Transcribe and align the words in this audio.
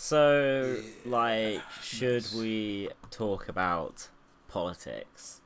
So, 0.00 0.76
like, 1.04 1.60
should 1.82 2.24
we 2.32 2.88
talk 3.10 3.48
about 3.48 4.06
politics? 4.46 5.40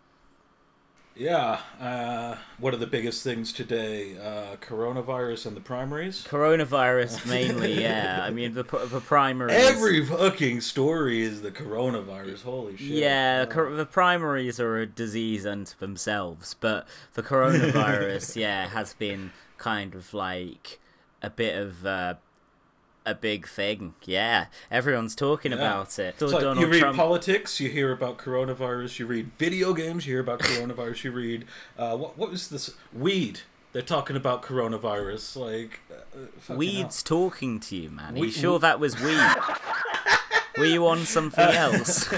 Yeah. 1.16 1.60
Uh, 1.80 2.36
what 2.58 2.74
are 2.74 2.76
the 2.76 2.86
biggest 2.86 3.24
things 3.24 3.50
today? 3.50 4.18
Uh, 4.18 4.56
coronavirus 4.56 5.46
and 5.46 5.56
the 5.56 5.62
primaries. 5.62 6.26
Coronavirus 6.28 7.26
mainly, 7.30 7.80
yeah. 7.80 8.20
I 8.22 8.28
mean, 8.28 8.52
the 8.52 8.64
the 8.64 9.00
primaries. 9.00 9.56
Every 9.56 10.04
fucking 10.04 10.60
story 10.60 11.22
is 11.22 11.40
the 11.40 11.50
coronavirus. 11.50 12.42
Holy 12.42 12.76
shit. 12.76 12.88
Yeah, 12.88 13.46
the 13.46 13.88
primaries 13.90 14.60
are 14.60 14.76
a 14.76 14.86
disease 14.86 15.46
unto 15.46 15.78
themselves, 15.78 16.56
but 16.60 16.86
the 17.14 17.22
coronavirus, 17.32 18.36
yeah, 18.36 18.68
has 18.68 18.92
been 18.92 19.32
kind 19.56 19.94
of 19.94 20.12
like 20.12 20.78
a 21.22 21.30
bit 21.30 21.56
of. 21.56 21.86
Uh, 21.86 22.14
a 23.04 23.14
big 23.14 23.46
thing. 23.48 23.94
Yeah, 24.04 24.46
everyone's 24.70 25.14
talking 25.14 25.52
Yeah. 25.52 25.58
about 25.58 25.98
it. 25.98 26.14
It's 26.20 26.32
like 26.32 26.42
you 26.58 26.66
read 26.66 26.80
Trump. 26.80 26.96
politics, 26.96 27.60
you 27.60 27.68
hear 27.68 27.92
about 27.92 28.18
coronavirus. 28.18 28.98
You 28.98 29.06
read 29.06 29.30
video 29.38 29.72
games, 29.74 30.06
you 30.06 30.14
hear 30.14 30.20
about 30.20 30.38
coronavirus. 30.48 31.04
You 31.04 31.12
read 31.12 31.44
uh, 31.78 31.96
what? 31.96 32.16
What 32.18 32.30
was 32.30 32.48
this? 32.48 32.70
Weed. 32.92 33.40
They're 33.72 33.80
talking 33.82 34.16
about 34.16 34.42
coronavirus. 34.42 35.36
Like 35.36 35.80
uh, 35.90 36.18
fucking 36.40 36.58
Weed's 36.58 37.02
talking 37.02 37.58
to 37.60 37.76
you, 37.76 37.90
man. 37.90 38.16
Are 38.16 38.20
We- 38.20 38.26
you 38.26 38.32
sure 38.32 38.58
that 38.58 38.78
was 38.78 39.00
weed? 39.00 39.16
Were 40.58 40.66
you 40.66 40.86
on 40.86 40.98
something 40.98 41.42
else? 41.42 42.08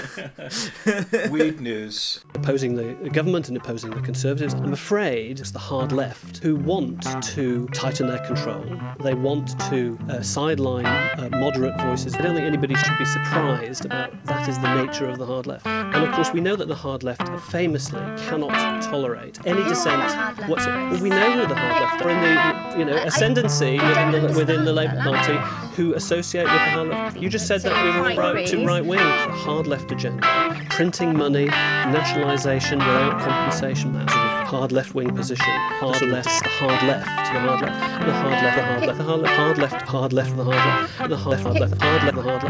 Weird 1.29 1.61
news. 1.61 2.23
opposing 2.33 2.75
the 2.75 3.09
government 3.09 3.47
and 3.47 3.57
opposing 3.57 3.91
the 3.91 4.01
Conservatives. 4.01 4.53
I'm 4.53 4.73
afraid 4.73 5.39
it's 5.39 5.51
the 5.51 5.59
hard 5.59 5.91
left 5.91 6.37
who 6.39 6.55
want 6.57 7.03
to 7.33 7.67
tighten 7.67 8.07
their 8.07 8.23
control. 8.25 8.65
They 9.01 9.13
want 9.13 9.57
to 9.69 9.97
uh, 10.09 10.21
sideline 10.21 10.85
uh, 10.85 11.29
moderate 11.31 11.79
voices. 11.81 12.13
I 12.15 12.21
don't 12.21 12.35
think 12.35 12.45
anybody 12.45 12.75
should 12.75 12.97
be 12.97 13.05
surprised 13.05 13.85
about 13.85 14.11
that 14.25 14.49
is 14.49 14.59
the 14.59 14.83
nature 14.83 15.07
of 15.09 15.17
the 15.17 15.25
hard 15.25 15.47
left. 15.47 15.65
And 15.65 16.03
of 16.05 16.13
course, 16.13 16.33
we 16.33 16.41
know 16.41 16.55
that 16.55 16.67
the 16.67 16.75
hard 16.75 17.03
left 17.03 17.27
famously 17.51 18.01
cannot 18.27 18.83
tolerate 18.83 19.39
any 19.45 19.63
dissent 19.63 20.01
whatsoever. 20.49 20.91
Well, 20.91 21.01
we 21.01 21.09
know 21.09 21.31
who 21.31 21.47
the 21.47 21.55
hard 21.55 21.81
left 21.81 22.01
are 22.05 22.09
in 22.09 22.21
the 22.21 22.54
you 22.77 22.85
know 22.85 22.97
ascendancy 22.97 23.79
within 23.79 24.11
the 24.11 24.33
within 24.35 24.65
the 24.65 24.73
Labour 24.73 24.99
Party 25.01 25.37
who 25.75 25.93
associate 25.93 26.43
with 26.43 26.53
the 26.53 26.59
hard 26.59 26.87
left. 26.87 27.17
You 27.17 27.29
just 27.29 27.47
said 27.47 27.61
that 27.61 27.83
we 27.83 27.89
were 27.99 28.15
right 28.15 28.47
to 28.47 28.65
right 28.65 28.85
wing, 28.85 28.99
hard 28.99 29.67
left 29.67 29.91
agenda, 29.91 30.21
printing 30.69 31.17
money, 31.17 31.45
nationalisation 31.45 32.79
without 32.79 33.19
compensation. 33.19 33.93
That 33.93 34.09
sort 34.09 34.25
of 34.25 34.47
hard 34.47 34.71
left 34.71 34.95
wing 34.95 35.13
position. 35.15 35.45
Hard 35.47 36.01
left, 36.01 36.43
the 36.43 36.49
hard 36.49 36.83
left, 36.83 37.05
the 37.05 37.39
hard 37.39 37.61
left, 37.61 38.05
the 38.05 38.13
hard 38.13 38.47
left, 38.81 38.97
the 38.97 39.03
hard 39.03 39.23
left, 39.23 39.35
the 39.35 39.43
hard 39.43 39.61
left, 39.61 39.81
hard 39.81 40.13
left, 40.13 40.31
hard 40.31 40.37
left, 40.37 40.37
the 40.37 40.43
hard 40.43 40.69
left, 40.99 41.09
the 41.09 41.17
hard 41.17 41.59
left 41.59 41.65
hard 41.65 41.65
left, 41.65 41.81
hard 41.81 41.95
left, 41.95 42.11
the 42.11 42.21
hard 42.21 42.45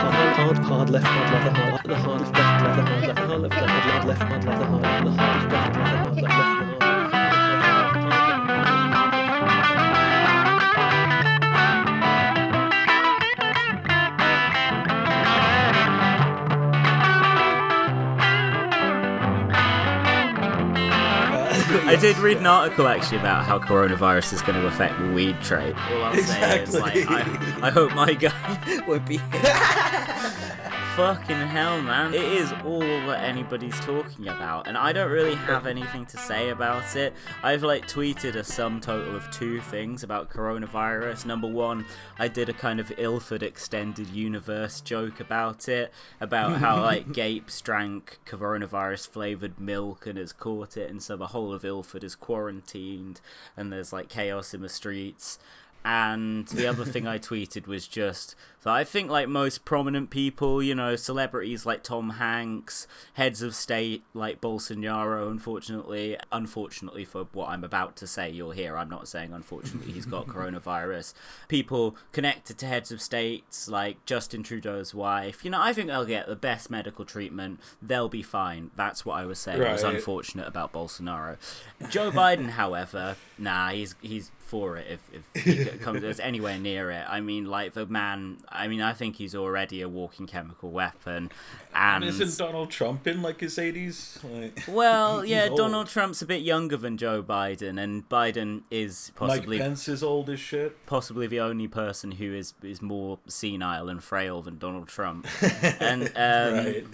left, 0.00 0.26
hard 0.70 0.80
left, 0.80 0.80
hard 0.80 0.80
left, 0.80 0.80
hard 0.80 0.80
hard 0.80 0.80
hard 0.80 0.90
left, 0.90 0.90
hard 0.90 0.90
left, 0.90 1.04
the 1.04 1.16
hard 1.30 1.56
left, 1.60 1.86
the 1.86 1.96
hard 1.96 2.20
left, 2.20 2.40
left, 2.40 2.66
left, 2.90 3.06
the 3.06 3.20
hard 3.20 3.40
left, 3.40 3.56
the 3.56 3.60
hard 3.60 3.60
left, 3.60 3.60
left, 3.60 3.76
left, 3.80 4.04
left, 4.04 4.20
hard 4.20 4.20
left, 4.20 4.20
the 4.20 4.20
hard 4.20 4.20
left, 4.20 4.20
the 4.20 4.20
hard 4.20 4.20
left, 4.20 4.20
left, 4.20 4.42
left, 4.42 4.58
the 4.58 4.66
hard 4.66 5.04
left, 5.04 6.16
left, 6.16 6.38
left. 6.38 6.59
I 21.90 21.96
did 21.96 22.16
read 22.18 22.36
an 22.36 22.46
article 22.46 22.86
actually 22.86 23.18
about 23.18 23.44
how 23.44 23.58
coronavirus 23.58 24.32
is 24.34 24.42
going 24.42 24.60
to 24.60 24.66
affect 24.66 24.98
the 25.00 25.10
weed 25.12 25.40
trade. 25.42 25.74
All 25.90 26.02
I'll 26.04 26.14
say 26.14 26.62
is, 26.62 26.74
like, 26.78 26.94
Exactly. 26.96 27.62
I, 27.62 27.66
I 27.66 27.70
hope 27.70 27.92
my 27.94 28.14
guy 28.14 28.80
would 28.86 29.04
be. 29.06 29.20
Fucking 30.96 31.36
hell, 31.36 31.80
man. 31.80 32.12
It 32.12 32.24
is 32.24 32.52
all 32.64 32.80
that 32.80 33.22
anybody's 33.22 33.78
talking 33.80 34.26
about, 34.26 34.66
and 34.66 34.76
I 34.76 34.92
don't 34.92 35.10
really 35.10 35.36
have 35.36 35.66
anything 35.66 36.04
to 36.06 36.18
say 36.18 36.50
about 36.50 36.96
it. 36.96 37.14
I've, 37.44 37.62
like, 37.62 37.86
tweeted 37.86 38.34
a 38.34 38.42
sum 38.42 38.80
total 38.80 39.14
of 39.14 39.30
two 39.30 39.60
things 39.60 40.02
about 40.02 40.30
coronavirus. 40.30 41.24
Number 41.24 41.46
one, 41.46 41.86
I 42.18 42.26
did 42.26 42.48
a 42.48 42.52
kind 42.52 42.80
of 42.80 42.92
Ilford 42.98 43.42
extended 43.42 44.08
universe 44.08 44.80
joke 44.80 45.20
about 45.20 45.68
it, 45.68 45.92
about 46.20 46.58
how, 46.58 46.80
like, 46.82 47.12
Gapes 47.12 47.60
drank 47.60 48.18
coronavirus 48.26 49.08
flavored 49.08 49.60
milk 49.60 50.06
and 50.06 50.18
has 50.18 50.32
caught 50.32 50.76
it, 50.76 50.90
and 50.90 51.00
so 51.02 51.16
the 51.16 51.28
whole 51.28 51.54
of 51.54 51.64
Ilford 51.64 52.02
is 52.02 52.16
quarantined, 52.16 53.20
and 53.56 53.72
there's, 53.72 53.92
like, 53.92 54.08
chaos 54.08 54.52
in 54.52 54.60
the 54.60 54.68
streets. 54.68 55.38
And 55.84 56.46
the 56.48 56.66
other 56.66 56.84
thing 56.84 57.06
I 57.06 57.18
tweeted 57.30 57.66
was 57.66 57.88
just 57.88 58.34
that 58.62 58.72
I 58.72 58.84
think, 58.84 59.10
like 59.10 59.28
most 59.28 59.64
prominent 59.64 60.10
people, 60.10 60.62
you 60.62 60.74
know, 60.74 60.96
celebrities 60.96 61.64
like 61.64 61.82
Tom 61.82 62.10
Hanks, 62.10 62.86
heads 63.14 63.42
of 63.42 63.54
state 63.54 64.02
like 64.14 64.40
Bolsonaro, 64.40 65.30
unfortunately, 65.30 66.16
unfortunately 66.30 67.04
for 67.04 67.26
what 67.32 67.48
I'm 67.48 67.64
about 67.64 67.96
to 67.96 68.06
say, 68.06 68.30
you'll 68.30 68.50
hear 68.50 68.76
I'm 68.76 68.90
not 68.90 69.08
saying 69.08 69.32
unfortunately 69.32 69.92
he's 69.92 70.06
got 70.06 70.26
coronavirus. 70.28 71.14
People 71.48 71.96
connected 72.12 72.58
to 72.58 72.66
heads 72.66 72.92
of 72.92 73.00
states 73.00 73.68
like 73.68 74.04
Justin 74.04 74.42
Trudeau's 74.42 74.94
wife, 74.94 75.44
you 75.44 75.50
know, 75.50 75.60
I 75.60 75.72
think 75.72 75.88
they'll 75.88 76.04
get 76.04 76.26
the 76.26 76.36
best 76.36 76.70
medical 76.70 77.04
treatment. 77.04 77.60
They'll 77.80 78.08
be 78.08 78.22
fine. 78.22 78.70
That's 78.76 79.04
what 79.04 79.14
I 79.14 79.26
was 79.26 79.38
saying. 79.38 79.60
It 79.60 79.72
was 79.72 79.82
unfortunate 79.82 80.46
about 80.46 80.72
Bolsonaro. 80.72 81.36
Joe 81.88 82.10
Biden, 82.10 82.50
however, 82.60 83.16
nah, 83.38 83.70
he's 83.70 83.94
he's 84.00 84.30
for 84.50 84.76
it 84.76 84.86
if, 84.90 85.24
if 85.34 85.44
he 85.44 85.64
comes 85.78 86.18
anywhere 86.18 86.58
near 86.58 86.90
it. 86.90 87.04
I 87.08 87.20
mean, 87.20 87.46
like 87.46 87.74
the 87.74 87.86
man. 87.86 88.38
I 88.60 88.68
mean, 88.68 88.80
I 88.82 88.92
think 88.92 89.16
he's 89.16 89.34
already 89.34 89.80
a 89.80 89.88
walking 89.88 90.26
chemical 90.26 90.70
weapon. 90.70 91.30
And, 91.74 92.04
And 92.04 92.04
isn't 92.04 92.36
Donald 92.38 92.70
Trump 92.70 93.06
in 93.06 93.22
like 93.22 93.40
his 93.40 93.58
eighties? 93.58 94.18
Like, 94.22 94.64
well, 94.68 95.24
yeah, 95.24 95.48
old. 95.48 95.56
Donald 95.56 95.86
Trump's 95.88 96.20
a 96.20 96.26
bit 96.26 96.42
younger 96.42 96.76
than 96.76 96.96
Joe 96.96 97.22
Biden, 97.22 97.80
and 97.82 98.08
Biden 98.08 98.62
is 98.70 99.12
possibly 99.14 99.58
Mike 99.58 99.66
Pence 99.66 99.88
is 99.88 100.02
old 100.02 100.28
as 100.30 100.40
shit. 100.40 100.84
possibly 100.86 101.26
the 101.26 101.40
only 101.40 101.68
person 101.68 102.12
who 102.12 102.34
is 102.34 102.54
is 102.62 102.82
more 102.82 103.18
senile 103.26 103.88
and 103.88 104.02
frail 104.02 104.42
than 104.42 104.58
Donald 104.58 104.88
Trump. 104.88 105.26
and 105.80 106.08
um, 106.16 106.64
Right. 106.64 106.86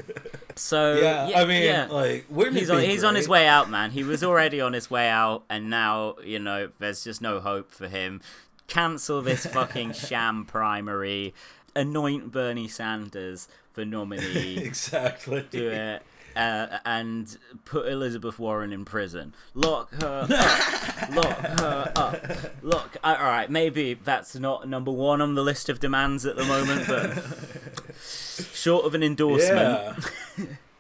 so 0.55 0.94
Yeah, 0.94 1.28
yeah, 1.28 1.41
I 1.41 1.44
mean, 1.44 1.62
yeah. 1.62 1.87
like, 1.91 2.26
he's 2.53 2.71
on, 2.71 2.81
he's 2.82 3.05
on 3.05 3.15
his 3.15 3.28
way 3.28 3.47
out, 3.47 3.71
man. 3.71 3.91
He 3.91 4.05
was 4.05 4.22
already 4.22 4.60
on 4.60 4.72
his 4.72 4.91
way 4.91 5.09
out, 5.09 5.44
and 5.49 5.71
now 5.71 6.16
you 6.22 6.38
know 6.38 6.71
there's 6.78 7.03
just 7.03 7.21
no 7.21 7.41
hope 7.41 7.72
for 7.72 7.88
him. 7.88 8.21
Cancel 8.66 9.22
this 9.22 9.47
fucking 9.47 9.93
sham 9.94 10.44
primary. 10.44 11.34
Anoint 11.75 12.32
Bernie 12.32 12.69
Sanders 12.69 13.49
for 13.72 13.84
nominee. 13.84 14.56
Exactly. 14.65 15.44
Do 15.50 15.69
it. 15.69 16.03
Uh, 16.34 16.78
and 16.84 17.38
put 17.65 17.87
Elizabeth 17.88 18.38
Warren 18.38 18.71
in 18.72 18.84
prison. 18.84 19.34
Lock 19.55 19.91
her 19.94 20.26
up. 20.31 21.10
Lock 21.10 21.38
her 21.38 21.93
up. 21.97 22.26
Look, 22.62 22.97
all 23.03 23.15
right, 23.15 23.50
maybe 23.50 23.94
that's 23.94 24.34
not 24.37 24.69
number 24.69 24.91
one 24.91 25.22
on 25.22 25.34
the 25.34 25.43
list 25.43 25.71
of 25.71 25.81
demands 25.81 26.26
at 26.26 26.37
the 26.37 26.44
moment, 26.44 26.87
but 26.87 27.94
short 28.53 28.84
of 28.84 28.94
an 28.94 29.03
endorsement. 29.03 29.97
Yeah. 29.97 29.97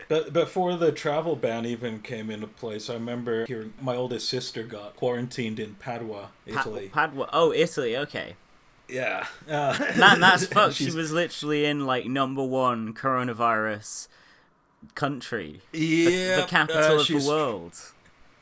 But 0.08 0.32
before 0.32 0.76
the 0.76 0.92
travel 0.92 1.34
ban 1.36 1.66
even 1.66 2.00
came 2.00 2.30
into 2.30 2.46
place, 2.46 2.88
I 2.88 2.94
remember 2.94 3.44
hearing 3.46 3.72
my 3.80 3.96
oldest 3.96 4.28
sister 4.28 4.62
got 4.62 4.94
quarantined 4.96 5.58
in 5.58 5.74
Padua, 5.74 6.28
Pa- 6.50 6.60
Italy. 6.60 6.90
Padua. 6.92 7.28
Oh, 7.32 7.52
Italy. 7.52 7.96
Okay. 7.96 8.36
yeah. 8.88 9.26
Uh, 9.48 9.76
Man, 9.98 10.20
that's 10.20 10.46
fucked. 10.56 10.74
She 10.74 10.90
was 10.92 11.12
literally 11.12 11.64
in 11.64 11.86
like 11.86 12.06
number 12.06 12.44
one 12.44 12.94
coronavirus 12.94 14.08
country, 14.94 15.60
the, 15.72 15.78
Yeah. 15.78 16.36
the 16.40 16.46
capital 16.46 16.82
uh, 16.98 17.00
of 17.00 17.06
the 17.06 17.24
world. 17.26 17.72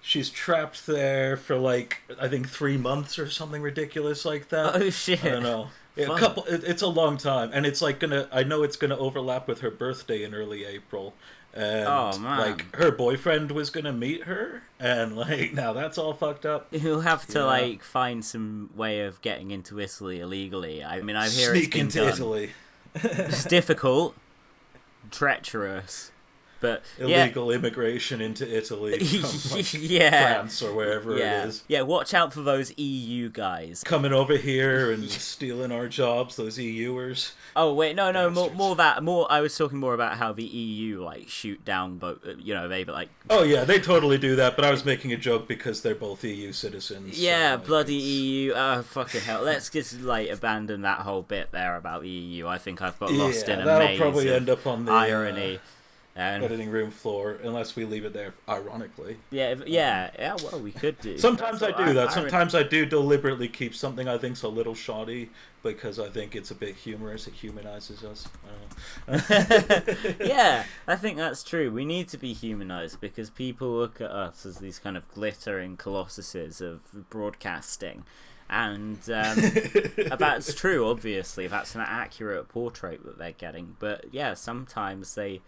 She's 0.02 0.28
trapped 0.28 0.86
there 0.86 1.36
for 1.38 1.56
like 1.56 2.02
I 2.20 2.28
think 2.28 2.48
three 2.50 2.76
months 2.76 3.18
or 3.18 3.30
something 3.30 3.62
ridiculous 3.62 4.24
like 4.26 4.50
that. 4.50 4.76
Oh 4.76 4.90
shit! 4.90 5.24
I 5.24 5.30
don't 5.30 5.42
know. 5.42 5.68
Yeah, 5.96 6.14
a 6.14 6.18
couple. 6.18 6.44
It, 6.44 6.62
it's 6.64 6.82
a 6.82 6.88
long 6.88 7.16
time, 7.16 7.50
and 7.54 7.64
it's 7.64 7.80
like 7.80 8.00
gonna. 8.00 8.28
I 8.30 8.42
know 8.42 8.62
it's 8.62 8.76
gonna 8.76 8.98
overlap 8.98 9.48
with 9.48 9.60
her 9.60 9.70
birthday 9.70 10.22
in 10.22 10.34
early 10.34 10.66
April. 10.66 11.14
And 11.56 11.86
Oh, 11.86 12.18
man. 12.18 12.38
like 12.38 12.74
her 12.74 12.90
boyfriend 12.90 13.52
was 13.52 13.70
gonna 13.70 13.92
meet 13.92 14.24
her, 14.24 14.64
and 14.80 15.16
like 15.16 15.52
now 15.54 15.72
that's 15.72 15.96
all 15.98 16.12
fucked 16.12 16.44
up. 16.44 16.74
He'll 16.74 17.02
have 17.02 17.26
to 17.28 17.38
Yeah. 17.38 17.44
like 17.44 17.84
find 17.84 18.24
some 18.24 18.70
way 18.74 19.02
of 19.02 19.22
getting 19.22 19.52
into 19.52 19.78
Italy 19.78 20.18
illegally. 20.18 20.82
I 20.82 21.00
mean, 21.00 21.14
I 21.16 21.28
hear 21.28 21.50
Sneak 21.54 21.68
it's 21.68 21.76
into 21.76 21.98
done. 22.00 22.08
Italy. 22.08 22.50
It's 22.96 23.44
difficult, 23.44 24.16
treacherous, 25.10 26.10
But 26.64 26.82
yeah, 26.98 27.24
illegal 27.24 27.50
immigration 27.50 28.20
into 28.22 28.44
Italy 28.44 28.98
from 29.04 29.56
like, 29.58 29.74
yeah, 29.80 30.10
France 30.40 30.62
or 30.62 30.74
wherever 30.74 31.16
yeah, 31.16 31.42
it 31.42 31.48
is. 31.48 31.64
yeah. 31.68 31.82
Watch 31.82 32.14
out 32.14 32.32
for 32.32 32.40
those 32.40 32.76
EU 32.78 33.28
guys. 33.28 33.82
Coming 33.84 34.12
over 34.12 34.36
here 34.36 34.90
and 34.90 35.10
stealing 35.10 35.70
our 35.72 35.88
jobs, 35.88 36.36
those 36.36 36.56
EUers. 36.58 37.32
Oh 37.54 37.74
wait, 37.74 37.94
no, 37.96 38.10
no, 38.10 38.30
more, 38.30 38.44
Bastards. 38.44 38.58
more 38.58 38.76
that, 38.76 39.02
more. 39.02 39.26
I 39.30 39.40
was 39.40 39.56
talking 39.56 39.78
more 39.78 39.94
about 39.94 40.16
how 40.16 40.32
the 40.32 40.42
EU 40.44 41.02
like 41.04 41.28
shoot 41.28 41.64
down, 41.64 41.98
but 41.98 42.38
you 42.38 42.54
know 42.54 42.66
they 42.68 42.84
like 42.84 43.10
Oh 43.30 43.42
yeah, 43.42 43.64
they 43.64 43.78
totally 43.78 44.18
do 44.18 44.36
that. 44.36 44.56
But 44.56 44.64
I 44.64 44.70
was 44.70 44.84
making 44.84 45.12
a 45.12 45.16
joke 45.16 45.46
because 45.48 45.82
they're 45.82 45.94
both 45.94 46.24
EU 46.24 46.52
citizens. 46.52 47.18
Yeah, 47.18 47.54
like, 47.56 47.66
bloody 47.66 47.96
it's- 47.96 48.10
EU. 48.10 48.52
Oh, 48.54 48.82
fucking 48.82 49.20
hell. 49.22 49.42
Let's 49.42 49.70
just, 49.70 50.00
like, 50.00 50.28
abandon 50.30 50.82
that 50.82 51.00
whole 51.00 51.22
bit 51.22 51.50
there 51.52 51.76
about 51.76 52.02
the 52.02 52.08
EU. 52.08 52.46
I 52.46 52.58
think 52.58 52.82
I've 52.82 52.98
got 52.98 53.12
lost 53.12 53.48
Yeah, 53.48 53.54
in 53.54 53.60
a 53.60 53.64
that'll 53.64 53.88
maze 53.88 53.98
probably 53.98 54.32
end 54.32 54.50
up 54.50 54.66
on 54.66 54.84
the, 54.84 54.92
uh, 54.92 55.58
and 56.16 56.44
editing 56.44 56.70
room 56.70 56.90
floor, 56.90 57.38
unless 57.42 57.74
we 57.76 57.84
leave 57.84 58.04
it 58.04 58.12
there. 58.12 58.34
Ironically, 58.48 59.16
yeah, 59.30 59.50
if- 59.50 59.66
yeah, 59.66 60.10
yeah, 60.18 60.36
well, 60.42 60.60
we 60.60 60.70
could 60.72 61.00
do. 61.00 61.18
sometimes 61.18 61.62
I 61.62 61.72
do 61.72 61.84
what 61.86 61.94
that. 61.94 62.08
I- 62.10 62.14
Sometimes 62.14 62.54
I 62.54 62.62
do 62.62 62.86
deliberately 62.86 63.48
keep 63.48 63.74
something 63.74 64.08
I 64.08 64.18
think's 64.18 64.42
a 64.42 64.48
little 64.48 64.74
shoddy 64.74 65.30
because 65.62 65.98
I 65.98 66.08
think 66.10 66.36
it's 66.36 66.50
a 66.50 66.54
bit 66.54 66.76
humorous. 66.76 67.26
It 67.26 67.34
humanizes 67.34 68.04
us. 68.04 68.28
I 69.08 70.16
yeah, 70.20 70.64
I 70.86 70.96
think 70.96 71.16
that's 71.16 71.42
true. 71.42 71.70
We 71.70 71.84
need 71.84 72.08
to 72.08 72.18
be 72.18 72.32
humanized 72.32 73.00
because 73.00 73.30
people 73.30 73.70
look 73.72 74.00
at 74.00 74.10
us 74.10 74.44
as 74.46 74.58
these 74.58 74.78
kind 74.78 74.96
of 74.96 75.08
glittering 75.08 75.76
colossuses 75.76 76.60
of 76.60 77.08
broadcasting. 77.10 78.04
And 78.50 78.98
um, 79.10 79.36
that's 80.18 80.54
true, 80.54 80.86
obviously. 80.88 81.46
That's 81.46 81.74
an 81.74 81.80
accurate 81.80 82.48
portrait 82.48 83.02
that 83.04 83.16
they're 83.18 83.32
getting. 83.32 83.76
But 83.78 84.06
yeah, 84.12 84.34
sometimes 84.34 85.14
they, 85.14 85.40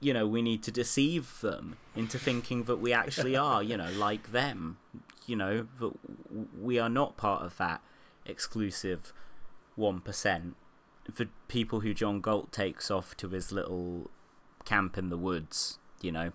you 0.00 0.14
know, 0.14 0.26
we 0.26 0.42
need 0.42 0.62
to 0.64 0.70
deceive 0.70 1.40
them 1.40 1.76
into 1.96 2.18
thinking 2.18 2.64
that 2.64 2.76
we 2.76 2.92
actually 2.92 3.36
are, 3.48 3.62
you 3.62 3.76
know, 3.76 3.90
like 3.92 4.32
them. 4.32 4.78
You 5.26 5.36
know, 5.36 5.66
that 5.80 5.92
we 6.58 6.78
are 6.78 6.88
not 6.88 7.16
part 7.16 7.42
of 7.42 7.56
that 7.58 7.82
exclusive 8.24 9.12
1% 9.78 10.52
for 11.12 11.26
people 11.48 11.80
who 11.80 11.92
John 11.94 12.20
Galt 12.20 12.52
takes 12.52 12.90
off 12.90 13.16
to 13.18 13.28
his 13.28 13.52
little 13.52 14.10
camp 14.64 14.96
in 14.98 15.10
the 15.10 15.16
woods, 15.16 15.78
you 16.00 16.12
know, 16.12 16.32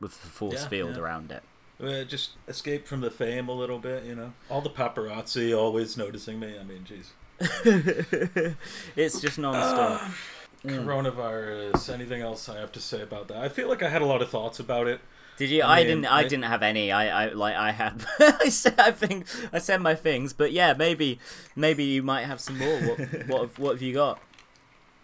with 0.00 0.20
the 0.22 0.28
force 0.28 0.62
Yeah, 0.62 0.68
field 0.68 0.96
yeah. 0.96 1.02
around 1.02 1.32
it. 1.32 1.42
Uh, 1.82 2.04
just 2.04 2.32
escape 2.46 2.86
from 2.86 3.00
the 3.00 3.10
fame 3.10 3.48
a 3.48 3.54
little 3.54 3.78
bit, 3.78 4.04
you 4.04 4.14
know. 4.14 4.32
All 4.50 4.60
the 4.60 4.70
paparazzi 4.70 5.56
always 5.56 5.96
noticing 5.96 6.38
me. 6.38 6.58
I 6.58 6.62
mean, 6.62 6.84
jeez. 6.84 7.06
it's 8.96 9.20
just 9.20 9.38
non-stop. 9.38 10.02
Mm. 10.64 10.84
Coronavirus. 10.84 11.92
Anything 11.92 12.20
else 12.22 12.48
I 12.48 12.58
have 12.58 12.72
to 12.72 12.80
say 12.80 13.00
about 13.02 13.28
that? 13.28 13.38
I 13.38 13.48
feel 13.48 13.68
like 13.68 13.82
I 13.82 13.88
had 13.88 14.02
a 14.02 14.06
lot 14.06 14.20
of 14.22 14.28
thoughts 14.28 14.60
about 14.60 14.86
it. 14.86 15.00
Did 15.38 15.48
you? 15.48 15.62
I 15.62 15.76
I, 15.76 15.78
mean, 15.78 15.86
didn't. 15.86 16.06
I, 16.06 16.18
I- 16.18 16.22
didn't 16.24 16.44
have 16.44 16.62
any. 16.62 16.92
I, 16.92 17.24
I 17.24 17.32
like. 17.32 17.56
I 17.56 17.70
had. 17.70 18.04
I 18.20 18.48
said. 18.50 18.78
I 18.78 18.90
think. 18.90 19.26
I 19.52 19.58
said 19.58 19.80
my 19.80 19.94
things. 19.94 20.32
But 20.34 20.52
yeah, 20.52 20.74
maybe. 20.74 21.18
Maybe 21.56 21.84
you 21.84 22.02
might 22.02 22.26
have 22.26 22.40
some 22.40 22.58
more. 22.58 22.78
What? 22.80 22.98
What? 23.26 23.40
Have, 23.40 23.58
what 23.58 23.70
have 23.72 23.82
you 23.82 23.94
got? 23.94 24.20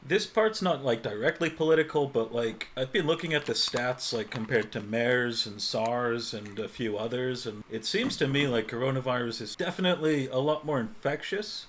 This 0.07 0.25
part's 0.27 0.63
not 0.63 0.85
like 0.85 1.03
directly 1.03 1.51
political, 1.51 2.07
but 2.07 2.33
like 2.35 2.69
I've 2.77 2.93
been 2.93 3.07
looking 3.07 3.33
at 3.35 3.47
the 3.47 3.55
stats 3.55 4.13
like 4.13 4.31
compared 4.31 4.71
to 4.73 4.81
MERS 4.81 5.47
and 5.47 5.61
SARS 5.61 6.33
and 6.35 6.59
a 6.61 6.69
few 6.69 6.97
others, 6.99 7.45
and 7.47 7.65
it 7.73 7.85
seems 7.85 8.17
to 8.19 8.29
me 8.29 8.47
like 8.47 8.69
coronavirus 8.69 9.41
is 9.41 9.57
definitely 9.57 10.29
a 10.29 10.39
lot 10.39 10.65
more 10.65 10.79
infectious, 10.79 11.67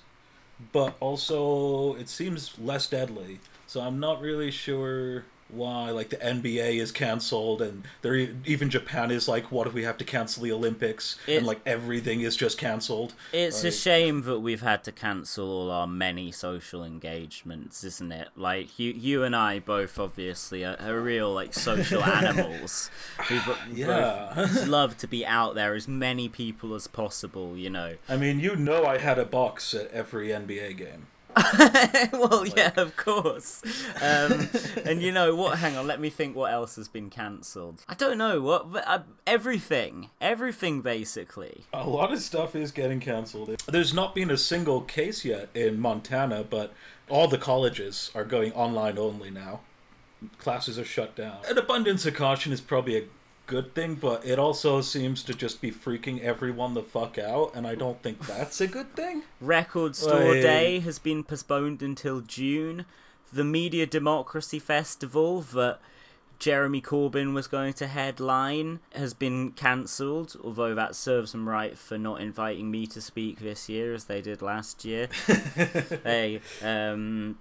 but 0.72 0.94
also 1.00 1.94
it 1.94 2.08
seems 2.08 2.56
less 2.60 2.86
deadly. 2.86 3.40
So 3.68 3.82
I'm 3.82 4.00
not 4.00 4.20
really 4.22 4.50
sure 4.50 5.24
why 5.50 5.90
like 5.90 6.10
the 6.10 6.16
NBA 6.16 6.76
is 6.78 6.92
canceled 6.92 7.62
and 7.62 7.82
there 8.02 8.14
even 8.44 8.68
Japan 8.68 9.10
is 9.10 9.28
like 9.28 9.50
what 9.50 9.66
if 9.66 9.72
we 9.72 9.82
have 9.82 9.96
to 9.96 10.04
cancel 10.04 10.42
the 10.42 10.52
Olympics 10.52 11.16
It's- 11.26 11.38
and 11.38 11.46
like 11.46 11.60
everything 11.64 12.20
is 12.20 12.36
just 12.36 12.58
canceled. 12.58 13.14
It's 13.32 13.64
a 13.64 13.70
shame 13.70 14.22
that 14.22 14.40
we've 14.40 14.60
had 14.60 14.84
to 14.84 14.92
cancel 14.92 15.48
all 15.50 15.70
our 15.70 15.86
many 15.86 16.32
social 16.32 16.84
engagements, 16.84 17.82
isn't 17.84 18.12
it? 18.12 18.28
Like 18.36 18.78
you, 18.78 18.92
you 18.92 19.22
and 19.22 19.34
I 19.34 19.58
both 19.58 19.98
obviously 19.98 20.64
are, 20.66 20.76
are 20.80 21.00
real 21.00 21.32
like 21.32 21.54
social 21.54 22.02
animals 22.22 22.90
who 23.28 23.40
bo- 23.40 23.56
Yeah. 23.74 24.32
both 24.34 24.66
love 24.66 24.96
to 24.98 25.06
be 25.06 25.24
out 25.24 25.54
there 25.54 25.74
as 25.74 25.88
many 25.88 26.28
people 26.28 26.74
as 26.74 26.86
possible. 26.88 27.56
You 27.56 27.70
know. 27.70 27.96
I 28.08 28.16
mean, 28.18 28.38
you 28.40 28.54
know 28.56 28.84
I 28.84 28.98
had 28.98 29.18
a 29.18 29.24
box 29.24 29.72
at 29.74 29.90
every 29.92 30.28
NBA 30.28 30.76
game. 30.76 31.06
well, 32.12 32.46
yeah, 32.46 32.72
of 32.76 32.96
course. 32.96 33.62
Um, 34.02 34.48
and 34.84 35.02
you 35.02 35.12
know 35.12 35.34
what? 35.34 35.58
Hang 35.58 35.76
on, 35.76 35.86
let 35.86 36.00
me 36.00 36.10
think. 36.10 36.36
What 36.36 36.52
else 36.52 36.76
has 36.76 36.88
been 36.88 37.10
cancelled? 37.10 37.82
I 37.88 37.94
don't 37.94 38.18
know. 38.18 38.40
What? 38.40 38.72
but, 38.72 38.84
Uh, 38.86 39.00
everything. 39.26 40.10
Everything, 40.20 40.80
basically. 40.80 41.64
A 41.72 41.88
lot 41.88 42.12
of 42.12 42.20
stuff 42.20 42.54
is 42.56 42.70
getting 42.72 43.00
canceled. 43.00 43.62
There's 43.66 43.94
not 43.94 44.14
been 44.14 44.30
a 44.30 44.36
single 44.36 44.80
case 44.82 45.24
yet 45.24 45.48
in 45.54 45.80
Montana, 45.80 46.44
but 46.48 46.72
all 47.08 47.28
the 47.28 47.38
colleges 47.38 48.10
are 48.14 48.24
going 48.24 48.52
online 48.52 48.98
only 48.98 49.30
now. 49.30 49.60
Classes 50.38 50.78
are 50.78 50.84
shut 50.84 51.14
down. 51.14 51.38
An 51.48 51.58
abundance 51.58 52.04
of 52.04 52.14
caution 52.14 52.52
is 52.52 52.60
probably 52.60 52.96
a 52.96 53.04
good 53.48 53.74
thing, 53.74 53.96
but 53.96 54.24
it 54.24 54.38
also 54.38 54.80
seems 54.80 55.24
to 55.24 55.34
just 55.34 55.60
be 55.60 55.72
freaking 55.72 56.20
everyone 56.20 56.74
the 56.74 56.82
fuck 56.82 57.18
out, 57.18 57.50
and 57.56 57.66
I 57.66 57.74
don't 57.74 58.00
think 58.02 58.24
that's 58.26 58.60
a 58.60 58.68
good 58.68 58.94
thing. 58.94 59.24
Record 59.40 59.96
Store 59.96 60.34
Like- 60.34 60.42
Day 60.42 60.78
has 60.80 61.00
been 61.00 61.24
postponed 61.24 61.82
until 61.82 62.20
June. 62.20 62.84
The 63.32 63.44
Media 63.44 63.86
Democracy 63.86 64.58
Festival 64.58 65.40
that 65.40 65.80
Jeremy 66.38 66.80
Corbyn 66.80 67.34
was 67.34 67.46
going 67.48 67.72
to 67.74 67.86
headline 67.88 68.78
has 68.94 69.12
been 69.12 69.50
cancelled, 69.52 70.36
although 70.44 70.74
that 70.74 70.94
serves 70.94 71.34
him 71.34 71.48
right 71.48 71.76
for 71.76 71.98
not 71.98 72.20
inviting 72.20 72.70
me 72.70 72.86
to 72.86 73.00
speak 73.00 73.40
this 73.40 73.68
year 73.68 73.92
as 73.92 74.04
they 74.04 74.22
did 74.22 74.40
last 74.40 74.84
year. 74.84 75.08
hey, 76.04 76.40
um. 76.62 77.38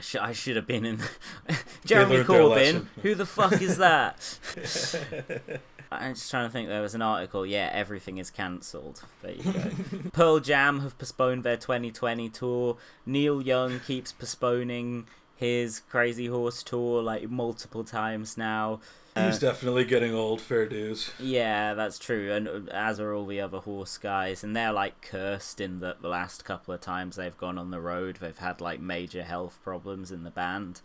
Sh- 0.00 0.16
I 0.20 0.32
should 0.32 0.56
have 0.56 0.66
been 0.66 0.84
in. 0.84 0.98
Jeremy 1.84 2.24
Corbyn. 2.24 2.86
Who 3.02 3.14
the 3.14 3.26
fuck 3.26 3.60
is 3.60 3.78
that? 3.78 4.38
I'm 5.90 6.14
just 6.14 6.30
trying 6.30 6.46
to 6.46 6.52
think. 6.52 6.68
There 6.68 6.82
was 6.82 6.94
an 6.94 7.02
article. 7.02 7.46
Yeah, 7.46 7.70
everything 7.72 8.18
is 8.18 8.30
cancelled. 8.30 9.02
There 9.22 9.32
you 9.32 9.52
go. 9.52 9.70
Pearl 10.12 10.40
Jam 10.40 10.80
have 10.80 10.98
postponed 10.98 11.44
their 11.44 11.56
2020 11.56 12.28
tour. 12.28 12.76
Neil 13.06 13.40
Young 13.40 13.80
keeps 13.80 14.12
postponing 14.12 15.06
his 15.36 15.80
Crazy 15.80 16.26
Horse 16.26 16.62
tour 16.62 17.02
like 17.02 17.30
multiple 17.30 17.84
times 17.84 18.36
now. 18.36 18.80
He's 19.26 19.38
definitely 19.38 19.84
getting 19.84 20.14
old, 20.14 20.40
fair 20.40 20.66
dues. 20.66 21.10
Yeah, 21.18 21.74
that's 21.74 21.98
true, 21.98 22.32
and 22.32 22.48
uh, 22.48 22.60
as 22.70 23.00
are 23.00 23.14
all 23.14 23.26
the 23.26 23.40
other 23.40 23.58
horse 23.58 23.98
guys, 23.98 24.44
and 24.44 24.54
they're 24.54 24.72
like 24.72 25.00
cursed 25.02 25.60
in 25.60 25.80
that 25.80 26.02
the 26.02 26.08
last 26.08 26.44
couple 26.44 26.74
of 26.74 26.80
times 26.80 27.16
they've 27.16 27.36
gone 27.36 27.58
on 27.58 27.70
the 27.70 27.80
road, 27.80 28.18
they've 28.20 28.38
had 28.38 28.60
like 28.60 28.80
major 28.80 29.22
health 29.22 29.58
problems 29.62 30.10
in 30.10 30.24
the 30.24 30.30
band. 30.30 30.80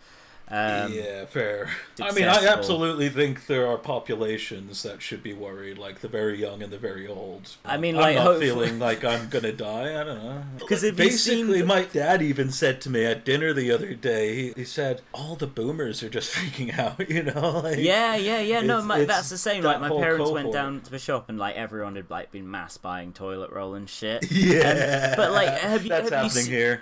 Um, 0.50 0.94
yeah, 0.94 1.26
fair. 1.26 1.70
I 2.02 2.12
mean, 2.12 2.26
I 2.26 2.46
absolutely 2.48 3.10
think 3.10 3.48
there 3.48 3.66
are 3.66 3.78
populations 3.78 4.84
that 4.84 5.02
should 5.02 5.24
be 5.24 5.34
worried, 5.34 5.78
like 5.78 6.02
the 6.02 6.08
very 6.08 6.40
young 6.40 6.62
and 6.62 6.72
the 6.72 6.78
very 6.78 7.08
old. 7.08 7.50
I 7.66 7.78
mean, 7.78 7.96
I'm 7.96 8.02
like, 8.02 8.16
not 8.18 8.26
hopefully- 8.26 8.48
feeling 8.48 8.78
like 8.80 9.04
I'm 9.04 9.30
gonna 9.30 9.52
die. 9.54 10.00
I 10.00 10.04
don't 10.04 10.24
know. 10.24 10.44
Because 10.60 10.84
you've 10.84 10.96
seen 10.98 11.48
basically, 11.48 11.64
my 11.64 11.84
dad 11.86 12.22
even 12.22 12.52
said 12.52 12.82
to 12.82 12.90
me 12.90 13.06
at 13.06 13.26
dinner 13.26 13.54
the 13.54 13.72
other 13.72 13.94
day, 13.96 14.36
he, 14.36 14.54
he 14.58 14.66
said, 14.66 15.02
"All 15.14 15.36
the 15.36 15.48
boomers 15.48 16.04
are 16.04 16.10
just 16.10 16.32
freaking 16.36 16.78
out," 16.78 17.10
you 17.10 17.24
know? 17.24 17.62
Like, 17.64 17.80
Yeah, 17.80 18.16
yeah, 18.16 18.40
yeah. 18.42 18.62
No, 18.62 18.82
my, 18.82 19.06
that's 19.06 19.30
the 19.30 19.38
same. 19.38 19.64
that 19.64 19.80
Like 19.82 19.92
my 19.92 19.98
parents 20.02 20.30
went 20.30 20.52
down 20.52 20.82
to 20.82 20.92
the 20.92 21.00
shop 21.00 21.30
and 21.30 21.40
like 21.40 21.56
everyone 21.56 21.96
had 21.96 22.10
like 22.10 22.32
been 22.32 22.50
mass 22.52 22.78
buying 22.78 23.14
toilet 23.14 23.52
roll 23.52 23.74
and 23.76 23.90
shit. 23.90 24.26
yeah. 24.32 25.16
but, 25.16 25.32
like, 25.32 25.50
have 25.50 25.84
you- 25.84 25.90
That's 25.90 26.10
have 26.10 26.12
you 26.12 26.28
happening 26.30 26.46
se- 26.46 26.52
here. 26.52 26.82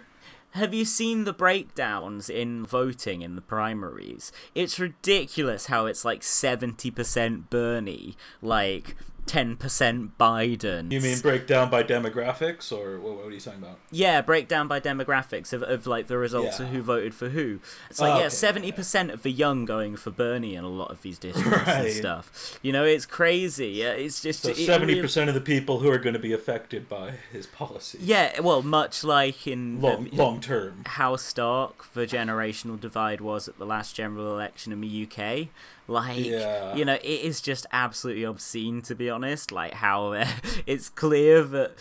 Have 0.52 0.74
you 0.74 0.84
seen 0.84 1.24
the 1.24 1.32
breakdowns 1.32 2.30
in 2.30 2.66
voting 2.66 3.22
in 3.22 3.36
the 3.36 3.42
primaries? 3.42 4.34
It's 4.54 4.80
ridiculous 4.80 5.68
how 5.68 5.86
it's 5.86 6.04
like 6.04 6.22
70% 6.22 7.50
Bernie, 7.50 8.18
like 8.42 8.98
10% 9.28 10.10
Biden. 10.20 10.92
You 10.92 11.00
mean 11.02 11.20
breakdown 11.20 11.70
by 11.70 11.84
demographics, 11.84 12.72
or 12.72 13.00
what, 13.00 13.16
what 13.18 13.26
are 13.28 13.32
you 13.32 13.40
talking 13.40 13.60
about? 13.62 13.78
Yeah, 13.92 14.22
breakdown 14.22 14.68
by 14.68 14.80
demographics 14.80 15.54
of, 15.54 15.64
of 15.64 15.88
like 15.88 16.08
the 16.08 16.18
results 16.18 16.60
of 16.60 16.68
who 16.70 16.82
voted 16.82 17.14
for 17.14 17.30
who. 17.30 17.60
It's 17.90 18.00
like 18.00 18.12
Oh, 18.12 18.16
yeah, 18.16 18.22
okay, 18.26 18.30
seventy 18.30 18.72
percent 18.72 19.12
of 19.12 19.24
the 19.24 19.32
young 19.32 19.66
going 19.66 19.96
for 19.96 20.12
Bernie 20.12 20.56
in 20.56 20.64
a 20.64 20.70
lot 20.70 20.92
of 20.92 21.02
these 21.02 21.18
districts 21.18 21.68
and 21.70 21.92
stuff. 21.94 22.60
You 22.62 22.72
know, 22.74 22.84
it's 22.84 23.06
crazy. 23.06 23.70
Yeah, 23.70 23.92
it's 23.92 24.22
just 24.22 24.44
So 24.44 24.50
it 24.50 24.58
seventy 24.58 24.94
really- 24.94 25.02
percent 25.02 25.30
of 25.30 25.34
the 25.36 25.42
people 25.42 25.80
who 25.80 25.90
are 25.90 25.98
going 26.00 26.14
to 26.14 26.20
be 26.20 26.34
affected 26.34 26.90
by 26.90 27.14
his 27.32 27.48
policies. 27.48 28.02
Yeah, 28.02 28.40
well, 28.42 28.62
much 28.62 29.04
like 29.04 29.48
in 29.48 29.82
long 29.82 30.08
um, 30.08 30.10
long 30.12 30.42
term. 30.42 30.84
how 30.86 31.16
stark 31.16 31.92
the 31.94 32.06
generational 32.08 32.80
divide 32.80 33.22
was 33.22 33.48
at 33.48 33.58
the 33.58 33.66
last 33.66 33.96
general 33.96 34.34
election 34.34 34.72
in 34.74 34.82
the 34.82 35.08
UK. 35.10 35.48
Like, 35.92 36.26
Yeah. 36.26 36.76
you 36.76 36.86
know, 36.86 36.94
it 36.96 37.04
is 37.04 37.42
just 37.42 37.66
absolutely 37.72 38.24
obscene 38.24 38.82
to 38.84 38.96
be 38.96 39.10
honest. 39.10 39.52
Like 39.52 39.74
how 39.76 40.14
uh, 40.14 40.28
it's 40.66 40.90
clear 40.90 41.44
that 41.44 41.74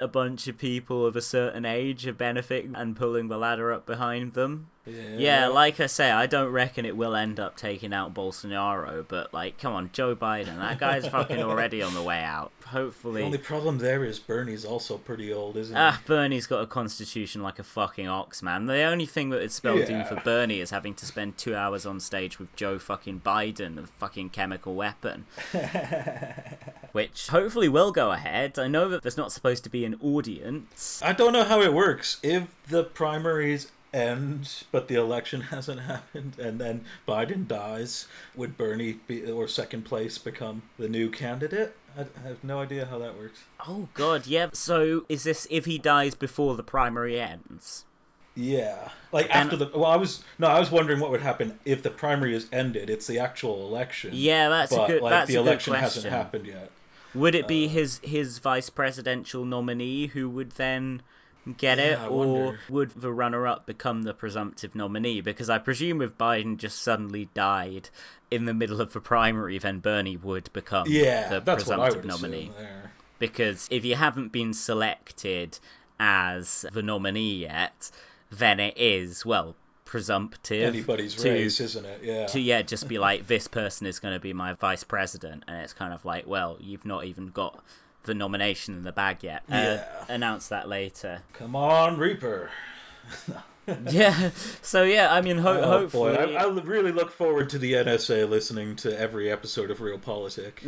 a 0.00 0.08
bunch 0.08 0.48
of 0.48 0.58
people 0.58 1.06
of 1.06 1.14
a 1.14 1.20
certain 1.20 1.64
age 1.64 2.06
are 2.06 2.12
benefiting 2.12 2.74
and 2.74 2.96
pulling 2.96 3.28
the 3.28 3.38
ladder 3.38 3.72
up 3.72 3.86
behind 3.86 4.32
them. 4.34 4.68
Yeah, 4.84 5.46
like 5.46 5.78
I 5.78 5.86
say, 5.86 6.10
I 6.10 6.26
don't 6.26 6.50
reckon 6.50 6.84
it 6.84 6.96
will 6.96 7.14
end 7.14 7.38
up 7.38 7.56
taking 7.56 7.92
out 7.92 8.12
Bolsonaro, 8.14 9.04
but 9.06 9.32
like, 9.32 9.56
come 9.58 9.72
on, 9.74 9.90
Joe 9.92 10.16
Biden, 10.16 10.58
that 10.58 10.78
guy's 10.78 11.06
fucking 11.06 11.40
already 11.40 11.82
on 11.82 11.94
the 11.94 12.02
way 12.02 12.20
out. 12.22 12.50
Hopefully. 12.66 13.20
The 13.20 13.26
only 13.26 13.38
problem 13.38 13.78
there 13.78 14.04
is 14.04 14.18
Bernie's 14.18 14.64
also 14.64 14.98
pretty 14.98 15.32
old, 15.32 15.56
isn't 15.56 15.76
he? 15.76 15.80
Ah, 15.80 16.00
Bernie's 16.06 16.46
got 16.48 16.62
a 16.62 16.66
constitution 16.66 17.42
like 17.42 17.58
a 17.60 17.62
fucking 17.62 18.08
ox, 18.08 18.42
man. 18.42 18.66
The 18.66 18.82
only 18.82 19.06
thing 19.06 19.30
that 19.30 19.40
it's 19.42 19.54
spelled 19.54 19.80
in 19.80 19.98
Yeah. 20.00 20.04
for 20.04 20.16
Bernie 20.16 20.58
is 20.60 20.70
having 20.70 20.94
to 20.94 21.06
spend 21.06 21.38
two 21.38 21.54
hours 21.54 21.86
on 21.86 22.00
stage 22.00 22.38
with 22.40 22.54
Joe 22.56 22.78
fucking 22.80 23.20
Biden, 23.20 23.78
a 23.84 23.86
fucking 23.86 24.30
chemical 24.30 24.74
weapon. 24.74 25.26
Which 26.92 27.28
hopefully 27.28 27.68
will 27.68 27.92
go 27.92 28.10
ahead. 28.12 28.58
I 28.58 28.68
know 28.68 28.88
that 28.88 29.02
there's 29.02 29.16
not 29.16 29.32
supposed 29.32 29.64
to 29.64 29.70
be 29.70 29.84
an 29.84 29.96
audience. 30.02 31.00
I 31.04 31.12
don't 31.12 31.32
know 31.32 31.44
how 31.44 31.60
it 31.62 31.72
works. 31.72 32.18
If 32.22 32.48
the 32.68 32.84
primaries 32.84 33.70
end, 33.92 34.64
but 34.72 34.88
the 34.88 34.94
election 34.94 35.40
hasn't 35.54 35.80
happened, 35.82 36.38
and 36.38 36.58
then 36.60 36.84
Biden 37.06 37.46
dies, 37.46 38.06
would 38.34 38.56
Bernie 38.56 39.00
be 39.06 39.30
or 39.30 39.46
second 39.48 39.82
place 39.84 40.18
become 40.18 40.62
the 40.78 40.88
new 40.88 41.10
candidate? 41.10 41.76
I 41.96 42.06
have 42.26 42.42
no 42.42 42.60
idea 42.60 42.86
how 42.86 42.98
that 43.00 43.18
works. 43.18 43.40
Oh 43.68 43.88
god, 43.94 44.26
yeah. 44.26 44.48
So 44.54 45.04
is 45.08 45.24
this 45.24 45.46
if 45.50 45.66
he 45.66 45.78
dies 45.78 46.14
before 46.14 46.56
the 46.56 46.62
primary 46.62 47.20
ends? 47.20 47.84
Yeah, 48.34 48.88
like 49.12 49.26
And- 49.26 49.52
after 49.52 49.56
the. 49.56 49.66
Well, 49.74 49.84
I 49.84 49.96
was 49.96 50.24
no, 50.38 50.46
I 50.46 50.58
was 50.58 50.70
wondering 50.70 51.00
what 51.00 51.10
would 51.10 51.20
happen 51.20 51.58
if 51.66 51.82
the 51.82 51.90
primary 51.90 52.34
is 52.34 52.48
ended. 52.50 52.88
It's 52.88 53.06
the 53.06 53.18
actual 53.18 53.66
election. 53.68 54.12
Yeah, 54.14 54.48
that's 54.48 54.74
but 54.74 54.84
a 54.84 54.92
good 54.94 55.02
like 55.02 55.10
that's 55.10 55.28
the 55.28 55.34
a 55.34 55.38
good 55.42 55.46
election 55.48 55.72
question. 55.74 56.02
hasn't 56.04 56.14
happened 56.14 56.46
yet. 56.46 56.70
Would 57.14 57.34
it 57.34 57.44
Uh, 57.44 57.48
be 57.48 57.68
his 57.68 58.00
his 58.02 58.38
vice 58.38 58.70
presidential 58.70 59.44
nominee 59.44 60.06
who 60.06 60.30
would 60.30 60.52
then 60.52 61.02
get 61.56 61.78
it, 61.78 61.98
Yeah, 61.98 62.06
or 62.08 62.58
would 62.68 62.90
the 62.90 63.12
runner 63.12 63.46
up 63.46 63.66
become 63.66 64.02
the 64.02 64.14
presumptive 64.14 64.74
nominee? 64.74 65.20
Because 65.20 65.50
I 65.50 65.58
presume 65.58 66.00
if 66.02 66.16
Biden 66.16 66.56
just 66.56 66.80
suddenly 66.82 67.28
died 67.34 67.90
in 68.30 68.44
the 68.44 68.54
middle 68.54 68.80
of 68.80 68.92
the 68.92 69.00
primary, 69.00 69.58
then 69.58 69.80
Bernie 69.80 70.16
would 70.16 70.52
become 70.52 70.86
Yeah, 70.88 71.28
the 71.28 71.40
that's 71.40 71.66
what 71.66 71.80
I 71.80 71.90
presumptive 71.90 72.22
nominee. 72.22 72.50
Because 73.18 73.68
if 73.70 73.84
you 73.84 73.96
haven't 73.96 74.32
been 74.32 74.52
selected 74.52 75.58
as 76.00 76.64
the 76.72 76.82
nominee 76.82 77.36
yet, 77.36 77.90
then 78.30 78.58
it 78.58 78.74
is 78.76 79.24
well 79.24 79.54
presumptive 79.84 80.74
Anybody's 80.74 81.14
to 81.16 81.30
race, 81.30 81.60
isn't 81.60 81.84
it? 81.84 82.00
Yeah. 82.02 82.24
to 82.24 82.40
yeah 82.40 82.62
just 82.62 82.88
be 82.88 82.98
like 82.98 83.26
this 83.26 83.46
person 83.46 83.86
is 83.86 83.98
going 83.98 84.14
to 84.14 84.18
be 84.18 84.32
my 84.32 84.54
vice 84.54 84.84
president 84.84 85.44
and 85.46 85.58
it's 85.58 85.74
kind 85.74 85.92
of 85.92 86.06
like 86.06 86.26
well 86.26 86.56
you've 86.60 86.86
not 86.86 87.04
even 87.04 87.26
got 87.26 87.62
the 88.04 88.14
nomination 88.14 88.74
in 88.76 88.84
the 88.84 88.92
bag 88.92 89.18
yet 89.22 89.42
uh, 89.50 89.54
Yeah. 89.54 89.84
announce 90.08 90.48
that 90.48 90.68
later 90.68 91.22
Come 91.32 91.54
on, 91.56 91.98
Reaper. 91.98 92.50
yeah 93.90 94.30
so 94.60 94.82
yeah 94.82 95.12
i 95.14 95.20
mean 95.20 95.38
ho- 95.38 95.60
Oh, 95.62 95.78
hopefully 95.80 96.16
boy, 96.16 96.34
I, 96.36 96.42
I 96.42 96.46
really 96.48 96.90
look 96.90 97.12
forward 97.12 97.48
to 97.50 97.58
the 97.58 97.74
NSA 97.74 98.28
listening 98.28 98.74
to 98.76 98.98
every 98.98 99.30
episode 99.30 99.70
of 99.70 99.80
Real 99.80 99.98
Politic. 99.98 100.62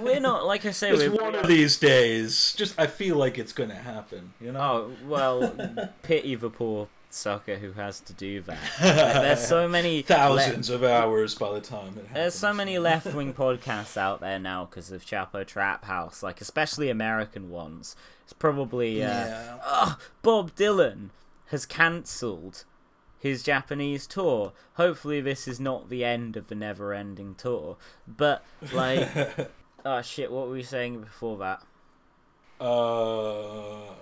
we're 0.00 0.20
not 0.20 0.46
like 0.46 0.64
i 0.64 0.70
say 0.70 0.92
we're 0.92 1.10
one 1.10 1.34
of 1.34 1.48
these 1.48 1.76
days. 1.78 2.54
Just 2.56 2.78
I 2.78 2.86
feel 2.86 3.16
like 3.16 3.36
it's 3.36 3.52
gonna 3.52 3.74
happen. 3.74 4.32
You 4.40 4.52
know. 4.52 4.60
oh 4.60 4.90
well 5.08 5.90
pity 6.02 6.36
the 6.36 6.50
poor 6.50 6.86
sucker 7.16 7.56
who 7.56 7.72
has 7.72 8.00
to 8.00 8.12
do 8.12 8.40
that 8.42 8.58
Like, 8.80 8.92
there's 9.22 9.46
so 9.46 9.66
many 9.68 9.98
le- 9.98 10.02
Thousands 10.04 10.70
of 10.70 10.84
hours 10.84 11.34
by 11.34 11.52
the 11.54 11.60
time 11.60 11.88
it 11.88 12.06
happens. 12.06 12.14
There's 12.14 12.34
so 12.34 12.52
many 12.52 12.78
left 12.78 13.12
wing 13.14 13.32
podcasts 13.34 13.96
out 13.96 14.20
there 14.20 14.38
now 14.38 14.66
because 14.66 14.90
of 14.92 15.04
Chapo 15.04 15.46
Trap 15.46 15.84
House, 15.86 16.22
like 16.22 16.40
especially 16.40 16.90
American 16.90 17.50
ones. 17.50 17.96
It's 18.24 18.32
probably 18.32 19.02
uh, 19.02 19.08
Yeah. 19.08 19.58
Ugh, 19.64 20.00
Bob 20.22 20.54
Dylan 20.54 21.10
has 21.46 21.64
cancelled 21.66 22.64
his 23.18 23.42
Japanese 23.42 24.06
tour. 24.06 24.52
Hopefully, 24.74 25.20
this 25.20 25.48
is 25.48 25.58
not 25.58 25.88
the 25.88 26.04
end 26.04 26.36
of 26.36 26.48
the 26.48 26.54
never 26.54 26.92
ending 26.92 27.34
tour. 27.34 27.76
But, 28.06 28.44
like, 28.72 29.08
oh 29.84 30.02
shit, 30.02 30.30
what 30.30 30.46
were 30.48 30.52
we 30.54 30.62
saying 30.62 31.00
before 31.00 31.38
that? 31.38 31.62
Uh. 32.64 33.94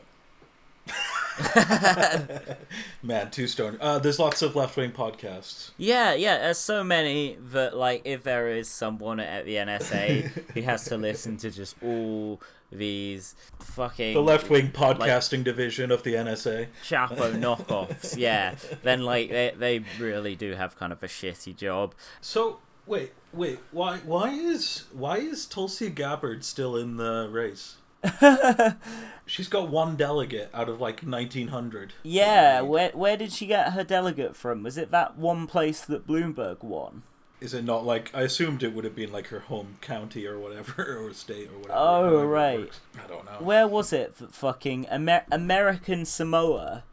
Man, 3.02 3.30
two 3.30 3.46
stone. 3.46 3.76
Uh, 3.80 3.98
there's 3.98 4.18
lots 4.18 4.42
of 4.42 4.54
left 4.54 4.76
wing 4.76 4.92
podcasts. 4.92 5.70
Yeah, 5.76 6.14
yeah, 6.14 6.38
there's 6.38 6.58
so 6.58 6.84
many 6.84 7.36
that, 7.52 7.76
like, 7.76 8.02
if 8.04 8.22
there 8.22 8.48
is 8.48 8.68
someone 8.68 9.20
at 9.20 9.44
the 9.44 9.56
NSA 9.56 10.52
who 10.52 10.62
has 10.62 10.84
to 10.86 10.96
listen 10.96 11.36
to 11.38 11.50
just 11.50 11.76
all 11.82 12.40
these 12.70 13.34
fucking. 13.58 14.14
The 14.14 14.22
left 14.22 14.50
wing 14.50 14.70
podcasting 14.70 15.44
division 15.44 15.90
of 15.90 16.02
the 16.02 16.14
NSA. 16.14 16.68
Chapo 16.84 17.32
knockoffs, 17.34 18.16
yeah, 18.18 18.54
then 18.82 19.02
like 19.04 19.30
they 19.30 19.54
they 19.56 19.84
really 19.98 20.36
do 20.36 20.52
have 20.52 20.76
kind 20.76 20.92
of 20.92 21.02
a 21.02 21.06
shitty 21.06 21.56
job. 21.56 21.94
So 22.20 22.58
wait, 22.86 23.12
wait. 23.32 23.58
Why? 23.70 23.98
Why 23.98 24.30
is 24.30 24.84
why 24.92 25.18
is 25.18 25.46
Tulsi 25.46 25.90
Gabbard 25.90 26.44
still 26.44 26.76
in 26.76 26.96
the 26.96 27.28
race? 27.30 27.76
She's 29.26 29.48
got 29.48 29.70
one 29.70 29.96
delegate 29.96 30.50
out 30.52 30.68
of 30.68 30.80
like 30.80 31.02
1900. 31.02 31.94
Yeah, 32.02 32.60
where 32.60 32.90
where 32.90 33.16
did 33.16 33.32
she 33.32 33.46
get 33.46 33.72
her 33.72 33.84
delegate 33.84 34.36
from? 34.36 34.62
Was 34.62 34.76
it 34.76 34.90
that 34.90 35.16
one 35.16 35.46
place 35.46 35.80
that 35.82 36.06
Bloomberg 36.06 36.62
won? 36.62 37.02
Is 37.40 37.52
it 37.54 37.64
not 37.64 37.84
like 37.84 38.10
I 38.14 38.22
assumed 38.22 38.62
it 38.62 38.74
would 38.74 38.84
have 38.84 38.94
been 38.94 39.12
like 39.12 39.28
her 39.28 39.40
home 39.40 39.76
county 39.80 40.26
or 40.26 40.38
whatever 40.38 40.98
or 41.06 41.12
state 41.14 41.48
or 41.48 41.58
whatever. 41.58 41.78
Oh, 41.78 42.20
it 42.20 42.24
right. 42.26 42.80
I 43.02 43.06
don't 43.06 43.24
know. 43.24 43.38
Where 43.40 43.66
was 43.66 43.92
it? 43.92 44.14
F- 44.20 44.30
fucking 44.30 44.86
Amer- 44.90 45.24
American 45.30 46.04
Samoa. 46.04 46.84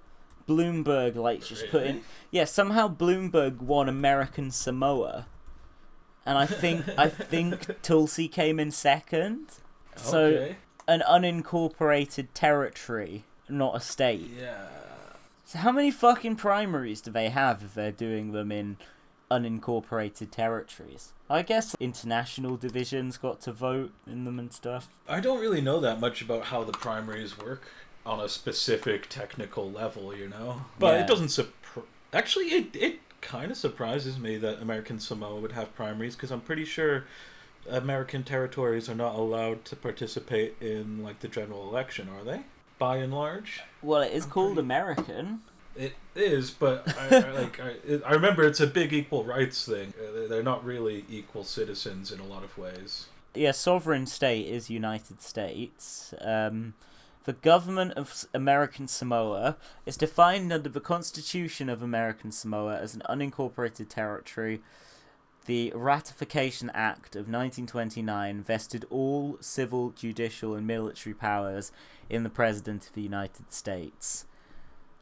Bloomberg 0.48 1.16
like 1.16 1.44
just 1.46 1.70
put 1.70 1.84
in. 1.84 2.02
Yeah, 2.32 2.46
somehow 2.46 2.94
Bloomberg 2.94 3.62
won 3.62 3.88
American 3.88 4.52
Samoa, 4.52 5.28
and 6.26 6.38
I 6.38 6.46
think 6.46 6.86
I 6.98 7.08
think 7.08 7.82
Tulsi 7.82 8.28
came 8.28 8.60
in 8.60 8.72
second. 8.72 9.48
So 9.96 10.24
okay. 10.26 10.58
An 10.92 11.02
unincorporated 11.08 12.28
territory, 12.34 13.24
not 13.48 13.76
a 13.76 13.80
state. 13.80 14.30
Yeah. 14.38 14.66
So 15.46 15.60
how 15.60 15.72
many 15.72 15.90
fucking 15.92 16.36
primaries 16.36 17.02
do 17.02 17.12
they 17.12 17.30
have 17.30 17.64
if 17.64 17.74
they're 17.74 17.92
doing 17.92 18.32
them 18.32 18.52
in 18.52 18.78
unincorporated 19.30 20.32
territories? 20.32 21.14
I 21.30 21.42
guess 21.44 21.76
international 21.80 22.58
divisions 22.58 23.18
got 23.18 23.42
to 23.42 23.52
vote 23.54 23.92
in 24.06 24.26
them 24.26 24.38
and 24.40 24.52
stuff. 24.52 24.90
I 25.08 25.20
don't 25.20 25.40
really 25.40 25.62
know 25.62 25.80
that 25.80 26.00
much 26.00 26.22
about 26.22 26.46
how 26.46 26.64
the 26.64 26.74
primaries 26.74 27.38
work 27.38 27.64
on 28.06 28.20
a 28.20 28.28
specific 28.30 29.08
technical 29.10 29.72
level, 29.72 30.16
you 30.16 30.28
know. 30.28 30.66
But 30.80 30.96
Yeah. 30.96 31.02
it 31.04 31.08
doesn't 31.08 31.28
surpri- 31.28 31.84
actually 32.14 32.48
it 32.48 32.76
it 32.76 33.00
kind 33.22 33.52
of 33.52 33.58
surprises 33.58 34.18
me 34.18 34.36
that 34.38 34.60
American 34.62 35.00
Samoa 35.00 35.40
would 35.40 35.52
have 35.52 35.74
primaries 35.76 36.16
because 36.16 36.32
I'm 36.32 36.42
pretty 36.42 36.66
sure 36.66 37.06
American 37.70 38.24
territories 38.24 38.90
are 38.90 38.96
not 38.96 39.16
allowed 39.16 39.66
to 39.66 39.76
participate 39.76 40.56
in 40.62 41.04
like 41.04 41.20
the 41.20 41.28
general 41.28 41.68
election, 41.70 42.10
are 42.10 42.24
they? 42.24 42.42
By 42.80 42.98
and 42.98 43.14
large, 43.14 43.62
Well, 43.82 44.02
it 44.02 44.12
is 44.12 44.24
I'm 44.26 44.32
called 44.32 44.54
pretty- 44.56 44.66
American. 44.66 45.42
it 45.76 45.94
is, 46.16 46.50
but 46.52 46.88
I, 46.98 47.18
I 47.18 47.32
like 47.42 47.60
I, 47.60 47.76
I 48.06 48.14
remember 48.14 48.44
it's 48.44 48.60
a 48.60 48.68
big 48.68 48.92
equal 48.92 49.24
rights 49.24 49.66
thing. 49.66 49.94
Uh, 50.00 50.28
They're 50.28 50.42
not 50.44 50.66
really 50.66 51.06
equal 51.10 51.44
citizens 51.44 52.12
in 52.12 52.20
a 52.20 52.26
lot 52.26 52.44
of 52.44 52.58
ways. 52.58 53.06
Yeah, 53.36 53.52
sovereign 53.52 54.08
state 54.08 54.48
is 54.48 54.70
United 54.70 55.22
States. 55.22 56.14
Um, 56.20 56.74
the 57.24 57.34
government 57.34 57.94
of 57.94 58.26
American 58.34 58.88
Samoa 58.88 59.56
is 59.86 59.96
defined 59.96 60.52
under 60.52 60.68
the 60.68 60.80
Constitution 60.82 61.70
of 61.70 61.84
American 61.84 62.32
Samoa 62.32 62.78
as 62.80 62.96
an 62.96 63.04
unincorporated 63.08 63.88
territory. 63.90 64.60
The 65.46 65.72
Ratification 65.76 66.70
Act 66.74 67.16
of 67.16 67.22
1929 67.22 68.44
vested 68.44 68.86
all 68.90 69.38
civil, 69.42 69.90
judicial, 69.92 70.54
and 70.54 70.68
military 70.68 71.16
powers 71.16 71.72
in 72.10 72.24
the 72.24 72.30
President 72.30 72.88
of 72.88 72.94
the 72.94 73.02
United 73.02 73.52
States. 73.52 74.26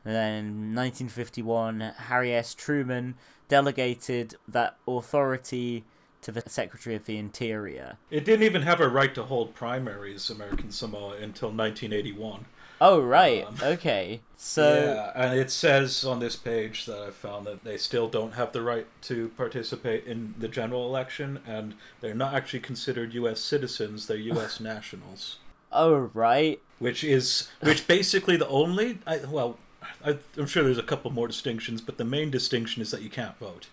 And 0.05 0.15
then 0.15 0.33
in 0.35 0.75
1951, 0.75 1.81
Harry 1.97 2.33
S. 2.33 2.53
Truman 2.53 3.15
delegated 3.49 4.35
that 4.47 4.77
authority 4.87 5.83
to 6.21 6.31
the 6.31 6.43
Secretary 6.47 6.95
of 6.95 7.05
the 7.05 7.17
Interior. 7.17 7.97
It 8.09 8.23
didn't 8.23 8.43
even 8.43 8.61
have 8.61 8.79
a 8.79 8.87
right 8.87 9.13
to 9.15 9.23
hold 9.23 9.53
primaries, 9.53 10.29
American 10.29 10.71
Samoa, 10.71 11.17
until 11.17 11.49
1981. 11.49 12.45
Oh, 12.81 13.01
right. 13.01 13.45
Um, 13.45 13.55
okay. 13.61 14.21
So, 14.37 14.93
yeah, 14.95 15.11
and 15.15 15.37
it 15.37 15.51
says 15.51 16.05
on 16.05 16.19
this 16.19 16.35
page 16.37 16.85
that 16.85 16.97
I 17.01 17.09
found 17.11 17.45
that 17.45 17.63
they 17.65 17.75
still 17.77 18.07
don't 18.07 18.35
have 18.35 18.53
the 18.53 18.61
right 18.61 18.87
to 19.03 19.29
participate 19.35 20.05
in 20.05 20.33
the 20.37 20.47
general 20.47 20.85
election, 20.85 21.39
and 21.45 21.73
they're 21.99 22.13
not 22.15 22.33
actually 22.33 22.61
considered 22.61 23.13
U.S. 23.15 23.41
citizens; 23.41 24.07
they're 24.07 24.15
U.S. 24.17 24.59
nationals. 24.73 25.37
oh, 25.73 26.09
right. 26.13 26.59
Which 26.79 27.03
is 27.03 27.49
which 27.61 27.85
basically 27.85 28.37
the 28.37 28.47
only 28.47 28.99
I, 29.05 29.17
well, 29.29 29.57
I, 30.05 30.17
I'm 30.37 30.47
sure 30.47 30.63
there's 30.63 30.77
a 30.77 30.83
couple 30.83 31.11
more 31.11 31.27
distinctions, 31.27 31.81
but 31.81 31.97
the 31.97 32.05
main 32.05 32.31
distinction 32.31 32.81
is 32.81 32.91
that 32.91 33.01
you 33.01 33.09
can't 33.09 33.37
vote. 33.37 33.67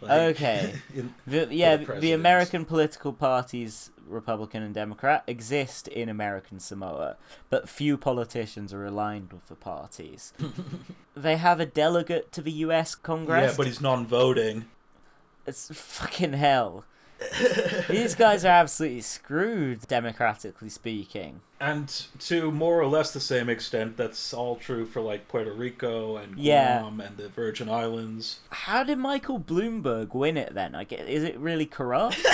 Like, 0.00 0.12
Okay. 0.36 0.74
in- 0.94 1.14
The, 1.26 1.48
yeah, 1.50 1.76
the 1.76 1.84
presidents. 1.86 2.14
American 2.14 2.64
political 2.64 3.12
parties, 3.12 3.90
Republican 4.08 4.62
and 4.62 4.74
Democrat, 4.74 5.22
exist 5.26 5.88
in 5.88 6.08
American 6.08 6.60
Samoa, 6.60 7.16
but 7.50 7.68
few 7.68 7.96
politicians 7.96 8.72
are 8.72 8.84
aligned 8.84 9.32
with 9.32 9.46
the 9.48 9.54
parties. 9.54 10.32
they 11.16 11.36
have 11.36 11.60
a 11.60 11.66
delegate 11.66 12.32
to 12.32 12.42
the 12.42 12.52
U.S. 12.52 12.94
Congress. 12.94 13.52
yeah, 13.52 13.56
but 13.56 13.66
he's 13.66 13.80
non-voting. 13.80 14.64
It's 15.46 15.70
fucking 15.74 16.34
hell. 16.34 16.84
These 17.88 18.14
guys 18.14 18.44
are 18.44 18.48
absolutely 18.48 19.00
screwed, 19.00 19.80
democratically 19.88 20.68
speaking. 20.68 21.40
And 21.60 21.88
to 22.20 22.52
more 22.52 22.80
or 22.80 22.86
less 22.86 23.12
the 23.12 23.18
same 23.18 23.48
extent, 23.48 23.96
that's 23.96 24.32
all 24.32 24.54
true 24.54 24.86
for 24.86 25.00
like 25.00 25.26
Puerto 25.26 25.52
Rico 25.52 26.16
and 26.16 26.34
Guam 26.36 26.44
Yeah. 26.44 26.86
and 26.86 27.16
the 27.16 27.28
Virgin 27.28 27.68
Islands. 27.68 28.38
How 28.50 28.84
did 28.84 28.98
Michael 28.98 29.40
Bloomberg 29.40 30.14
win 30.14 30.36
it 30.36 30.54
then? 30.54 30.76
I 30.76 30.84
get, 30.84 31.08
is 31.08 31.24
it 31.24 31.36
really 31.38 31.66
corrupt? 31.66 32.18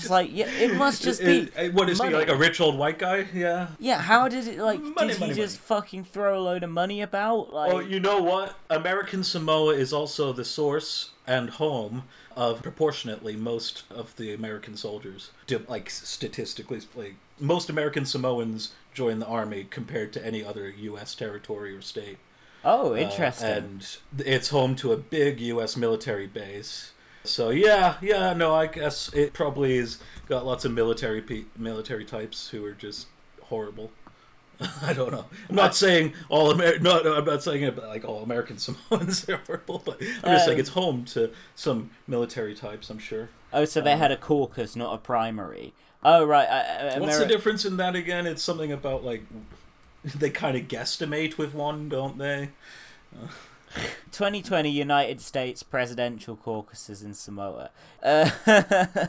it's 0.00 0.10
like, 0.10 0.30
yeah, 0.32 0.48
it 0.50 0.74
must 0.74 1.02
just 1.02 1.20
be. 1.20 1.48
Uh, 1.56 1.68
what 1.70 1.88
is 1.88 1.98
money. 1.98 2.10
he 2.10 2.16
like 2.16 2.28
a 2.28 2.36
rich 2.36 2.60
old 2.60 2.78
white 2.78 2.98
guy? 2.98 3.26
Yeah. 3.34 3.68
Yeah, 3.78 4.00
how 4.00 4.28
did 4.28 4.46
it 4.46 4.58
like? 4.58 4.80
Money, 4.80 5.08
did 5.12 5.20
money, 5.20 5.32
he 5.34 5.40
just 5.40 5.58
fucking 5.58 6.04
throw 6.04 6.38
a 6.38 6.42
load 6.42 6.62
of 6.62 6.70
money 6.70 7.00
about? 7.02 7.52
Like, 7.52 7.72
Well, 7.72 7.82
you 7.82 8.00
know 8.00 8.18
what? 8.22 8.56
American 8.70 9.22
Samoa 9.24 9.74
is 9.74 9.92
also 9.92 10.32
the 10.32 10.44
source 10.44 11.10
and 11.26 11.50
home 11.50 12.04
of 12.36 12.62
proportionately 12.62 13.36
most 13.36 13.82
of 13.90 14.14
the 14.16 14.32
American 14.32 14.76
soldiers. 14.76 15.30
Like 15.68 15.90
statistically, 15.90 16.80
like 16.94 17.16
most 17.40 17.68
American 17.68 18.04
Samoans 18.06 18.72
join 18.94 19.18
the 19.18 19.26
army 19.26 19.66
compared 19.68 20.12
to 20.14 20.24
any 20.26 20.44
other 20.44 20.68
U.S. 20.70 21.14
territory 21.14 21.74
or 21.76 21.80
state. 21.82 22.18
oh, 22.64 22.92
Uh, 22.92 22.96
interesting. 22.96 23.48
and 23.48 23.96
it's 24.18 24.48
home 24.48 24.74
to 24.76 24.92
a 24.92 24.96
big 24.96 25.40
U.S. 25.40 25.76
military 25.76 26.26
base. 26.26 26.92
So 27.28 27.50
yeah, 27.50 27.96
yeah, 28.00 28.32
no, 28.32 28.54
I 28.54 28.66
guess 28.66 29.12
it 29.14 29.32
probably 29.32 29.76
is 29.78 29.98
got 30.28 30.44
lots 30.46 30.64
of 30.64 30.72
military 30.72 31.20
pe- 31.22 31.44
military 31.56 32.04
types 32.04 32.48
who 32.50 32.64
are 32.64 32.72
just 32.72 33.06
horrible. 33.44 33.90
I 34.82 34.92
don't 34.92 35.12
know. 35.12 35.24
I'm 35.48 35.54
not 35.54 35.74
saying 35.76 36.14
all 36.28 36.52
Amer- 36.52 36.80
no, 36.80 37.00
no, 37.00 37.14
I'm 37.16 37.24
not 37.24 37.42
saying 37.42 37.62
it, 37.62 37.76
like 37.78 38.04
all 38.04 38.22
American 38.22 38.58
Samoans 38.58 39.28
are 39.28 39.36
horrible, 39.46 39.82
but 39.84 40.00
I'm 40.24 40.32
just 40.34 40.44
saying 40.46 40.56
Um, 40.56 40.60
it's 40.60 40.70
home 40.70 41.04
to 41.06 41.30
some 41.54 41.90
military 42.06 42.54
types. 42.54 42.90
I'm 42.90 42.98
sure. 42.98 43.28
oh, 43.52 43.64
so 43.64 43.80
they 43.80 43.96
had 43.96 44.10
a 44.10 44.16
caucus, 44.16 44.74
not 44.74 44.92
a 44.94 44.98
primary. 44.98 45.72
Oh, 46.02 46.24
right. 46.24 46.46
Uh, 46.48 46.96
uh, 46.96 47.00
What's 47.00 47.18
the 47.18 47.26
difference 47.26 47.64
in 47.64 47.76
that 47.78 47.94
again? 47.96 48.26
It's 48.26 48.42
something 48.42 48.72
about 48.72 49.04
like 49.04 49.22
they 50.04 50.30
kind 50.30 50.56
of 50.56 50.68
guesstimate 50.68 51.38
with 51.38 51.54
one, 51.54 51.88
don't 51.88 52.18
they? 52.18 52.50
2020 54.10 54.70
United 54.70 55.20
States 55.20 55.62
presidential 55.62 56.36
caucuses 56.36 57.02
in 57.02 57.14
Samoa. 57.14 57.70
Uh, 58.02 58.30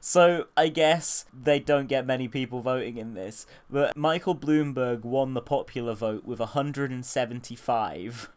so 0.00 0.46
I 0.56 0.68
guess 0.68 1.24
they 1.32 1.58
don't 1.58 1.86
get 1.86 2.06
many 2.06 2.28
people 2.28 2.60
voting 2.60 2.96
in 2.96 3.14
this, 3.14 3.46
but 3.70 3.96
Michael 3.96 4.34
Bloomberg 4.34 5.02
won 5.02 5.34
the 5.34 5.42
popular 5.42 5.94
vote 5.94 6.24
with 6.24 6.40
175 6.40 8.30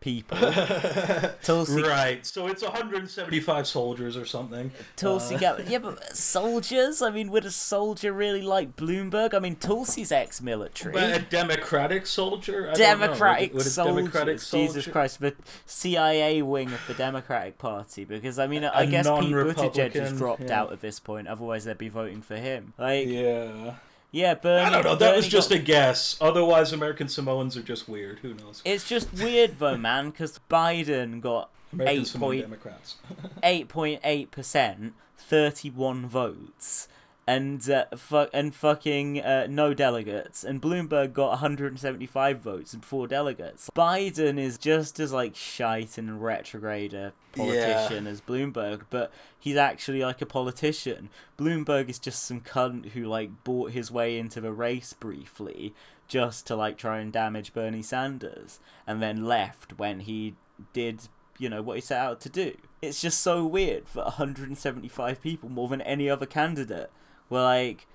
people. 0.00 0.38
Tulsi 1.42 1.82
Right. 1.82 2.24
So 2.24 2.46
it's 2.46 2.62
175 2.62 3.66
soldiers 3.66 4.16
or 4.16 4.24
something. 4.24 4.70
Tulsi 4.96 5.34
Uh, 5.34 5.38
Gabbard. 5.38 5.68
Yeah, 5.68 5.78
but 5.78 6.16
soldiers? 6.16 7.02
I 7.02 7.10
mean, 7.10 7.30
would 7.30 7.44
a 7.44 7.50
soldier 7.50 8.12
really 8.12 8.42
like 8.42 8.76
Bloomberg? 8.76 9.34
I 9.34 9.38
mean, 9.38 9.56
Tulsi's 9.56 10.12
ex-military. 10.12 10.92
But 10.92 11.12
a 11.14 11.20
democratic 11.22 12.06
soldier? 12.06 12.70
I 12.70 12.74
don't 12.74 12.78
know. 12.78 13.06
Democratic 13.06 13.50
Would- 13.52 13.58
would 13.58 13.66
a 13.66 13.70
soldiers. 13.70 13.96
democratic 13.96 14.34
Jesus 14.36 14.48
soldier- 14.84 14.90
Christ, 14.92 15.20
the 15.20 15.34
CIA 15.66 16.42
wing 16.42 16.72
of 16.72 16.80
the 16.86 16.94
Democratic 16.94 17.58
Party. 17.58 18.04
Because 18.04 18.38
I 18.38 18.46
mean, 18.46 18.64
I 18.64 18.82
A 18.82 18.86
guess 18.86 19.06
Pete 19.06 19.14
Buttigieg 19.32 19.92
has 19.94 20.12
dropped 20.16 20.42
yeah. 20.42 20.60
out 20.62 20.72
at 20.72 20.80
this 20.80 21.00
point. 21.00 21.28
Otherwise, 21.28 21.64
they'd 21.64 21.76
be 21.78 21.88
voting 21.88 22.22
for 22.22 22.36
him. 22.36 22.72
Like, 22.78 23.06
yeah, 23.08 23.74
Yeah. 24.10 24.34
Bernie. 24.34 24.64
I 24.66 24.70
don't 24.70 24.84
know. 24.84 24.94
That 24.96 25.14
was 25.16 25.28
just 25.28 25.50
got- 25.50 25.58
a 25.58 25.62
guess. 25.62 26.16
Otherwise, 26.20 26.72
American 26.72 27.08
Samoans 27.08 27.56
are 27.56 27.62
just 27.62 27.88
weird. 27.88 28.20
Who 28.20 28.34
knows? 28.34 28.62
It's 28.64 28.88
just 28.88 29.12
weird 29.12 29.58
though, 29.58 29.76
man. 29.76 30.10
Because 30.10 30.40
Biden 30.50 31.20
got 31.20 31.50
American 31.72 32.00
eight 32.00 32.06
Samoan 32.06 32.40
Democrats. 32.40 32.96
eight 33.42 33.68
point 33.68 34.00
eight 34.04 34.30
percent, 34.30 34.94
thirty-one 35.18 36.06
votes, 36.06 36.88
and 37.28 37.68
uh, 37.68 37.84
fu- 37.94 38.26
and 38.32 38.54
fucking 38.54 39.20
uh, 39.20 39.46
no 39.50 39.74
delegates. 39.74 40.44
And 40.44 40.62
Bloomberg 40.62 41.12
got 41.12 41.28
one 41.28 41.38
hundred 41.38 41.72
and 41.72 41.78
seventy-five 41.78 42.40
votes 42.40 42.72
and 42.72 42.82
four 42.82 43.06
delegates. 43.06 43.68
Biden 43.76 44.38
is 44.38 44.56
just 44.56 44.98
as 44.98 45.12
like 45.12 45.36
shite 45.36 45.98
and 45.98 46.22
retrograde 46.22 46.94
a 46.94 47.12
politician 47.36 48.06
as 48.06 48.22
Bloomberg, 48.22 48.84
but 48.88 49.12
he's 49.38 49.56
actually 49.56 50.00
like 50.00 50.22
a 50.22 50.26
politician. 50.26 51.10
Bloomberg 51.36 51.90
is 51.90 51.98
just 51.98 52.22
some 52.22 52.40
cunt 52.40 52.90
who 52.90 53.04
like 53.04 53.44
bought 53.44 53.72
his 53.72 53.90
way 53.90 54.18
into 54.18 54.40
the 54.40 54.52
race 54.52 54.94
briefly 54.94 55.74
just 56.08 56.46
to 56.46 56.56
like 56.56 56.78
try 56.78 56.98
and 56.98 57.12
damage 57.12 57.52
Bernie 57.52 57.82
Sanders 57.82 58.58
and 58.86 59.02
then 59.02 59.26
left 59.26 59.78
when 59.78 60.00
he 60.00 60.34
did 60.72 61.08
you 61.36 61.48
know 61.50 61.60
what 61.62 61.76
he 61.76 61.80
set 61.82 62.00
out 62.00 62.20
to 62.22 62.30
do. 62.30 62.56
It's 62.80 63.00
just 63.02 63.20
so 63.20 63.44
weird 63.46 63.84
that 63.94 64.04
175 64.04 65.22
people, 65.22 65.48
more 65.48 65.68
than 65.68 65.80
any 65.82 66.10
other 66.10 66.26
candidate, 66.26 66.90
were 67.30 67.42
like, 67.42 67.86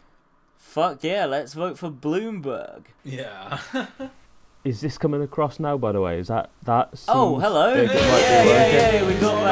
"Fuck 0.58 1.04
yeah, 1.04 1.26
let's 1.26 1.54
vote 1.54 1.78
for 1.78 1.90
Bloomberg." 1.90 2.86
yeah. 3.04 3.60
Is 4.64 4.80
this 4.80 4.98
coming 4.98 5.22
across 5.22 5.60
now? 5.60 5.78
By 5.78 5.92
the 5.92 6.00
way, 6.00 6.20
is 6.20 6.30
that 6.30 6.50
that? 6.64 6.98
Oh, 7.10 7.38
hello. 7.38 7.74
Yeah, 7.74 7.82
it 7.82 7.88
might 7.88 7.94
be 7.94 8.00
yeah, 8.00 8.44
yeah, 8.46 8.92
yeah, 8.94 9.08
we 9.08 9.14
got 9.16 9.44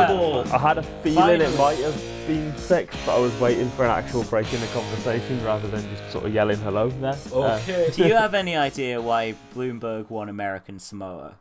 that. 0.45 0.53
I 0.53 0.57
had 0.57 0.77
a 0.77 0.83
feeling 0.83 1.15
Finally. 1.17 1.45
it 1.53 1.57
might 1.57 1.79
have 1.79 2.27
been 2.27 2.53
fixed, 2.53 2.97
but 3.05 3.17
I 3.17 3.19
was 3.19 3.37
waiting 3.41 3.69
for 3.71 3.83
an 3.83 3.91
actual 3.91 4.23
break 4.23 4.53
in 4.53 4.61
the 4.61 4.67
conversation 4.67 5.43
rather 5.43 5.67
than 5.67 5.81
just 5.93 6.13
sort 6.13 6.23
of 6.25 6.33
yelling 6.33 6.59
hello 6.59 6.87
there. 6.87 7.17
Uh, 7.33 7.59
Okay. 7.61 7.91
Do 7.93 8.07
you 8.07 8.15
have 8.15 8.33
any 8.33 8.55
idea 8.55 9.01
why 9.01 9.35
Bloomberg 9.53 10.09
won 10.09 10.29
American 10.29 10.79
Samoa? 10.79 11.35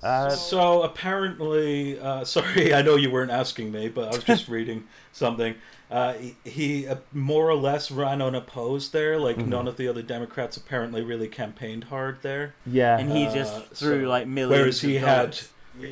Uh, 0.00 0.30
So 0.30 0.82
apparently, 0.82 1.98
uh, 1.98 2.24
sorry, 2.24 2.72
I 2.78 2.82
know 2.82 2.94
you 2.94 3.10
weren't 3.10 3.32
asking 3.32 3.72
me, 3.72 3.88
but 3.88 4.04
I 4.04 4.14
was 4.14 4.22
just 4.24 4.46
reading 4.56 4.84
something. 5.10 5.56
Uh, 5.90 6.14
he, 6.14 6.34
he 6.44 6.88
uh, 6.88 6.96
more 7.12 7.48
or 7.48 7.54
less 7.54 7.90
ran 7.90 8.20
unopposed 8.20 8.92
there. 8.92 9.18
Like 9.18 9.36
Mm-hmm. 9.36 9.50
none 9.50 9.68
of 9.68 9.76
the 9.76 9.86
other 9.88 10.02
Democrats 10.02 10.56
apparently 10.56 11.02
really 11.02 11.28
campaigned 11.28 11.84
hard 11.84 12.22
there. 12.22 12.54
yeah. 12.66 12.98
And 12.98 13.10
he 13.12 13.26
Uh, 13.26 13.34
just 13.34 13.66
threw 13.74 14.02
so- 14.04 14.08
like 14.08 14.26
millions. 14.26 14.60
Whereas 14.60 14.80
he 14.80 14.96
of 14.96 15.02
had, 15.02 15.16
dollars. 15.30 15.50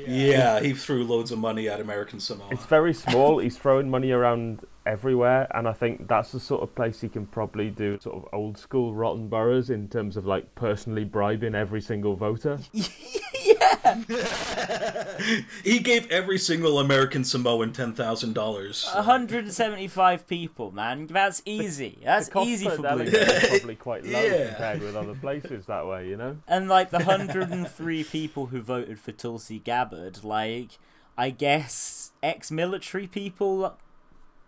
yeah, 0.09 0.61
he 0.61 0.73
threw 0.75 1.05
loads 1.05 1.31
of 1.31 1.39
money 1.39 1.69
at 1.69 1.81
American 1.81 2.19
Samoa. 2.21 2.49
It's 2.51 2.65
very 2.67 2.95
small. 2.95 3.39
He's 3.39 3.57
throwing 3.59 3.89
money 3.91 4.11
around 4.11 4.67
everywhere, 4.87 5.47
and 5.57 5.67
I 5.69 5.73
think 5.73 6.09
that's 6.09 6.33
the 6.33 6.41
sort 6.41 6.63
of 6.63 6.75
place 6.75 7.01
he 7.01 7.09
can 7.09 7.27
probably 7.27 7.71
do 7.71 7.99
sort 8.01 8.17
of 8.17 8.29
old 8.35 8.59
school 8.59 8.95
rotten 8.95 9.29
boroughs 9.29 9.71
in 9.71 9.89
terms 9.89 10.17
of 10.17 10.27
like 10.27 10.55
personally 10.55 11.05
bribing 11.05 11.55
every 11.55 11.81
single 11.81 12.17
voter. 12.17 12.59
he 15.65 15.79
gave 15.79 16.11
every 16.11 16.39
single 16.39 16.79
American 16.79 17.25
Samoan 17.25 17.73
ten 17.73 17.93
thousand 17.93 18.33
dollars. 18.35 18.89
175 18.95 20.27
people, 20.27 20.73
man. 20.73 21.07
That's 21.07 21.43
easy. 21.45 21.99
That's 22.05 22.27
The 22.27 22.33
cost 22.33 22.49
easy 22.49 22.69
for 22.69 22.79
delegate 22.83 23.15
Bloomberg. 23.15 23.43
is 23.45 23.49
probably 23.59 23.77
quite 23.77 24.05
low 24.05 24.23
Yeah. 24.23 24.49
compared 24.49 24.81
with 24.83 24.97
other 24.97 25.15
places 25.15 25.67
that 25.67 25.87
way, 25.87 26.09
you 26.09 26.17
know. 26.17 26.39
And 26.49 26.69
like 26.69 26.91
the 26.91 26.99
103 27.05 28.05
people 28.05 28.47
who 28.47 28.61
voted 28.61 28.99
for 28.99 29.13
Tulsi 29.13 29.59
Gabbard, 29.59 30.25
like 30.25 30.79
I 31.17 31.31
guess 31.31 32.13
ex-military 32.23 33.07
people, 33.07 33.77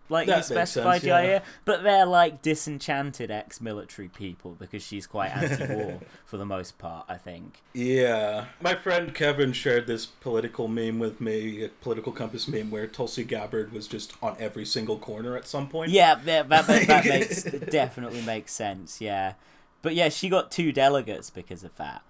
like 0.09 0.27
That 0.27 0.37
you 0.37 0.43
specified, 0.43 1.01
sense, 1.01 1.05
yeah. 1.05 1.39
Jair, 1.39 1.43
but 1.65 1.83
they're 1.83 2.05
like 2.05 2.41
disenchanted 2.41 3.29
ex-military 3.31 4.07
people 4.07 4.55
because 4.57 4.83
she's 4.83 5.05
quite 5.07 5.29
anti-war 5.35 5.99
for 6.25 6.37
the 6.37 6.45
most 6.45 6.77
part. 6.77 7.05
I 7.09 7.15
think. 7.15 7.61
Yeah. 7.73 8.45
My 8.61 8.75
friend 8.75 9.13
Kevin 9.13 9.53
shared 9.53 9.87
this 9.87 10.05
political 10.05 10.67
meme 10.67 10.99
with 10.99 11.19
me, 11.19 11.63
a 11.63 11.69
political 11.69 12.11
compass 12.11 12.47
meme, 12.47 12.71
where 12.71 12.87
Tulsi 12.87 13.23
Gabbard 13.23 13.71
was 13.71 13.87
just 13.87 14.13
on 14.21 14.35
every 14.39 14.65
single 14.65 14.97
corner 14.97 15.35
at 15.35 15.47
some 15.47 15.67
point. 15.67 15.91
Yeah, 15.91 16.15
that 16.15 16.49
that, 16.49 16.67
that, 16.67 16.87
that 16.87 17.05
makes 17.05 17.43
definitely 17.69 18.21
makes 18.21 18.53
sense. 18.53 19.01
Yeah, 19.01 19.33
but 19.81 19.95
yeah, 19.95 20.09
she 20.09 20.29
got 20.29 20.51
two 20.51 20.71
delegates 20.71 21.29
because 21.29 21.63
of 21.63 21.75
that. 21.77 22.01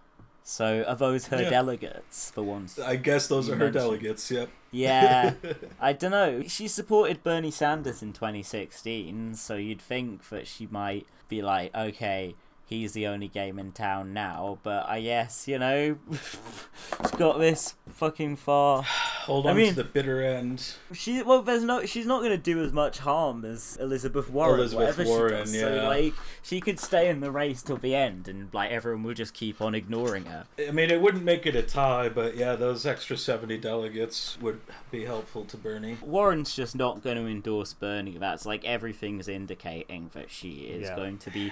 So 0.50 0.86
are 0.88 0.96
those 0.96 1.28
her 1.28 1.42
Yeah. 1.42 1.50
delegates 1.50 2.32
for 2.32 2.42
once? 2.42 2.80
I 2.80 2.96
guess 2.96 3.28
those 3.28 3.50
are 3.50 3.56
her 3.56 3.66
mentioned- 3.66 3.74
delegates, 3.84 4.32
yep. 4.32 4.50
Yeah, 4.72 5.34
I 5.82 5.92
don't 5.92 6.12
know. 6.12 6.44
She 6.48 6.70
supported 6.70 7.22
Bernie 7.22 7.52
Sanders 7.52 8.02
in 8.02 8.14
2016, 8.14 9.36
so 9.36 9.56
you'd 9.56 9.82
think 9.82 10.30
that 10.30 10.48
she 10.48 10.66
might 10.72 11.06
be 11.28 11.42
like, 11.42 11.76
okay, 11.76 12.36
he's 12.68 12.92
the 12.94 13.08
only 13.08 13.28
game 13.28 13.58
in 13.58 13.72
town 13.72 14.14
now. 14.14 14.60
But 14.62 14.88
I 14.88 15.02
guess 15.02 15.48
you 15.48 15.58
know, 15.58 15.98
she's 16.12 17.12
got 17.18 17.40
this 17.40 17.76
fucking 17.90 18.36
far. 18.36 18.84
hold 18.84 19.46
on 19.46 19.50
I 19.50 19.52
on 19.52 19.58
mean- 19.58 19.70
to 19.70 19.76
the 19.76 19.84
bitter 19.84 20.22
end. 20.22 20.76
She 20.94 21.22
well, 21.24 21.42
there's 21.42 21.64
no. 21.64 21.86
She's 21.86 22.06
not 22.06 22.20
going 22.20 22.32
to 22.32 22.38
do 22.38 22.64
as 22.64 22.72
much 22.72 23.00
harm 23.00 23.44
as 23.46 23.78
Elizabeth 23.82 24.30
Warren. 24.30 24.60
Elizabeth 24.60 24.98
whatever 24.98 25.10
Warren, 25.10 25.46
she 25.48 25.54
does. 25.54 25.56
yeah. 25.56 25.82
So 25.82 25.88
like, 25.88 26.14
she 26.44 26.62
could 26.62 26.80
stay 26.80 27.10
in 27.10 27.20
the 27.22 27.32
race 27.32 27.62
till 27.62 27.78
the 27.78 27.96
end, 27.96 28.28
and 28.28 28.54
like 28.54 28.72
everyone 28.72 29.04
will 29.04 29.14
just 29.14 29.34
keep 29.34 29.62
on 29.62 29.74
ignoring 29.76 30.26
her. 30.26 30.46
I 30.66 30.72
mean, 30.72 30.90
it 30.92 31.02
wouldn't 31.02 31.24
make 31.24 31.46
it 31.46 31.56
a 31.56 31.62
tie, 31.64 32.10
but 32.10 32.36
yeah, 32.38 32.56
those 32.56 32.86
extra 32.86 33.18
70 33.18 33.58
delegates 33.58 34.38
would 34.42 34.60
be 34.92 35.06
helpful 35.06 35.46
to 35.46 35.58
Bernie. 35.58 35.98
Warren's 36.02 36.56
just 36.56 36.76
not 36.76 37.04
going 37.04 37.18
to 37.18 37.26
endorse 37.28 37.74
Bernie. 37.74 38.18
That's 38.18 38.46
like 38.46 38.64
everything's 38.66 39.28
indicating 39.28 40.10
that 40.14 40.30
she 40.32 40.52
is 40.66 40.84
Yeah. 40.90 40.96
going 40.96 41.18
to 41.20 41.30
be, 41.32 41.52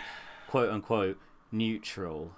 quote 0.49 0.69
unquote, 0.69 1.17
neutral. 1.51 2.31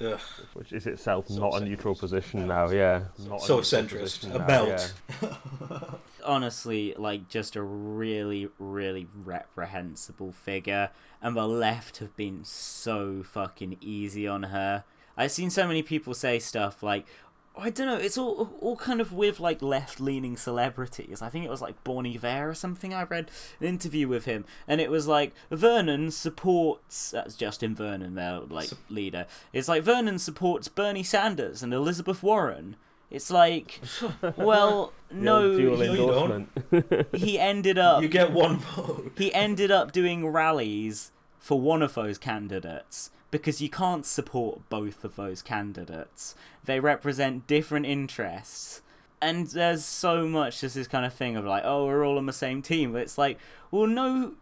Ugh, 0.00 0.18
Which 0.54 0.72
is 0.72 0.86
itself 0.88 1.28
So 1.28 1.38
not 1.38 1.62
a 1.62 1.64
neutral 1.64 1.94
position 1.94 2.48
now, 2.48 2.68
yeah. 2.68 3.04
Not 3.28 3.42
a 3.42 3.44
so 3.44 3.56
neutral 3.58 3.62
centrist. 3.62 4.24
A 4.34 4.38
now, 4.38 4.46
belt. 4.46 4.94
yeah. 5.22 5.84
honestly 6.24 6.94
like 6.96 7.28
just 7.28 7.54
a 7.54 7.62
really 7.62 8.48
really 8.58 9.06
reprehensible 9.24 10.32
figure 10.32 10.90
and 11.22 11.36
the 11.36 11.46
left 11.46 11.98
have 11.98 12.16
been 12.16 12.42
so 12.44 13.22
fucking 13.22 13.76
easy 13.80 14.26
on 14.26 14.44
her 14.44 14.84
i've 15.16 15.30
seen 15.30 15.50
so 15.50 15.66
many 15.66 15.82
people 15.82 16.14
say 16.14 16.38
stuff 16.38 16.82
like 16.82 17.06
I 17.56 17.70
don't 17.70 17.86
know. 17.86 17.96
It's 17.96 18.18
all 18.18 18.50
all 18.60 18.76
kind 18.76 19.00
of 19.00 19.12
with 19.12 19.38
like 19.38 19.62
left 19.62 20.00
leaning 20.00 20.36
celebrities. 20.36 21.22
I 21.22 21.28
think 21.28 21.44
it 21.44 21.50
was 21.50 21.62
like 21.62 21.82
Bon 21.84 22.04
Iver 22.06 22.50
or 22.50 22.54
something. 22.54 22.92
I 22.92 23.04
read 23.04 23.30
an 23.60 23.66
interview 23.66 24.08
with 24.08 24.24
him, 24.24 24.44
and 24.66 24.80
it 24.80 24.90
was 24.90 25.06
like 25.06 25.32
Vernon 25.50 26.10
supports. 26.10 27.12
That's 27.12 27.34
Justin 27.36 27.74
Vernon, 27.74 28.14
their 28.16 28.40
like 28.40 28.70
leader. 28.90 29.26
It's 29.52 29.68
like 29.68 29.84
Vernon 29.84 30.18
supports 30.18 30.66
Bernie 30.68 31.04
Sanders 31.04 31.62
and 31.62 31.72
Elizabeth 31.72 32.22
Warren. 32.22 32.76
It's 33.10 33.30
like, 33.30 33.80
well, 34.36 34.92
no, 35.12 35.50
old 35.50 35.56
dual 35.56 35.84
you 35.84 36.10
endorsement. 36.10 37.06
he 37.14 37.38
ended 37.38 37.78
up 37.78 38.02
You 38.02 38.08
get 38.08 38.32
one 38.32 38.58
vote. 38.58 39.12
he 39.16 39.32
ended 39.32 39.70
up 39.70 39.92
doing 39.92 40.26
rallies 40.26 41.12
for 41.38 41.60
one 41.60 41.82
of 41.82 41.94
those 41.94 42.18
candidates 42.18 43.10
because 43.34 43.60
you 43.60 43.68
can't 43.68 44.06
support 44.06 44.60
both 44.68 45.02
of 45.02 45.16
those 45.16 45.42
candidates. 45.42 46.36
They 46.64 46.78
represent 46.78 47.48
different 47.48 47.84
interests. 47.84 48.80
And 49.20 49.48
there's 49.48 49.84
so 49.84 50.28
much 50.28 50.60
just 50.60 50.76
this 50.76 50.86
kind 50.86 51.04
of 51.04 51.12
thing 51.12 51.34
of 51.34 51.44
like, 51.44 51.64
oh, 51.66 51.86
we're 51.86 52.06
all 52.06 52.16
on 52.16 52.26
the 52.26 52.32
same 52.32 52.62
team. 52.62 52.92
But 52.92 53.02
it's 53.02 53.18
like, 53.18 53.40
well, 53.72 53.88
no, 53.88 54.34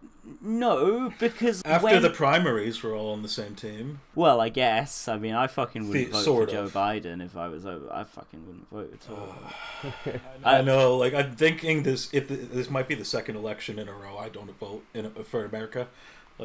no, 0.43 1.11
because 1.19 1.63
After 1.65 1.87
when... 1.87 2.03
the 2.03 2.11
primaries, 2.11 2.83
we're 2.83 2.95
all 2.95 3.13
on 3.13 3.23
the 3.23 3.31
same 3.31 3.55
team. 3.55 4.01
well, 4.15 4.43
I 4.43 4.51
guess. 4.51 5.09
I 5.09 5.17
mean, 5.17 5.33
I 5.33 5.47
fucking 5.47 5.89
wouldn't 5.89 6.09
The- 6.09 6.13
vote 6.13 6.25
sort 6.25 6.51
for 6.51 6.57
Joe. 6.57 6.69
Biden 6.69 7.25
if 7.25 7.35
I 7.35 7.49
was 7.49 7.65
over. 7.65 7.91
I 7.91 8.05
fucking 8.05 8.45
wouldn't 8.47 8.69
vote 8.69 8.93
at 8.93 9.11
all. 9.11 10.21
I 10.45 10.59
uh, 10.59 10.63
know, 10.63 10.99
like 10.99 11.15
I'm 11.15 11.35
thinking 11.35 11.83
this. 11.83 12.13
If 12.13 12.29
th 12.29 12.41
this 12.53 12.69
might 12.69 12.89
be 12.89 12.95
the 12.95 13.07
second 13.07 13.37
election 13.37 13.79
in 13.79 13.89
a 13.89 13.95
row, 13.95 14.19
I 14.19 14.29
don't 14.29 14.51
vote 14.59 14.85
in 14.93 15.11
for 15.25 15.47
America, 15.47 15.89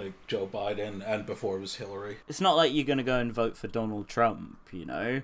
like 0.04 0.14
Joe 0.28 0.48
Biden, 0.52 1.04
and 1.08 1.26
before 1.26 1.58
it 1.58 1.62
was 1.62 1.76
Hillary. 1.76 2.18
It's 2.28 2.42
not 2.42 2.56
like 2.56 2.74
you're 2.74 2.86
gonna 2.86 3.04
go 3.04 3.20
and 3.20 3.32
vote 3.34 3.58
for 3.58 3.68
Donald 3.68 4.08
Trump, 4.08 4.58
you 4.72 4.86
know. 4.86 5.22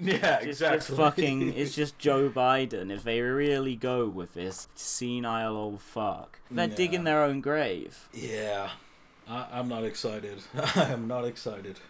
Yeah, 0.00 0.36
It's 0.38 0.46
exactly. 0.46 0.78
just 0.78 0.90
fucking. 0.90 1.52
It's 1.56 1.74
just 1.74 1.98
Joe 1.98 2.28
Biden. 2.28 2.90
If 2.90 3.04
they 3.04 3.20
really 3.22 3.74
go 3.74 4.06
with 4.06 4.34
this 4.34 4.68
senile 4.74 5.56
old 5.56 5.80
fuck, 5.80 6.40
they're 6.50 6.68
Yeah. 6.68 6.74
digging 6.74 7.04
their 7.04 7.22
own 7.24 7.40
grave. 7.40 8.08
yeah, 8.12 8.70
I, 9.28 9.46
I'm 9.52 9.68
not 9.68 9.84
excited. 9.84 10.38
I 10.76 10.84
am 10.92 11.06
not 11.08 11.24
excited. 11.24 11.80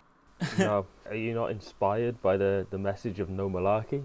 no. 0.58 0.86
Are 1.06 1.16
you 1.16 1.34
not 1.34 1.50
inspired 1.50 2.22
by 2.22 2.36
the, 2.36 2.66
the 2.70 2.78
message 2.78 3.18
of 3.18 3.28
no 3.28 3.50
malarkey? 3.50 4.04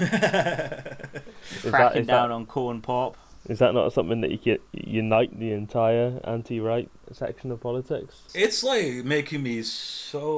Is 0.00 0.10
Cracking 1.70 2.02
is 2.02 2.06
down 2.08 2.30
on 2.32 2.46
corn 2.46 2.80
pop. 2.80 3.16
Is 3.48 3.58
that 3.58 3.74
not 3.74 3.92
something 3.92 4.20
that 4.20 4.30
you 4.30 4.38
could 4.38 4.60
unite 4.72 5.38
the 5.38 5.50
entire 5.52 6.20
anti-right 6.24 6.88
section 7.12 7.50
of 7.50 7.60
politics? 7.60 8.22
It's 8.34 8.62
like 8.62 9.04
making 9.04 9.42
me 9.42 9.62
so 9.62 10.28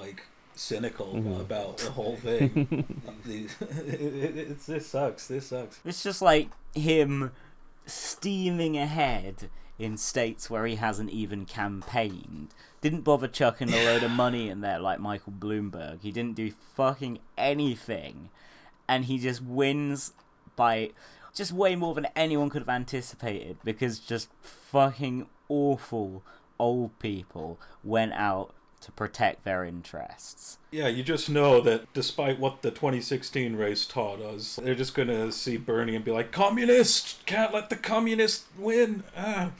like 0.00 0.22
cynical 0.54 1.14
Mhm. 1.14 1.40
about 1.40 1.78
the 1.78 1.90
whole 1.90 2.16
thing. 2.16 3.00
The- 3.24 3.44
it, 3.60 4.00
it, 4.00 4.38
it's 4.50 4.66
this 4.66 4.86
sucks. 4.86 5.26
This 5.26 5.46
sucks. 5.48 5.80
It's 5.84 6.02
just 6.02 6.22
like 6.22 6.48
him 6.74 7.32
steaming 7.86 8.76
ahead 8.78 9.50
in 9.78 9.96
states 9.96 10.48
where 10.48 10.66
he 10.66 10.76
hasn't 10.76 11.10
even 11.10 11.44
campaigned. 11.44 12.48
Didn't 12.80 13.02
bother 13.02 13.28
chucking 13.28 13.72
a 13.72 13.84
load 13.84 14.02
of 14.02 14.10
money 14.24 14.48
in 14.48 14.60
there 14.60 14.78
like 14.78 15.00
Michael 15.00 15.32
Bloomberg. 15.32 16.00
He 16.02 16.12
didn't 16.12 16.36
do 16.36 16.50
fucking 16.50 17.18
anything. 17.36 18.30
And 18.88 19.04
he 19.06 19.18
just 19.18 19.42
wins 19.42 20.12
by 20.56 20.90
just 21.34 21.52
way 21.52 21.76
more 21.76 21.94
than 21.94 22.06
anyone 22.14 22.50
could 22.50 22.62
have 22.62 22.68
anticipated 22.68 23.56
because 23.64 23.98
just 23.98 24.28
fucking 24.42 25.26
awful 25.48 26.22
old 26.58 26.98
people 26.98 27.58
went 27.82 28.12
out 28.12 28.54
to 28.80 28.92
protect 28.92 29.44
their 29.44 29.64
interests. 29.64 30.58
Yeah, 30.70 30.88
you 30.88 31.02
just 31.02 31.30
know 31.30 31.60
that 31.60 31.92
despite 31.92 32.38
what 32.38 32.62
the 32.62 32.70
2016 32.70 33.54
race 33.54 33.86
taught 33.86 34.20
us, 34.20 34.58
they're 34.62 34.74
just 34.74 34.94
gonna 34.94 35.30
see 35.30 35.56
Bernie 35.56 35.94
and 35.94 36.04
be 36.04 36.10
like, 36.10 36.32
"Communist! 36.32 37.24
Can't 37.24 37.54
let 37.54 37.70
the 37.70 37.76
communist 37.76 38.44
win." 38.58 39.04
Ah. 39.16 39.52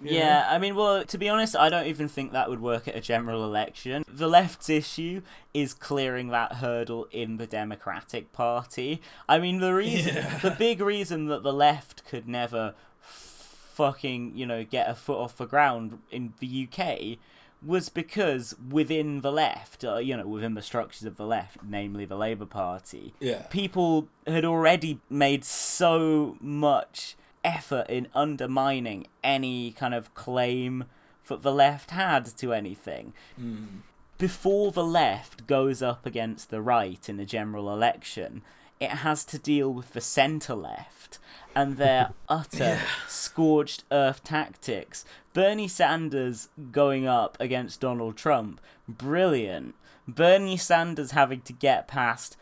Yeah, 0.00 0.40
know? 0.42 0.46
I 0.50 0.58
mean, 0.58 0.74
well, 0.76 1.04
to 1.04 1.18
be 1.18 1.28
honest, 1.28 1.56
I 1.56 1.68
don't 1.68 1.86
even 1.86 2.08
think 2.08 2.32
that 2.32 2.50
would 2.50 2.60
work 2.60 2.86
at 2.88 2.94
a 2.96 3.00
general 3.00 3.44
election. 3.44 4.04
The 4.06 4.28
left's 4.28 4.68
issue 4.68 5.22
is 5.54 5.72
clearing 5.72 6.28
that 6.28 6.54
hurdle 6.54 7.08
in 7.10 7.38
the 7.38 7.46
Democratic 7.46 8.32
Party. 8.32 9.00
I 9.28 9.38
mean, 9.38 9.58
the 9.60 9.72
reason, 9.74 10.16
Yeah. 10.16 10.38
the 10.38 10.50
big 10.50 10.80
reason 10.80 11.26
that 11.26 11.42
the 11.42 11.52
left 11.52 12.04
could 12.06 12.28
never 12.28 12.74
fucking, 13.00 14.32
you 14.36 14.46
know, 14.46 14.64
get 14.64 14.88
a 14.88 14.94
foot 14.94 15.18
off 15.18 15.36
the 15.36 15.46
ground 15.46 15.98
in 16.10 16.32
the 16.40 16.46
UK 16.70 17.18
was 17.64 17.88
because 17.88 18.54
within 18.70 19.22
the 19.22 19.32
left, 19.32 19.82
uh, 19.84 19.96
you 19.96 20.16
know, 20.16 20.26
within 20.26 20.54
the 20.54 20.62
structures 20.62 21.04
of 21.04 21.16
the 21.16 21.26
left, 21.26 21.58
namely 21.66 22.04
the 22.04 22.16
Labour 22.16 22.44
Party, 22.46 23.14
Yeah. 23.18 23.42
people 23.50 24.08
had 24.26 24.44
already 24.44 25.00
made 25.10 25.44
so 25.44 26.36
much 26.40 27.16
effort 27.46 27.88
in 27.88 28.08
undermining 28.14 29.06
any 29.24 29.70
kind 29.70 29.94
of 29.94 30.12
claim 30.14 30.84
that 31.28 31.42
the 31.42 31.52
left 31.52 31.90
had 31.92 32.26
to 32.26 32.52
anything. 32.52 33.14
Mm. 33.40 33.80
Before 34.18 34.72
the 34.72 34.84
left 34.84 35.46
goes 35.46 35.80
up 35.80 36.04
against 36.04 36.50
the 36.50 36.60
right 36.60 37.08
in 37.08 37.16
the 37.16 37.24
general 37.24 37.72
election, 37.72 38.42
it 38.80 38.90
has 38.90 39.24
to 39.26 39.38
deal 39.38 39.72
with 39.72 39.92
the 39.92 40.00
centre 40.00 40.54
left 40.54 41.18
and 41.54 41.76
their 41.76 42.12
utter 42.28 42.80
scorched 43.08 43.84
earth 43.90 44.24
tactics. 44.24 45.04
Bernie 45.32 45.68
Sanders 45.68 46.48
going 46.72 47.06
up 47.06 47.36
against 47.38 47.80
Donald 47.80 48.16
Trump, 48.16 48.60
brilliant. 48.88 49.74
Bernie 50.08 50.56
Sanders 50.56 51.12
having 51.12 51.40
to 51.42 51.52
get 51.52 51.88
past 51.88 52.36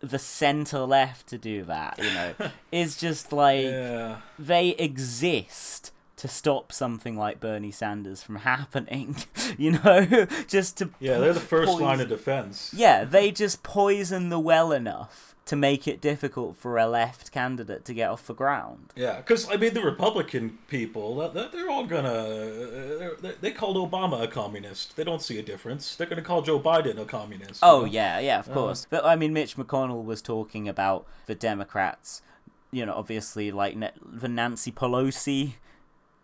the 0.00 0.18
centre 0.18 0.80
left 0.80 1.26
to 1.28 1.38
do 1.38 1.64
that, 1.64 1.98
you 1.98 2.12
know, 2.14 2.34
is 2.72 2.96
just 2.96 3.32
like 3.32 3.64
Yeah. 3.64 4.18
they 4.38 4.70
exist 4.70 5.92
to 6.16 6.26
stop 6.28 6.72
something 6.72 7.16
like 7.16 7.38
Bernie 7.40 7.70
Sanders 7.70 8.22
from 8.22 8.36
happening, 8.36 9.16
you 9.58 9.72
know, 9.72 10.26
just 10.48 10.78
to 10.78 10.90
Yeah, 11.00 11.18
they're 11.18 11.32
the 11.32 11.40
first 11.40 11.68
poison- 11.70 11.84
line 11.86 12.00
of 12.00 12.08
defense. 12.08 12.72
yeah, 12.76 13.04
they 13.04 13.30
just 13.30 13.62
poison 13.62 14.28
the 14.28 14.38
well 14.40 14.72
enough 14.72 15.27
to 15.48 15.56
make 15.56 15.88
it 15.88 16.00
difficult 16.00 16.56
for 16.56 16.76
a 16.78 16.86
left 16.86 17.32
candidate 17.32 17.84
to 17.86 17.94
get 17.94 18.10
off 18.10 18.26
the 18.26 18.34
ground. 18.34 18.92
Yeah, 18.94 19.16
because 19.16 19.50
I 19.50 19.56
mean, 19.56 19.72
the 19.74 19.82
Republican 19.82 20.58
people, 20.68 21.16
they're 21.30 21.70
all 21.70 21.86
gonna. 21.86 23.12
They 23.40 23.50
called 23.52 23.76
Obama 23.76 24.22
a 24.22 24.28
communist. 24.28 24.96
They 24.96 25.04
don't 25.04 25.22
see 25.22 25.38
a 25.38 25.42
difference. 25.42 25.96
They're 25.96 26.06
gonna 26.06 26.22
call 26.22 26.42
Joe 26.42 26.60
Biden 26.60 26.98
a 26.98 27.04
communist. 27.06 27.60
Oh 27.62 27.84
yeah, 27.84 28.18
yeah, 28.20 28.38
of 28.38 28.52
course. 28.52 28.86
But 28.90 29.04
I 29.04 29.16
mean, 29.16 29.32
Mitch 29.32 29.56
McConnell 29.56 30.04
was 30.04 30.20
talking 30.22 30.68
about 30.68 31.06
the 31.26 31.34
Democrats. 31.34 32.22
You 32.70 32.84
know, 32.84 32.94
obviously, 32.94 33.50
like 33.50 33.74
the 34.04 34.28
Nancy 34.28 34.70
Pelosi 34.70 35.54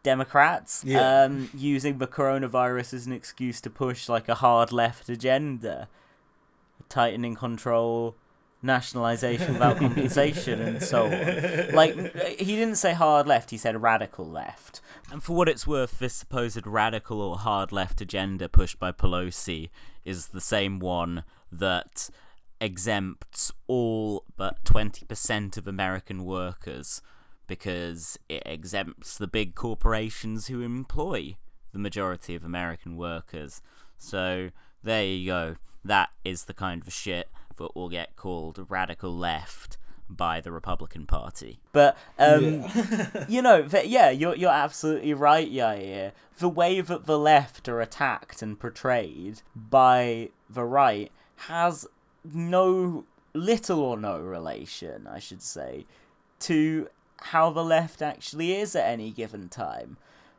Democrats, 0.03 0.83
Yeah. 0.87 1.23
um, 1.25 1.49
using 1.55 1.97
the 1.97 2.07
coronavirus 2.07 2.93
as 2.93 3.07
an 3.07 3.15
excuse 3.15 3.63
to 3.63 3.71
push 3.71 4.07
like 4.07 4.29
a 4.29 4.35
hard 4.35 4.71
left 4.71 5.09
agenda, 5.09 5.89
tightening 6.91 7.35
control, 7.35 8.15
nationalization 8.65 9.53
without 9.53 9.77
compensation, 9.77 10.61
and 10.61 10.83
so 10.83 11.05
on. 11.05 11.75
Like 11.75 11.95
he 12.39 12.57
didn't 12.57 12.77
say 12.77 12.95
hard 12.95 13.27
left; 13.27 13.51
he 13.51 13.57
said 13.57 13.81
radical 13.81 14.27
left. 14.27 14.81
And 15.13 15.23
for 15.23 15.37
what 15.37 15.49
it's 15.49 15.67
worth, 15.67 15.99
this 15.99 16.15
supposed 16.15 16.67
radical 16.67 17.21
or 17.21 17.39
hard 17.39 17.71
left 17.71 18.01
agenda 18.01 18.49
pushed 18.49 18.79
by 18.79 18.91
Pelosi 18.91 19.71
is 20.05 20.29
the 20.29 20.41
same 20.41 20.79
one 20.79 21.25
that 21.53 22.11
exempts 22.61 23.53
all 23.67 24.25
but 24.37 24.65
20% 24.65 25.57
of 25.59 25.67
American 25.67 26.25
workers 26.25 27.03
because 27.47 28.19
it 28.29 28.43
exempts 28.47 29.19
the 29.19 29.27
big 29.27 29.55
corporations 29.55 30.47
who 30.47 30.63
employ 30.63 31.37
the 31.73 31.79
majority 31.79 32.35
of 32.35 32.45
American 32.45 32.97
workers. 32.97 33.61
So 33.99 34.51
there 34.83 35.05
you 35.05 35.27
go. 35.27 35.57
That 35.85 36.11
is 36.25 36.45
the 36.45 36.55
kind 36.55 36.83
of 36.87 36.93
shit 36.93 37.29
that 37.57 37.75
will 37.75 37.89
get 37.89 38.17
called 38.17 38.67
radical 38.69 39.15
left 39.17 39.77
by 40.09 40.41
the 40.41 40.53
Republican 40.53 41.07
Party. 41.07 41.59
But 41.73 41.97
um, 42.19 42.63
Yeah. 42.63 43.25
you 43.29 43.41
know, 43.43 43.67
yeah, 43.85 44.11
you're 44.11 44.37
you're 44.37 44.51
absolutely 44.51 45.15
right, 45.15 45.51
Yair. 45.51 46.13
The 46.39 46.49
way 46.49 46.81
that 46.81 47.07
the 47.07 47.19
left 47.19 47.69
are 47.69 47.81
attacked 47.81 48.43
and 48.43 48.59
portrayed 48.59 49.43
by 49.55 50.31
the 50.51 50.65
right 50.65 51.11
has 51.37 51.87
no 52.25 53.05
little 53.33 53.81
or 53.81 53.97
no 53.97 54.19
relation, 54.21 55.07
I 55.07 55.19
should 55.19 55.43
say, 55.43 55.87
to 56.41 56.89
how 57.23 57.51
the 57.51 57.65
left 57.65 58.03
actually 58.03 58.55
is 58.55 58.77
at 58.77 58.87
any 58.87 59.11
given 59.11 59.49
time. 59.49 59.97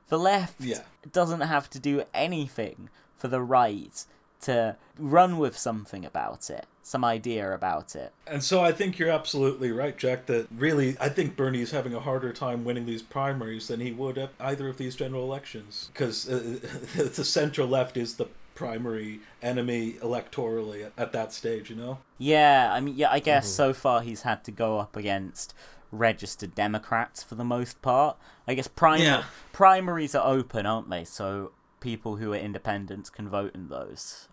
The 0.07 0.19
left 0.19 0.61
Yeah. 0.61 0.83
doesn't 1.11 1.41
have 1.41 1.69
to 1.71 1.79
do 1.79 2.03
anything 2.13 2.89
for 3.17 3.27
the 3.27 3.41
right 3.41 4.05
to 4.41 4.75
run 4.97 5.37
with 5.37 5.57
something 5.57 6.05
about 6.05 6.49
it, 6.49 6.65
some 6.83 7.03
idea 7.03 7.51
about 7.53 7.95
it. 7.95 8.13
And 8.27 8.43
so 8.43 8.61
I 8.61 8.71
think 8.71 8.97
you're 8.99 9.09
absolutely 9.09 9.71
right, 9.71 9.97
Jack, 9.97 10.25
that 10.27 10.47
really, 10.55 10.95
I 10.99 11.09
think 11.09 11.35
Bernie 11.35 11.61
is 11.61 11.71
having 11.71 11.93
a 11.93 11.99
harder 11.99 12.31
time 12.33 12.63
winning 12.63 12.85
these 12.85 13.01
primaries 13.01 13.67
than 13.67 13.79
he 13.79 13.91
would 13.91 14.17
at 14.17 14.31
either 14.39 14.67
of 14.69 14.77
these 14.77 14.95
general 14.95 15.23
elections. 15.23 15.89
Because 15.93 16.29
uh, 16.29 16.59
the 16.95 17.25
central 17.25 17.67
left 17.67 17.97
is 17.97 18.15
the 18.15 18.27
primary 18.53 19.19
enemy 19.41 19.93
electorally 20.01 20.85
at, 20.85 20.93
at 20.97 21.11
that 21.11 21.33
stage, 21.33 21.69
you 21.69 21.75
know? 21.75 21.99
Yeah, 22.17 22.71
I 22.71 22.79
mean, 22.79 22.95
yeah, 22.95 23.11
I 23.11 23.19
guess 23.19 23.47
so 23.47 23.73
far 23.73 24.01
he's 24.01 24.21
had 24.21 24.43
to 24.45 24.51
go 24.51 24.79
up 24.79 24.95
against 24.95 25.53
registered 25.91 26.55
Democrats 26.55 27.23
for 27.23 27.35
the 27.35 27.43
most 27.43 27.81
part. 27.81 28.17
I 28.47 28.53
guess 28.53 28.67
prim- 28.67 29.01
Yeah. 29.01 29.23
primaries 29.53 30.15
are 30.15 30.25
open, 30.25 30.65
aren't 30.65 30.89
they? 30.89 31.03
So 31.03 31.51
people 31.85 32.15
who 32.15 32.33
are 32.33 32.37
independents 32.37 33.11
can 33.11 33.29
vote 33.29 33.53
in 33.53 33.69
those. 33.69 34.27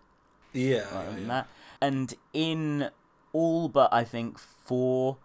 Yeah. 0.53 0.85
Right, 0.91 1.19
yeah. 1.19 1.43
And 1.79 2.15
in 2.33 2.89
all 3.31 3.69
but 3.69 3.93
I 3.93 4.03
think 4.03 4.39
four 4.39 5.17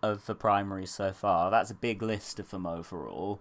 of 0.00 0.26
the 0.26 0.36
primaries 0.36 0.92
so 0.92 1.12
far, 1.12 1.50
that's 1.50 1.72
a 1.72 1.74
big 1.74 2.00
list 2.00 2.38
of 2.38 2.50
them 2.50 2.64
overall. 2.64 3.40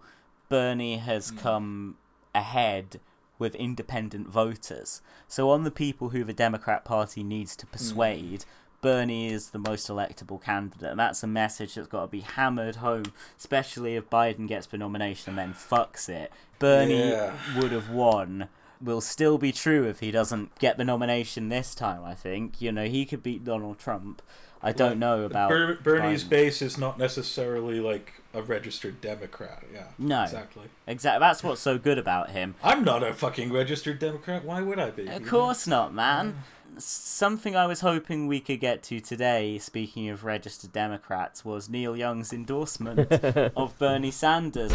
Bernie 0.50 0.98
has 0.98 1.30
hmm. 1.30 1.38
come 1.38 1.98
ahead 2.34 3.00
with 3.38 3.54
independent 3.54 4.28
voters. 4.28 5.04
So 5.28 5.52
on 5.52 5.64
the 5.64 5.72
people 5.72 6.10
who 6.10 6.24
the 6.24 6.34
Democrat 6.34 6.84
Party 6.84 7.24
needs 7.24 7.56
to 7.58 7.68
hmm. 7.68 7.72
persuade, 7.72 8.46
Bernie 8.84 9.30
is 9.30 9.50
the 9.50 9.58
most 9.58 9.88
electable 9.88 10.40
candidate. 10.40 10.92
And 10.92 11.00
that's 11.00 11.24
a 11.24 11.28
message 11.28 11.74
that's 11.74 11.88
got 11.88 12.02
to 12.02 12.08
be 12.08 12.20
hammered 12.20 12.76
home, 12.76 13.06
especially 13.40 13.96
if 13.96 14.10
Biden 14.12 14.48
gets 14.48 14.68
the 14.68 14.78
nomination 14.78 15.32
and 15.32 15.38
then 15.40 15.54
fucks 15.56 16.08
it. 16.10 16.32
Bernie 16.60 17.10
Yeah. 17.10 17.34
would 17.58 17.72
have 17.72 17.90
won 17.90 18.50
will 18.82 19.02
still 19.02 19.38
be 19.38 19.54
true 19.54 19.86
if 19.86 20.02
he 20.02 20.12
doesn't 20.12 20.60
get 20.60 20.78
the 20.78 20.84
nomination 20.84 21.48
this 21.48 21.74
time, 21.74 22.04
I 22.04 22.14
think. 22.14 22.62
You 22.62 22.72
know, 22.74 22.86
he 22.86 23.06
could 23.06 23.24
beat 23.24 23.46
Donald 23.46 23.80
Trump. 23.80 24.22
I 24.62 24.72
don't 24.74 24.98
know 25.00 25.24
about 25.24 25.50
Ber- 25.50 25.76
Bernie's 25.76 26.24
Biden. 26.24 26.30
base 26.30 26.62
is 26.62 26.78
not 26.78 26.98
necessarily 26.98 27.80
like 27.82 28.14
a 28.34 28.42
registered 28.42 29.00
Democrat. 29.02 29.64
Yeah. 29.74 29.84
No. 29.98 30.24
Exactly. 30.24 30.64
Exactly. 30.88 31.20
That's 31.20 31.44
what's 31.44 31.62
so 31.62 31.78
good 31.78 31.98
about 31.98 32.32
him. 32.32 32.56
I'm 32.64 32.84
not 32.84 33.04
a 33.04 33.14
fucking 33.14 33.52
registered 33.54 34.00
Democrat. 34.00 34.44
Why 34.46 34.62
would 34.62 34.80
I 34.80 34.90
be? 34.92 35.08
Of 35.08 35.26
course 35.28 35.68
not, 35.68 35.94
man. 35.94 36.44
Something 36.78 37.56
I 37.56 37.68
was 37.68 37.82
hoping 37.82 38.28
we 38.28 38.40
could 38.40 38.60
get 38.60 38.82
to 38.84 39.00
today, 39.00 39.60
speaking 39.60 40.10
of 40.10 40.24
registered 40.24 40.72
Democrats, 40.72 41.46
was 41.46 41.70
Neil 41.70 41.96
Young's 41.96 42.34
endorsement 42.34 43.12
of 43.56 43.78
Bernie 43.78 44.10
Sanders. 44.12 44.72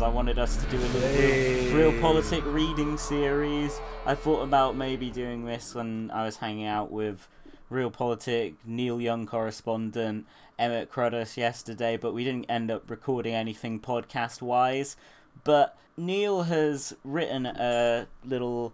I 0.00 0.08
wanted 0.08 0.38
us 0.40 0.56
to 0.56 0.66
do 0.68 0.78
a 0.78 0.80
little 0.80 1.00
Hey. 1.00 1.72
real, 1.72 1.92
real 1.92 2.00
politic 2.00 2.44
reading 2.46 2.98
series. 2.98 3.80
I 4.04 4.16
thought 4.16 4.42
about 4.42 4.74
maybe 4.76 5.10
doing 5.10 5.44
this 5.44 5.74
when 5.76 6.10
I 6.12 6.24
was 6.24 6.38
hanging 6.38 6.66
out 6.66 6.90
with 6.90 7.28
Real 7.70 7.90
Politic, 7.90 8.54
Neil 8.64 9.00
Young 9.00 9.26
correspondent, 9.26 10.26
Emmett 10.58 10.90
Cruddas 10.90 11.36
yesterday, 11.36 11.96
but 11.96 12.12
we 12.12 12.24
didn't 12.24 12.46
end 12.50 12.70
up 12.70 12.90
recording 12.90 13.34
anything 13.34 13.78
podcast 13.78 14.42
wise. 14.42 14.96
But 15.44 15.76
Neil 15.96 16.44
has 16.44 16.94
written 17.04 17.46
a 17.46 18.06
little 18.24 18.72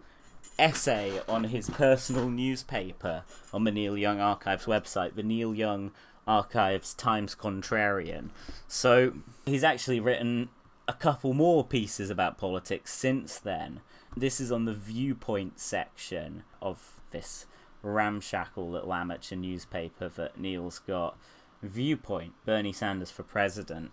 essay 0.59 1.21
on 1.29 1.45
his 1.45 1.71
personal 1.71 2.29
newspaper 2.29 3.23
on 3.53 3.65
the 3.65 3.73
Neil 3.73 3.97
Young 3.97 4.21
Archives 4.21 4.67
website, 4.67 5.15
the 5.15 5.23
Neil 5.23 5.55
Young 5.55 5.93
Archives 6.27 6.95
Times 6.95 7.35
Contrarian. 7.35 8.31
So 8.67 9.15
he's 9.47 9.65
actually 9.65 10.01
written 10.01 10.51
a 10.87 10.93
couple 10.93 11.35
more 11.35 11.65
pieces 11.65 12.11
about 12.11 12.39
politics 12.39 12.93
since 12.93 13.39
then. 13.39 13.81
This 14.17 14.41
is 14.41 14.51
on 14.51 14.65
the 14.65 14.75
viewpoint 14.75 15.59
section 15.61 16.45
of 16.63 17.01
this 17.11 17.47
ramshackle 17.83 18.69
little 18.69 18.93
amateur 18.93 19.37
newspaper 19.37 20.09
that 20.09 20.39
Neil's 20.39 20.79
got. 20.79 21.17
Viewpoint 21.63 22.35
Bernie 22.45 22.73
Sanders 22.73 23.11
for 23.11 23.23
president. 23.23 23.91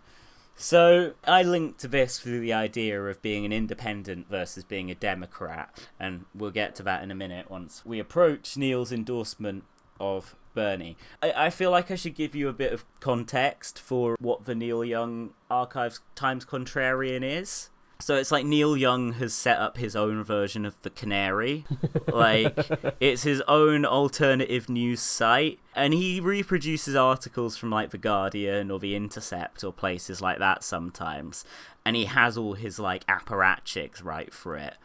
So 0.56 1.14
I 1.26 1.44
linked 1.44 1.80
to 1.82 1.88
this 1.88 2.20
through 2.20 2.40
the 2.40 2.54
idea 2.54 3.02
of 3.04 3.22
being 3.22 3.46
an 3.46 3.52
independent 3.52 4.30
versus 4.30 4.64
being 4.64 4.90
a 4.90 4.96
Democrat, 4.96 5.78
and 6.00 6.26
we'll 6.34 6.52
get 6.52 6.76
to 6.76 6.84
that 6.84 7.04
in 7.04 7.12
a 7.12 7.16
minute 7.16 7.52
once 7.52 7.82
we 7.86 8.00
approach 8.00 8.56
Neil's 8.56 8.92
endorsement 8.92 9.66
of 10.00 10.36
Bernie. 10.54 10.96
I, 11.22 11.34
I 11.48 11.50
feel 11.50 11.72
like 11.72 11.92
I 11.92 11.96
should 11.96 12.16
give 12.16 12.34
you 12.34 12.48
a 12.48 12.54
bit 12.54 12.72
of 12.72 12.86
context 13.02 13.78
for 13.78 14.16
what 14.20 14.46
the 14.46 14.56
Neil 14.56 14.84
Young 14.84 15.32
Archives 15.52 16.00
Times 16.16 16.46
Contrarian 16.46 17.24
is. 17.24 17.70
So 18.00 18.16
it's 18.16 18.32
like 18.32 18.46
Neil 18.46 18.76
Young 18.76 19.14
has 19.14 19.34
set 19.34 19.58
up 19.58 19.78
his 19.78 19.96
own 19.96 20.24
version 20.24 20.66
of 20.66 20.80
the 20.82 20.90
Canary. 20.90 21.66
like 22.08 22.58
it's 23.00 23.24
his 23.24 23.42
own 23.48 23.86
alternative 23.86 24.70
news 24.70 25.02
site 25.02 25.60
and 25.76 25.94
he 25.94 26.20
reproduces 26.20 26.96
articles 26.96 27.58
from 27.58 27.70
like 27.70 27.92
the 27.92 27.98
Guardian 27.98 28.70
or 28.70 28.80
the 28.80 28.96
Intercept 28.96 29.64
or 29.64 29.72
places 29.72 30.22
like 30.22 30.40
that 30.40 30.64
sometimes. 30.64 31.46
And 31.86 31.96
he 31.96 32.06
has 32.06 32.38
all 32.38 32.54
his 32.54 32.80
like 32.80 33.06
apparatchiks 33.08 34.04
right 34.04 34.34
for 34.34 34.58
it. 34.58 34.76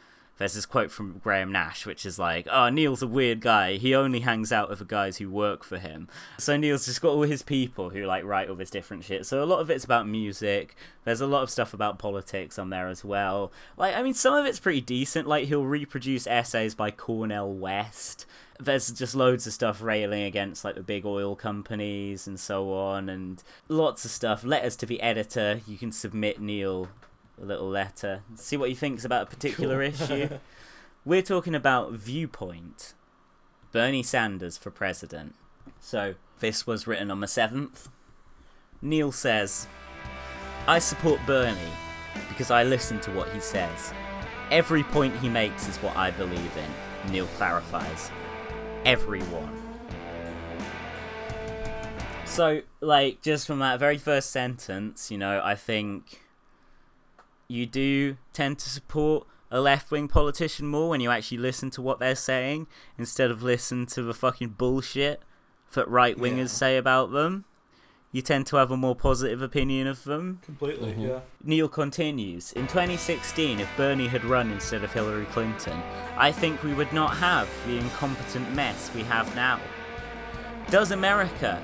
There's 0.40 0.54
this 0.54 0.64
quote 0.64 0.90
from 0.90 1.18
Graham 1.22 1.52
Nash, 1.52 1.84
which 1.84 2.06
is 2.06 2.18
like, 2.18 2.48
"Oh, 2.50 2.70
Neil's 2.70 3.02
a 3.02 3.06
weird 3.06 3.42
guy. 3.42 3.74
He 3.74 3.94
only 3.94 4.20
hangs 4.20 4.50
out 4.50 4.70
with 4.70 4.78
the 4.78 4.86
guys 4.86 5.18
who 5.18 5.28
work 5.28 5.62
for 5.62 5.76
him." 5.76 6.08
So 6.38 6.56
Neil's 6.56 6.86
just 6.86 7.02
got 7.02 7.10
all 7.10 7.24
his 7.24 7.42
people 7.42 7.90
who 7.90 8.06
like 8.06 8.24
write 8.24 8.48
all 8.48 8.56
this 8.56 8.70
different 8.70 9.04
shit. 9.04 9.26
So 9.26 9.44
a 9.44 9.44
lot 9.44 9.60
of 9.60 9.68
it's 9.68 9.84
about 9.84 10.08
music. 10.08 10.74
There's 11.04 11.20
a 11.20 11.26
lot 11.26 11.42
of 11.42 11.50
stuff 11.50 11.74
about 11.74 11.98
politics 11.98 12.58
on 12.58 12.70
there 12.70 12.88
as 12.88 13.04
well. 13.04 13.52
Like, 13.76 13.94
I 13.94 14.02
mean, 14.02 14.14
some 14.14 14.32
of 14.32 14.46
it's 14.46 14.58
pretty 14.58 14.80
decent. 14.80 15.28
Like 15.28 15.48
he'll 15.48 15.66
reproduce 15.66 16.26
essays 16.26 16.74
by 16.74 16.90
Cornel 16.90 17.52
West. 17.52 18.24
There's 18.58 18.90
just 18.90 19.14
loads 19.14 19.46
of 19.46 19.52
stuff 19.52 19.82
railing 19.82 20.22
against 20.22 20.64
like 20.64 20.74
the 20.74 20.82
big 20.82 21.04
oil 21.04 21.36
companies 21.36 22.26
and 22.26 22.40
so 22.40 22.72
on, 22.72 23.10
and 23.10 23.42
lots 23.68 24.06
of 24.06 24.10
stuff. 24.10 24.42
Letters 24.42 24.74
to 24.76 24.86
the 24.86 25.02
editor. 25.02 25.60
You 25.66 25.76
can 25.76 25.92
submit 25.92 26.40
Neil 26.40 26.88
a 27.40 27.44
little 27.44 27.68
letter. 27.68 28.22
See 28.34 28.56
what 28.56 28.68
he 28.68 28.74
thinks 28.74 29.04
about 29.04 29.22
a 29.22 29.26
particular 29.26 29.82
issue. 29.82 30.28
We're 31.04 31.22
talking 31.22 31.54
about 31.54 31.92
viewpoint. 31.92 32.94
Bernie 33.72 34.02
Sanders 34.02 34.58
for 34.58 34.70
president. 34.70 35.34
So, 35.78 36.14
this 36.40 36.66
was 36.66 36.86
written 36.86 37.10
on 37.10 37.20
the 37.20 37.26
7th. 37.26 37.88
Neil 38.82 39.12
says, 39.12 39.66
I 40.66 40.78
support 40.78 41.20
Bernie 41.26 41.58
because 42.28 42.50
I 42.50 42.64
listen 42.64 43.00
to 43.00 43.10
what 43.12 43.28
he 43.30 43.40
says. 43.40 43.92
Every 44.50 44.82
point 44.82 45.16
he 45.18 45.28
makes 45.28 45.68
is 45.68 45.76
what 45.78 45.96
I 45.96 46.10
believe 46.10 46.56
in, 46.56 47.12
Neil 47.12 47.26
clarifies. 47.36 48.10
Everyone. 48.84 49.56
So, 52.24 52.62
like, 52.80 53.22
just 53.22 53.46
from 53.46 53.58
that 53.60 53.78
very 53.78 53.98
first 53.98 54.30
sentence, 54.30 55.10
you 55.10 55.18
know, 55.18 55.40
I 55.42 55.54
think 55.54 56.20
you 57.50 57.66
do 57.66 58.16
tend 58.32 58.58
to 58.60 58.70
support 58.70 59.26
a 59.50 59.60
left 59.60 59.90
wing 59.90 60.06
politician 60.06 60.66
more 60.66 60.90
when 60.90 61.00
you 61.00 61.10
actually 61.10 61.38
listen 61.38 61.70
to 61.70 61.82
what 61.82 61.98
they're 61.98 62.14
saying 62.14 62.68
instead 62.96 63.30
of 63.30 63.42
listen 63.42 63.84
to 63.86 64.02
the 64.02 64.14
fucking 64.14 64.50
bullshit 64.50 65.20
that 65.74 65.88
right 65.88 66.16
wingers 66.16 66.36
Yeah. 66.38 66.46
say 66.46 66.76
about 66.76 67.10
them. 67.12 67.44
You 68.12 68.22
tend 68.22 68.46
to 68.48 68.56
have 68.56 68.70
a 68.72 68.76
more 68.76 68.96
positive 68.96 69.40
opinion 69.40 69.86
of 69.86 70.02
them. 70.02 70.40
Completely, 70.44 70.92
mm-hmm. 70.92 71.00
yeah. 71.02 71.20
Neil 71.44 71.68
continues 71.68 72.52
In 72.52 72.66
2016, 72.66 73.60
if 73.60 73.68
Bernie 73.76 74.08
had 74.08 74.24
run 74.24 74.50
instead 74.50 74.82
of 74.82 74.92
Hillary 74.92 75.26
Clinton, 75.26 75.80
I 76.16 76.32
think 76.32 76.62
we 76.62 76.74
would 76.74 76.92
not 76.92 77.16
have 77.18 77.48
the 77.66 77.76
incompetent 77.78 78.52
mess 78.54 78.90
we 78.94 79.02
have 79.02 79.32
now. 79.36 79.60
Does 80.70 80.90
America 80.92 81.60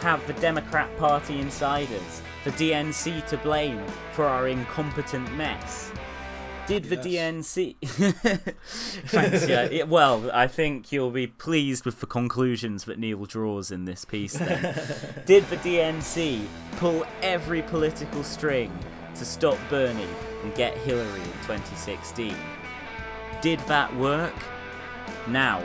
have 0.00 0.24
the 0.26 0.32
Democrat 0.34 0.96
Party 0.98 1.38
insiders, 1.40 2.22
the 2.44 2.50
DNC 2.52 3.26
to 3.26 3.36
blame 3.38 3.84
for 4.12 4.24
our 4.24 4.48
incompetent 4.48 5.32
mess? 5.36 5.92
Did 6.66 6.84
the 6.84 6.96
DNC. 6.96 7.76
Thanks, 9.08 9.48
yeah. 9.48 9.68
yeah. 9.70 9.82
Well, 9.82 10.30
I 10.32 10.46
think 10.46 10.92
you'll 10.92 11.10
be 11.10 11.26
pleased 11.26 11.84
with 11.84 11.98
the 11.98 12.06
conclusions 12.06 12.84
that 12.84 12.98
Neil 12.98 13.24
draws 13.24 13.72
in 13.72 13.86
this 13.86 14.04
piece 14.04 14.34
then. 14.34 14.62
Did 15.26 15.48
the 15.50 15.56
DNC 15.56 16.44
pull 16.76 17.04
every 17.22 17.62
political 17.62 18.22
string 18.22 18.72
to 19.16 19.24
stop 19.24 19.58
Bernie 19.68 20.06
and 20.44 20.54
get 20.54 20.76
Hillary 20.78 21.20
in 21.20 21.32
2016? 21.42 22.36
Did 23.42 23.58
that 23.60 23.94
work? 23.96 24.34
Now, 25.26 25.62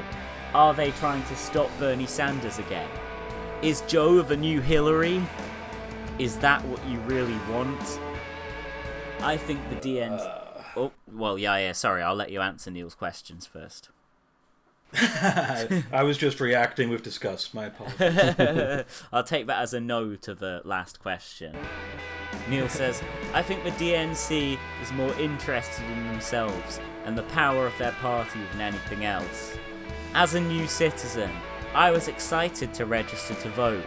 Are 0.55 0.73
they 0.73 0.91
trying 0.91 1.23
to 1.25 1.35
stop 1.35 1.69
Bernie 1.77 2.07
Sanders 2.07 2.59
again? 2.59 2.89
Is 3.61 3.81
Joe 3.81 4.21
the 4.21 4.37
new 4.37 4.61
Hillary? 4.61 5.21
Is 6.19 6.37
that 6.37 6.63
what 6.65 6.85
you 6.87 6.99
really 7.01 7.37
want? 7.51 7.99
I 9.19 9.37
think 9.37 9.59
the 9.69 9.75
DNC. 9.75 10.19
Uh. 10.19 10.41
Oh, 10.77 10.91
well, 11.11 11.37
yeah, 11.37 11.57
yeah, 11.57 11.71
sorry, 11.71 12.01
I'll 12.01 12.15
let 12.15 12.31
you 12.31 12.41
answer 12.41 12.69
Neil's 12.69 12.95
questions 12.95 13.45
first. 13.45 13.89
I 14.93 16.03
was 16.03 16.17
just 16.17 16.39
reacting 16.39 16.89
with 16.89 17.03
disgust. 17.03 17.53
My 17.53 17.65
apologies. 17.65 18.85
I'll 19.13 19.23
take 19.23 19.47
that 19.47 19.61
as 19.61 19.73
a 19.73 19.79
no 19.79 20.15
to 20.15 20.33
the 20.33 20.61
last 20.63 20.99
question. 20.99 21.55
Neil 22.49 22.69
says, 22.69 23.01
I 23.33 23.41
think 23.41 23.63
the 23.63 23.71
DNC 23.71 24.57
is 24.81 24.91
more 24.93 25.13
interested 25.19 25.83
in 25.85 26.07
themselves 26.07 26.79
and 27.05 27.17
the 27.17 27.23
power 27.23 27.65
of 27.65 27.77
their 27.77 27.91
party 27.93 28.39
than 28.51 28.61
anything 28.61 29.05
else. 29.05 29.57
As 30.13 30.35
a 30.35 30.41
new 30.41 30.67
citizen, 30.67 31.31
I 31.73 31.91
was 31.91 32.07
excited 32.07 32.73
to 32.75 32.85
register 32.85 33.33
to 33.35 33.49
vote. 33.49 33.85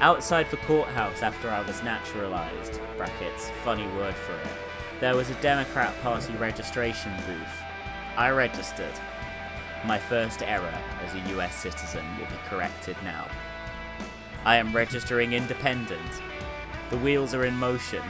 Outside 0.00 0.50
the 0.50 0.58
courthouse 0.58 1.22
after 1.22 1.48
I 1.48 1.62
was 1.62 1.82
naturalized, 1.82 2.80
brackets, 2.98 3.50
funny 3.64 3.86
word 3.96 4.14
for 4.14 4.34
it, 4.34 5.00
there 5.00 5.16
was 5.16 5.30
a 5.30 5.40
Democrat 5.40 5.94
Party 6.02 6.34
registration 6.34 7.12
booth. 7.26 7.62
I 8.14 8.28
registered. 8.28 8.92
My 9.86 9.98
first 9.98 10.42
error 10.42 10.78
as 11.02 11.14
a 11.14 11.38
US 11.38 11.54
citizen 11.54 12.04
will 12.18 12.26
be 12.26 12.36
corrected 12.46 12.94
now. 13.04 13.26
I 14.44 14.56
am 14.56 14.76
registering 14.76 15.32
independent. 15.32 16.22
The 16.90 16.98
wheels 16.98 17.32
are 17.32 17.46
in 17.46 17.56
motion. 17.56 18.02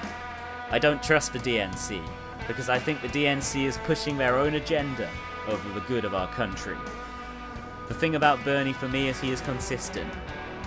I 0.70 0.80
don't 0.80 1.02
trust 1.02 1.32
the 1.32 1.38
DNC 1.38 2.04
because 2.48 2.68
I 2.68 2.80
think 2.80 3.00
the 3.00 3.08
DNC 3.08 3.64
is 3.64 3.78
pushing 3.84 4.18
their 4.18 4.36
own 4.36 4.54
agenda 4.54 5.08
over 5.46 5.68
the 5.68 5.86
good 5.86 6.04
of 6.04 6.14
our 6.14 6.28
country. 6.32 6.76
The 7.86 7.94
thing 7.94 8.16
about 8.16 8.44
Bernie 8.44 8.72
for 8.72 8.88
me 8.88 9.08
is 9.08 9.20
he 9.20 9.30
is 9.30 9.40
consistent. 9.42 10.12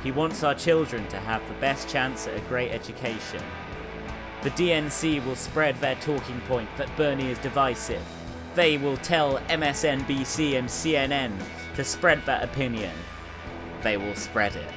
He 0.04 0.12
wants 0.12 0.44
our 0.44 0.56
children 0.56 1.08
to 1.10 1.20
have 1.20 1.46
the 1.48 1.54
best 1.56 1.90
chance 1.90 2.28
at 2.28 2.38
a 2.38 2.42
great 2.42 2.72
education. 2.72 3.44
The 4.44 4.52
DNC 4.52 5.26
will 5.26 5.36
spread 5.36 5.76
their 5.78 5.96
talking 5.96 6.40
point 6.42 6.70
that 6.78 6.96
Bernie 6.96 7.30
is 7.30 7.38
divisive. 7.40 8.04
They 8.56 8.78
will 8.78 8.98
tell 8.98 9.40
MSNBC 9.50 10.58
and 10.58 10.68
CNN 10.68 11.34
to 11.76 11.84
spread 11.84 12.26
that 12.26 12.44
opinion. 12.44 12.94
They 13.84 13.98
will 13.98 14.16
spread 14.16 14.56
it. 14.56 14.72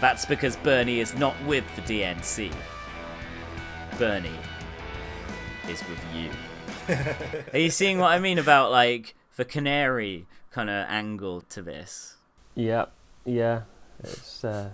That's 0.00 0.24
because 0.24 0.56
Bernie 0.56 1.00
is 1.00 1.14
not 1.14 1.34
with 1.44 1.64
the 1.74 1.82
DNC. 1.82 2.52
Bernie 3.98 4.30
is 5.68 5.82
with 5.88 6.00
you. 6.14 6.30
Are 7.52 7.58
you 7.58 7.70
seeing 7.70 7.98
what 7.98 8.12
I 8.12 8.18
mean 8.18 8.38
about 8.38 8.70
like 8.70 9.14
the 9.36 9.44
canary 9.44 10.26
kind 10.50 10.70
of 10.70 10.86
angle 10.88 11.42
to 11.50 11.62
this? 11.62 12.16
Yeah, 12.54 12.86
yeah. 13.24 13.62
It's 14.02 14.44
uh, 14.44 14.70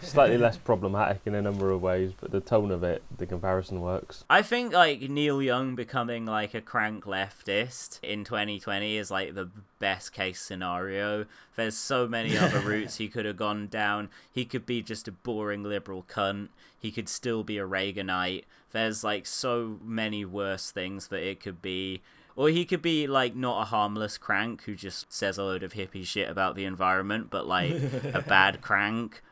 slightly 0.00 0.38
less 0.38 0.56
problematic 0.56 1.20
in 1.26 1.34
a 1.34 1.42
number 1.42 1.70
of 1.70 1.82
ways, 1.82 2.12
but 2.20 2.30
the 2.30 2.40
tone 2.40 2.70
of 2.70 2.82
it, 2.82 3.02
the 3.16 3.26
comparison 3.26 3.80
works. 3.80 4.24
I 4.28 4.42
think 4.42 4.72
like 4.72 5.02
Neil 5.02 5.42
Young 5.42 5.74
becoming 5.74 6.26
like 6.26 6.54
a 6.54 6.60
crank 6.60 7.04
leftist 7.04 7.98
in 8.02 8.24
2020 8.24 8.96
is 8.96 9.10
like 9.10 9.34
the 9.34 9.50
best 9.78 10.12
case 10.12 10.40
scenario. 10.40 11.26
There's 11.56 11.76
so 11.76 12.06
many 12.08 12.36
other 12.36 12.60
routes 12.64 12.96
he 12.96 13.08
could 13.08 13.24
have 13.24 13.36
gone 13.36 13.68
down. 13.68 14.08
He 14.30 14.44
could 14.44 14.66
be 14.66 14.82
just 14.82 15.08
a 15.08 15.12
boring 15.12 15.62
liberal 15.62 16.04
cunt. 16.08 16.48
He 16.78 16.90
could 16.90 17.08
still 17.08 17.44
be 17.44 17.58
a 17.58 17.66
Reaganite. 17.66 18.44
There's 18.72 19.04
like 19.04 19.26
so 19.26 19.78
many 19.84 20.24
worse 20.24 20.70
things 20.70 21.08
that 21.08 21.22
it 21.22 21.40
could 21.40 21.60
be. 21.62 22.02
Or 22.34 22.48
he 22.48 22.64
could 22.64 22.82
be 22.82 23.06
like 23.06 23.36
not 23.36 23.62
a 23.62 23.64
harmless 23.66 24.18
crank 24.18 24.62
who 24.62 24.74
just 24.74 25.12
says 25.12 25.38
a 25.38 25.44
load 25.44 25.62
of 25.62 25.74
hippie 25.74 26.06
shit 26.06 26.30
about 26.30 26.56
the 26.56 26.64
environment, 26.64 27.28
but 27.30 27.46
like 27.46 27.72
a 27.72 28.22
bad 28.28 28.60
crank 28.60 29.22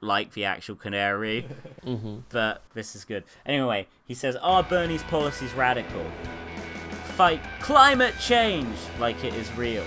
like 0.00 0.32
the 0.32 0.44
actual 0.44 0.76
canary. 0.76 1.46
Mm-hmm. 1.84 2.18
But 2.30 2.62
this 2.74 2.94
is 2.94 3.04
good. 3.04 3.24
Anyway, 3.44 3.88
he 4.06 4.14
says, 4.14 4.36
Are 4.36 4.62
Bernie's 4.62 5.02
policies 5.04 5.52
radical? 5.52 6.04
Fight 7.16 7.40
climate 7.60 8.14
change 8.20 8.76
like 8.98 9.22
it 9.24 9.34
is 9.34 9.50
real. 9.52 9.84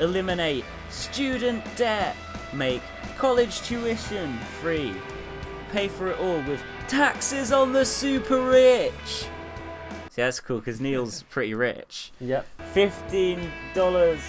Eliminate 0.00 0.64
student 0.90 1.64
debt. 1.76 2.16
Make 2.52 2.82
college 3.18 3.62
tuition 3.62 4.38
free. 4.60 4.94
Pay 5.72 5.88
for 5.88 6.08
it 6.08 6.18
all 6.20 6.40
with 6.42 6.62
taxes 6.88 7.52
on 7.52 7.72
the 7.72 7.84
super 7.84 8.40
rich. 8.40 9.26
See, 10.16 10.22
that's 10.22 10.40
cool 10.40 10.60
because 10.60 10.80
Neil's 10.80 11.22
pretty 11.28 11.52
rich. 11.52 12.10
Yep. 12.20 12.46
Fifteen 12.72 13.50
dollars 13.74 14.20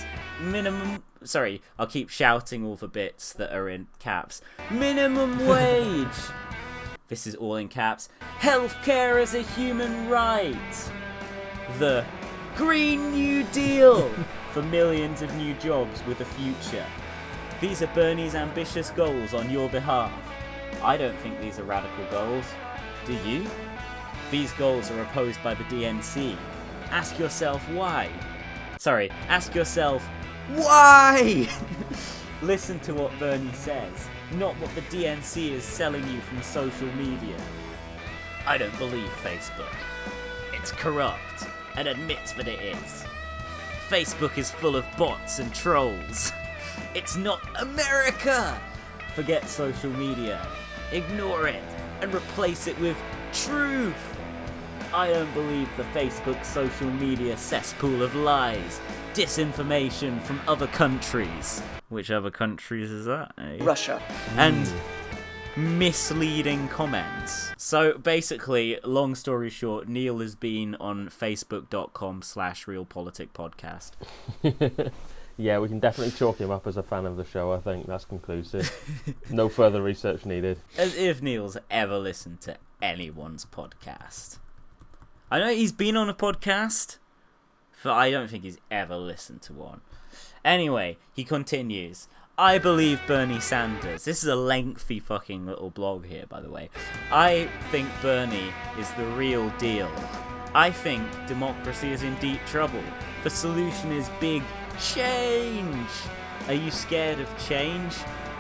minimum. 0.41 1.02
Sorry, 1.23 1.62
I'll 1.80 1.88
keep 1.88 2.10
shouting 2.10 2.65
all 2.65 2.76
the 2.76 2.89
bits 2.89 3.32
that 3.32 3.54
are 3.56 3.69
in 3.69 3.88
caps. 3.97 4.41
Minimum 4.69 5.47
wage. 5.47 6.08
this 7.08 7.26
is 7.26 7.36
all 7.36 7.56
in 7.56 7.69
caps. 7.69 8.10
Healthcare 8.39 9.21
is 9.21 9.34
a 9.34 9.43
human 9.43 10.10
right. 10.10 10.91
The 11.80 12.04
Green 12.58 13.13
New 13.13 13.43
Deal 13.45 14.10
for 14.52 14.62
millions 14.63 15.21
of 15.21 15.34
new 15.38 15.54
jobs 15.54 16.04
with 16.06 16.19
a 16.19 16.26
future. 16.26 16.86
These 17.62 17.82
are 17.82 17.88
Bernie's 17.95 18.36
ambitious 18.36 18.89
goals 18.89 19.34
on 19.34 19.50
your 19.50 19.69
behalf. 19.69 20.12
I 20.84 20.97
don't 20.97 21.17
think 21.19 21.39
these 21.39 21.60
are 21.60 21.63
radical 21.63 22.04
goals. 22.12 22.45
Do 23.06 23.13
you? 23.26 23.47
These 24.29 24.51
goals 24.53 24.91
are 24.91 25.01
opposed 25.01 25.41
by 25.43 25.53
the 25.53 25.63
DNC. 25.65 26.35
Ask 26.89 27.17
yourself 27.17 27.61
why. 27.69 28.09
Sorry, 28.77 29.09
ask 29.29 29.55
yourself 29.55 30.05
why! 30.49 31.49
Listen 32.41 32.79
to 32.81 32.93
what 32.93 33.17
Bernie 33.19 33.51
says, 33.53 34.07
not 34.33 34.53
what 34.55 34.73
the 34.75 34.81
DNC 34.81 35.51
is 35.51 35.63
selling 35.63 36.07
you 36.13 36.21
from 36.21 36.41
social 36.41 36.87
media. 36.93 37.35
I 38.45 38.57
don't 38.57 38.77
believe 38.77 39.09
Facebook. 39.23 39.73
It's 40.53 40.71
corrupt 40.71 41.47
and 41.75 41.87
admits 41.87 42.33
that 42.33 42.47
it 42.47 42.61
is. 42.61 43.05
Facebook 43.89 44.37
is 44.37 44.51
full 44.51 44.75
of 44.75 44.85
bots 44.97 45.39
and 45.39 45.53
trolls. 45.53 46.31
It's 46.93 47.15
not 47.15 47.41
America! 47.59 48.59
Forget 49.15 49.49
social 49.49 49.89
media. 49.91 50.47
Ignore 50.91 51.47
it 51.47 51.63
and 52.01 52.13
replace 52.13 52.67
it 52.67 52.79
with 52.79 52.97
truth. 53.33 54.16
I 54.97 55.10
don't 55.10 55.31
believe 55.36 55.69
the 55.77 55.83
Facebook 55.83 56.43
social 56.43 56.89
media 56.89 57.38
cesspool 57.38 58.01
of 58.01 58.15
lies, 58.15 58.81
disinformation 59.13 60.19
from 60.23 60.41
other 60.47 60.65
countries. 60.65 61.62
Which 61.89 62.10
other 62.10 62.31
countries 62.31 62.89
is 62.89 63.05
that? 63.05 63.31
eh? 63.38 63.57
Russia. 63.62 64.01
And 64.38 64.67
misleading 65.55 66.67
comments. 66.69 67.51
So 67.57 67.99
basically, 67.99 68.79
long 68.83 69.13
story 69.13 69.51
short, 69.51 69.88
Neil 69.88 70.17
has 70.17 70.33
been 70.33 70.73
on 70.79 71.10
facebook.com 71.10 72.23
slash 72.23 72.65
realpoliticpodcast. 72.65 73.91
Yeah, 75.39 75.60
we 75.60 75.67
can 75.67 75.79
definitely 75.79 76.17
chalk 76.17 76.39
him 76.39 76.49
up 76.49 76.65
as 76.65 76.77
a 76.77 76.81
fan 76.81 77.05
of 77.05 77.15
the 77.15 77.23
show. 77.23 77.51
I 77.51 77.60
think 77.60 77.86
that's 77.86 78.05
conclusive. 78.05 79.15
no 79.29 79.49
further 79.49 79.83
research 79.83 80.25
needed. 80.25 80.57
As 80.79 80.95
if 80.97 81.21
Neil's 81.21 81.57
ever 81.69 81.99
listened 81.99 82.41
to 82.41 82.57
anyone's 82.81 83.45
podcast. 83.45 84.39
I 85.29 85.39
know 85.39 85.49
he's 85.49 85.73
been 85.73 85.97
on 85.97 86.07
a 86.07 86.13
podcast, 86.13 86.99
but 87.83 87.91
I 87.91 88.11
don't 88.11 88.29
think 88.29 88.45
he's 88.45 88.59
ever 88.71 88.95
listened 88.95 89.41
to 89.43 89.53
one. 89.53 89.81
Anyway, 90.45 90.97
he 91.13 91.25
continues. 91.25 92.07
I 92.37 92.59
believe 92.59 93.01
Bernie 93.07 93.41
Sanders. 93.41 94.05
This 94.05 94.23
is 94.23 94.29
a 94.29 94.37
lengthy 94.37 95.01
fucking 95.01 95.45
little 95.45 95.69
blog 95.69 96.05
here, 96.05 96.25
by 96.29 96.39
the 96.39 96.49
way. 96.49 96.69
I 97.11 97.49
think 97.71 97.89
Bernie 98.01 98.53
is 98.79 98.89
the 98.93 99.05
real 99.05 99.49
deal. 99.57 99.91
I 100.55 100.71
think 100.71 101.03
democracy 101.27 101.91
is 101.91 102.03
in 102.03 102.15
deep 102.19 102.39
trouble. 102.45 102.83
The 103.23 103.29
solution 103.29 103.91
is 103.91 104.09
big 104.21 104.43
change. 104.79 105.89
Are 106.47 106.53
you 106.53 106.71
scared 106.71 107.19
of 107.19 107.27
change? 107.45 107.95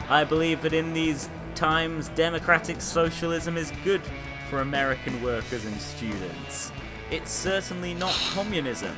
I 0.07 0.23
believe 0.23 0.61
that 0.61 0.71
in 0.71 0.93
these 0.93 1.29
times, 1.53 2.07
democratic 2.09 2.79
socialism 2.79 3.57
is 3.57 3.73
good 3.83 4.01
for 4.49 4.61
American 4.61 5.21
workers 5.21 5.65
and 5.65 5.75
students. 5.81 6.71
It's 7.09 7.31
certainly 7.31 7.93
not 7.93 8.13
communism. 8.33 8.95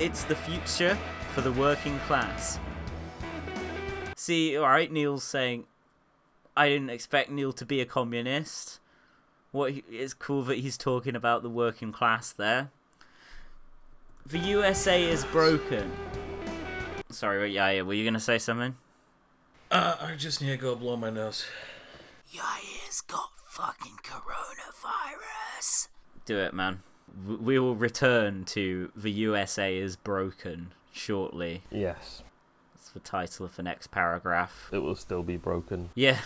It's 0.00 0.24
the 0.24 0.34
future 0.34 0.98
for 1.34 1.40
the 1.40 1.52
working 1.52 1.98
class. 2.00 2.58
See, 4.16 4.58
alright, 4.58 4.90
Neil's 4.90 5.22
saying, 5.24 5.64
I 6.56 6.68
didn't 6.68 6.90
expect 6.90 7.30
Neil 7.30 7.52
to 7.52 7.64
be 7.64 7.80
a 7.80 7.86
communist. 7.86 8.80
What 9.52 9.72
he, 9.72 9.84
it's 9.90 10.14
cool 10.14 10.42
that 10.44 10.58
he's 10.58 10.76
talking 10.76 11.14
about 11.14 11.42
the 11.42 11.50
working 11.50 11.92
class 11.92 12.32
there. 12.32 12.70
The 14.26 14.38
USA 14.38 15.02
is 15.02 15.24
broken. 15.26 15.92
Sorry, 17.10 17.40
wait, 17.40 17.52
yeah, 17.52 17.70
yeah, 17.70 17.82
were 17.82 17.94
you 17.94 18.04
gonna 18.04 18.20
say 18.20 18.38
something? 18.38 18.76
Uh, 19.70 19.96
I 20.00 20.14
just 20.16 20.40
need 20.42 20.50
to 20.50 20.56
go 20.56 20.74
blow 20.74 20.96
my 20.96 21.10
nose. 21.10 21.46
Yair's 22.30 23.00
got 23.02 23.30
fucking 23.46 23.98
coronavirus. 24.02 25.88
Do 26.24 26.38
it, 26.38 26.54
man. 26.54 26.82
We 27.26 27.58
will 27.58 27.76
return 27.76 28.44
to 28.46 28.90
the 28.96 29.10
USA 29.10 29.76
is 29.76 29.96
broken 29.96 30.72
shortly. 30.92 31.62
Yes. 31.70 32.22
That's 32.74 32.90
the 32.90 33.00
title 33.00 33.44
of 33.44 33.56
the 33.56 33.62
next 33.62 33.90
paragraph. 33.90 34.68
It 34.72 34.78
will 34.78 34.96
still 34.96 35.22
be 35.22 35.36
broken. 35.36 35.90
Yeah. 35.94 36.20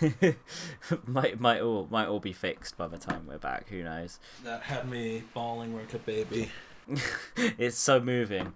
might 1.06 1.40
might 1.40 1.60
all 1.60 1.88
might 1.90 2.06
all 2.06 2.20
be 2.20 2.32
fixed 2.32 2.76
by 2.76 2.86
the 2.86 2.98
time 2.98 3.26
we're 3.26 3.38
back. 3.38 3.68
Who 3.68 3.82
knows? 3.82 4.20
That 4.44 4.62
had 4.62 4.88
me 4.88 5.24
bawling 5.34 5.74
like 5.74 5.92
a 5.94 5.98
baby. 5.98 6.50
it's 7.36 7.78
so 7.78 8.00
moving. 8.00 8.52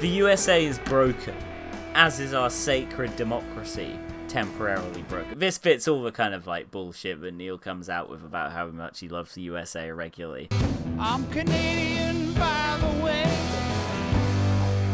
The 0.00 0.08
USA 0.08 0.64
is 0.64 0.78
broken, 0.80 1.34
as 1.94 2.20
is 2.20 2.32
our 2.34 2.50
sacred 2.50 3.14
democracy. 3.16 3.98
Temporarily 4.30 5.02
broken. 5.02 5.36
This 5.36 5.58
fits 5.58 5.88
all 5.88 6.04
the 6.04 6.12
kind 6.12 6.34
of 6.34 6.46
like 6.46 6.70
bullshit 6.70 7.20
that 7.20 7.34
Neil 7.34 7.58
comes 7.58 7.90
out 7.90 8.08
with 8.08 8.24
about 8.24 8.52
how 8.52 8.68
much 8.68 9.00
he 9.00 9.08
loves 9.08 9.34
the 9.34 9.40
USA 9.40 9.90
regularly. 9.90 10.46
I'm 11.00 11.26
Canadian, 11.30 12.32
by 12.34 12.78
the 12.80 13.04
way, 13.04 13.24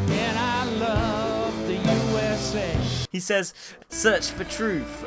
and 0.08 0.38
I 0.38 0.64
love 0.78 1.66
the 1.66 1.74
USA. 1.74 2.78
He 3.12 3.20
says, 3.20 3.52
"Search 3.90 4.30
for 4.30 4.44
truth." 4.44 5.04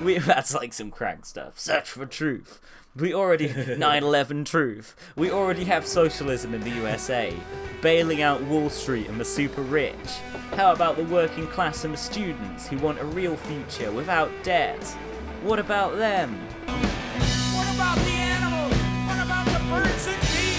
We 0.00 0.18
that's 0.18 0.54
like 0.54 0.72
some 0.72 0.92
crank 0.92 1.26
stuff. 1.26 1.58
Search 1.58 1.90
for 1.90 2.06
truth. 2.06 2.60
We 2.94 3.14
already 3.14 3.48
9/11 3.48 4.44
truth. 4.44 4.94
We 5.16 5.30
already 5.30 5.64
have 5.64 5.86
socialism 5.86 6.52
in 6.52 6.60
the 6.60 6.68
USA, 6.70 7.34
bailing 7.80 8.20
out 8.20 8.42
Wall 8.42 8.68
Street 8.68 9.08
and 9.08 9.18
the 9.18 9.24
super 9.24 9.62
rich. 9.62 9.96
How 10.56 10.72
about 10.72 10.96
the 10.96 11.04
working 11.04 11.46
class 11.46 11.84
and 11.84 11.94
the 11.94 11.98
students 11.98 12.68
who 12.68 12.76
want 12.76 13.00
a 13.00 13.04
real 13.06 13.34
future 13.36 13.90
without 13.90 14.30
debt? 14.42 14.84
What 15.42 15.58
about 15.58 15.96
them? 15.96 16.38
What 16.66 17.74
about 17.74 17.96
the 17.96 18.10
animals? 18.10 18.74
What 19.08 19.24
about 19.24 19.46
the 19.46 19.58
birds 19.70 20.06
and 20.08 20.20
bees? 20.20 20.52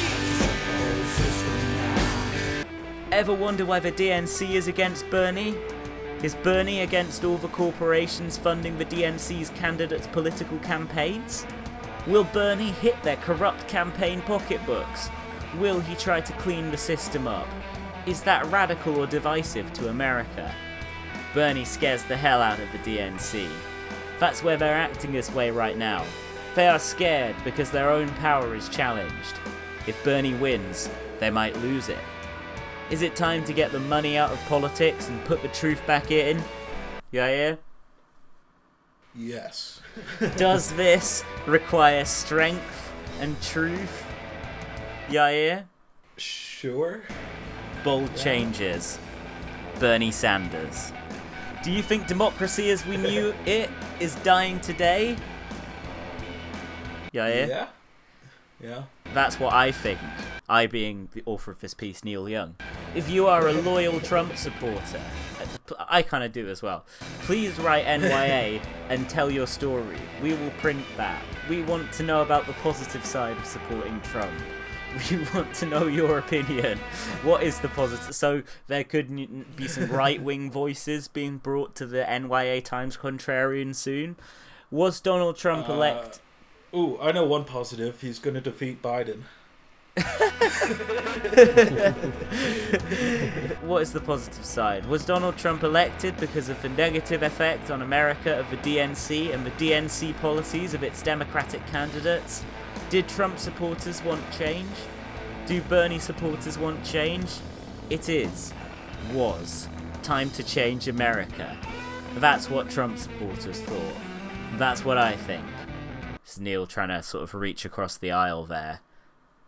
Ever 3.12 3.34
wonder 3.36 3.64
why 3.64 3.80
the 3.80 3.92
DNC 3.92 4.56
is 4.56 4.68
against 4.68 5.08
Bernie? 5.12 5.56
Is 6.24 6.34
Bernie 6.34 6.82
against 6.82 7.24
all 7.24 7.38
the 7.38 7.50
corporations 7.50 8.40
funding 8.40 8.80
the 8.80 8.86
DNC's 8.86 9.52
candidates' 9.52 10.08
political 10.08 10.58
campaigns? 10.60 11.46
Will 12.06 12.26
Bernie 12.26 12.72
hit 12.72 13.02
their 13.02 13.16
corrupt 13.16 13.66
campaign 13.70 14.22
pocketbooks? 14.24 15.10
Will 15.58 15.80
he 15.80 15.96
try 15.96 16.20
to 16.20 16.34
clean 16.34 16.70
the 16.70 16.78
system 16.78 17.28
up? 17.28 17.48
Is 18.06 18.22
that 18.24 18.46
radical 18.48 19.00
or 19.00 19.08
divisive 19.08 19.72
to 19.74 19.88
America? 19.88 20.54
Bernie 21.34 21.64
scares 21.64 22.04
the 22.04 22.18
hell 22.18 22.42
out 22.42 22.60
of 22.60 22.70
the 22.74 22.78
DNC. 22.80 23.50
That's 24.20 24.44
where 24.44 24.58
they're 24.58 24.76
acting 24.76 25.14
this 25.14 25.32
way 25.32 25.50
right 25.50 25.78
now. 25.78 26.04
They 26.56 26.68
are 26.68 26.78
scared 26.78 27.38
because 27.46 27.72
their 27.72 27.90
own 27.90 28.10
power 28.16 28.54
is 28.54 28.68
challenged. 28.68 29.40
If 29.88 30.04
Bernie 30.04 30.34
wins, 30.34 30.90
they 31.20 31.30
might 31.30 31.56
lose 31.62 31.88
it. 31.88 31.98
Is 32.90 33.02
it 33.02 33.16
time 33.16 33.46
to 33.46 33.54
get 33.54 33.72
the 33.72 33.80
money 33.80 34.18
out 34.18 34.32
of 34.32 34.40
politics 34.46 35.08
and 35.08 35.24
put 35.24 35.42
the 35.42 35.48
truth 35.48 35.86
back 35.88 36.12
in? 36.12 36.44
Yeah, 37.12 37.30
yeah. 37.30 37.56
Yes. 39.16 39.82
Does 40.38 40.74
this 40.74 41.24
require 41.46 42.06
strength 42.06 42.92
and 43.20 43.40
truth? 43.42 44.06
Yeah, 45.10 45.30
yeah. 45.30 45.62
Sure. 46.18 47.02
Bold 47.84 48.16
changes. 48.16 48.98
Bernie 49.80 50.12
Sanders. 50.12 50.92
Do 51.64 51.72
you 51.72 51.82
think 51.82 52.08
democracy 52.08 52.72
as 52.72 52.86
we 52.86 52.98
knew 52.98 53.34
it 53.46 53.70
is 54.00 54.16
dying 54.16 54.60
today? 54.62 55.16
Yeah, 57.12 57.28
yeah. 57.28 57.46
Yeah. 57.46 57.68
Yeah. 58.62 58.84
That's 59.14 59.40
what 59.40 59.54
I 59.54 59.72
think. 59.72 60.00
I 60.50 60.68
being 60.68 61.10
the 61.14 61.24
author 61.26 61.52
of 61.52 61.60
this 61.60 61.74
piece, 61.74 62.04
Neil 62.04 62.28
Young. 62.28 62.56
If 62.96 63.10
you 63.10 63.28
are 63.28 63.48
a 63.48 63.54
loyal 63.54 64.00
Trump 64.00 64.36
supporter, 64.38 65.02
I 65.88 66.02
kind 66.02 66.24
of 66.24 66.32
do 66.32 66.50
as 66.50 66.62
well. 66.62 66.86
Please 67.22 67.58
write 67.60 67.86
NYA 67.86 68.62
and 68.90 69.10
tell 69.10 69.32
your 69.32 69.48
story. 69.48 69.98
We 70.22 70.34
will 70.34 70.52
print 70.62 70.84
that. 70.98 71.22
We 71.50 71.62
want 71.64 71.92
to 71.94 72.04
know 72.04 72.22
about 72.22 72.48
the 72.48 72.54
positive 72.54 73.06
side 73.06 73.38
of 73.38 73.46
supporting 73.46 74.00
Trump. 74.02 74.34
We 75.10 75.18
want 75.34 75.56
to 75.56 75.66
know 75.66 75.88
your 75.88 76.20
opinion. 76.20 76.78
What 77.24 77.42
is 77.42 77.60
the 77.60 77.68
positive? 77.70 78.14
So 78.14 78.44
there 78.68 78.84
could 78.84 79.56
be 79.56 79.68
some 79.68 79.90
right-wing 79.90 80.52
voices 80.52 81.08
being 81.08 81.38
brought 81.38 81.74
to 81.78 81.88
the 81.88 82.04
NYA 82.04 82.64
Times 82.64 82.96
Contrarian 82.96 83.74
soon. 83.74 84.18
Was 84.70 85.00
Donald 85.00 85.36
Trump 85.36 85.68
uh, 85.68 85.74
elect? 85.74 86.22
Ooh, 86.76 87.00
I 87.02 87.12
know 87.12 87.26
one 87.26 87.44
positive. 87.44 88.02
He's 88.02 88.20
going 88.20 88.36
to 88.36 88.42
defeat 88.42 88.84
Biden. 88.84 89.24
What 93.64 93.82
is 93.82 93.94
the 93.94 94.02
positive 94.02 94.44
side? 94.44 94.86
Was 94.88 95.06
Donald 95.06 95.38
Trump 95.38 95.64
elected 95.64 96.18
because 96.18 96.50
of 96.50 96.62
the 96.62 96.70
negative 96.70 97.24
effect 97.24 97.72
on 97.72 97.82
America 97.82 98.38
of 98.38 98.50
the 98.50 98.58
DNC 98.58 99.34
and 99.34 99.46
the 99.46 99.52
DNC 99.52 100.20
policies 100.20 100.74
of 100.74 100.84
its 100.84 101.02
Democratic 101.02 101.66
candidates? 101.68 102.44
Did 102.90 103.08
Trump 103.08 103.40
supporters 103.40 104.04
want 104.04 104.30
change? 104.32 104.70
Do 105.46 105.62
Bernie 105.62 106.00
supporters 106.00 106.58
want 106.58 106.84
change? 106.84 107.40
It 107.90 108.10
is, 108.10 108.54
was, 109.12 109.68
time 110.02 110.30
to 110.32 110.44
change 110.44 110.88
America. 110.88 111.58
That's 112.16 112.50
what 112.50 112.70
Trump 112.70 112.98
supporters 112.98 113.60
thought. 113.62 113.96
That's 114.58 114.86
what 114.86 114.98
I 114.98 115.16
think. 115.16 115.46
It's 116.24 116.40
Neil 116.40 116.68
trying 116.68 116.90
to 116.90 117.02
sort 117.02 117.24
of 117.24 117.34
reach 117.34 117.66
across 117.66 117.98
the 117.98 118.12
aisle 118.12 118.46
there, 118.46 118.82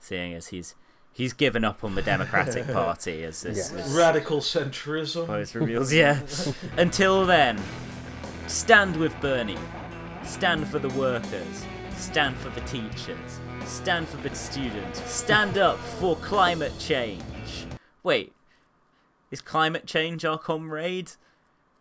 seeing 0.05 0.33
as 0.33 0.47
he's 0.47 0.75
he's 1.11 1.33
given 1.33 1.63
up 1.63 1.83
on 1.83 1.95
the 1.95 2.01
Democratic 2.01 2.67
Party 2.73 3.23
as 3.23 3.41
this, 3.41 3.71
Yeah. 3.71 3.77
this 3.77 3.91
Radical 3.93 4.39
centrism. 4.39 5.25
post 5.27 5.55
reveals. 5.55 5.91
Yeah. 5.93 6.19
Until 6.77 7.25
then, 7.25 7.59
stand 8.47 8.97
with 8.97 9.19
Bernie. 9.21 9.57
Stand 10.23 10.67
for 10.67 10.79
the 10.79 10.89
workers. 10.89 11.65
Stand 11.95 12.35
for 12.37 12.49
the 12.49 12.61
teachers. 12.61 13.39
Stand 13.65 14.07
for 14.07 14.17
the 14.17 14.33
students. 14.35 15.01
Stand 15.09 15.57
up 15.57 15.77
for 15.79 16.15
climate 16.17 16.73
change. 16.79 17.23
Wait, 18.03 18.33
is 19.31 19.41
climate 19.41 19.85
change 19.87 20.23
our 20.25 20.37
comrade? 20.37 21.11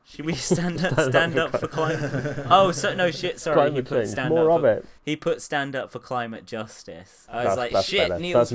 Should 0.06 0.26
we 0.26 0.34
stand 0.34 0.84
up, 0.84 1.00
stand 1.10 1.38
up 1.38 1.58
for 1.58 1.66
climate? 1.66 2.46
Oh, 2.50 2.70
so 2.72 2.94
no 2.94 3.10
shit. 3.20 3.40
Sorry, 3.40 3.70
he 3.72 3.82
put 3.82 4.00
change. 4.00 4.10
stand 4.10 4.30
More 4.34 4.50
up 4.50 4.56
of 4.58 4.62
for, 4.62 4.68
it. 4.70 4.86
He 5.04 5.16
put 5.16 5.40
stand 5.42 5.74
up 5.74 5.90
for 5.90 5.98
climate 5.98 6.44
justice. 6.46 7.26
I 7.30 7.36
was 7.36 7.44
That's- 7.44 7.58
like, 7.58 7.72
that's 7.72 7.88
shit. 7.88 8.08
better. 8.10 8.20
Neil's 8.20 8.50
That's 8.50 8.52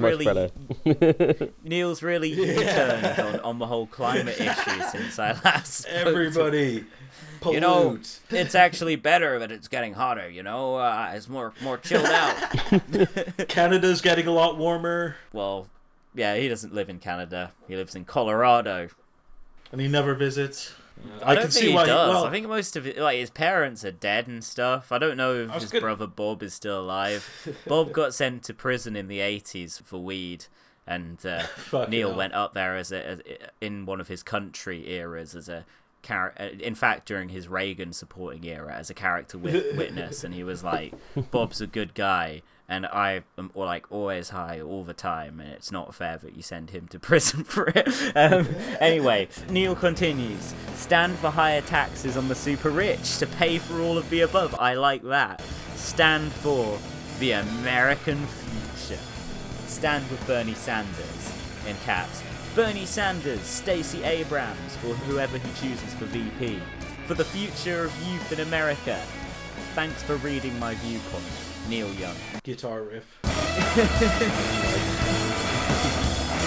really. 0.85 1.51
Neil's 1.63 2.03
really 2.03 2.29
U-turned 2.29 3.19
on, 3.19 3.39
on 3.41 3.59
the 3.59 3.65
whole 3.65 3.87
climate 3.87 4.39
issue 4.39 4.81
since 4.91 5.17
I 5.19 5.31
last. 5.43 5.85
Everybody 5.87 6.85
pollute. 7.41 7.55
You 7.55 7.59
know, 7.61 7.99
it's 8.29 8.55
actually 8.55 8.95
better 8.95 9.39
that 9.39 9.51
it's 9.51 9.67
getting 9.67 9.93
hotter. 9.93 10.29
You 10.29 10.43
know, 10.43 10.75
uh, 10.75 11.11
it's 11.15 11.27
more 11.27 11.53
more 11.61 11.77
chilled 11.77 12.05
out. 12.05 12.35
Canada's 13.47 14.01
getting 14.01 14.27
a 14.27 14.31
lot 14.31 14.57
warmer, 14.57 15.15
well, 15.33 15.67
yeah, 16.13 16.35
he 16.35 16.47
doesn't 16.47 16.73
live 16.73 16.89
in 16.89 16.99
Canada. 16.99 17.51
He 17.67 17.75
lives 17.75 17.95
in 17.95 18.05
Colorado. 18.05 18.89
and 19.71 19.81
he 19.81 19.87
never 19.87 20.13
visits. 20.13 20.73
I, 21.23 21.35
don't 21.35 21.43
can 21.43 21.51
think 21.51 21.63
see 21.63 21.69
he 21.69 21.75
why. 21.75 21.85
does. 21.85 22.09
well, 22.09 22.25
I 22.25 22.31
think 22.31 22.47
most 22.47 22.75
of 22.75 22.85
it, 22.87 22.97
like 22.97 23.17
his 23.17 23.29
parents 23.29 23.83
are 23.85 23.91
dead 23.91 24.27
and 24.27 24.43
stuff. 24.43 24.91
I 24.91 24.97
don't 24.97 25.17
know 25.17 25.43
if 25.43 25.51
his 25.53 25.71
gonna- 25.71 25.81
brother 25.81 26.07
Bob 26.07 26.43
is 26.43 26.53
still 26.53 26.79
alive. 26.81 27.27
Bob 27.67 27.91
got 27.91 28.13
sent 28.13 28.43
to 28.43 28.53
prison 28.53 28.95
in 28.95 29.07
the 29.07 29.19
'80s 29.19 29.81
for 29.83 29.97
weed, 30.01 30.45
and 30.87 31.23
uh, 31.25 31.43
Neil 31.87 32.09
hell. 32.09 32.17
went 32.17 32.33
up 32.33 32.53
there 32.53 32.75
as 32.77 32.91
a 32.91 33.05
as, 33.05 33.21
in 33.61 33.85
one 33.85 33.99
of 34.01 34.07
his 34.07 34.23
country 34.23 34.89
eras 34.91 35.35
as 35.35 35.47
a 35.49 35.65
character. 36.01 36.43
In 36.45 36.75
fact, 36.75 37.05
during 37.07 37.29
his 37.29 37.47
Reagan 37.47 37.93
supporting 37.93 38.45
era, 38.45 38.73
as 38.73 38.89
a 38.89 38.93
character 38.93 39.37
wit- 39.37 39.75
witness, 39.77 40.23
and 40.23 40.33
he 40.33 40.43
was 40.43 40.63
like, 40.63 40.93
"Bob's 41.31 41.61
a 41.61 41.67
good 41.67 41.93
guy." 41.93 42.41
And 42.69 42.85
I 42.85 43.23
am 43.37 43.49
like 43.55 43.91
always 43.91 44.29
high 44.29 44.61
all 44.61 44.83
the 44.83 44.93
time, 44.93 45.39
and 45.39 45.49
it's 45.49 45.71
not 45.71 45.95
fair 45.95 46.17
that 46.19 46.35
you 46.35 46.43
send 46.43 46.69
him 46.69 46.87
to 46.89 46.99
prison 47.09 47.43
for 47.43 47.67
it. 47.75 47.87
Um, 48.15 48.47
anyway, 48.79 49.27
Neil 49.49 49.75
continues: 49.75 50.53
stand 50.75 51.17
for 51.17 51.31
higher 51.31 51.61
taxes 51.61 52.15
on 52.15 52.27
the 52.27 52.35
super 52.35 52.69
rich 52.69 53.17
to 53.17 53.25
pay 53.27 53.57
for 53.57 53.81
all 53.81 53.97
of 53.97 54.09
the 54.11 54.21
above. 54.21 54.55
I 54.59 54.75
like 54.75 55.01
that. 55.03 55.41
Stand 55.75 56.31
for 56.31 56.77
the 57.19 57.31
American 57.31 58.25
future. 58.27 59.01
Stand 59.65 60.09
with 60.11 60.25
Bernie 60.27 60.53
Sanders 60.53 61.33
in 61.67 61.75
caps. 61.77 62.21
Bernie 62.55 62.85
Sanders, 62.85 63.41
Stacey 63.41 64.03
Abrams, 64.03 64.77
or 64.85 64.93
whoever 64.93 65.37
he 65.37 65.49
chooses 65.53 65.93
for 65.93 66.05
VP. 66.05 66.59
For 67.05 67.13
the 67.13 67.25
future 67.25 67.85
of 67.85 68.07
youth 68.07 68.31
in 68.31 68.39
America. 68.41 69.01
Thanks 69.75 70.01
for 70.03 70.15
reading 70.17 70.57
my 70.59 70.75
viewpoint. 70.75 71.23
Neil 71.69 71.93
Young. 71.93 72.15
guitar 72.43 72.81
riff. 72.81 73.19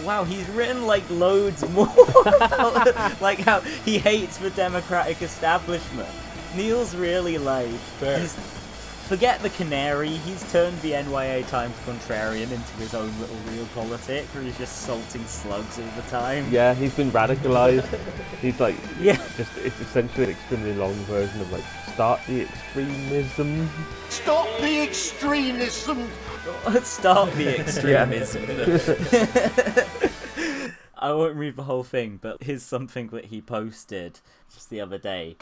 Wow, 0.05 0.25
he's 0.25 0.49
written 0.49 0.85
like 0.85 1.09
loads 1.11 1.63
more. 1.71 1.87
like 3.21 3.39
how 3.39 3.61
he 3.61 3.99
hates 4.01 4.37
the 4.37 4.51
Democratic 4.51 5.23
establishment. 5.23 6.09
Neil's 6.57 6.97
really 6.97 7.39
like 7.39 7.71
Fair. 8.01 8.19
he's 8.19 8.35
forget 9.09 9.41
the 9.43 9.51
canary. 9.51 10.09
He's 10.09 10.43
turned 10.53 10.81
the 10.81 10.93
NYA 10.93 11.47
Times 11.49 11.75
contrarian 11.87 12.51
into 12.51 12.73
his 12.79 12.95
own 12.95 13.11
little 13.21 13.37
real 13.51 13.67
politic, 13.75 14.25
where 14.35 14.43
he's 14.43 14.57
just 14.59 14.83
salting 14.83 15.25
slugs 15.27 15.79
all 15.79 15.85
the 15.97 16.03
time. 16.11 16.47
Yeah, 16.51 16.75
he's 16.75 16.95
been 16.95 17.11
radicalized. 17.11 17.87
He's 18.41 18.59
like, 18.59 18.75
Yeah. 19.01 19.17
just 19.37 19.57
it's 19.59 19.79
essentially 19.81 20.25
an 20.25 20.31
extremely 20.31 20.75
long 20.75 20.95
version 21.05 21.41
of 21.41 21.53
like 21.53 21.63
start 21.93 22.21
the 22.27 22.41
extremism. 22.43 23.71
Stop 24.09 24.49
the 24.61 24.81
extremism! 24.83 26.09
Start 26.83 27.33
the 27.35 27.61
extremism. 27.61 28.45
I 30.99 31.13
won't 31.13 31.37
read 31.37 31.55
the 31.57 31.63
whole 31.65 31.85
thing, 31.85 32.19
but 32.21 32.43
here's 32.43 32.63
something 32.65 33.09
that 33.09 33.27
he 33.27 33.41
posted 33.41 34.19
just 34.53 34.71
the 34.71 34.81
other 34.81 34.99
day. 34.99 35.37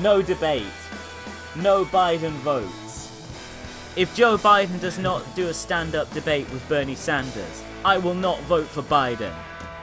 No 0.00 0.22
debate. 0.22 0.64
No 1.56 1.84
Biden 1.84 2.32
votes. 2.42 2.89
If 3.96 4.14
Joe 4.14 4.38
Biden 4.38 4.80
does 4.80 4.98
not 4.98 5.34
do 5.34 5.48
a 5.48 5.54
stand 5.54 5.96
up 5.96 6.12
debate 6.14 6.48
with 6.52 6.66
Bernie 6.68 6.94
Sanders, 6.94 7.64
I 7.84 7.98
will 7.98 8.14
not 8.14 8.40
vote 8.42 8.68
for 8.68 8.82
Biden. 8.82 9.34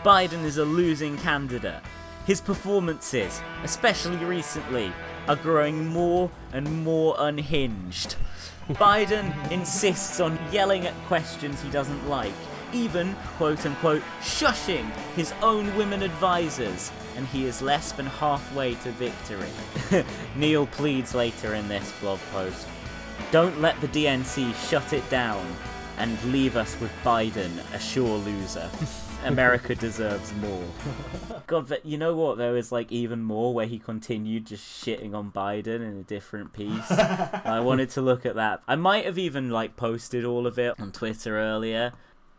Biden 0.01 0.45
is 0.45 0.58
a 0.58 0.64
losing 0.64 1.18
candidate. 1.18 1.82
His 2.26 2.39
performances, 2.39 3.41
especially 3.66 4.16
recently, 4.24 4.93
are 5.28 5.36
growing 5.36 5.88
more 5.88 6.32
and 6.53 6.86
more 6.86 7.18
unhinged. 7.20 8.16
Biden 8.70 9.51
insists 9.51 10.22
on 10.22 10.39
yelling 10.53 10.88
at 10.88 10.93
questions 11.08 11.62
he 11.62 11.70
doesn't 11.70 12.08
like, 12.08 12.34
even, 12.72 13.14
quote 13.36 13.66
unquote, 13.66 14.03
shushing 14.22 14.89
his 15.18 15.34
own 15.41 15.76
women 15.76 16.01
advisors, 16.01 16.93
and 17.18 17.28
he 17.28 17.45
is 17.45 17.62
less 17.62 17.91
than 17.91 18.05
halfway 18.05 18.76
to 18.76 18.91
victory. 18.91 19.51
Neil 20.38 20.66
pleads 20.66 21.14
later 21.14 21.55
in 21.55 21.68
this 21.68 21.91
blog 21.99 22.20
post 22.32 22.68
Don't 23.32 23.59
let 23.59 23.80
the 23.82 23.88
DNC 23.89 24.55
shut 24.69 24.93
it 24.93 25.07
down 25.09 25.45
and 25.97 26.21
leave 26.32 26.55
us 26.55 26.80
with 26.80 26.91
Biden, 27.03 27.51
a 27.73 27.80
sure 27.80 28.17
loser. 28.19 28.69
America 29.25 29.75
deserves 29.75 30.34
more. 30.36 30.63
God, 31.47 31.67
but 31.67 31.86
you 31.86 31.97
know 31.97 32.15
what? 32.15 32.38
There 32.38 32.53
was 32.53 32.71
like 32.71 32.89
even 32.91 33.23
more 33.23 33.53
where 33.53 33.65
he 33.65 33.80
continued 33.80 34.45
just 34.45 34.63
shitting 34.63 35.13
on 35.13 35.32
Biden 35.32 35.82
in 35.82 35.97
a 35.99 36.03
different 36.03 36.53
piece. 36.53 36.89
I 36.91 37.59
wanted 37.59 37.89
to 37.91 38.01
look 38.01 38.25
at 38.25 38.36
that. 38.36 38.61
I 38.67 38.75
might 38.75 39.05
have 39.05 39.17
even 39.17 39.49
like 39.49 39.75
posted 39.75 40.23
all 40.23 40.47
of 40.47 40.57
it 40.57 40.80
on 40.80 40.93
Twitter 40.93 41.38
earlier. 41.38 41.91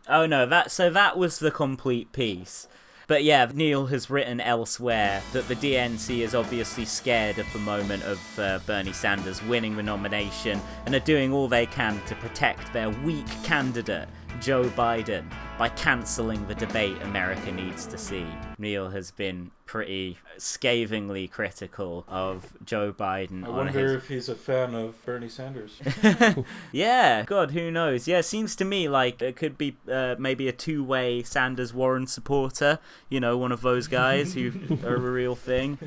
Oh 0.07 0.25
no, 0.25 0.45
that 0.47 0.71
so 0.71 0.89
that 0.89 1.17
was 1.17 1.37
the 1.37 1.51
complete 1.51 2.11
piece. 2.11 2.67
But 3.09 3.23
yeah, 3.23 3.49
Neil 3.51 3.87
has 3.87 4.11
written 4.11 4.39
elsewhere 4.39 5.23
that 5.33 5.47
the 5.47 5.55
DNC 5.55 6.19
is 6.19 6.35
obviously 6.35 6.85
scared 6.85 7.39
of 7.39 7.51
the 7.53 7.57
moment 7.57 8.03
of 8.03 8.39
uh, 8.39 8.59
Bernie 8.67 8.93
Sanders 8.93 9.41
winning 9.41 9.75
the 9.75 9.81
nomination 9.81 10.61
and 10.85 10.93
are 10.93 10.99
doing 10.99 11.33
all 11.33 11.47
they 11.47 11.65
can 11.65 11.99
to 12.05 12.13
protect 12.13 12.71
their 12.71 12.91
weak 12.91 13.25
candidate, 13.43 14.07
Joe 14.39 14.65
Biden, 14.69 15.25
by 15.57 15.69
cancelling 15.69 16.47
the 16.47 16.55
debate 16.55 16.95
America 17.01 17.51
needs 17.51 17.85
to 17.87 17.97
see. 17.97 18.25
Neil 18.57 18.89
has 18.89 19.11
been 19.11 19.51
pretty 19.65 20.17
scathingly 20.37 21.27
critical 21.27 22.05
of 22.07 22.53
Joe 22.63 22.93
Biden. 22.93 23.43
I 23.43 23.47
on 23.47 23.55
wonder 23.55 23.79
his... 23.79 23.91
if 23.93 24.07
he's 24.07 24.29
a 24.29 24.35
fan 24.35 24.73
of 24.75 25.03
Bernie 25.05 25.29
Sanders. 25.29 25.79
Yeah, 26.71 27.23
God, 27.23 27.51
who 27.51 27.69
knows? 27.69 28.07
Yeah, 28.07 28.19
it 28.19 28.23
seems 28.23 28.55
to 28.57 28.65
me 28.65 28.87
like 28.87 29.21
it 29.21 29.35
could 29.35 29.57
be 29.57 29.75
uh, 29.91 30.15
maybe 30.17 30.47
a 30.47 30.53
two-way 30.53 31.23
Sanders 31.23 31.73
Warren 31.73 32.07
supporter. 32.07 32.79
You 33.09 33.19
know, 33.19 33.37
one 33.37 33.51
of 33.51 33.61
those 33.61 33.87
guys 33.87 34.33
who 34.33 34.51
are 34.83 34.95
a 34.95 34.99
real 34.99 35.35
thing. 35.35 35.77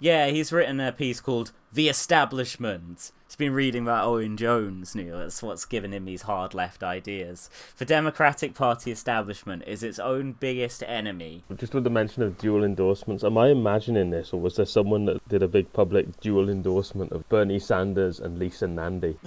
Yeah, 0.00 0.28
he's 0.28 0.52
written 0.52 0.80
a 0.80 0.92
piece 0.92 1.20
called 1.20 1.52
"The 1.72 1.88
Establishment." 1.88 3.12
He's 3.32 3.36
been 3.38 3.54
reading 3.54 3.84
about 3.84 4.04
Owen 4.04 4.36
Jones, 4.36 4.94
Neil. 4.94 5.16
That's 5.16 5.42
what's 5.42 5.64
given 5.64 5.94
him 5.94 6.04
these 6.04 6.20
hard 6.20 6.52
left 6.52 6.82
ideas. 6.82 7.48
The 7.78 7.86
Democratic 7.86 8.52
Party 8.52 8.90
establishment 8.90 9.62
is 9.66 9.82
its 9.82 9.98
own 9.98 10.32
biggest 10.32 10.82
enemy. 10.86 11.42
Just 11.56 11.72
with 11.72 11.84
the 11.84 11.88
mention 11.88 12.22
of 12.22 12.36
dual 12.36 12.62
endorsements, 12.62 13.24
am 13.24 13.38
I 13.38 13.48
imagining 13.48 14.10
this, 14.10 14.34
or 14.34 14.40
was 14.42 14.56
there 14.56 14.66
someone 14.66 15.06
that 15.06 15.26
did 15.30 15.42
a 15.42 15.48
big 15.48 15.72
public 15.72 16.20
dual 16.20 16.50
endorsement 16.50 17.10
of 17.10 17.26
Bernie 17.30 17.58
Sanders 17.58 18.20
and 18.20 18.38
Lisa 18.38 18.66
Nandy? 18.68 19.16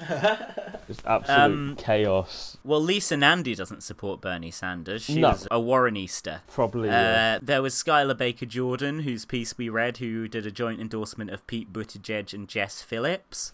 Just 0.88 1.04
absolute 1.08 1.40
Um, 1.44 1.76
chaos. 1.76 2.58
Well, 2.64 2.82
Lisa 2.82 3.18
Nandy 3.18 3.56
doesn't 3.56 3.82
support 3.82 4.22
Bernie 4.22 4.52
Sanders. 4.52 5.06
She's 5.06 5.16
No. 5.16 5.30
a 5.50 5.58
Warrenista. 5.60 6.42
Probably. 6.48 6.90
yeah. 6.90 7.38
Uh, 7.38 7.40
there 7.44 7.64
was 7.64 7.74
Skylar 7.74 8.16
Baker 8.16 8.46
Jordan, 8.46 9.00
whose 9.00 9.26
piece 9.26 9.58
we 9.58 9.68
read, 9.68 9.98
who 9.98 10.28
did 10.28 10.46
a 10.46 10.52
joint 10.52 10.80
endorsement 10.80 11.32
of 11.32 11.48
Pete 11.48 11.74
Buttigieg 11.74 12.36
and 12.36 12.48
Jess 12.48 12.84
Phillips. 12.84 13.52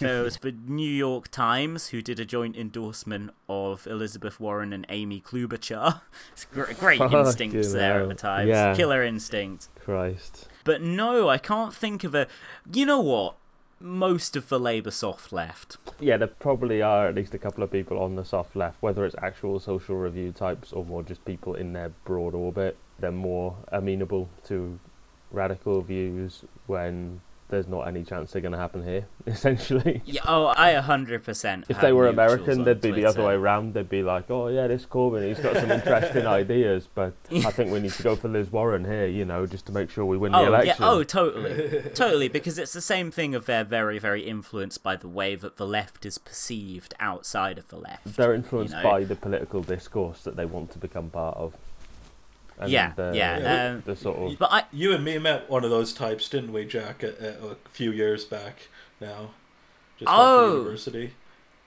There 0.00 0.22
was 0.22 0.36
the 0.38 0.52
New 0.52 0.90
York 0.90 1.28
Times, 1.28 1.88
who 1.88 2.02
did 2.02 2.18
a 2.18 2.24
joint 2.24 2.56
endorsement 2.56 3.30
of 3.48 3.86
Elizabeth 3.86 4.40
Warren 4.40 4.72
and 4.72 4.84
Amy 4.88 5.20
Klobuchar. 5.20 6.00
It's 6.32 6.44
gr- 6.46 6.72
great 6.72 7.00
instincts 7.00 7.72
there 7.72 7.94
hell. 7.94 8.02
at 8.02 8.08
the 8.08 8.14
Times. 8.14 8.48
Yeah. 8.48 8.74
Killer 8.74 9.02
instinct. 9.04 9.68
Christ. 9.78 10.48
But 10.64 10.82
no, 10.82 11.28
I 11.28 11.38
can't 11.38 11.74
think 11.74 12.04
of 12.04 12.14
a. 12.14 12.26
You 12.72 12.86
know 12.86 13.00
what? 13.00 13.36
Most 13.82 14.36
of 14.36 14.50
the 14.50 14.60
Labour 14.60 14.90
soft 14.90 15.32
left. 15.32 15.78
Yeah, 15.98 16.18
there 16.18 16.28
probably 16.28 16.82
are 16.82 17.08
at 17.08 17.14
least 17.14 17.32
a 17.32 17.38
couple 17.38 17.64
of 17.64 17.70
people 17.72 17.98
on 17.98 18.14
the 18.14 18.24
soft 18.26 18.54
left, 18.54 18.82
whether 18.82 19.06
it's 19.06 19.16
actual 19.22 19.58
social 19.58 19.96
review 19.96 20.32
types 20.32 20.70
or 20.72 20.84
more 20.84 21.02
just 21.02 21.24
people 21.24 21.54
in 21.54 21.72
their 21.72 21.88
broad 22.04 22.34
orbit. 22.34 22.76
They're 22.98 23.10
more 23.10 23.56
amenable 23.72 24.28
to 24.44 24.78
radical 25.30 25.80
views 25.80 26.44
when 26.66 27.22
there's 27.50 27.68
not 27.68 27.82
any 27.86 28.04
chance 28.04 28.32
they're 28.32 28.42
going 28.42 28.52
to 28.52 28.58
happen 28.58 28.84
here, 28.84 29.06
essentially. 29.26 30.02
Yeah, 30.04 30.22
oh, 30.26 30.46
I 30.56 30.74
100%. 30.74 31.64
If 31.68 31.80
they 31.80 31.92
were 31.92 32.08
American, 32.08 32.64
they'd 32.64 32.80
be 32.80 32.90
the 32.90 33.06
other 33.06 33.24
way 33.24 33.34
around. 33.34 33.74
They'd 33.74 33.88
be 33.88 34.02
like, 34.02 34.30
oh, 34.30 34.48
yeah, 34.48 34.66
this 34.66 34.86
Corbyn, 34.86 35.26
he's 35.26 35.38
got 35.38 35.56
some 35.56 35.70
interesting 35.70 36.26
ideas, 36.26 36.88
but 36.94 37.14
I 37.32 37.50
think 37.50 37.70
we 37.70 37.80
need 37.80 37.92
to 37.92 38.02
go 38.02 38.16
for 38.16 38.28
Liz 38.28 38.50
Warren 38.50 38.84
here, 38.84 39.06
you 39.06 39.24
know, 39.24 39.46
just 39.46 39.66
to 39.66 39.72
make 39.72 39.90
sure 39.90 40.04
we 40.04 40.16
win 40.16 40.32
the 40.32 40.38
Oh 40.38 40.62
yeah, 40.62 40.76
oh 40.80 41.02
totally, 41.02 41.82
totally. 41.94 42.28
Because 42.28 42.58
it's 42.58 42.72
the 42.72 42.80
same 42.80 43.10
thing 43.10 43.34
of 43.34 43.46
they're 43.46 43.64
very, 43.64 43.98
very 43.98 44.22
influenced 44.22 44.82
by 44.82 44.96
the 44.96 45.08
way 45.08 45.34
that 45.34 45.56
the 45.56 45.66
left 45.66 46.06
is 46.06 46.18
perceived 46.18 46.94
outside 47.00 47.58
of 47.58 47.68
the 47.68 47.76
left. 47.76 48.16
They're 48.16 48.34
influenced 48.34 48.74
know. 48.74 48.82
by 48.82 49.04
the 49.04 49.16
political 49.16 49.62
discourse 49.62 50.22
that 50.22 50.36
they 50.36 50.46
want 50.46 50.70
to 50.72 50.78
become 50.78 51.10
part 51.10 51.36
of. 51.36 51.54
And 52.60 52.70
Yeah, 52.70 52.92
the, 52.94 53.12
yeah, 53.14 53.70
um, 53.74 53.82
the 53.86 53.96
sort 53.96 54.18
of 54.32 54.38
But 54.38 54.52
I, 54.52 54.64
you 54.72 54.92
and 54.94 55.04
me 55.04 55.18
met 55.18 55.48
one 55.50 55.64
of 55.64 55.70
those 55.70 55.92
types, 55.92 56.28
didn't 56.28 56.52
we, 56.52 56.64
Jack? 56.64 57.02
A, 57.02 57.08
a, 57.42 57.46
a 57.52 57.56
few 57.70 57.90
years 57.92 58.24
back 58.24 58.68
now, 59.00 59.30
just 59.98 60.10
Oh. 60.12 60.44
after 60.46 60.56
university. 60.58 61.14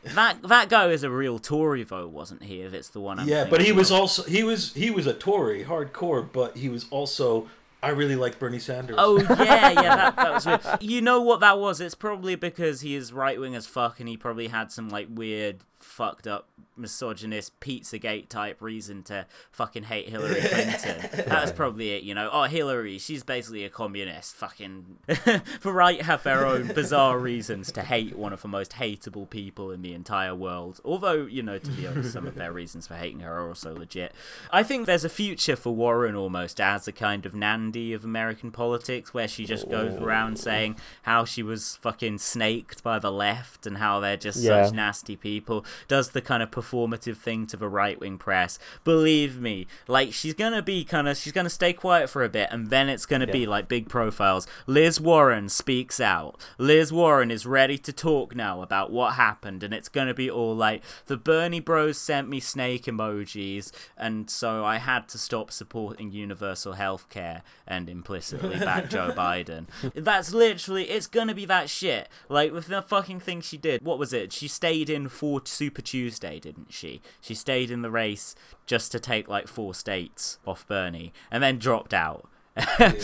that 0.04 0.41
that 0.44 0.70
guy 0.70 0.88
is 0.88 1.04
a 1.04 1.10
real 1.10 1.39
Tory 1.39 1.84
though, 1.84 2.08
wasn't 2.08 2.44
he? 2.44 2.62
If 2.62 2.74
it's 2.74 2.89
the 2.89 3.00
one 3.00 3.20
I'm 3.20 3.28
yeah, 3.28 3.46
but 3.46 3.60
he 3.62 3.68
thinking 3.68 3.78
was 3.78 3.91
also 3.91 4.24
he 4.24 4.44
was 4.44 4.74
he 4.74 4.91
was 4.91 5.08
a 5.08 5.14
Tory, 5.14 5.64
hardcore, 5.66 6.28
but 6.32 6.58
he 6.58 6.68
was 6.70 6.86
also 6.89 7.48
I 7.82 7.89
really 7.89 8.16
like 8.16 8.38
Bernie 8.39 8.60
Sanders. 8.60 8.96
Oh 9.00 9.20
yeah, 9.20 9.70
yeah, 9.72 9.96
that, 9.96 10.16
that 10.18 10.32
was 10.34 10.46
weird. 10.46 10.62
You 10.82 11.02
know 11.02 11.22
what 11.22 11.39
that 11.41 11.58
was? 11.60 11.80
It's 11.82 11.96
probably 11.96 12.36
because 12.36 12.82
he 12.82 12.96
is 12.96 13.12
right 13.14 13.39
wing 13.39 13.56
as 13.56 13.66
fuck, 13.66 14.00
and 14.00 14.08
he 14.10 14.16
probably 14.18 14.48
had 14.48 14.72
some 14.72 14.89
like 14.89 15.08
weird, 15.10 15.60
fucked 15.84 16.27
up, 16.27 16.47
misogynist 16.75 17.59
Pizzagate 17.59 18.29
type 18.29 18.61
reason 18.61 19.03
to 19.03 19.25
fucking 19.51 19.84
hate 19.84 20.09
Hillary 20.09 20.41
Clinton. 20.41 21.09
that 21.27 21.41
was 21.41 21.51
probably 21.51 21.91
it. 21.91 22.03
You 22.03 22.15
know, 22.15 22.29
oh 22.31 22.43
Hillary, 22.43 22.97
she's 22.97 23.23
basically 23.23 23.63
a 23.63 23.69
communist. 23.69 24.36
Fucking 24.36 24.97
the 25.07 25.41
right 25.71 26.01
have 26.01 26.23
their 26.23 26.45
own 26.45 26.67
bizarre 26.67 27.19
reasons 27.19 27.71
to 27.73 27.81
hate 27.81 28.17
one 28.17 28.34
of 28.34 28.41
the 28.41 28.47
most 28.47 28.73
hateable 28.73 29.29
people 29.29 29.71
in 29.71 29.81
the 29.81 29.93
entire 29.93 30.36
world. 30.36 30.79
Although 30.84 31.25
you 31.25 31.43
know, 31.43 31.57
to 31.57 31.71
be 31.71 31.88
honest, 31.88 32.13
some 32.13 32.25
of 32.25 32.36
their 32.36 32.51
reasons 32.51 32.88
for 32.88 32.95
hating 32.95 33.19
her 33.19 33.34
are 33.34 33.47
also 33.47 33.75
legit. 33.75 34.13
I 34.51 34.63
think 34.63 34.86
there's 34.86 35.05
a 35.05 35.09
future 35.09 35.55
for 35.55 35.75
Warren 35.75 36.15
almost 36.15 36.59
as 36.59 36.88
a 36.88 36.91
kind 36.91 37.25
of 37.25 37.36
Nandy 37.36 37.93
of 37.93 38.03
American 38.03 38.51
politics, 38.51 39.13
where 39.13 39.27
she 39.27 39.45
just 39.45 39.69
goes 39.69 39.95
oh. 39.99 40.03
around 40.03 40.39
saying 40.39 40.77
how 41.03 41.25
she 41.25 41.43
was 41.43 41.77
fucking 41.77 42.17
snaked 42.17 42.84
by 42.84 42.99
the 42.99 43.11
left 43.11 43.65
and 43.65 43.77
how 43.77 43.99
they're 43.99 44.17
just 44.17 44.39
Yeah. 44.39 44.65
such 44.65 44.73
nasty 44.73 45.15
people. 45.15 45.65
Does 45.88 46.09
the 46.11 46.21
kind 46.21 46.43
of 46.43 46.51
performative 46.51 47.17
thing 47.17 47.47
to 47.47 47.57
the 47.57 47.67
right 47.67 47.99
wing 47.99 48.17
press. 48.17 48.59
Believe 48.84 49.39
me, 49.39 49.67
like 49.88 50.13
she's 50.13 50.34
gonna 50.34 50.61
be 50.61 50.84
kind 50.84 51.07
of 51.07 51.17
she's 51.17 51.34
gonna 51.34 51.49
stay 51.49 51.74
quiet 51.74 52.09
for 52.09 52.24
a 52.24 52.30
bit, 52.30 52.49
and 52.51 52.69
then 52.69 52.89
it's 52.89 53.05
gonna 53.05 53.28
be 53.28 53.45
like 53.45 53.67
big 53.67 53.89
profiles. 53.89 54.47
Liz 54.67 54.99
Warren 54.99 55.49
speaks 55.49 55.99
out. 55.99 56.39
Liz 56.57 56.91
Warren 56.93 57.32
is 57.32 57.45
ready 57.45 57.78
to 57.80 57.93
talk 57.93 58.36
now 58.36 58.61
about 58.61 58.91
what 58.91 59.13
happened, 59.13 59.63
and 59.63 59.74
it's 59.74 59.89
gonna 59.89 60.13
be 60.13 60.30
all 60.30 60.55
like 60.55 60.84
the 61.07 61.17
Bernie 61.17 61.59
Bros 61.59 61.97
sent 61.97 62.30
me 62.30 62.39
snake 62.39 62.86
emojis, 62.86 63.71
and 63.97 64.30
so 64.30 64.63
I 64.63 64.78
had 64.78 65.07
to 65.09 65.17
stop 65.17 65.51
supporting 65.51 66.11
universal 66.11 66.74
healthcare 66.74 67.41
and 67.67 67.89
implicitly 67.89 68.59
back 68.59 68.89
Joe 68.89 69.11
Biden. 69.15 69.67
That's 69.93 70.34
literally 70.34 70.89
it's 70.89 71.07
gonna 71.07 71.34
be 71.36 71.45
that 71.45 71.69
shit. 71.69 72.09
Like 72.30 72.51
with 72.51 72.67
the 72.67 72.82
fucking 72.82 73.19
thing 73.21 73.41
she 73.41 73.57
did. 73.57 73.84
What 73.84 73.99
was 73.99 74.13
it? 74.13 74.32
She 74.32 74.47
stayed 74.47 74.89
in 74.89 75.09
for 75.09 75.41
Super 75.64 75.82
Tuesday, 75.82 76.39
didn't 76.39 76.74
she? 76.74 77.01
She 77.22 77.34
stayed 77.34 77.72
in 77.72 77.84
the 77.84 77.89
race 77.91 78.36
just 78.66 78.91
to 78.91 78.99
take 78.99 79.30
like 79.30 79.47
four 79.47 79.74
states 79.74 80.38
off 80.45 80.68
Bernie, 80.68 81.14
and 81.32 81.41
then 81.41 81.57
dropped 81.57 81.93
out. 81.93 82.28
yeah. 82.57 82.91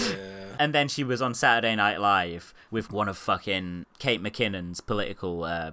And 0.59 0.73
then 0.75 0.89
she 0.89 1.05
was 1.05 1.21
on 1.21 1.33
Saturday 1.33 1.73
Night 1.77 2.01
Live 2.01 2.53
with 2.69 2.91
one 2.91 3.07
of 3.07 3.17
fucking 3.17 3.85
Kate 3.97 4.21
McKinnon's 4.21 4.81
political 4.81 5.45
uh, 5.45 5.71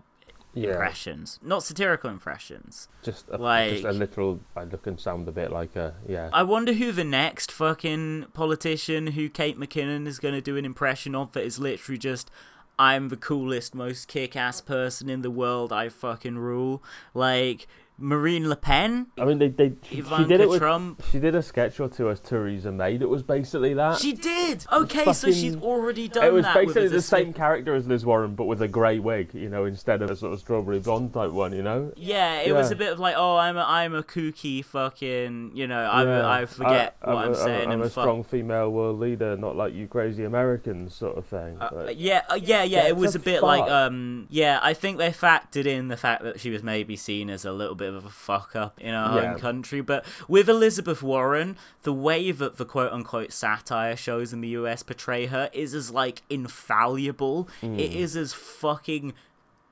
Yeah. 0.55 0.71
impressions, 0.71 1.41
not 1.43 1.65
satirical 1.65 2.09
impressions. 2.09 2.89
Just 3.03 3.27
a, 3.29 3.37
Like- 3.37 3.73
just 3.73 3.85
a 3.85 3.91
literal. 3.91 4.39
I 4.55 4.63
look 4.63 4.87
and 4.87 5.01
sound 5.01 5.27
a 5.27 5.33
bit 5.33 5.51
like 5.51 5.75
a 5.75 5.95
yeah. 6.09 6.31
I 6.33 6.45
wonder 6.45 6.73
who 6.75 6.93
the 6.93 7.03
next 7.03 7.51
fucking 7.51 8.27
politician 8.33 9.09
who 9.09 9.29
Kate 9.29 9.59
McKinnon 9.59 10.07
is 10.07 10.21
going 10.21 10.35
to 10.37 10.41
do 10.41 10.57
an 10.57 10.65
impression 10.65 11.17
of 11.17 11.33
that 11.33 11.43
is 11.43 11.59
literally 11.59 11.99
just 11.99 12.31
I'm 12.79 13.09
the 13.09 13.17
coolest, 13.17 13.75
most 13.75 14.09
kick-ass 14.09 14.61
person 14.61 15.09
in 15.09 15.23
the 15.23 15.31
world. 15.31 15.73
I 15.73 15.89
fucking 15.89 16.39
rule. 16.39 16.83
Like 17.15 17.67
Marine 17.99 18.49
Le 18.49 18.57
Pen. 18.57 19.07
I 19.19 19.25
mean, 19.25 19.39
they 19.39 19.49
they 19.49 19.73
she, 19.89 20.03
she 20.03 20.25
did 20.25 20.41
it 20.41 20.49
with 20.49 20.61
Trump. 20.61 21.03
she 21.11 21.19
did 21.19 21.35
a 21.35 21.43
sketch 21.43 21.81
or 21.81 21.89
two 21.89 22.11
as 22.11 22.21
Theresa 22.21 22.71
May 22.71 22.97
that 22.99 23.09
was 23.09 23.23
basically 23.23 23.75
that. 23.75 23.99
She 23.99 24.13
did. 24.13 24.65
Okay, 24.73 25.13
so 25.13 25.31
she's 25.31 25.57
already 25.57 26.09
done 26.09 26.25
it 26.25 26.33
was 26.33 26.45
that. 26.45 26.55
basically 26.55 26.89
the 26.89 27.01
same 27.03 27.33
character 27.33 27.75
as 27.75 27.87
Liz 27.87 28.05
Warren, 28.05 28.35
but 28.35 28.45
with 28.45 28.61
a 28.63 28.69
grey 28.69 28.99
wig, 28.99 29.33
you 29.35 29.49
know, 29.49 29.65
instead 29.65 30.03
of 30.03 30.11
a 30.11 30.17
sort 30.17 30.33
of 30.33 30.41
strawberry 30.41 30.79
blonde 30.79 31.15
type 31.15 31.31
one, 31.31 31.53
you 31.53 31.63
know. 31.63 31.93
Yeah, 31.97 32.41
it 32.41 32.53
was 32.53 32.71
a 32.71 32.77
bit 32.77 32.93
of 32.93 32.99
like, 32.99 33.15
oh, 33.17 33.37
I'm 33.37 33.57
a, 33.57 33.65
I'm 33.67 33.95
a 33.95 34.03
kooky 34.03 34.65
fucking, 34.65 35.53
you 35.55 35.67
know, 35.67 35.89
I'm 35.91 36.07
Yeah. 36.07 36.29
I 36.29 36.47
forget 36.47 36.97
I, 37.03 37.15
what 37.15 37.25
I'm, 37.25 37.33
a, 37.33 37.35
saying 37.35 37.67
I'm 37.67 37.73
and 37.73 37.83
a 37.83 37.91
fuck. 37.91 38.03
strong 38.05 38.25
female 38.25 38.71
world 38.71 38.99
leader, 39.01 39.37
not 39.37 39.57
like 39.57 39.75
you 39.75 39.87
crazy 39.89 40.25
Americans, 40.25 40.95
sort 40.95 41.17
of 41.17 41.27
thing. 41.27 41.57
Uh, 41.61 41.71
Like, 41.73 41.97
yeah, 41.99 42.23
uh, 42.29 42.35
yeah, 42.35 42.63
yeah. 42.63 42.87
It 42.87 42.97
was 42.97 43.15
a 43.15 43.19
bit 43.19 43.43
like, 43.43 43.71
um, 43.71 44.27
yeah. 44.31 44.59
I 44.63 44.75
think 44.75 44.99
they 44.99 45.11
factored 45.11 45.67
in 45.67 45.89
the 45.89 45.97
fact 45.97 46.23
that 46.23 46.41
she 46.41 46.51
was 46.51 46.63
maybe 46.63 46.97
seen 46.97 47.31
as 47.31 47.45
a 47.45 47.53
little 47.53 47.75
bit 47.75 47.86
of 47.95 48.05
a 48.05 48.11
fuck 48.11 48.57
up 48.57 48.81
in 48.81 48.95
our 48.95 49.17
Yeah. 49.21 49.31
home 49.33 49.39
country. 49.41 49.81
But 49.81 50.05
with 50.29 50.49
Elizabeth 50.49 51.03
Warren, 51.03 51.57
the 51.83 51.93
way 51.93 52.31
that 52.33 52.57
the 52.57 52.65
quote 52.65 52.93
unquote 52.93 53.33
satire 53.33 53.97
shows 53.97 54.33
in 54.33 54.41
the 54.41 54.49
US 54.49 54.83
portray 54.83 55.27
her 55.27 55.51
is 55.53 55.75
as 55.75 55.91
like 55.91 56.23
infallible. 56.31 57.49
It 57.63 57.67
Hmm. 57.67 57.79
is 57.79 58.17
as 58.17 58.33
fucking 58.33 59.13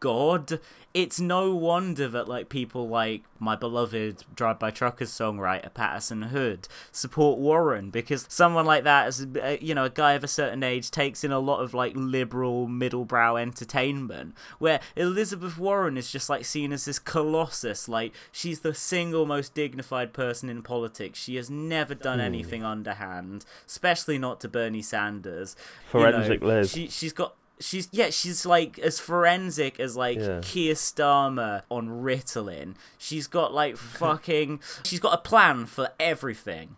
God. 0.00 0.60
It's 0.92 1.18
no 1.18 1.54
wonder 1.56 2.06
that 2.06 2.28
like 2.28 2.48
people 2.48 2.88
like 2.88 3.24
my 3.40 3.56
beloved 3.56 4.22
Drive 4.36 4.60
By 4.60 4.70
Truckers 4.70 5.10
songwriter 5.10 5.74
Patterson 5.74 6.22
Hood 6.22 6.68
support 6.92 7.40
Warren 7.40 7.90
because 7.90 8.26
someone 8.28 8.64
like 8.64 8.84
that, 8.84 9.08
as 9.08 9.26
uh, 9.42 9.56
you 9.60 9.74
know, 9.74 9.86
a 9.86 9.90
guy 9.90 10.12
of 10.12 10.22
a 10.22 10.28
certain 10.28 10.62
age, 10.62 10.92
takes 10.92 11.24
in 11.24 11.32
a 11.32 11.40
lot 11.40 11.60
of 11.60 11.74
like 11.74 11.94
liberal 11.96 12.68
middlebrow 12.68 13.40
entertainment. 13.40 14.34
Where 14.60 14.78
Elizabeth 14.94 15.58
Warren 15.58 15.96
is 15.96 16.12
just 16.12 16.30
like 16.30 16.44
seen 16.44 16.72
as 16.72 16.84
this 16.84 17.00
colossus, 17.00 17.88
like 17.88 18.12
she's 18.30 18.60
the 18.60 18.74
single 18.74 19.26
most 19.26 19.52
dignified 19.52 20.12
person 20.12 20.48
in 20.48 20.62
politics. 20.62 21.18
She 21.18 21.34
has 21.36 21.50
never 21.50 21.94
done 21.94 22.20
anything 22.20 22.62
underhand, 22.62 23.44
especially 23.66 24.18
not 24.18 24.40
to 24.42 24.48
Bernie 24.48 24.82
Sanders. 24.82 25.56
You 25.92 26.00
know, 26.00 26.12
Forensic 26.12 26.42
Liz. 26.42 26.70
She 26.70 26.88
she's 26.88 27.12
got 27.12 27.34
she's 27.60 27.88
yeah 27.92 28.10
she's 28.10 28.44
like 28.44 28.78
as 28.78 28.98
forensic 29.00 29.78
as 29.80 29.96
like 29.96 30.18
Yeah. 30.18 30.40
Keir 30.42 30.74
Starmer 30.74 31.62
on 31.70 31.88
Ritalin. 31.88 32.74
She's 32.98 33.26
got 33.26 33.52
like 33.54 33.76
fucking 33.98 34.60
she's 34.84 35.00
got 35.00 35.14
a 35.14 35.18
plan 35.18 35.66
for 35.66 35.90
everything. 36.00 36.76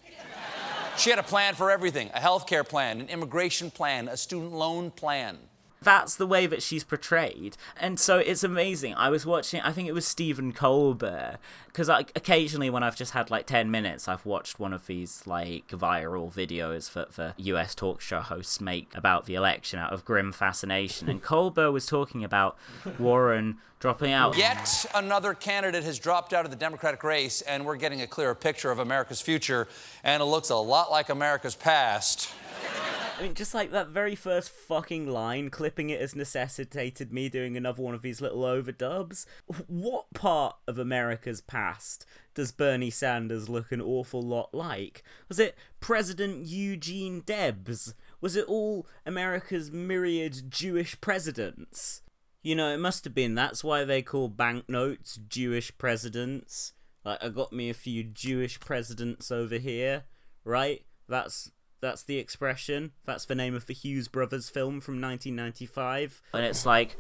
She 0.99 1.11
had 1.11 1.19
a 1.19 1.23
plan 1.23 1.55
for 1.55 1.71
everything 1.71 2.11
a 2.15 2.21
healthcare 2.21 2.67
plan, 2.67 3.01
an 3.01 3.09
immigration 3.09 3.71
plan, 3.71 4.09
a 4.09 4.17
student 4.17 4.53
loan 4.53 4.91
plan. 4.91 5.39
That's 5.83 6.17
the 6.17 6.27
way 6.27 6.47
that 6.47 6.63
she's 6.63 6.85
portrayed, 6.85 7.57
and 7.79 8.01
so 8.01 8.19
it's 8.19 8.43
amazing. 8.43 8.95
I 8.95 9.09
was 9.11 9.27
watching, 9.27 9.61
I 9.61 9.73
think 9.73 9.89
it 9.89 9.93
was 9.93 10.07
Stephen 10.07 10.53
Colbert, 10.53 11.39
because 11.67 11.89
I, 11.89 12.01
occasionally 12.17 12.71
when 12.71 12.83
I've 12.83 12.97
just 12.97 13.13
had 13.13 13.31
like 13.31 13.47
ten 13.47 13.71
minutes, 13.71 14.09
I've 14.09 14.25
watched 14.25 14.59
one 14.59 14.73
of 14.73 14.87
these 14.87 15.23
like 15.27 15.69
viral 15.69 16.33
videos 16.33 16.93
that 16.95 17.13
the 17.13 17.35
U.S. 17.37 17.75
talk 17.75 18.01
show 18.01 18.21
hosts 18.21 18.61
make 18.61 18.91
about 18.95 19.27
the 19.27 19.35
election 19.35 19.79
out 19.79 19.93
of 19.93 20.05
grim 20.05 20.33
fascination, 20.33 21.09
and 21.09 21.23
Colbert 21.31 21.73
was 21.73 21.87
talking 21.87 22.25
about 22.25 22.57
Warren 22.99 23.59
dropping 23.87 24.11
out. 24.11 24.37
Yet 24.37 24.85
another 24.97 25.33
candidate 25.33 25.85
has 25.85 26.01
dropped 26.01 26.33
out 26.33 26.45
of 26.45 26.51
the 26.51 26.57
Democratic 26.57 27.05
race, 27.05 27.41
and 27.43 27.65
we're 27.65 27.77
getting 27.77 28.03
a 28.03 28.07
clearer 28.09 28.35
picture 28.35 28.73
of 28.73 28.81
America's 28.81 29.21
future, 29.21 29.69
and 30.03 30.21
it 30.21 30.27
looks 30.27 30.51
a 30.51 30.57
lot 30.57 30.91
like 30.91 31.09
America's 31.09 31.55
past. 31.55 32.29
I 33.17 33.23
mean, 33.23 33.35
just 33.35 33.55
like 33.55 33.71
that 33.71 33.91
very 33.91 34.17
first 34.17 34.51
fucking 34.51 35.07
line, 35.07 35.51
clipping 35.51 35.91
it 35.91 36.01
has 36.01 36.17
necessitated 36.17 37.13
me 37.13 37.29
doing 37.29 37.57
another 37.57 37.81
one 37.81 37.95
of 37.95 38.03
these 38.03 38.21
little 38.21 38.43
overdubs. 38.43 39.25
What 39.69 40.13
part 40.15 40.57
of 40.67 40.81
America's 40.81 41.41
past 41.41 42.05
does 42.35 42.51
Bernie 42.51 42.91
Sanders 42.91 43.49
look 43.49 43.71
an 43.71 43.81
awful 43.81 44.21
lot 44.21 44.53
like? 44.53 45.05
Was 45.29 45.39
it 45.39 45.57
President 45.79 46.45
Eugene 46.45 47.21
Debs? 47.25 47.95
Was 48.21 48.35
it 48.35 48.47
all 48.49 48.89
America's 49.07 49.71
myriad 49.71 50.51
Jewish 50.51 51.01
presidents? 51.01 52.03
You 52.47 52.55
know, 52.55 52.73
it 52.73 52.79
must 52.79 53.03
have 53.03 53.13
been. 53.13 53.35
That's 53.35 53.65
why 53.65 53.83
they 53.83 54.03
call 54.03 54.29
banknotes 54.29 55.19
Jewish 55.29 55.77
presidents. 55.79 56.75
Like, 57.05 57.21
I 57.21 57.29
got 57.29 57.53
me 57.53 57.69
a 57.71 57.75
few 57.75 58.05
Jewish 58.05 58.61
presidents 58.61 59.33
over 59.33 59.57
here, 59.59 60.05
right? 60.45 60.85
That's 61.09 61.51
that's 61.81 62.05
the 62.05 62.19
expression. 62.19 62.93
That's 63.05 63.25
the 63.25 63.35
name 63.35 63.57
of 63.57 63.67
the 63.67 63.75
Hughes 63.75 64.07
Brothers 64.07 64.49
film 64.49 64.81
from 64.81 65.01
1995. 65.01 66.23
And 66.33 66.45
it's 66.45 66.65
like, 66.65 66.97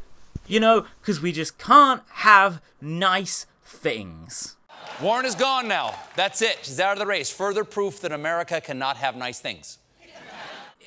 you 0.49 0.59
know, 0.59 0.84
because 1.01 1.22
we 1.22 1.30
just 1.30 1.59
can't 1.59 2.03
have 2.14 2.61
nice 2.80 3.47
things. 3.64 4.57
Warren 5.01 5.26
is 5.26 5.36
gone 5.36 5.68
now. 5.68 5.94
That's 6.16 6.42
it. 6.42 6.59
She's 6.62 6.80
out 6.80 6.94
of 6.94 6.99
the 6.99 7.07
race. 7.07 7.30
Further 7.30 7.62
proof 7.62 8.01
that 8.01 8.11
America 8.11 8.61
cannot 8.61 8.97
have 8.97 9.14
nice 9.14 9.38
things. 9.38 9.78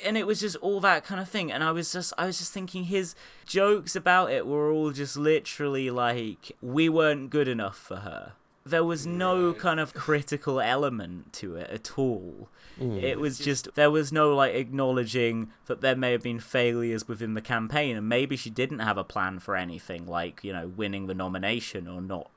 And 0.03 0.17
it 0.17 0.25
was 0.25 0.39
just 0.39 0.55
all 0.57 0.79
that 0.79 1.03
kind 1.03 1.19
of 1.19 1.27
thing 1.27 1.51
and 1.51 1.63
i 1.63 1.71
was 1.71 1.91
just 1.91 2.13
i 2.17 2.25
was 2.25 2.37
just 2.37 2.53
thinking 2.53 2.85
his 2.85 3.15
jokes 3.49 3.95
about 3.95 4.31
it 4.31 4.45
were 4.45 4.71
all 4.71 4.91
just 4.91 5.17
literally 5.17 5.89
like 5.89 6.55
we 6.61 6.87
weren't 6.87 7.29
good 7.29 7.47
enough 7.47 7.77
for 7.77 7.97
her. 7.97 8.33
There 8.65 8.83
was 8.83 9.07
no 9.07 9.53
kind 9.53 9.79
of 9.79 9.93
critical 9.95 10.61
element 10.61 11.33
to 11.33 11.55
it 11.55 11.69
at 11.71 11.97
all. 11.97 12.49
Mm. 12.79 13.01
It 13.01 13.19
was 13.19 13.39
just 13.39 13.73
there 13.73 13.89
was 13.89 14.11
no 14.11 14.35
like 14.35 14.53
acknowledging 14.53 15.49
that 15.65 15.81
there 15.81 15.95
may 15.95 16.11
have 16.11 16.21
been 16.21 16.39
failures 16.39 17.07
within 17.07 17.33
the 17.33 17.41
campaign 17.41 17.97
and 17.97 18.07
maybe 18.07 18.37
she 18.37 18.51
didn't 18.51 18.79
have 18.79 18.97
a 18.97 19.03
plan 19.03 19.39
for 19.39 19.55
anything 19.55 20.05
like 20.05 20.43
you 20.43 20.53
know 20.53 20.67
winning 20.67 21.07
the 21.07 21.15
nomination 21.15 21.87
or 21.87 22.01
not 22.01 22.29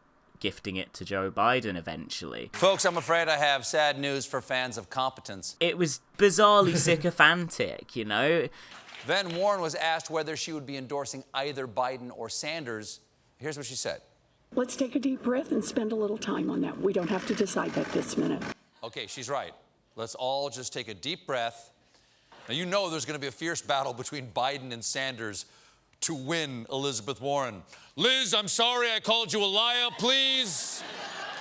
gifting 0.43 0.75
it 0.77 0.93
to 0.93 1.05
joe 1.05 1.31
biden 1.31 1.77
eventually 1.77 2.51
Folks, 2.53 2.85
I'm 2.85 2.97
afraid 2.97 3.29
I 3.29 3.37
have 3.37 3.65
sad 3.65 3.99
news 3.99 4.27
for 4.27 4.41
fans 4.41 4.77
of 4.77 4.91
competence. 4.91 5.57
it 5.61 5.79
was 5.79 6.01
bizarrely 6.19 6.77
sycophantic 6.77 7.95
you 7.95 8.05
know 8.05 8.49
Then 9.07 9.35
Warren 9.37 9.61
was 9.61 9.75
asked 9.75 10.11
whether 10.11 10.37
she 10.37 10.53
would 10.53 10.67
be 10.67 10.77
endorsing 10.77 11.25
either 11.35 11.67
Biden 11.67 12.11
or 12.15 12.29
Sanders. 12.29 13.01
Here's 13.39 13.57
what 13.57 13.67
she 13.67 13.75
said. 13.75 14.01
Let's 14.55 14.77
take 14.77 14.95
a 14.95 15.01
deep 15.01 15.23
breath 15.25 15.51
and 15.51 15.65
spend 15.65 15.91
a 15.91 15.97
little 15.97 16.19
time 16.19 16.49
on 16.51 16.61
that. 16.61 16.81
We 16.81 16.93
don't 16.93 17.11
have 17.11 17.27
to 17.27 17.35
decide 17.35 17.73
that 17.73 17.87
this 17.93 18.17
minute. 18.17 18.43
Okay, 18.85 19.07
she's 19.09 19.29
right. 19.29 19.55
Let's 19.97 20.15
all 20.15 20.51
just 20.51 20.73
take 20.73 20.87
a 20.89 20.95
deep 20.95 21.27
breath. 21.27 21.73
Now, 22.49 22.55
you 22.55 22.65
know 22.65 22.91
there's 22.91 23.05
going 23.05 23.19
to 23.19 23.21
be 23.21 23.27
a 23.27 23.33
fierce 23.33 23.61
battle 23.61 23.93
between 23.93 24.29
Biden 24.31 24.73
and 24.73 24.85
Sanders 24.85 25.47
to 26.03 26.15
win 26.15 26.67
Elizabeth 26.71 27.21
Warren. 27.21 27.63
Liz, 27.97 28.35
I'm 28.35 28.49
sorry 28.49 28.93
I 28.93 29.01
called 29.01 29.33
you 29.33 29.43
a 29.43 29.47
liar. 29.47 29.89
Please. 29.99 30.83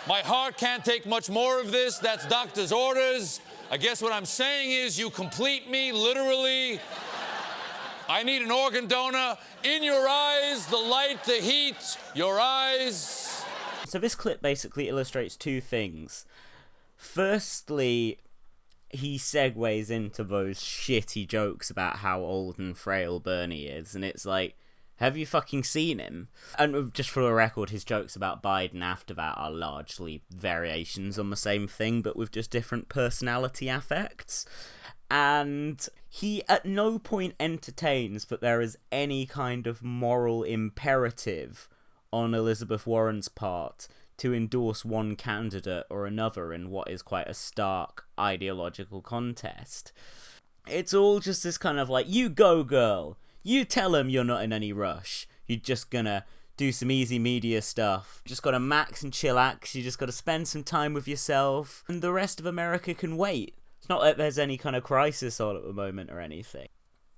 My 0.08 0.22
heart 0.22 0.58
can't 0.58 0.84
take 0.84 1.06
much 1.06 1.30
more 1.30 1.60
of 1.60 1.72
this. 1.72 1.98
That's 2.00 2.26
doctor's 2.28 2.72
orders. 2.72 3.40
I 3.70 3.78
guess 3.78 4.02
what 4.02 4.12
I'm 4.12 4.26
saying 4.26 4.72
is 4.72 4.98
you 5.00 5.10
complete 5.10 5.70
me, 5.70 5.92
literally. 5.92 6.80
I 8.10 8.24
need 8.24 8.42
an 8.42 8.52
organ 8.52 8.88
donor. 8.88 9.38
In 9.64 9.84
your 9.84 10.08
eyes, 10.08 10.66
the 10.68 10.78
light, 10.78 11.24
the 11.24 11.34
heat, 11.34 11.98
your 12.14 12.40
eyes. 12.40 13.44
So 13.86 14.00
this 14.00 14.16
clip 14.16 14.42
basically 14.42 14.90
illustrates 14.90 15.36
two 15.36 15.62
things. 15.62 16.26
Firstly, 16.98 18.20
he 18.94 19.18
segues 19.18 19.90
into 19.90 20.24
those 20.24 20.60
shitty 20.60 21.28
jokes 21.28 21.70
about 21.70 21.98
how 21.98 22.22
old 22.22 22.60
and 22.60 22.78
frail 22.78 23.20
Bernie 23.20 23.66
is, 23.66 23.96
and 23.96 24.04
it's 24.04 24.26
like, 24.26 24.56
have 25.02 25.18
you 25.18 25.26
fucking 25.26 25.64
seen 25.64 25.98
him? 25.98 26.28
And 26.60 26.76
uh, 26.76 26.82
just 26.94 27.10
for 27.10 27.24
the 27.24 27.34
record, 27.34 27.72
his 27.72 27.84
jokes 27.84 28.16
about 28.16 28.44
Biden 28.44 28.84
after 28.84 29.16
that 29.16 29.36
are 29.36 29.50
largely 29.50 30.22
variations 30.30 31.18
on 31.18 31.32
the 31.32 31.36
same 31.36 31.68
thing, 31.68 32.04
but 32.04 32.16
with 32.16 32.32
just 32.32 32.52
different 32.52 32.88
personality 32.88 33.68
affects. 33.68 34.46
And 35.10 35.84
he 36.08 36.44
at 36.48 36.66
no 36.68 37.00
point 37.00 37.34
entertains 37.40 38.26
that 38.26 38.42
there 38.42 38.62
is 38.62 38.78
any 38.92 39.26
kind 39.26 39.66
of 39.66 39.84
moral 39.84 40.44
imperative 40.44 41.68
on 42.14 42.36
Elizabeth 42.36 42.86
Warren's 42.86 43.28
part 43.28 43.88
to 44.22 44.36
endorse 44.36 44.86
one 44.86 45.16
candidate 45.16 45.84
or 45.90 46.06
another 46.06 46.54
in 46.54 46.70
what 46.70 46.88
is 46.92 47.02
quite 47.02 47.28
a 47.28 47.34
stark 47.34 48.06
ideological 48.20 49.02
contest. 49.02 49.92
It's 50.68 50.94
all 50.94 51.20
just 51.20 51.42
this 51.42 51.58
kind 51.58 51.80
of 51.80 51.90
like, 51.90 52.06
you 52.08 52.30
go, 52.30 52.64
girl. 52.64 53.18
You 53.42 53.66
tell 53.66 53.94
them 53.94 54.10
you're 54.10 54.24
not 54.24 54.44
in 54.44 54.54
any 54.54 54.74
rush. 54.74 55.28
You're 55.48 55.58
just 55.58 55.90
gonna 55.90 56.24
do 56.56 56.72
some 56.72 56.92
easy 56.92 57.18
media 57.18 57.64
stuff. 57.64 58.22
Just 58.24 58.44
gotta 58.44 58.60
max 58.60 59.02
and 59.02 59.12
chillax. 59.12 59.74
You 59.74 59.82
just 59.82 59.98
gotta 59.98 60.12
spend 60.12 60.48
some 60.48 60.64
time 60.64 60.94
with 60.94 61.08
yourself. 61.08 61.84
And 61.88 62.04
the 62.04 62.14
rest 62.14 62.40
of 62.40 62.46
America 62.46 62.94
can 62.94 63.18
wait. 63.18 63.58
It's 63.80 63.90
not 63.90 64.02
like 64.02 64.18
there's 64.18 64.38
any 64.38 64.56
kind 64.56 64.76
of 64.76 64.84
crisis 64.84 65.42
on 65.42 65.56
at 65.56 65.64
the 65.64 65.74
moment 65.74 66.12
or 66.12 66.20
anything. 66.20 66.68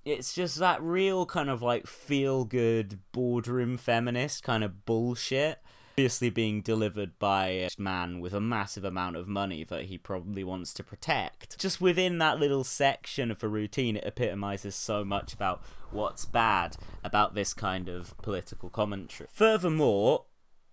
it's 0.06 0.34
just 0.34 0.58
that 0.58 0.82
real 0.82 1.26
kind 1.26 1.50
of 1.50 1.60
like 1.60 1.86
feel 1.86 2.46
good 2.46 3.00
boardroom 3.12 3.76
feminist 3.76 4.42
kind 4.42 4.64
of 4.64 4.86
bullshit. 4.86 5.58
Obviously, 5.96 6.28
being 6.28 6.60
delivered 6.60 7.18
by 7.20 7.46
a 7.46 7.68
man 7.78 8.18
with 8.18 8.34
a 8.34 8.40
massive 8.40 8.84
amount 8.84 9.14
of 9.14 9.28
money 9.28 9.62
that 9.62 9.84
he 9.84 9.96
probably 9.96 10.42
wants 10.42 10.74
to 10.74 10.82
protect. 10.82 11.56
Just 11.56 11.80
within 11.80 12.18
that 12.18 12.40
little 12.40 12.64
section 12.64 13.30
of 13.30 13.44
a 13.44 13.48
routine, 13.48 13.96
it 13.96 14.04
epitomizes 14.04 14.74
so 14.74 15.04
much 15.04 15.32
about 15.32 15.62
what's 15.92 16.24
bad 16.24 16.76
about 17.04 17.36
this 17.36 17.54
kind 17.54 17.88
of 17.88 18.16
political 18.22 18.70
commentary. 18.70 19.28
Furthermore, 19.32 20.24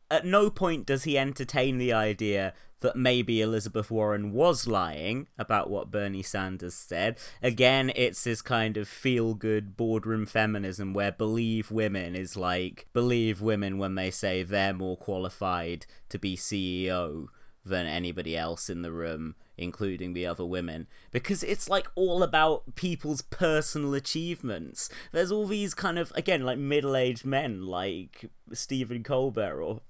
at 0.09 0.26
no 0.26 0.49
point 0.49 0.88
does 0.88 1.03
he 1.03 1.19
entertain 1.19 1.78
the 1.78 1.93
idea 1.93 2.53
that 2.82 2.95
maybe 2.95 3.41
Elizabeth 3.41 3.89
Warren 3.89 4.34
was 4.34 4.67
lying 4.67 5.27
about 5.38 5.69
what 5.69 5.89
Bernie 5.89 6.23
Sanders 6.23 6.73
said. 6.73 7.17
Again, 7.41 7.91
it's 7.95 8.23
this 8.23 8.41
kind 8.41 8.77
of 8.77 8.88
feel 8.88 9.34
good 9.34 9.77
boardroom 9.77 10.25
feminism 10.25 10.93
where 10.93 11.11
believe 11.11 11.71
women 11.71 12.15
is 12.15 12.36
like 12.36 12.88
believe 12.93 13.41
women 13.41 13.77
when 13.77 13.95
they 13.95 14.11
say 14.11 14.43
they're 14.43 14.73
more 14.73 14.97
qualified 14.97 15.86
to 16.09 16.19
be 16.19 16.36
CEO 16.36 17.27
than 17.63 17.86
anybody 17.86 18.36
else 18.36 18.69
in 18.69 18.82
the 18.82 18.91
room, 18.91 19.36
including 19.57 20.13
the 20.13 20.25
other 20.25 20.45
women, 20.45 20.88
because 21.11 21.43
it's 21.43 21.69
like 21.69 21.88
all 21.95 22.23
about 22.23 22.75
people's 22.75 23.21
personal 23.21 23.93
achievements. 23.93 24.89
There's 25.11 25.32
all 25.32 25.45
these 25.45 25.73
kind 25.73 25.99
of, 25.99 26.11
again, 26.15 26.43
like 26.43 26.57
middle 26.57 26.95
aged 26.95 27.25
men 27.25 27.67
like 27.67 28.25
Stephen 28.51 29.03
Colbert 29.03 29.61
or 29.61 29.82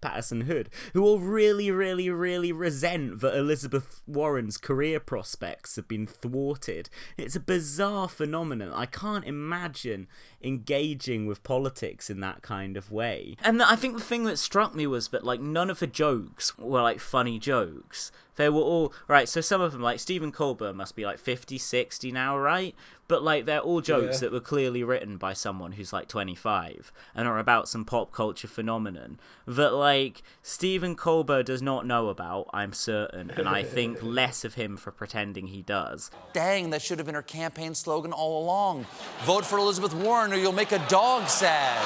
Patterson 0.00 0.42
Hood, 0.42 0.70
who 0.92 1.02
will 1.02 1.18
really, 1.18 1.70
really, 1.70 2.10
really 2.10 2.52
resent 2.52 3.20
that 3.20 3.36
Elizabeth 3.36 4.02
Warren's 4.06 4.56
career 4.56 5.00
prospects 5.00 5.76
have 5.76 5.88
been 5.88 6.06
thwarted. 6.06 6.88
It's 7.16 7.36
a 7.36 7.40
bizarre 7.40 8.08
phenomenon. 8.08 8.72
I 8.72 8.86
can't 8.86 9.24
imagine 9.24 10.08
engaging 10.42 11.26
with 11.26 11.42
politics 11.42 12.10
in 12.10 12.20
that 12.20 12.42
kind 12.42 12.76
of 12.76 12.92
way. 12.92 13.36
And 13.42 13.62
I 13.62 13.76
think 13.76 13.96
the 13.96 14.04
thing 14.04 14.24
that 14.24 14.38
struck 14.38 14.74
me 14.74 14.86
was 14.86 15.08
that 15.08 15.24
like 15.24 15.40
none 15.40 15.70
of 15.70 15.78
the 15.80 15.86
jokes 15.86 16.56
were 16.58 16.82
like 16.82 17.00
funny 17.00 17.38
jokes. 17.38 18.12
They 18.36 18.48
were 18.48 18.60
all 18.60 18.92
right. 19.08 19.28
So 19.28 19.40
some 19.40 19.60
of 19.60 19.72
them, 19.72 19.82
like 19.82 19.98
Stephen 20.00 20.30
Colbert, 20.32 20.74
must 20.74 20.94
be 20.96 21.04
like 21.04 21.18
50, 21.18 21.58
60 21.58 22.12
now, 22.12 22.36
right? 22.38 22.74
But 23.08 23.22
like 23.22 23.44
they're 23.44 23.60
all 23.60 23.80
jokes 23.80 24.16
Yeah. 24.16 24.20
that 24.28 24.32
were 24.32 24.40
clearly 24.40 24.82
written 24.82 25.16
by 25.16 25.32
someone 25.32 25.72
who's 25.72 25.92
like 25.92 26.08
25 26.08 26.92
and 27.14 27.28
are 27.28 27.38
about 27.38 27.68
some 27.68 27.84
pop 27.84 28.10
culture 28.12 28.48
phenomenon 28.48 29.20
that 29.46 29.72
like 29.74 30.22
Stephen 30.42 30.96
Colbert 30.96 31.44
does 31.44 31.62
not 31.62 31.86
know 31.86 32.08
about, 32.08 32.48
I'm 32.52 32.72
certain, 32.72 33.30
and 33.30 33.48
I 33.48 33.62
think 33.62 33.98
less 34.02 34.44
of 34.44 34.54
him 34.54 34.76
for 34.76 34.90
pretending 34.90 35.46
he 35.46 35.62
does. 35.62 36.10
Dang, 36.32 36.70
that 36.70 36.82
should 36.82 36.98
have 36.98 37.06
been 37.06 37.14
her 37.14 37.22
campaign 37.22 37.74
slogan 37.74 38.12
all 38.12 38.42
along. 38.44 38.86
Vote 39.24 39.46
for 39.46 39.58
Elizabeth 39.58 39.94
Warren 39.94 40.32
or 40.32 40.36
you'll 40.36 40.52
make 40.52 40.72
a 40.72 40.84
dog 40.88 41.28
sad. 41.28 41.82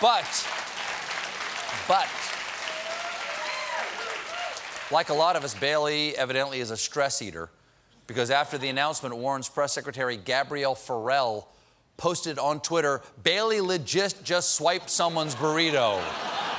But, 0.00 0.46
but, 1.88 2.08
like 4.90 5.08
a 5.08 5.14
lot 5.14 5.36
of 5.36 5.44
us, 5.44 5.54
Bailey 5.54 6.16
evidently 6.16 6.60
is 6.60 6.70
a 6.70 6.76
stress 6.76 7.22
eater 7.22 7.50
because 8.06 8.30
after 8.30 8.58
the 8.58 8.68
announcement, 8.68 9.16
Warren's 9.16 9.48
press 9.48 9.72
secretary 9.72 10.16
Gabrielle 10.16 10.74
Farrell 10.74 11.48
posted 11.96 12.38
on 12.38 12.60
Twitter, 12.60 13.02
Bailey 13.22 13.60
legit 13.60 14.16
just 14.24 14.54
swiped 14.54 14.90
someone's 14.90 15.34
burrito. 15.34 16.02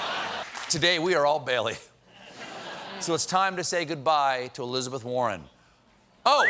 Today, 0.70 0.98
we 1.00 1.14
are 1.14 1.26
all 1.26 1.40
Bailey. 1.40 1.76
So 3.00 3.14
it's 3.14 3.26
time 3.26 3.58
to 3.58 3.64
say 3.64 3.86
goodbye 3.86 4.50
to 4.54 4.64
Elizabeth 4.64 5.04
Warren. 5.04 5.44
Oh, 6.26 6.48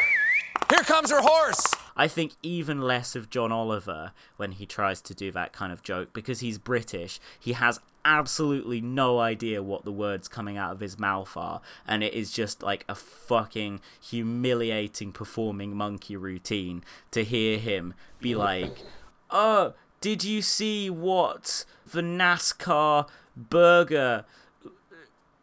here 0.70 0.84
comes 0.84 1.12
her 1.12 1.22
horse. 1.22 1.62
I 1.98 2.08
think 2.08 2.34
even 2.42 2.82
less 2.82 3.16
of 3.16 3.30
John 3.30 3.52
Oliver 3.52 4.12
when 4.38 4.54
he 4.54 4.66
tries 4.66 5.02
to 5.02 5.14
do 5.14 5.32
that 5.32 5.54
kind 5.54 5.74
of 5.74 5.82
joke 5.82 6.14
because 6.14 6.40
he's 6.42 6.58
British. 6.58 7.20
He 7.40 7.54
has 7.54 7.80
absolutely 8.06 8.80
no 8.80 9.20
idea 9.20 9.62
what 9.62 9.84
the 9.84 9.92
words 9.92 10.28
coming 10.28 10.58
out 10.58 10.72
of 10.72 10.80
his 10.80 10.98
mouth 10.98 11.36
are, 11.36 11.60
and 11.86 12.04
it 12.04 12.14
is 12.14 12.32
just 12.32 12.64
like 12.64 12.86
a 12.88 12.96
fucking 12.96 13.82
humiliating 14.00 15.12
performing 15.12 15.76
monkey 15.76 16.16
routine 16.16 16.84
to 17.12 17.24
hear 17.24 17.58
him 17.58 17.94
be 18.22 18.36
like, 18.36 18.84
Oh, 19.32 19.74
did 20.00 20.24
you 20.24 20.42
see 20.44 20.90
what 20.90 21.66
the 21.92 22.02
NASCAR 22.02 23.10
burger 23.36 24.24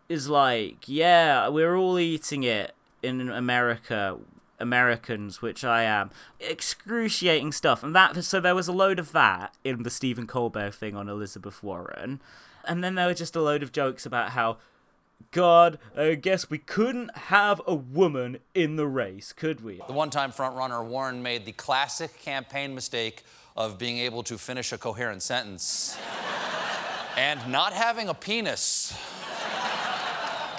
is 0.09 0.29
like? 0.29 0.89
Yeah, 0.89 1.49
we're 1.49 1.75
all 1.75 1.99
eating 1.99 2.45
it 2.45 2.75
in 3.03 3.29
America. 3.29 4.19
Americans, 4.61 5.43
which 5.43 5.65
I 5.65 5.83
am, 5.83 6.13
excruciating 6.39 7.51
stuff, 7.51 7.83
and 7.83 7.93
that 7.97 8.23
so 8.23 8.39
there 8.39 8.55
was 8.55 8.69
a 8.69 8.73
load 8.73 9.01
of 9.01 9.11
that 9.11 9.53
in 9.65 9.83
the 9.83 9.91
Stephen 9.91 10.29
Colbert 10.29 10.71
thing 10.71 10.95
on 10.95 11.09
Elizabeth 11.09 11.65
Warren, 11.65 12.21
and 12.67 12.83
then 12.83 12.95
there 12.95 13.07
were 13.07 13.15
just 13.15 13.37
a 13.37 13.41
load 13.43 13.63
of 13.63 13.73
jokes 13.73 14.05
about 14.07 14.31
how, 14.31 14.59
God, 15.31 15.79
I 15.97 16.15
guess 16.15 16.51
we 16.51 16.59
couldn't 16.59 17.17
have 17.17 17.61
a 17.67 17.75
woman 17.75 18.39
in 18.55 18.77
the 18.77 18.87
race, 18.87 19.33
could 19.33 19.63
we? 19.63 19.81
The 19.87 19.93
one 19.93 20.11
time 20.11 20.33
frontrunner 20.33 20.85
Warren 20.85 21.23
made 21.23 21.45
the 21.45 21.53
classic 21.53 22.21
campaign 22.21 22.75
mistake 22.75 23.25
of 23.57 23.79
being 23.79 23.99
able 23.99 24.23
to 24.25 24.39
finish 24.39 24.73
a 24.73 24.79
coherent 24.79 25.23
sentence 25.23 25.97
and 27.17 27.51
not 27.51 27.73
having 27.73 28.09
a 28.09 28.15
penis. 28.15 28.95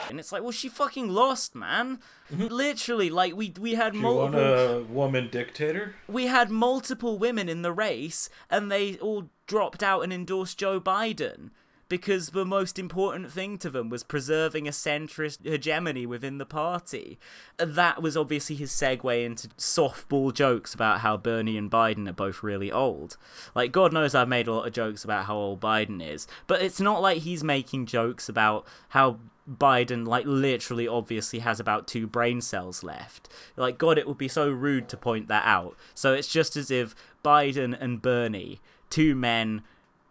And 0.09 0.19
it's 0.19 0.31
like, 0.31 0.43
well, 0.43 0.51
she 0.51 0.69
fucking 0.69 1.09
lost, 1.09 1.55
man. 1.55 1.99
Mm-hmm. 2.31 2.47
Literally, 2.53 3.09
like 3.09 3.35
we 3.35 3.51
we 3.59 3.73
had 3.73 3.95
You 3.95 4.03
want 4.03 4.33
multiple. 4.33 4.77
a 4.77 4.83
woman 4.83 5.29
dictator? 5.31 5.95
we 6.07 6.27
had 6.27 6.51
multiple 6.51 7.17
women 7.17 7.49
in 7.49 7.63
the 7.63 7.71
race 7.71 8.29
and 8.49 8.71
they 8.71 8.97
all 8.97 9.29
dropped 9.47 9.81
out 9.81 10.01
and 10.01 10.13
endorsed 10.13 10.59
Joe 10.59 10.79
Biden 10.79 11.49
because 11.89 12.29
the 12.29 12.45
most 12.45 12.79
important 12.79 13.31
thing 13.31 13.57
to 13.59 13.69
them 13.69 13.89
was 13.89 14.03
preserving 14.03 14.67
a 14.67 14.71
centrist 14.71 15.45
hegemony 15.45 16.05
within 16.05 16.37
the 16.37 16.45
party. 16.45 17.19
That 17.57 18.01
was 18.01 18.17
obviously 18.17 18.55
his 18.55 18.71
segue 18.71 19.25
into 19.25 19.49
softball 19.49 20.33
jokes 20.33 20.73
about 20.73 20.99
how 21.01 21.17
Bernie 21.17 21.57
and 21.57 21.69
Biden 21.69 22.07
are 22.09 22.13
both 22.13 22.43
really 22.43 22.71
old. 22.71 23.17
Like, 23.53 23.71
God 23.71 23.93
knows 23.93 24.15
I've 24.15 24.27
made 24.27 24.47
a 24.47 24.53
lot 24.53 24.67
of 24.67 24.73
jokes 24.73 25.03
about 25.03 25.25
how 25.25 25.35
old 25.35 25.61
Biden 25.61 26.05
is, 26.05 26.27
but 26.47 26.61
it's 26.61 26.81
not 26.81 27.01
like 27.01 27.19
he's 27.19 27.43
making 27.43 27.85
jokes 27.85 28.27
about 28.29 28.65
how 28.89 29.19
Biden, 29.49 30.07
like, 30.07 30.25
literally, 30.25 30.87
obviously 30.87 31.39
has 31.39 31.59
about 31.59 31.87
two 31.87 32.07
brain 32.07 32.39
cells 32.41 32.83
left. 32.83 33.29
Like, 33.57 33.77
God, 33.77 33.97
it 33.97 34.07
would 34.07 34.17
be 34.17 34.29
so 34.29 34.49
rude 34.49 34.87
to 34.89 34.97
point 34.97 35.27
that 35.27 35.45
out. 35.45 35.75
So 35.93 36.13
it's 36.13 36.31
just 36.31 36.55
as 36.55 36.71
if 36.71 36.95
Biden 37.23 37.77
and 37.79 38.01
Bernie, 38.01 38.61
two 38.89 39.15
men 39.15 39.63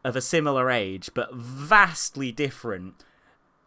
of 0.04 0.16
a 0.16 0.20
similar 0.20 0.70
age 0.70 1.10
but 1.14 1.34
vastly 1.34 2.32
different 2.32 3.04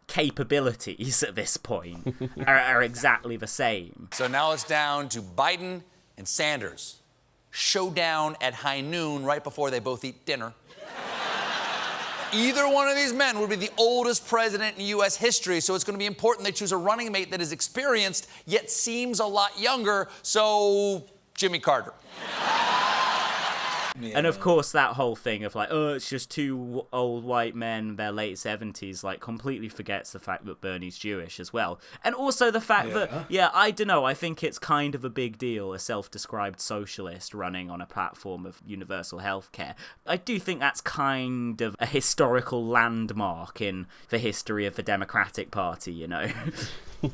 capabilities 0.06 1.22
at 1.22 1.34
this 1.34 1.56
point, 1.56 2.14
are, 2.46 2.58
are 2.58 2.82
exactly 2.82 3.36
the 3.36 3.46
same. 3.46 4.08
So 4.12 4.26
now 4.26 4.52
it's 4.52 4.64
down 4.64 5.08
to 5.10 5.20
Biden 5.20 5.82
and 6.16 6.26
Sanders. 6.26 7.00
Showdown 7.50 8.36
at 8.40 8.54
high 8.54 8.82
noon 8.82 9.24
right 9.24 9.42
before 9.42 9.70
they 9.70 9.78
both 9.78 10.04
eat 10.04 10.26
dinner. 10.26 10.52
Either 12.32 12.68
one 12.68 12.88
of 12.88 12.96
these 12.96 13.12
men 13.12 13.38
would 13.38 13.48
be 13.48 13.56
the 13.56 13.70
oldest 13.78 14.26
president 14.26 14.76
in 14.76 14.84
U.S. 14.86 15.16
history, 15.16 15.60
so 15.60 15.74
it's 15.74 15.84
going 15.84 15.94
to 15.94 15.98
be 15.98 16.06
important 16.06 16.44
they 16.44 16.52
choose 16.52 16.72
a 16.72 16.76
running 16.76 17.10
mate 17.12 17.30
that 17.30 17.40
is 17.40 17.52
experienced 17.52 18.28
yet 18.46 18.68
seems 18.70 19.20
a 19.20 19.24
lot 19.24 19.58
younger. 19.58 20.08
So, 20.22 21.04
Jimmy 21.34 21.60
Carter. 21.60 21.94
And 24.02 24.26
of 24.26 24.40
course, 24.40 24.72
that 24.72 24.92
whole 24.92 25.16
thing 25.16 25.44
of 25.44 25.54
like, 25.54 25.68
oh, 25.70 25.94
it's 25.94 26.08
just 26.08 26.30
two 26.30 26.86
old 26.92 27.24
white 27.24 27.54
men, 27.54 27.96
their 27.96 28.12
late 28.12 28.36
70s, 28.36 29.02
like, 29.02 29.20
completely 29.20 29.68
forgets 29.68 30.12
the 30.12 30.18
fact 30.18 30.44
that 30.46 30.60
Bernie's 30.60 30.98
Jewish 30.98 31.40
as 31.40 31.52
well. 31.52 31.80
And 32.04 32.14
also 32.14 32.50
the 32.50 32.60
fact 32.60 32.92
that, 32.94 33.26
yeah, 33.28 33.50
I 33.54 33.70
don't 33.70 33.86
know, 33.86 34.04
I 34.04 34.14
think 34.14 34.42
it's 34.42 34.58
kind 34.58 34.94
of 34.94 35.04
a 35.04 35.10
big 35.10 35.38
deal, 35.38 35.72
a 35.72 35.78
self 35.78 36.10
described 36.10 36.60
socialist 36.60 37.34
running 37.34 37.70
on 37.70 37.80
a 37.80 37.86
platform 37.86 38.46
of 38.46 38.60
universal 38.66 39.20
healthcare. 39.20 39.74
I 40.06 40.16
do 40.16 40.38
think 40.38 40.60
that's 40.60 40.80
kind 40.80 41.60
of 41.60 41.76
a 41.78 41.86
historical 41.86 42.66
landmark 42.66 43.60
in 43.60 43.86
the 44.08 44.18
history 44.18 44.66
of 44.66 44.76
the 44.76 44.82
Democratic 44.82 45.50
Party, 45.50 45.92
you 45.92 46.06
know? 46.06 46.28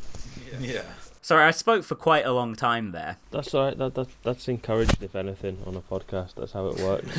Yeah. 0.60 0.82
Sorry, 1.24 1.44
I 1.44 1.52
spoke 1.52 1.84
for 1.84 1.94
quite 1.94 2.26
a 2.26 2.32
long 2.32 2.56
time 2.56 2.90
there. 2.90 3.18
That's 3.30 3.54
all 3.54 3.66
right. 3.66 3.78
That, 3.78 3.94
that 3.94 4.08
that's 4.24 4.48
encouraged, 4.48 5.00
if 5.02 5.14
anything, 5.14 5.58
on 5.64 5.76
a 5.76 5.80
podcast. 5.80 6.34
That's 6.34 6.50
how 6.52 6.66
it 6.66 6.80
works. 6.80 7.16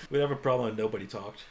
We 0.10 0.18
have 0.18 0.30
a 0.30 0.36
problem 0.36 0.68
and 0.68 0.76
nobody 0.78 1.06
talked. 1.06 1.44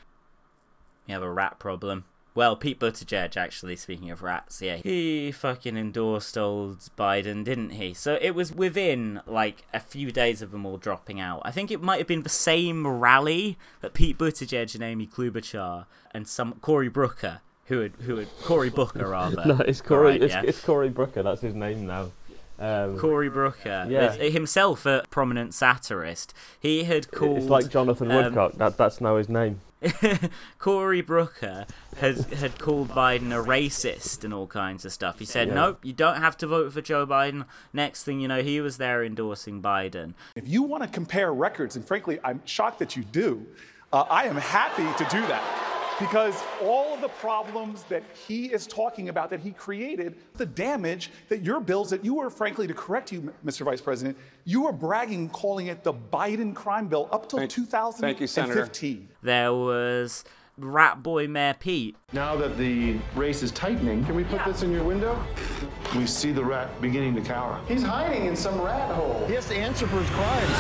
You 1.08 1.14
have 1.14 1.24
a 1.24 1.32
rat 1.32 1.58
problem. 1.58 2.06
Well, 2.36 2.56
Pete 2.56 2.80
Buttigieg, 2.80 3.36
actually, 3.36 3.76
speaking 3.78 4.12
of 4.12 4.22
rats, 4.22 4.62
yeah, 4.62 4.76
he 4.76 5.32
fucking 5.32 5.76
endorsed 5.76 6.38
old 6.38 6.82
Biden, 6.96 7.44
didn't 7.44 7.72
he? 7.72 7.96
So 7.96 8.20
it 8.22 8.36
was 8.36 8.54
within, 8.54 9.22
like, 9.26 9.64
a 9.74 9.80
few 9.80 10.12
days 10.12 10.44
of 10.44 10.52
them 10.52 10.64
all 10.64 10.78
dropping 10.78 11.20
out. 11.20 11.42
I 11.44 11.50
think 11.50 11.72
it 11.72 11.82
might 11.82 11.98
have 11.98 12.06
been 12.06 12.22
the 12.22 12.30
same 12.30 12.86
rally 12.86 13.58
that 13.82 13.96
Pete 13.96 14.20
Buttigieg 14.20 14.76
and 14.76 14.84
Amy 14.84 15.08
Klobuchar 15.08 15.88
and 16.12 16.28
some 16.28 16.54
Cory 16.62 16.90
Brooker, 16.90 17.42
who 17.68 17.80
had, 17.80 17.92
who 18.02 18.18
had, 18.18 18.28
Cory 18.44 18.70
Booker, 18.70 19.10
rather. 19.10 19.46
no, 19.46 19.60
it's 19.60 19.82
Corey. 19.82 20.06
Alright, 20.14 20.24
it's, 20.24 20.34
yeah. 20.34 20.44
it's 20.46 20.64
Corey 20.64 20.90
Brooker. 20.90 21.24
That's 21.24 21.42
his 21.42 21.54
name 21.54 21.86
now. 21.86 22.12
Um, 22.60 22.98
Cory 22.98 23.30
Brooker, 23.30 23.86
Yeah. 23.88 24.14
is 24.14 24.34
himself 24.34 24.86
a 24.86 25.04
prominent 25.10 25.54
satirist. 25.54 26.34
He 26.60 26.86
had 26.86 27.12
called. 27.12 27.38
it's 27.38 27.48
like 27.48 27.70
Jonathan 27.70 28.10
um, 28.12 28.18
Woodcock. 28.18 28.54
That 28.54 28.78
that's 28.78 29.00
now 29.00 29.18
his 29.18 29.30
name. 29.30 29.62
Cory 30.58 31.02
Brooker 31.02 31.68
has 31.98 32.26
had 32.26 32.58
called 32.58 32.90
Biden 32.90 33.32
a 33.32 33.44
racist 33.44 34.24
and 34.24 34.34
all 34.34 34.48
kinds 34.48 34.86
of 34.86 34.92
stuff. 34.92 35.20
He 35.20 35.26
said, 35.26 35.50
Yeah. 35.50 35.54
"Nope, 35.54 35.86
you 35.86 35.94
don't 35.94 36.20
have 36.20 36.36
to 36.38 36.48
vote 36.48 36.74
for 36.74 36.82
Joe 36.82 37.06
Biden." 37.06 37.46
Next 37.74 38.04
thing 38.04 38.20
you 38.20 38.28
know, 38.28 38.42
he 38.42 38.60
was 38.60 38.78
there 38.78 39.04
endorsing 39.04 39.62
Biden. 39.62 40.16
If 40.36 40.48
you 40.48 40.64
want 40.64 40.82
to 40.82 40.90
compare 40.90 41.32
records, 41.32 41.76
and 41.76 41.86
frankly, 41.86 42.20
I'm 42.24 42.42
shocked 42.46 42.80
that 42.80 42.96
you 42.96 43.04
do, 43.04 43.46
uh, 43.94 44.06
I 44.10 44.24
am 44.26 44.38
happy 44.38 44.88
to 45.04 45.10
do 45.12 45.22
that. 45.28 45.77
Because 46.00 46.44
all 46.62 46.94
of 46.94 47.02
the 47.02 47.08
problems 47.08 47.84
that 47.84 48.04
he 48.28 48.46
is 48.46 48.68
talking 48.68 49.10
about, 49.10 49.32
that 49.32 49.40
he 49.40 49.52
created, 49.52 50.16
the 50.36 50.46
damage 50.46 51.10
that 51.28 51.42
your 51.42 51.60
bills, 51.60 51.90
that 51.90 52.06
you 52.06 52.14
were, 52.14 52.30
frankly, 52.30 52.68
to 52.68 52.74
correct 52.74 53.12
you, 53.12 53.34
Mr. 53.44 53.66
Vice 53.66 53.82
President, 53.82 54.16
you 54.46 54.62
were 54.62 54.72
bragging, 54.72 55.28
calling 55.30 55.68
it 55.68 55.84
the 55.84 55.94
Biden 55.94 56.54
crime 56.54 56.88
bill 56.88 57.10
up 57.12 57.28
till 57.28 57.48
2015. 57.48 59.10
There 59.24 59.54
was 59.54 60.24
Rat 60.60 61.02
Boy 61.02 61.28
Mayor 61.28 61.56
Pete. 61.56 61.96
Now 62.14 62.36
that 62.36 62.58
the 62.58 62.98
race 63.16 63.42
is 63.42 63.52
tightening, 63.52 64.06
can 64.06 64.16
we 64.16 64.24
put 64.24 64.46
this 64.46 64.62
in 64.62 64.72
your 64.72 64.84
window? 64.84 65.20
We 65.96 66.06
see 66.06 66.32
the 66.32 66.44
rat 66.44 66.80
beginning 66.80 67.16
to 67.16 67.22
cower. 67.22 67.60
He's 67.68 67.82
hiding 67.84 68.26
in 68.26 68.36
some 68.36 68.62
rat 68.62 68.92
hole. 68.92 69.26
He 69.28 69.34
has 69.34 69.48
to 69.48 69.56
answer 69.56 69.88
for 69.88 70.00
his 70.00 70.10
crimes. 70.12 70.52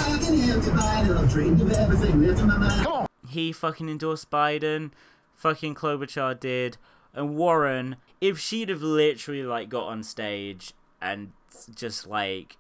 Come 2.84 2.94
on. 2.94 3.08
He 3.28 3.52
fucking 3.52 3.90
endorsed 3.90 4.32
Biden. 4.32 4.92
Fucking 5.38 5.76
Klobuchar 5.76 6.40
did. 6.40 6.78
And 7.14 7.38
Warren, 7.38 7.96
if 8.20 8.40
she'd 8.40 8.70
have 8.70 8.82
literally 8.82 9.44
like 9.44 9.70
got 9.70 9.86
on 9.86 10.04
stage 10.04 10.74
and 11.02 11.32
just 11.74 12.06
like 12.08 12.58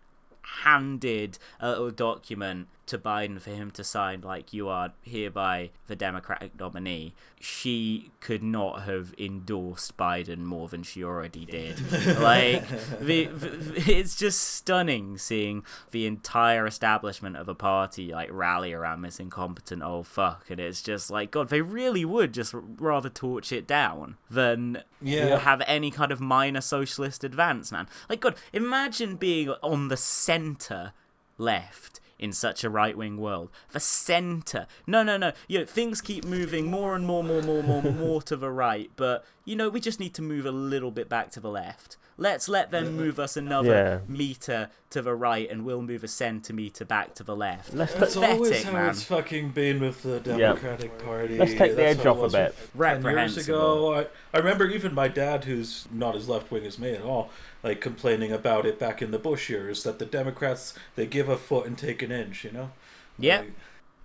handed 0.63 1.37
a 1.59 1.69
little 1.69 1.91
document 1.91 2.67
to 2.87 2.97
Biden 2.97 3.39
for 3.41 3.51
him 3.51 3.71
to 3.71 3.83
sign, 3.83 4.21
like 4.21 4.53
you 4.53 4.67
are 4.67 4.93
hereby 5.03 5.69
the 5.87 5.95
Democratic 5.95 6.59
nominee, 6.59 7.13
she 7.39 8.11
could 8.19 8.41
not 8.43 8.83
have 8.83 9.13
endorsed 9.17 9.95
Biden 9.97 10.39
more 10.39 10.67
than 10.67 10.83
she 10.83 11.03
already 11.03 11.45
did. 11.45 11.79
like, 12.19 12.67
the, 12.99 13.25
the, 13.25 13.83
it's 13.91 14.15
just 14.15 14.41
stunning 14.41 15.17
seeing 15.17 15.63
the 15.91 16.05
entire 16.07 16.65
establishment 16.65 17.35
of 17.37 17.47
a 17.47 17.55
party 17.55 18.11
like 18.11 18.29
rally 18.31 18.73
around 18.73 19.01
this 19.01 19.19
incompetent 19.19 19.83
old 19.83 20.07
fuck, 20.07 20.49
and 20.49 20.59
it's 20.59 20.81
just 20.81 21.09
like, 21.11 21.31
God, 21.31 21.49
they 21.49 21.61
really 21.61 22.05
would 22.05 22.33
just 22.33 22.53
rather 22.55 23.09
torch 23.09 23.51
it 23.51 23.67
down 23.67 24.17
than 24.29 24.83
Yeah. 25.01 25.39
have 25.39 25.61
any 25.67 25.91
kind 25.91 26.11
of 26.11 26.19
minor 26.19 26.61
socialist 26.61 27.23
advance, 27.23 27.71
man. 27.71 27.87
Like, 28.09 28.21
God, 28.21 28.35
imagine 28.53 29.15
being 29.17 29.49
on 29.61 29.89
the 29.89 29.97
center 29.97 30.93
left 31.37 31.99
in 32.19 32.31
such 32.33 32.63
a 32.63 32.69
right 32.69 32.97
wing 32.97 33.17
world. 33.17 33.49
The 33.71 33.79
center. 33.79 34.67
No, 34.85 35.03
no, 35.03 35.17
no. 35.17 35.33
You 35.47 35.59
know, 35.59 35.65
things 35.65 36.01
keep 36.01 36.25
moving 36.25 36.65
more 36.65 36.95
and 36.95 37.05
more, 37.05 37.23
more, 37.23 37.41
more, 37.41 37.61
more, 37.63 37.81
more 37.83 38.21
to 38.23 38.35
the 38.35 38.49
right, 38.51 38.89
but, 38.95 39.23
you 39.45 39.55
know, 39.55 39.69
we 39.69 39.79
just 39.79 39.99
need 39.99 40.13
to 40.15 40.21
move 40.21 40.45
a 40.45 40.51
little 40.51 40.91
bit 40.91 41.09
back 41.09 41.29
to 41.31 41.39
the 41.39 41.49
left. 41.49 41.97
Let's 42.19 42.49
let 42.49 42.71
them 42.71 42.95
move 42.97 43.19
us 43.19 43.37
another 43.37 43.69
Yeah. 43.69 43.99
meter 44.11 44.71
to 44.89 45.03
the 45.03 45.13
right, 45.13 45.47
and 45.51 45.63
we'll 45.63 45.83
move 45.83 46.03
a 46.03 46.07
centimeter 46.07 46.83
back 46.83 47.13
to 47.15 47.23
the 47.23 47.35
left. 47.35 47.75
Let's 47.75 47.93
That's 47.93 48.15
Pathetic, 48.15 48.35
always 48.37 48.63
how 48.63 48.71
man. 48.71 48.89
it's 48.89 49.03
fucking 49.03 49.51
been 49.51 49.79
with 49.79 50.01
the 50.01 50.19
Democratic 50.21 50.97
Party. 50.97 51.37
Let's 51.37 51.51
take 51.53 51.71
the 51.71 51.75
That's 51.83 51.99
edge 51.99 52.03
how 52.05 52.13
off 52.13 52.17
it 52.17 52.25
a 52.25 52.29
bit. 52.31 52.55
with- 52.73 53.03
Ten 53.03 53.17
years 53.17 53.37
ago, 53.37 53.93
I, 53.99 54.07
I 54.33 54.39
remember 54.39 54.65
even 54.65 54.95
my 54.95 55.07
dad, 55.07 55.43
who's 55.43 55.87
not 55.91 56.15
as 56.15 56.27
left 56.27 56.49
wing 56.49 56.65
as 56.65 56.79
me 56.79 56.93
at 56.93 57.03
all, 57.03 57.29
like 57.67 57.81
complaining 57.81 58.31
about 58.31 58.65
it 58.65 58.79
back 58.79 59.01
in 59.01 59.11
the 59.11 59.19
Bush 59.19 59.49
years 59.49 59.83
that 59.83 59.99
the 59.99 60.05
Democrats 60.05 60.73
they 60.95 61.05
give 61.05 61.27
a 61.27 61.37
foot 61.37 61.67
and 61.67 61.77
take 61.77 62.01
an 62.01 62.11
inch, 62.11 62.43
you 62.45 62.51
know. 62.51 62.71
Yeah. 63.19 63.39
Like, 63.39 63.53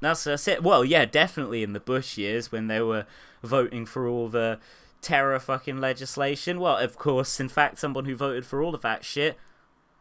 That's, 0.01 0.25
that's 0.25 0.49
it. 0.49 0.63
Well, 0.63 0.85
yeah, 0.85 1.05
definitely 1.05 1.63
in 1.63 1.73
the 1.73 1.81
Bush 1.81 2.19
years 2.19 2.51
when 2.51 2.67
they 2.67 2.81
were 2.81 3.07
voting 3.43 3.87
for 3.87 4.09
all 4.09 4.29
the 4.29 4.59
terror 5.01 5.39
fucking 5.39 5.81
legislation. 5.81 6.59
Well, 6.59 6.77
of 6.77 6.97
course, 6.97 7.39
in 7.39 7.49
fact, 7.49 7.79
someone 7.79 8.07
who 8.07 8.17
voted 8.17 8.45
for 8.45 8.63
all 8.63 8.75
of 8.75 8.83
that 8.83 9.05
shit, 9.05 9.37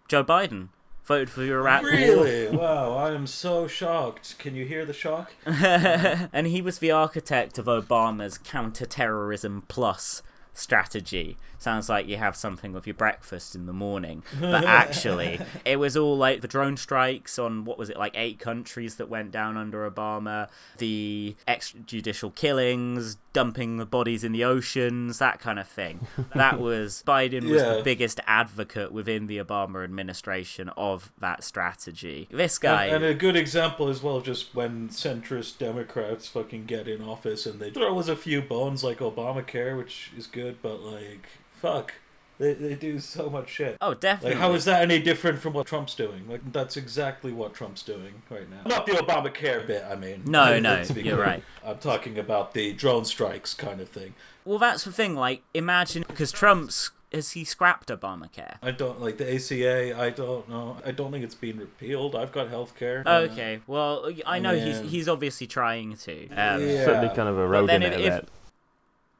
Joe 0.07 0.23
Biden, 0.23 0.69
voted 1.03 1.29
for 1.29 1.43
Iraq 1.43 1.83
war. 1.83 1.91
Really? 1.91 2.49
wow, 2.57 2.95
I 2.95 3.13
am 3.13 3.27
so 3.27 3.67
shocked. 3.67 4.39
Can 4.39 4.55
you 4.55 4.65
hear 4.65 4.85
the 4.85 4.93
shock? 4.93 5.33
and 5.45 6.47
he 6.47 6.63
was 6.63 6.79
the 6.79 6.91
architect 6.91 7.59
of 7.59 7.65
Obama's 7.65 8.39
counterterrorism 8.39 9.63
plus 9.67 10.23
strategy. 10.53 11.37
Sounds 11.57 11.89
like 11.89 12.07
you 12.07 12.17
have 12.17 12.35
something 12.35 12.73
with 12.73 12.87
your 12.87 12.93
breakfast 12.95 13.53
in 13.55 13.65
the 13.67 13.73
morning. 13.73 14.23
But 14.39 14.65
actually, 14.65 15.39
it 15.63 15.77
was 15.77 15.95
all 15.95 16.17
like 16.17 16.41
the 16.41 16.47
drone 16.47 16.75
strikes 16.75 17.37
on 17.39 17.63
what 17.65 17.77
was 17.77 17.89
it, 17.89 17.97
like 17.97 18.13
eight 18.15 18.39
countries 18.39 18.95
that 18.95 19.07
went 19.09 19.31
down 19.31 19.55
under 19.57 19.89
Obama, 19.89 20.49
the 20.79 21.35
extrajudicial 21.47 22.33
killings, 22.35 23.17
dumping 23.33 23.77
the 23.77 23.85
bodies 23.85 24.23
in 24.23 24.31
the 24.31 24.43
oceans, 24.43 25.19
that 25.19 25.39
kind 25.39 25.59
of 25.59 25.67
thing. 25.67 26.07
That 26.35 26.59
was 26.59 27.03
Biden 27.05 27.43
was 27.49 27.61
Yeah. 27.61 27.75
the 27.75 27.83
biggest 27.83 28.19
advocate 28.25 28.91
within 28.91 29.27
the 29.27 29.37
Obama 29.37 29.83
administration 29.83 30.69
of 30.69 31.11
that 31.19 31.43
strategy. 31.43 32.27
This 32.31 32.57
guy 32.57 32.85
And, 32.87 32.95
and 33.03 33.05
a 33.05 33.13
good 33.13 33.35
example 33.35 33.87
as 33.89 34.01
well, 34.01 34.19
just 34.21 34.55
when 34.55 34.89
centrist 34.89 35.59
Democrats 35.59 36.27
fucking 36.27 36.65
get 36.65 36.87
in 36.87 37.01
office 37.03 37.45
and 37.45 37.59
they 37.59 37.69
throw 37.69 37.97
us 37.99 38.07
a 38.07 38.15
few 38.15 38.41
bones 38.41 38.83
like 38.83 38.99
Obamacare, 38.99 39.77
which 39.77 40.11
is 40.17 40.25
good, 40.27 40.40
but 40.61 40.81
like, 40.81 41.27
fuck. 41.59 41.93
They, 42.39 42.53
they 42.55 42.73
do 42.73 42.97
so 42.99 43.29
much 43.29 43.49
shit. 43.49 43.77
Oh, 43.81 43.93
definitely. 43.93 44.31
Like, 44.31 44.39
how 44.41 44.53
is 44.53 44.65
that 44.65 44.81
any 44.81 44.99
different 44.99 45.37
from 45.37 45.53
what 45.53 45.67
Trump's 45.67 45.93
doing? 45.93 46.27
Like, 46.27 46.51
that's 46.51 46.75
exactly 46.75 47.31
what 47.31 47.53
Trump's 47.53 47.83
doing 47.83 48.23
right 48.31 48.49
now. 48.49 48.61
Not 48.65 48.87
the 48.87 48.93
Obamacare 48.93 49.67
bit, 49.67 49.83
I 49.87 49.95
mean. 49.95 50.23
No, 50.25 50.59
no, 50.59 50.83
To 50.83 50.91
be 50.93 51.03
you're 51.03 51.17
clear. 51.17 51.25
right. 51.27 51.43
I'm 51.63 51.77
talking 51.77 52.17
about 52.17 52.55
the 52.55 52.73
drone 52.73 53.05
strikes 53.05 53.53
kind 53.53 53.79
of 53.79 53.89
thing. 53.89 54.15
Well, 54.43 54.57
that's 54.57 54.85
the 54.85 54.91
thing. 54.91 55.13
Like, 55.13 55.43
imagine 55.53 56.03
because 56.07 56.31
Trump's 56.31 56.89
has 57.13 57.31
he 57.33 57.43
scrapped 57.43 57.89
Obamacare? 57.89 58.55
I 58.63 58.71
don't 58.71 58.99
like 58.99 59.17
the 59.19 59.35
ACA. 59.35 60.01
I 60.01 60.09
don't 60.09 60.49
know. 60.49 60.77
I 60.83 60.89
don't 60.89 61.11
think 61.11 61.23
it's 61.23 61.35
been 61.35 61.59
repealed. 61.59 62.15
I've 62.15 62.31
got 62.31 62.49
health 62.49 62.73
care. 62.75 63.03
Okay, 63.05 63.59
well, 63.67 64.09
I 64.25 64.39
know 64.39 64.55
he's 64.55 64.77
Man. 64.79 64.85
he's 64.87 65.07
obviously 65.07 65.45
trying 65.45 65.95
to. 65.97 66.27
Um, 66.29 66.61
Yeah. 66.67 66.85
Certainly 66.85 67.15
kind 67.15 67.29
of 67.29 67.35
But 67.35 67.41
eroding 67.43 67.67
then 67.67 67.83
it 67.83 67.93
if, 67.93 67.99
a 67.99 68.03
if 68.07 68.21
bit. 68.21 68.29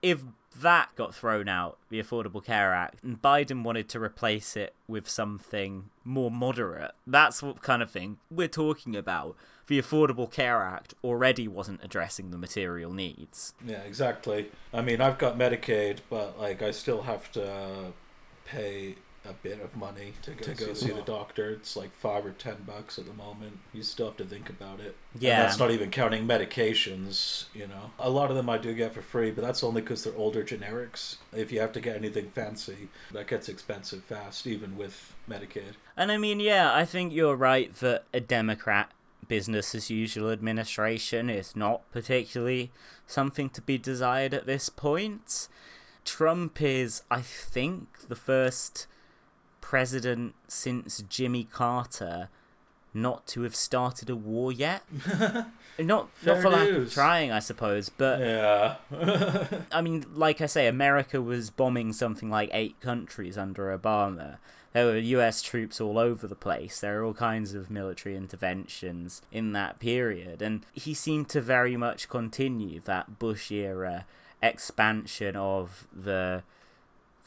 if 0.02 0.24
that 0.62 0.90
got 0.96 1.14
thrown 1.14 1.48
out, 1.48 1.78
the 1.90 2.02
Affordable 2.02 2.44
Care 2.44 2.74
Act, 2.74 3.04
and 3.04 3.22
Biden 3.22 3.64
wanted 3.64 3.90
to 3.90 4.00
replace 4.00 4.56
it 4.56 4.74
with 4.88 5.08
something 5.10 5.90
more 6.04 6.32
moderate, 6.32 6.92
that's 7.06 7.44
what 7.44 7.62
kind 7.62 7.82
of 7.82 7.92
thing 7.92 8.18
we're 8.30 8.48
talking 8.48 8.96
about. 8.96 9.36
The 9.68 9.80
Affordable 9.82 10.32
Care 10.32 10.62
Act 10.62 10.96
already 11.04 11.48
wasn't 11.48 11.84
addressing 11.84 12.32
the 12.32 12.38
material 12.38 12.92
needs. 12.94 13.54
Yeah, 13.66 13.82
exactly. 13.82 14.52
I 14.74 14.82
mean, 14.82 15.00
I've 15.02 15.18
got 15.18 15.38
Medicaid, 15.38 16.00
but 16.10 16.40
like, 16.40 16.62
I 16.62 16.72
still 16.72 17.04
have 17.04 17.32
to 17.34 17.94
pay 18.46 18.96
a 19.24 19.34
bit 19.34 19.62
of 19.62 19.76
money 19.76 20.14
to 20.24 20.32
go, 20.32 20.44
to 20.44 20.66
go 20.66 20.74
see 20.74 20.92
the 20.92 21.02
doctor. 21.04 21.52
It's 21.52 21.76
like 21.78 21.94
five 21.94 22.26
or 22.26 22.32
ten 22.32 22.58
bucks 22.66 22.98
at 22.98 23.06
the 23.06 23.14
moment. 23.14 23.60
You 23.72 23.84
still 23.84 24.08
have 24.08 24.18
to 24.18 24.26
think 24.26 24.50
about 24.50 24.80
it. 24.80 24.96
And 25.14 25.22
Yeah. 25.22 25.42
that's 25.44 25.60
not 25.60 25.70
even 25.72 25.92
counting 25.92 26.28
medications. 26.28 27.46
You 27.54 27.68
know, 27.68 27.92
a 28.00 28.10
lot 28.10 28.30
of 28.32 28.36
them 28.36 28.50
I 28.50 28.58
do 28.58 28.74
get 28.74 28.94
for 28.94 29.02
free, 29.02 29.32
but 29.32 29.44
that's 29.44 29.64
only 29.64 29.82
because 29.82 30.04
they're 30.04 30.16
older 30.16 30.44
generics. 30.44 31.18
If 31.34 31.52
you 31.52 31.60
have 31.60 31.72
to 31.74 31.82
get 31.82 31.96
anything 31.96 32.30
fancy, 32.32 32.90
that 33.12 33.28
gets 33.28 33.48
expensive 33.48 34.04
fast, 34.04 34.48
even 34.48 34.76
with 34.78 35.14
Medicaid. 35.30 35.74
And 35.96 36.12
I 36.12 36.18
mean, 36.18 36.40
yeah, 36.40 36.74
I 36.74 36.86
think 36.86 37.14
you're 37.14 37.36
right 37.36 37.74
that 37.76 38.06
a 38.14 38.20
Democrat 38.20 38.92
business 39.28 39.74
as 39.76 39.90
usual 39.90 40.30
administration 40.32 41.30
is 41.30 41.56
not 41.56 41.90
particularly 41.92 42.72
something 43.06 43.50
to 43.52 43.62
be 43.62 43.78
desired 43.78 44.34
at 44.34 44.46
this 44.46 44.68
point. 44.70 45.48
Trump 46.04 46.62
is, 46.62 47.04
I 47.12 47.22
think, 47.22 48.08
the 48.10 48.16
first 48.16 48.88
president 49.72 50.36
since 50.50 51.02
Jimmy 51.08 51.46
Carter 51.46 52.28
not 52.94 53.26
to 53.26 53.44
have 53.44 53.56
started 53.56 54.10
a 54.10 54.16
war 54.18 54.52
yet. 54.52 54.84
not 55.08 55.48
not 55.80 56.10
Fair 56.12 56.42
for 56.42 56.50
lack 56.50 56.68
of 56.68 56.94
trying, 56.94 57.32
I 57.32 57.40
suppose, 57.40 57.88
but 57.88 58.20
Yeah. 58.20 58.76
I 59.72 59.82
mean, 59.82 60.04
like 60.14 60.42
I 60.42 60.48
say, 60.48 60.68
America 60.68 61.22
was 61.22 61.50
bombing 61.50 61.94
something 61.94 62.30
like 62.30 62.50
eight 62.52 62.82
countries 62.82 63.38
under 63.38 63.74
Obama. 63.78 64.40
There 64.74 64.88
were 64.88 64.98
US 64.98 65.42
troops 65.42 65.80
all 65.80 65.98
over 65.98 66.28
the 66.28 66.36
place. 66.36 66.82
There 66.82 66.98
were 66.98 67.06
all 67.06 67.14
kinds 67.14 67.54
of 67.54 67.72
military 67.72 68.18
interventions 68.18 69.22
in 69.32 69.54
that 69.54 69.80
period. 69.80 70.42
And 70.42 70.66
he 70.74 70.94
seemed 70.94 71.30
to 71.30 71.40
very 71.40 71.78
much 71.78 72.10
continue 72.10 72.82
that 72.82 73.20
Bush 73.20 73.50
era 73.54 74.06
expansion 74.44 75.38
of 75.38 75.88
the, 75.94 76.44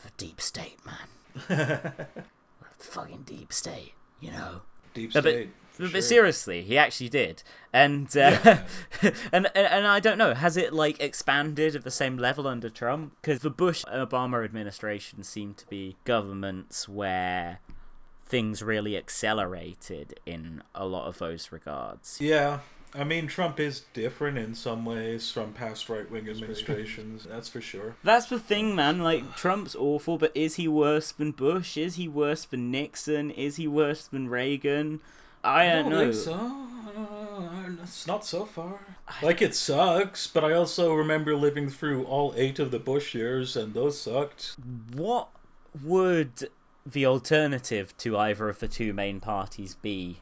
the 0.03 0.11
deep 0.19 0.43
state, 0.43 0.79
man. 0.85 1.07
Fucking 2.79 3.23
deep 3.23 3.53
state, 3.53 3.95
you 4.21 4.31
know? 4.31 4.63
Deep 4.93 5.15
No, 5.15 5.23
but- 5.23 5.31
state. 5.31 5.51
But, 5.77 5.91
sure. 5.91 6.01
seriously, 6.03 6.63
he 6.63 6.79
actually 6.79 7.09
did, 7.09 7.43
and 7.73 8.07
uh, 8.17 8.39
and, 9.03 9.13
and 9.33 9.49
and 9.57 9.87
I 9.89 9.99
don't 9.99 10.19
know, 10.19 10.33
has 10.33 10.57
it 10.57 10.73
like 10.73 11.01
expanded 11.01 11.75
at 11.75 11.83
the 11.83 11.91
same 11.91 12.17
level 12.17 12.47
under 12.47 12.71
Trump? 12.71 13.17
Because 13.21 13.41
the 13.41 13.51
Bush 13.51 13.83
and 13.91 14.09
Obama 14.09 14.45
administration 14.45 15.25
seemed 15.25 15.57
to 15.57 15.67
be 15.67 15.97
governments 16.05 16.89
where 16.89 17.59
things 18.25 18.63
really 18.63 18.97
accelerated 18.97 20.21
in 20.25 20.63
a 20.77 20.87
lot 20.87 21.09
of 21.09 21.19
those 21.19 21.51
regards. 21.51 22.19
Yeah. 22.21 22.61
I 22.95 23.03
mean, 23.03 23.27
Trump 23.27 23.59
is 23.59 23.81
different 23.93 24.39
in 24.39 24.55
some 24.55 24.85
ways 24.85 25.31
from 25.31 25.53
past 25.53 25.89
right 25.89 26.09
wing 26.09 26.29
administrations, 26.29 27.27
that's 27.29 27.49
for 27.49 27.61
sure. 27.61 27.97
That's 28.05 28.27
the 28.27 28.39
thing, 28.39 28.77
man. 28.77 29.01
Like, 29.03 29.37
Trump's 29.37 29.75
awful, 29.75 30.17
but 30.17 30.31
is 30.35 30.55
he 30.55 30.69
worse 30.69 31.11
than 31.11 31.33
Bush? 31.33 31.77
Is 31.77 31.97
he 31.97 32.07
worse 32.07 32.45
than 32.45 32.71
Nixon? 32.71 33.31
Is 33.33 33.57
he 33.57 33.67
worse 33.67 34.07
than 34.07 34.29
Reagan? 34.29 35.01
I 35.43 35.67
don't, 35.67 35.91
don't 35.91 35.93
know. 35.93 36.13
think 36.13 36.15
so. 36.15 36.35
I 36.35 36.93
don't 36.95 37.77
know. 37.77 37.83
It's 37.83 38.07
not 38.07 38.25
so 38.25 38.45
far. 38.45 38.79
Like, 39.23 39.43
it 39.43 39.57
sucks, 39.57 40.29
but 40.29 40.45
I 40.45 40.53
also 40.53 40.95
remember 40.95 41.35
living 41.35 41.69
through 41.69 42.05
all 42.05 42.33
eight 42.37 42.61
of 42.61 42.71
the 42.71 42.79
Bush 42.79 43.13
years, 43.15 43.57
and 43.57 43.75
those 43.75 44.01
sucked. 44.01 44.55
What 44.95 45.29
would 45.83 46.49
the 46.87 47.07
alternative 47.07 47.97
to 47.99 48.17
either 48.17 48.49
of 48.49 48.61
the 48.61 48.69
two 48.69 48.93
main 48.93 49.19
parties 49.19 49.75
be 49.75 50.19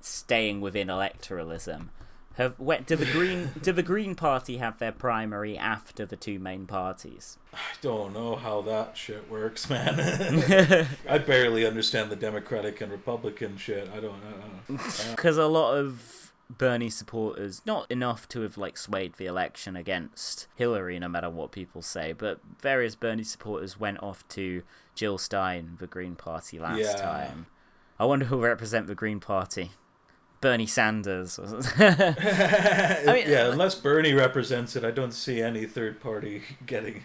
staying 0.00 0.60
within 0.60 0.88
electoralism? 0.88 1.88
Have 2.34 2.54
what 2.58 2.86
do 2.86 2.96
the 2.96 3.06
green 3.06 3.52
do 3.62 3.72
the 3.72 3.82
Green 3.82 4.14
Party 4.14 4.58
have 4.58 4.78
their 4.78 4.92
primary 4.92 5.56
after 5.56 6.04
the 6.04 6.16
two 6.16 6.38
main 6.38 6.66
parties? 6.66 7.38
I 7.54 7.58
don't 7.80 8.12
know 8.12 8.36
how 8.36 8.60
that 8.62 8.94
shit 8.96 9.30
works, 9.30 9.70
man. 9.70 9.98
I 11.08 11.16
barely 11.16 11.66
understand 11.66 12.10
the 12.10 12.16
Democratic 12.16 12.82
and 12.82 12.92
Republican 12.92 13.56
shit. 13.56 13.88
I 13.94 14.00
don't 14.00 14.20
know. 14.22 14.78
Because 15.12 15.38
a 15.38 15.46
lot 15.46 15.76
of 15.78 16.32
Bernie 16.50 16.90
supporters, 16.90 17.62
not 17.64 17.90
enough 17.90 18.28
to 18.28 18.42
have 18.42 18.58
like 18.58 18.76
swayed 18.76 19.14
the 19.14 19.24
election 19.24 19.74
against 19.74 20.46
Hillary, 20.56 20.98
no 20.98 21.08
matter 21.08 21.30
what 21.30 21.52
people 21.52 21.80
say, 21.80 22.12
but 22.12 22.40
various 22.60 22.94
Bernie 22.94 23.24
supporters 23.24 23.80
went 23.80 24.02
off 24.02 24.28
to 24.28 24.62
Jill 24.94 25.16
Stein, 25.16 25.76
the 25.80 25.86
Green 25.86 26.14
Party, 26.16 26.58
last 26.58 26.80
Yeah. 26.80 26.92
time. 26.96 27.46
I 27.98 28.04
wonder 28.04 28.26
who 28.26 28.36
will 28.36 28.44
represent 28.44 28.88
the 28.88 28.94
Green 28.94 29.20
Party. 29.20 29.70
Bernie 30.40 30.66
Sanders. 30.66 31.38
I 31.78 33.02
mean, 33.06 33.28
yeah, 33.28 33.44
uh, 33.46 33.52
unless 33.52 33.74
Bernie 33.74 34.12
represents 34.12 34.76
it, 34.76 34.84
I 34.84 34.90
don't 34.90 35.12
see 35.12 35.40
any 35.40 35.64
third 35.66 36.00
party 36.00 36.42
getting 36.66 37.04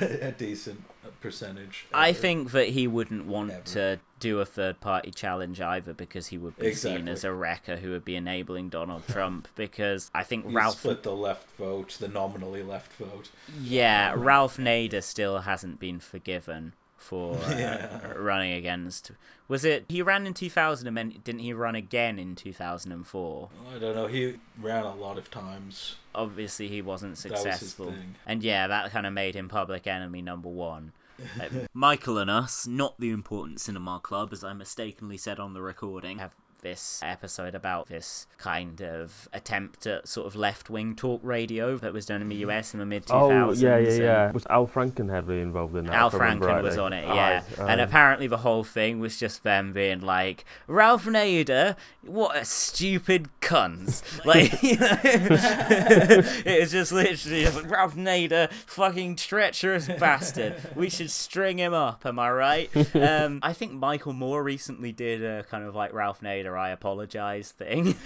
a 0.00 0.32
decent 0.32 0.82
percentage. 1.20 1.86
I 1.92 2.12
think 2.12 2.52
that 2.52 2.68
he 2.70 2.86
wouldn't 2.86 3.26
want 3.26 3.64
to 3.66 4.00
do 4.20 4.40
a 4.40 4.44
third 4.44 4.80
party 4.80 5.10
challenge 5.10 5.60
either 5.60 5.92
because 5.92 6.28
he 6.28 6.38
would 6.38 6.56
be 6.58 6.74
seen 6.74 7.08
as 7.08 7.24
a 7.24 7.32
wrecker 7.32 7.76
who 7.76 7.90
would 7.90 8.04
be 8.04 8.16
enabling 8.16 8.68
Donald 8.68 9.06
Trump. 9.08 9.48
Because 9.54 10.10
I 10.14 10.22
think 10.22 10.44
Ralph 10.48 10.78
split 10.78 11.02
the 11.02 11.12
left 11.12 11.50
vote, 11.56 11.96
the 11.98 12.08
nominally 12.08 12.62
left 12.62 12.92
vote. 12.94 13.30
Yeah, 13.60 14.14
Ralph 14.16 14.58
Nader 14.58 15.02
still 15.02 15.40
hasn't 15.40 15.80
been 15.80 15.98
forgiven 15.98 16.74
for 16.96 17.34
uh, 17.44 17.50
Yeah. 17.56 18.12
running 18.16 18.52
against. 18.52 19.12
Was 19.48 19.64
it 19.64 19.84
he 19.88 20.02
ran 20.02 20.26
in 20.26 20.34
2000 20.34 20.88
and 20.88 20.96
then 20.96 21.20
didn't 21.22 21.40
he 21.40 21.52
run 21.52 21.74
again 21.76 22.18
in 22.18 22.34
2004? 22.34 23.48
I 23.74 23.78
don't 23.78 23.94
know. 23.94 24.06
He 24.06 24.36
ran 24.60 24.84
a 24.84 24.94
lot 24.94 25.18
of 25.18 25.30
times. 25.30 25.96
Obviously, 26.14 26.68
he 26.68 26.82
wasn't 26.82 27.12
was 27.12 27.20
successful, 27.20 27.86
thing. 27.92 28.14
and 28.26 28.42
yeah, 28.42 28.66
that 28.66 28.90
kind 28.90 29.06
of 29.06 29.12
made 29.12 29.34
him 29.36 29.48
public 29.48 29.86
enemy 29.86 30.22
number 30.22 30.48
one. 30.48 30.92
Michael 31.72 32.18
and 32.18 32.30
us, 32.30 32.66
not 32.66 32.98
the 32.98 33.10
important 33.10 33.60
cinema 33.60 34.00
club, 34.02 34.32
as 34.32 34.42
I 34.44 34.52
mistakenly 34.52 35.16
said 35.16 35.38
on 35.38 35.54
the 35.54 35.62
recording, 35.62 36.18
have 36.18 36.34
this 36.60 37.00
episode 37.02 37.54
about 37.54 37.88
this 37.88 38.26
kind 38.38 38.80
of 38.80 39.28
attempt 39.32 39.86
at 39.86 40.08
sort 40.08 40.26
of 40.26 40.36
left 40.36 40.70
wing 40.70 40.94
talk 40.94 41.20
radio 41.22 41.76
that 41.76 41.92
was 41.92 42.06
done 42.06 42.22
in 42.22 42.28
the 42.28 42.36
US 42.36 42.72
in 42.74 42.80
the 42.80 42.86
mid 42.86 43.06
2000s. 43.06 43.12
Oh 43.12 43.52
yeah, 43.52 43.78
yeah, 43.78 44.02
yeah. 44.02 44.32
Was 44.32 44.46
Al 44.50 44.66
Franken 44.66 45.10
heavily 45.10 45.40
involved 45.40 45.76
in 45.76 45.86
that? 45.86 45.94
Al 45.94 46.10
Franken 46.10 46.62
was 46.62 46.78
on 46.78 46.92
it, 46.92 47.04
Aye, 47.04 47.14
yeah. 47.14 47.42
And 47.66 47.80
apparently 47.80 48.26
the 48.26 48.38
whole 48.38 48.64
thing 48.64 49.00
was 49.00 49.18
just 49.18 49.42
them 49.42 49.72
being 49.72 50.00
like, 50.00 50.44
Ralph 50.66 51.04
Nader, 51.04 51.76
what 52.02 52.36
a 52.36 52.44
stupid 52.44 53.28
cunt. 53.40 54.02
like, 54.24 54.62
you 54.62 54.76
know, 54.78 54.98
it 55.02 56.60
was 56.60 56.72
just 56.72 56.92
literally 56.92 57.42
just 57.42 57.56
like, 57.56 57.70
Ralph 57.70 57.94
Nader, 57.94 58.50
fucking 58.52 59.16
treacherous 59.16 59.88
bastard. 59.88 60.56
We 60.74 60.88
should 60.90 61.10
string 61.10 61.58
him 61.58 61.74
up, 61.74 62.04
am 62.06 62.18
I 62.18 62.30
right? 62.30 62.70
Um, 62.96 63.40
I 63.42 63.52
think 63.52 63.72
Michael 63.72 64.14
Moore 64.14 64.42
recently 64.42 64.90
did 64.90 65.22
a 65.22 65.44
kind 65.44 65.64
of 65.64 65.74
like 65.74 65.92
Ralph 65.92 66.20
Nader, 66.22 66.52
I 66.56 66.70
apologize 66.70 67.52
thing. 67.52 67.96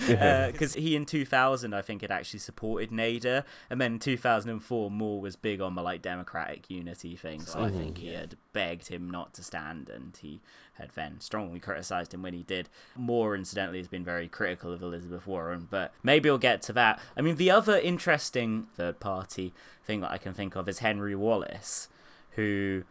Because 0.51 0.77
uh, 0.77 0.81
he 0.81 0.97
in 0.97 1.07
2000, 1.07 1.73
I 1.73 1.83
think, 1.83 2.03
had 2.03 2.11
actually 2.11 2.41
supported 2.41 2.91
Nader. 2.91 3.45
And 3.69 3.81
then 3.81 3.95
in 3.95 3.99
2004, 3.99 4.91
Moore 4.91 5.21
was 5.21 5.37
big 5.37 5.61
on 5.61 5.75
the 5.75 5.83
like 5.83 6.03
democratic 6.03 6.69
unity 6.69 7.17
thing. 7.17 7.41
So 7.41 7.61
I 7.61 7.71
think 7.71 7.99
he 7.99 8.13
had 8.13 8.37
begged 8.53 8.89
him 8.89 9.09
not 9.09 9.35
to 9.35 9.43
stand 9.43 9.89
and 9.89 10.17
he 10.21 10.41
had 10.81 10.91
then 10.95 11.21
strongly 11.21 11.61
criticized 11.61 12.13
him 12.13 12.23
when 12.23 12.35
he 12.35 12.43
did. 12.43 12.69
Moore, 12.97 13.37
incidentally, 13.37 13.79
has 13.79 13.89
been 13.89 14.05
very 14.05 14.27
critical 14.29 14.73
of 14.73 14.83
Elizabeth 14.83 15.27
Warren, 15.27 15.69
but 15.71 15.93
maybe 16.03 16.29
we'll 16.29 16.39
get 16.39 16.63
to 16.63 16.73
that. 16.73 16.99
I 17.17 17.21
mean, 17.21 17.37
the 17.37 17.51
other 17.51 17.79
interesting 17.79 18.67
third 18.75 18.99
party 18.99 19.53
thing 19.85 20.01
that 20.01 20.11
I 20.11 20.19
can 20.19 20.35
think 20.35 20.57
of 20.57 20.69
is 20.69 20.81
Henry 20.81 21.15
Wallace, 21.15 21.89
who. 22.33 22.85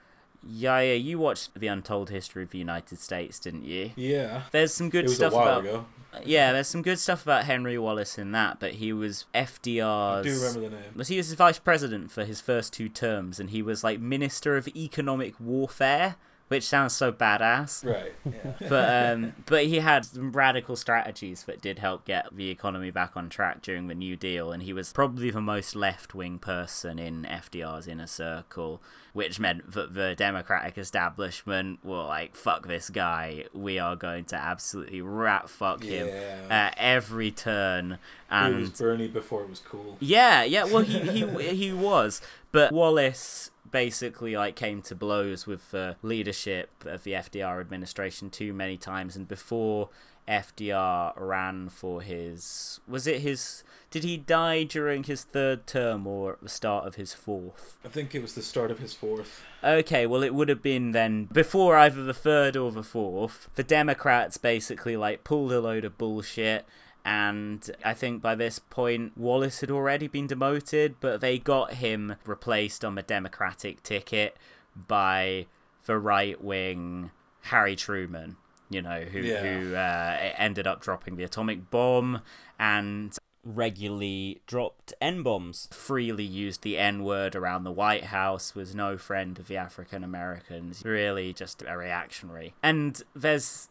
Yeah, 0.47 0.79
yeah, 0.79 0.93
you 0.93 1.19
watched 1.19 1.53
The 1.59 1.67
Untold 1.67 2.09
History 2.09 2.43
of 2.43 2.49
the 2.51 2.57
United 2.57 2.99
States, 2.99 3.39
didn't 3.39 3.65
you? 3.65 3.91
Yeah. 3.95 4.43
There's 4.51 4.73
some 4.73 4.89
good 4.89 5.05
It 5.05 5.09
was 5.09 5.13
a 5.13 5.15
stuff 5.15 5.33
about 5.33 5.59
ago. 5.65 5.85
yeah, 6.23 6.53
there's 6.53 6.67
some 6.67 6.81
good 6.81 6.97
stuff 6.97 7.23
about 7.23 7.43
Henry 7.43 7.77
Wallace 7.77 8.17
in 8.17 8.31
that, 8.31 8.59
but 8.59 8.73
he 8.73 8.93
was 8.93 9.25
FDR's. 9.35 10.25
I 10.25 10.29
do 10.29 10.35
remember 10.35 10.59
the 10.61 10.69
name. 10.69 10.93
Was 10.95 11.09
he 11.09 11.17
was 11.17 11.27
his 11.27 11.35
vice 11.35 11.59
president 11.59 12.09
for 12.11 12.23
his 12.25 12.39
first 12.41 12.71
two 12.73 12.87
terms, 12.89 13.39
and 13.39 13.49
he 13.49 13.61
was 13.61 13.83
like 13.83 13.99
Minister 13.99 14.55
of 14.55 14.67
Economic 14.69 15.39
Warfare, 15.39 16.15
which 16.49 16.63
sounds 16.65 16.93
so 16.93 17.11
badass. 17.11 17.85
Right. 17.85 18.11
Yeah. 18.25 18.67
But 18.69 19.13
um, 19.13 19.33
but 19.45 19.65
he 19.65 19.79
had 19.79 20.03
some 20.05 20.31
radical 20.31 20.75
strategies 20.75 21.43
that 21.45 21.61
did 21.61 21.79
help 21.79 22.05
get 22.05 22.35
the 22.35 22.49
economy 22.49 22.91
back 22.91 23.15
on 23.15 23.29
track 23.29 23.61
during 23.61 23.87
the 23.87 23.95
New 23.95 24.15
Deal, 24.17 24.51
and 24.51 24.61
he 24.61 24.73
was 24.73 24.91
probably 24.91 25.31
the 25.31 25.41
most 25.41 25.75
left 25.75 26.13
wing 26.13 26.37
person 26.39 26.99
in 26.99 27.23
FDR's 27.23 27.87
inner 27.87 28.07
circle, 28.07 28.81
which 29.13 29.39
meant 29.39 29.71
that 29.71 29.93
the 29.93 30.15
Democratic 30.15 30.77
establishment 30.77 31.79
were 31.83 32.03
like, 32.03 32.35
"Fuck 32.35 32.67
this 32.67 32.89
guy, 32.89 33.45
we 33.53 33.79
are 33.79 33.95
going 33.95 34.25
to 34.25 34.35
absolutely 34.35 35.01
rat 35.01 35.49
fuck 35.49 35.83
him 35.83 36.07
Yeah. 36.07 36.47
at 36.49 36.75
every 36.77 37.31
turn." 37.31 37.97
And 38.29 38.55
was 38.57 38.69
Bernie 38.71 39.07
before 39.07 39.43
it 39.43 39.49
was 39.49 39.59
cool. 39.59 39.97
yeah, 39.99 40.43
yeah. 40.43 40.63
Well, 40.65 40.83
he 40.83 40.99
he 40.99 41.53
he 41.55 41.73
was, 41.73 42.21
but 42.51 42.71
Wallace 42.71 43.49
basically 43.71 44.35
like 44.35 44.55
came 44.55 44.81
to 44.83 44.95
blows 44.95 45.47
with 45.47 45.71
the 45.71 45.95
leadership 46.01 46.69
of 46.85 47.03
the 47.03 47.11
FDR 47.11 47.59
administration 47.59 48.29
too 48.29 48.53
many 48.53 48.77
times, 48.77 49.15
and 49.15 49.27
before 49.27 49.89
FDR 50.29 51.13
ran 51.17 51.69
for 51.69 52.01
his 52.01 52.79
was 52.87 53.07
it 53.07 53.21
his 53.21 53.63
did 53.89 54.03
he 54.03 54.15
die 54.15 54.63
during 54.63 55.03
his 55.03 55.23
third 55.23 55.65
term 55.65 56.05
or 56.05 56.33
at 56.33 56.41
the 56.41 56.49
start 56.49 56.85
of 56.85 56.93
his 56.95 57.15
fourth? 57.15 57.79
I 57.83 57.87
think 57.87 58.13
it 58.13 58.21
was 58.21 58.35
the 58.35 58.43
start 58.43 58.69
of 58.69 58.77
his 58.77 58.93
fourth. 58.93 59.41
Okay, 59.63 60.05
well, 60.05 60.21
it 60.21 60.35
would 60.35 60.47
have 60.47 60.61
been 60.61 60.91
then 60.91 61.25
before 61.25 61.75
either 61.75 62.03
the 62.03 62.13
third 62.13 62.55
or 62.55 62.71
the 62.71 62.83
fourth. 62.83 63.49
The 63.55 63.63
Democrats 63.63 64.37
basically 64.37 64.95
like 64.95 65.23
pulled 65.23 65.51
a 65.51 65.59
load 65.59 65.85
of 65.85 65.97
bullshit, 65.97 66.67
and 67.09 67.71
I 67.83 67.95
think 67.95 68.21
by 68.21 68.35
this 68.35 68.59
point 68.59 69.17
Wallace 69.17 69.61
had 69.61 69.71
already 69.71 70.07
been 70.07 70.27
demoted, 70.27 70.95
but 70.99 71.21
they 71.21 71.39
got 71.39 71.73
him 71.73 72.17
replaced 72.23 72.85
on 72.85 72.93
the 72.93 73.01
Democratic 73.01 73.81
ticket 73.81 74.37
by 74.75 75.47
the 75.85 75.97
right 75.97 76.39
wing 76.39 77.09
Harry 77.45 77.75
Truman. 77.75 78.37
You 78.69 78.83
know, 78.83 79.01
who 79.01 79.21
Yeah. 79.21 79.41
who 79.41 79.75
uh, 79.75 80.33
ended 80.37 80.67
up 80.67 80.81
dropping 80.81 81.15
the 81.15 81.23
atomic 81.23 81.71
bomb 81.71 82.21
and 82.59 83.17
regularly 83.43 84.41
dropped 84.45 84.93
N 85.01 85.23
bombs, 85.23 85.67
freely 85.71 86.23
used 86.23 86.61
the 86.61 86.77
N 86.77 87.03
word 87.03 87.35
around 87.35 87.63
the 87.63 87.71
White 87.71 88.03
House, 88.05 88.53
was 88.53 88.75
no 88.75 88.97
friend 88.99 89.39
of 89.39 89.47
the 89.47 89.57
African 89.57 90.03
Americans, 90.03 90.83
really 90.85 91.33
just 91.33 91.63
a 91.67 91.75
reactionary. 91.75 92.53
And 92.61 93.01
there's 93.15 93.69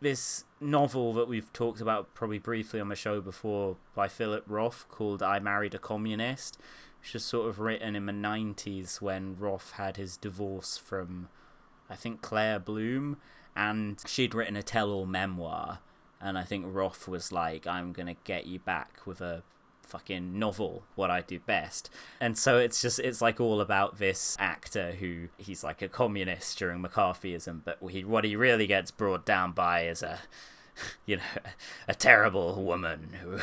this 0.00 0.44
novel 0.60 1.12
that 1.14 1.28
we've 1.28 1.52
talked 1.52 1.80
about 1.80 2.14
probably 2.14 2.38
briefly 2.38 2.80
on 2.80 2.88
the 2.88 2.96
show 2.96 3.20
before 3.20 3.76
by 3.94 4.08
Philip 4.08 4.44
Roth 4.46 4.86
called 4.88 5.22
I 5.22 5.38
Married 5.38 5.74
a 5.74 5.78
Communist, 5.78 6.58
which 7.00 7.14
was 7.14 7.24
sort 7.24 7.48
of 7.48 7.60
written 7.60 7.96
in 7.96 8.06
the 8.06 8.12
90s 8.12 9.00
when 9.00 9.36
Roth 9.38 9.72
had 9.72 9.96
his 9.96 10.16
divorce 10.16 10.76
from, 10.76 11.28
I 11.88 11.96
think, 11.96 12.22
Claire 12.22 12.58
Bloom, 12.58 13.16
and 13.56 14.02
she'd 14.06 14.34
written 14.34 14.56
a 14.56 14.62
tell 14.62 14.90
all 14.90 15.06
memoir. 15.06 15.80
And 16.20 16.36
I 16.36 16.42
think 16.42 16.66
Roth 16.68 17.08
was 17.08 17.32
like, 17.32 17.66
I'm 17.66 17.92
gonna 17.92 18.16
get 18.24 18.46
you 18.46 18.58
back 18.58 19.06
with 19.06 19.20
a 19.20 19.42
fucking 19.90 20.38
novel, 20.38 20.84
what 20.94 21.10
I 21.10 21.20
do 21.20 21.40
best. 21.40 21.90
And 22.20 22.38
so 22.38 22.58
it's 22.58 22.80
just, 22.80 23.00
it's 23.00 23.20
like 23.20 23.40
all 23.40 23.60
about 23.60 23.98
this 23.98 24.36
actor 24.38 24.92
who 24.92 25.28
he's 25.36 25.64
like 25.64 25.82
a 25.82 25.88
communist 25.88 26.58
during 26.58 26.82
McCarthyism, 26.82 27.62
but 27.64 27.78
he, 27.90 28.04
what 28.04 28.24
he 28.24 28.36
really 28.36 28.66
gets 28.66 28.90
brought 28.90 29.26
down 29.26 29.52
by 29.52 29.86
is 29.86 30.02
a 30.02 30.20
you 31.06 31.16
know, 31.16 31.22
a 31.88 31.94
terrible 31.94 32.62
woman 32.62 33.14
who, 33.20 33.38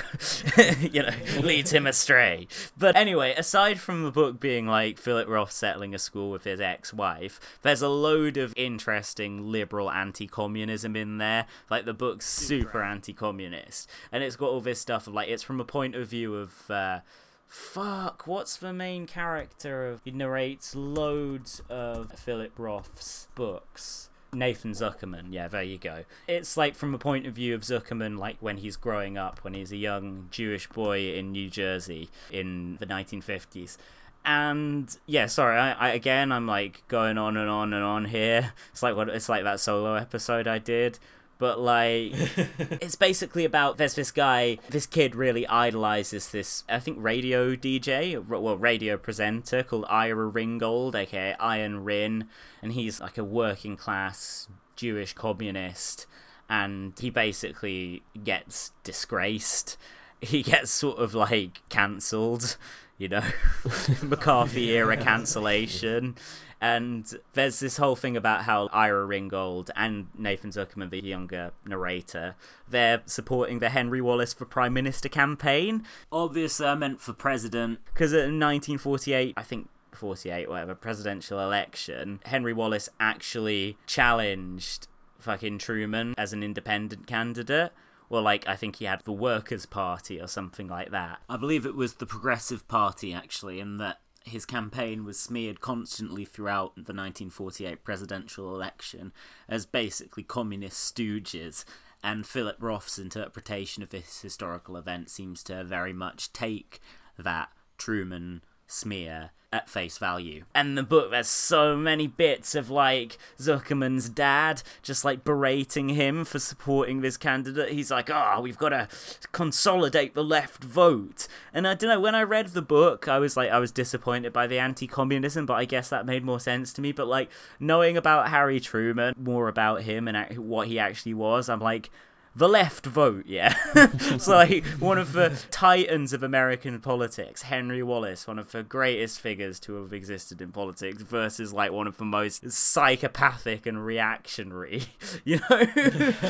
you 0.87 1.03
know, 1.03 1.13
leads 1.41 1.71
him 1.71 1.87
astray. 1.87 2.47
But 2.77 2.95
anyway, 2.95 3.33
aside 3.35 3.79
from 3.79 4.03
the 4.03 4.11
book 4.11 4.39
being 4.39 4.67
like 4.67 4.97
Philip 4.97 5.27
Roth 5.27 5.51
settling 5.51 5.93
a 5.93 5.99
score 5.99 6.31
with 6.31 6.43
his 6.43 6.61
ex 6.61 6.93
wife, 6.93 7.39
there's 7.61 7.81
a 7.81 7.89
load 7.89 8.37
of 8.37 8.53
interesting 8.55 9.51
liberal 9.51 9.91
anti 9.91 10.27
communism 10.27 10.95
in 10.95 11.17
there. 11.17 11.45
Like, 11.69 11.85
the 11.85 11.93
book's 11.93 12.27
super 12.27 12.83
anti 12.83 13.13
communist. 13.13 13.89
And 14.11 14.23
it's 14.23 14.35
got 14.35 14.49
all 14.49 14.61
this 14.61 14.79
stuff 14.79 15.07
of 15.07 15.13
like, 15.13 15.29
it's 15.29 15.43
from 15.43 15.59
a 15.59 15.65
point 15.65 15.95
of 15.95 16.07
view 16.07 16.35
of. 16.35 16.71
Uh, 16.71 16.99
Fuck, 17.47 18.27
what's 18.27 18.57
the 18.57 18.73
main 18.73 19.05
character 19.05 19.87
of. 19.87 20.01
He 20.03 20.11
narrates 20.11 20.75
loads 20.75 21.61
of 21.69 22.11
Philip 22.11 22.51
Roth's 22.57 23.29
books. 23.35 24.09
Nathan 24.33 24.71
Zuckerman, 24.71 25.27
yeah, 25.29 25.47
there 25.47 25.63
you 25.63 25.77
go. 25.77 26.03
It's 26.27 26.57
like 26.57 26.75
from 26.75 26.93
a 26.93 26.97
point 26.97 27.25
of 27.25 27.33
view 27.33 27.55
of 27.55 27.61
Zuckerman, 27.61 28.17
like 28.17 28.37
when 28.39 28.57
he's 28.57 28.75
growing 28.75 29.17
up, 29.17 29.39
when 29.43 29.53
he's 29.53 29.71
a 29.71 29.77
young 29.77 30.27
Jewish 30.31 30.67
boy 30.67 31.13
in 31.13 31.31
New 31.31 31.49
Jersey 31.49 32.09
in 32.31 32.77
the 32.77 32.85
1950s. 32.85 33.77
And 34.25 34.95
yeah, 35.05 35.27
sorry, 35.27 35.57
I, 35.57 35.71
I 35.71 35.89
again 35.93 36.33
I'm 36.33 36.45
like 36.45 36.83
going 36.89 37.17
on 37.17 37.37
and 37.37 37.49
on 37.49 37.73
and 37.73 37.83
on 37.83 38.05
here. 38.05 38.51
It's 38.71 38.83
like 38.83 38.95
what 38.95 39.07
it's 39.07 39.29
like 39.29 39.43
that 39.45 39.61
solo 39.61 39.95
episode 39.95 40.47
I 40.47 40.59
did 40.59 40.99
but 41.37 41.59
like 41.59 42.13
it's 42.81 42.95
basically 42.95 43.45
about 43.45 43.77
there's 43.77 43.95
this 43.95 44.11
guy 44.11 44.57
this 44.69 44.85
kid 44.85 45.15
really 45.15 45.45
idolizes 45.47 46.31
this 46.31 46.63
i 46.69 46.79
think 46.79 46.97
radio 46.99 47.55
dj 47.55 48.25
well 48.27 48.57
radio 48.57 48.97
presenter 48.97 49.63
called 49.63 49.85
ira 49.89 50.27
ringold 50.29 50.95
aka 50.95 51.35
iron 51.39 51.83
rinn 51.83 52.27
and 52.61 52.73
he's 52.73 52.99
like 52.99 53.17
a 53.17 53.23
working 53.23 53.77
class 53.77 54.47
jewish 54.75 55.13
communist 55.13 56.07
and 56.49 56.93
he 56.97 57.09
basically 57.09 58.03
gets 58.23 58.71
disgraced. 58.83 59.77
He 60.21 60.43
gets 60.43 60.71
sort 60.71 60.97
of 60.97 61.13
like 61.13 61.61
cancelled 61.69 62.57
you 62.97 63.07
know? 63.07 63.23
Mccarthy 64.03 64.71
era 64.71 64.97
cancellation 64.97 66.15
and 66.59 67.11
there's 67.33 67.59
this 67.59 67.77
whole 67.77 67.95
thing 67.95 68.17
about 68.17 68.43
how 68.43 68.67
Ira 68.73 69.05
Ringold 69.05 69.69
and 69.75 70.07
Nathan 70.17 70.49
Zuckerman, 70.49 70.89
the 70.89 71.03
younger 71.03 71.51
narrator, 71.65 72.35
they're 72.67 73.01
supporting 73.05 73.59
the 73.59 73.69
Henry 73.69 74.01
Wallace 74.01 74.33
for 74.33 74.45
Prime 74.45 74.73
Minister 74.73 75.09
campaign. 75.09 75.83
Obviously, 76.11 76.65
I 76.65 76.71
uh, 76.71 76.75
meant 76.75 76.99
for 76.99 77.13
president, 77.13 77.79
because 77.85 78.11
in 78.11 78.39
1948, 78.39 79.35
I 79.37 79.43
think 79.43 79.69
48, 79.93 80.49
whatever, 80.49 80.73
presidential 80.73 81.39
election, 81.39 82.19
Henry 82.25 82.53
Wallace 82.53 82.89
actually 82.99 83.77
challenged 83.85 84.87
fucking 85.19 85.59
Truman 85.59 86.15
as 86.17 86.33
an 86.33 86.43
independent 86.43 87.05
candidate. 87.07 87.71
Well, 88.09 88.21
like, 88.21 88.47
I 88.47 88.55
think 88.55 88.77
he 88.77 88.85
had 88.85 89.01
the 89.03 89.11
Workers' 89.11 89.65
Party 89.65 90.19
or 90.19 90.27
something 90.27 90.67
like 90.67 90.91
that. 90.91 91.19
I 91.29 91.37
believe 91.37 91.65
it 91.65 91.75
was 91.75 91.95
the 91.95 92.05
Progressive 92.05 92.67
Party, 92.67 93.13
actually, 93.13 93.59
and 93.59 93.79
that 93.79 93.99
his 94.27 94.45
campaign 94.45 95.03
was 95.03 95.19
smeared 95.19 95.61
constantly 95.61 96.25
throughout 96.25 96.75
the 96.75 96.93
1948 96.93 97.83
presidential 97.83 98.53
election 98.53 99.11
as 99.47 99.65
basically 99.65 100.23
communist 100.23 100.95
stooges, 100.95 101.63
and 102.03 102.25
Philip 102.25 102.57
Roth's 102.59 102.99
interpretation 102.99 103.83
of 103.83 103.89
this 103.89 104.21
historical 104.21 104.77
event 104.77 105.09
seems 105.09 105.43
to 105.43 105.63
very 105.63 105.93
much 105.93 106.31
take 106.31 106.79
that 107.17 107.49
Truman 107.77 108.43
smear 108.67 109.31
at 109.53 109.69
face 109.69 109.97
value. 109.97 110.43
And 110.53 110.77
the 110.77 110.83
book, 110.83 111.11
there's 111.11 111.29
so 111.29 111.77
many 111.77 112.05
bits 112.07 112.53
of 112.53 112.69
like 112.69 113.17
Zuckerman's 113.39 114.09
dad 114.09 114.61
just 114.81 115.05
like 115.05 115.23
berating 115.23 115.89
him 115.89 116.25
for 116.25 116.39
supporting 116.39 117.01
this 117.01 117.15
candidate. 117.15 117.71
He's 117.71 117.89
like, 117.89 118.09
oh, 118.09 118.41
we've 118.41 118.57
got 118.57 118.69
to 118.69 118.87
consolidate 119.31 120.13
the 120.13 120.23
left 120.23 120.63
vote. 120.63 121.27
And 121.53 121.67
I 121.67 121.75
don't 121.75 121.89
know, 121.89 121.99
when 121.99 122.15
I 122.15 122.23
read 122.23 122.47
the 122.47 122.61
book, 122.61 123.07
I 123.07 123.19
was 123.19 123.37
like, 123.37 123.49
I 123.49 123.59
was 123.59 123.71
disappointed 123.71 124.33
by 124.33 124.47
the 124.47 124.59
anti 124.59 124.87
communism, 124.87 125.45
but 125.45 125.55
I 125.55 125.65
guess 125.65 125.89
that 125.89 126.05
made 126.05 126.25
more 126.25 126.39
sense 126.39 126.73
to 126.73 126.81
me. 126.81 126.91
But 126.91 127.07
like, 127.07 127.29
knowing 127.59 127.95
about 127.95 128.29
Harry 128.29 128.59
Truman, 128.59 129.15
more 129.17 129.47
about 129.47 129.83
him 129.83 130.07
and 130.07 130.37
what 130.37 130.67
he 130.67 130.77
actually 130.77 131.13
was, 131.13 131.47
I'm 131.47 131.61
like, 131.61 131.89
the 132.37 132.47
left 132.47 132.85
vote, 132.85 133.25
yeah. 133.25 133.55
it's 133.75 134.27
like 134.27 134.63
one 134.79 134.99
of 134.99 135.13
the 135.13 135.35
titans 135.49 136.13
of 136.13 136.21
American 136.21 136.79
politics, 136.79 137.41
Henry 137.41 137.81
Wallace, 137.81 138.27
one 138.27 138.37
of 138.37 138.51
the 138.51 138.61
greatest 138.61 139.19
figures 139.19 139.59
to 139.61 139.81
have 139.81 139.91
existed 139.91 140.39
in 140.39 140.51
politics, 140.51 141.01
versus 141.01 141.51
like 141.51 141.71
one 141.71 141.87
of 141.87 141.97
the 141.97 142.05
most 142.05 142.51
psychopathic 142.51 143.65
and 143.65 143.83
reactionary, 143.83 144.83
you 145.25 145.39
know? 145.49 145.65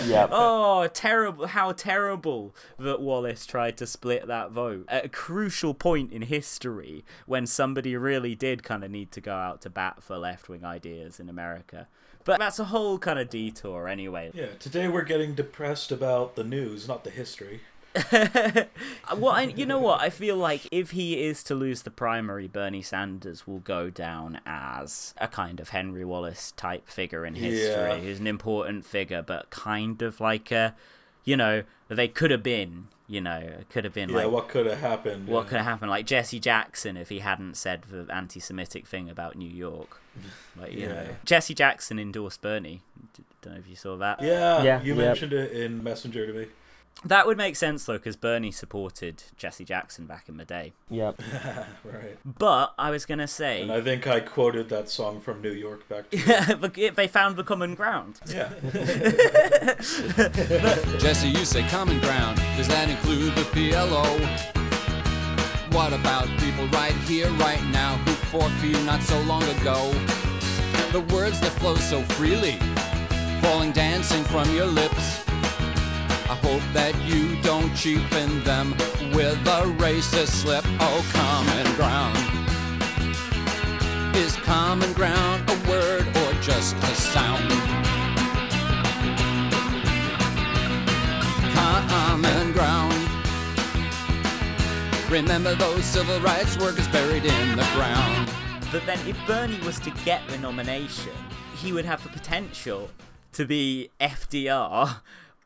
Yep. 0.05 0.29
Oh, 0.39 0.87
terrible! 0.87 1.47
How 1.47 1.71
terrible 1.71 2.55
that 2.77 3.01
Wallace 3.01 3.45
tried 3.45 3.75
to 3.77 3.87
split 3.87 4.27
that 4.27 4.51
vote 4.51 4.85
at 4.87 5.05
a 5.05 5.09
crucial 5.09 5.73
point 5.73 6.13
in 6.13 6.21
history 6.23 7.03
when 7.25 7.45
somebody 7.45 7.97
really 7.97 8.35
did 8.35 8.63
kind 8.63 8.83
of 8.83 8.91
need 8.91 9.11
to 9.13 9.21
go 9.21 9.33
out 9.33 9.61
to 9.61 9.69
bat 9.69 10.03
for 10.03 10.17
left 10.17 10.47
wing 10.47 10.63
ideas 10.63 11.19
in 11.19 11.27
America. 11.27 11.87
But 12.27 12.39
that's 12.39 12.59
a 12.59 12.65
whole 12.65 12.99
kind 12.99 13.17
of 13.17 13.29
detour 13.29 13.87
anyway. 13.87 14.31
Yeah, 14.33 14.47
today 14.59 14.87
we're 14.87 15.03
getting 15.03 15.33
depressed 15.33 15.91
about 15.91 16.35
the 16.35 16.43
news, 16.43 16.87
not 16.87 17.03
the 17.03 17.09
history. 17.09 17.61
well, 18.11 19.31
I, 19.31 19.53
you 19.55 19.65
know 19.65 19.79
what? 19.79 20.01
I 20.01 20.09
feel 20.09 20.35
like 20.35 20.67
if 20.71 20.91
he 20.91 21.25
is 21.25 21.41
to 21.45 21.55
lose 21.55 21.81
the 21.81 21.89
primary, 21.89 22.47
Bernie 22.47 22.81
Sanders 22.81 23.47
will 23.47 23.59
go 23.59 23.89
down 23.89 24.41
as 24.45 25.15
a 25.17 25.27
kind 25.27 25.59
of 25.59 25.69
Henry 25.69 26.05
Wallace 26.05 26.51
type 26.51 26.87
figure 26.89 27.25
in 27.25 27.35
history. 27.35 27.71
Yeah. 27.71 27.95
He's 27.97 28.19
an 28.19 28.27
important 28.27 28.85
figure, 28.85 29.23
but 29.23 29.49
kind 29.49 30.01
of 30.01 30.19
like 30.19 30.51
a, 30.51 30.75
you 31.27 31.35
know, 31.35 31.63
they 31.89 32.07
could 32.07 32.31
have 32.31 32.41
been. 32.43 32.87
You 33.09 33.21
know, 33.21 33.37
it 33.37 33.69
could 33.69 33.85
have 33.85 33.93
been 33.93 34.09
like 34.09 34.17
Yeah, 34.19 34.25
like 34.25 34.33
what 34.33 34.49
could 34.49 34.65
have 34.65 34.79
happened? 34.79 35.27
what 35.29 35.43
yeah. 35.43 35.49
could 35.49 35.57
have 35.59 35.65
happened? 35.65 35.89
Like 35.91 36.05
Jesse 36.05 36.41
Jackson 36.41 36.97
if 36.97 37.07
he 37.07 37.19
hadn't 37.19 37.55
said 37.55 37.83
the 37.89 38.05
anti-Semitic 38.13 38.85
thing 38.85 39.09
about 39.09 39.37
New 39.37 39.49
York. 39.49 40.01
Like 40.59 40.73
you 40.73 40.87
know, 40.89 41.05
Jesse 41.23 41.53
Jackson 41.53 41.99
endorsed 41.99 42.41
Bernie. 42.41 42.81
Don't 43.41 43.53
know 43.53 43.59
if 43.59 43.69
you 43.69 43.77
saw 43.77 43.95
that. 43.97 44.21
Yeah, 44.21 44.61
Yeah, 44.61 44.81
you 44.81 44.93
yeah. 44.93 45.05
mentioned 45.05 45.31
it 45.31 45.51
in 45.53 45.81
Messenger 45.81 46.27
to 46.27 46.33
me. 46.33 46.47
That 47.05 47.27
would 47.27 47.37
make 47.37 47.55
sense 47.55 47.85
though, 47.85 47.97
because 47.97 48.15
Bernie 48.15 48.51
supported 48.51 49.21
Jesse 49.37 49.63
Jackson 49.63 50.07
back 50.07 50.27
in 50.27 50.37
the 50.37 50.45
day. 50.45 50.73
Yep. 50.89 51.21
Right. 51.83 52.17
But 52.25 52.73
I 52.77 52.89
was 52.91 53.05
gonna 53.05 53.27
say, 53.27 53.61
And 53.61 53.71
I 53.71 53.81
think 53.81 54.07
I 54.07 54.19
quoted 54.19 54.67
that 54.69 54.89
song 54.89 55.21
from 55.21 55.41
New 55.41 55.51
York 55.51 55.87
back 55.87 56.09
to 56.09 56.17
you. 56.49 56.55
But 56.57 56.73
they 56.73 57.07
found 57.07 57.37
the 57.37 57.43
common 57.43 57.75
ground. 57.75 58.19
Yeah. 58.27 58.49
Jesse, 60.99 61.29
you 61.29 61.45
say 61.45 61.67
common 61.69 61.99
ground. 61.99 62.41
Does 62.57 62.67
that 62.67 62.89
include 62.89 63.35
the 63.35 63.43
PLO? 63.53 64.03
What 65.73 65.93
about 65.93 66.27
people 66.39 66.67
right 66.69 66.93
here, 67.05 67.29
right 67.31 67.63
now, 67.71 67.95
who 67.97 68.11
fought 68.11 68.51
for 68.59 68.65
you 68.65 68.81
not 68.83 69.01
so 69.03 69.19
long 69.21 69.43
ago? 69.43 69.91
The 70.91 71.01
words 71.13 71.39
that 71.41 71.51
flow 71.59 71.75
so 71.75 72.01
freely, 72.15 72.57
falling 73.41 73.71
dancing 73.71 74.23
from 74.25 74.49
your 74.55 74.65
lips. 74.65 75.16
I 76.29 76.35
hope 76.35 76.61
that 76.73 76.93
you 77.05 77.41
don't 77.41 77.73
cheapen 77.73 78.43
them 78.43 78.71
with 79.13 79.39
a 79.47 79.63
racist 79.79 80.27
slip. 80.27 80.65
Oh, 80.81 81.01
common 81.13 81.75
ground. 81.75 82.17
Is 84.15 84.35
common 84.37 84.91
ground 84.91 85.49
a 85.49 85.69
word 85.69 86.05
or 86.05 86.33
just 86.41 86.75
a 86.75 86.95
sound? 86.95 87.49
common 91.87 92.51
ground. 92.51 92.93
Remember 95.09 95.55
those 95.55 95.85
civil 95.85 96.19
rights 96.19 96.57
workers 96.57 96.87
buried 96.89 97.23
in 97.23 97.55
the 97.55 97.67
ground. 97.73 98.29
But 98.71 98.85
then, 98.85 98.99
if 99.07 99.17
Bernie 99.25 99.59
was 99.65 99.79
to 99.79 99.91
get 100.03 100.27
the 100.27 100.37
nomination, 100.39 101.13
he 101.55 101.71
would 101.71 101.85
have 101.85 102.03
the 102.03 102.09
potential 102.09 102.89
to 103.31 103.45
be 103.45 103.91
FDR 104.01 104.97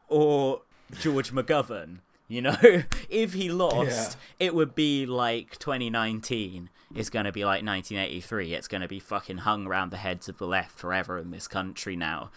or 0.07 0.61
George 0.99 1.31
McGovern. 1.31 1.99
You 2.27 2.41
know, 2.41 2.57
if 3.09 3.33
he 3.33 3.49
lost, 3.49 4.17
it 4.39 4.55
would 4.55 4.73
be 4.73 5.05
like 5.05 5.59
2019 5.59 6.69
is 6.95 7.09
going 7.09 7.25
to 7.25 7.31
be 7.31 7.43
like 7.43 7.63
1983. 7.63 8.53
It's 8.53 8.67
going 8.67 8.81
to 8.81 8.87
be 8.87 8.99
fucking 8.99 9.39
hung 9.39 9.67
around 9.67 9.91
the 9.91 9.97
heads 9.97 10.29
of 10.29 10.37
the 10.37 10.47
left 10.47 10.77
forever 10.77 11.17
in 11.17 11.31
this 11.31 11.47
country 11.47 11.95
now. 11.95 12.31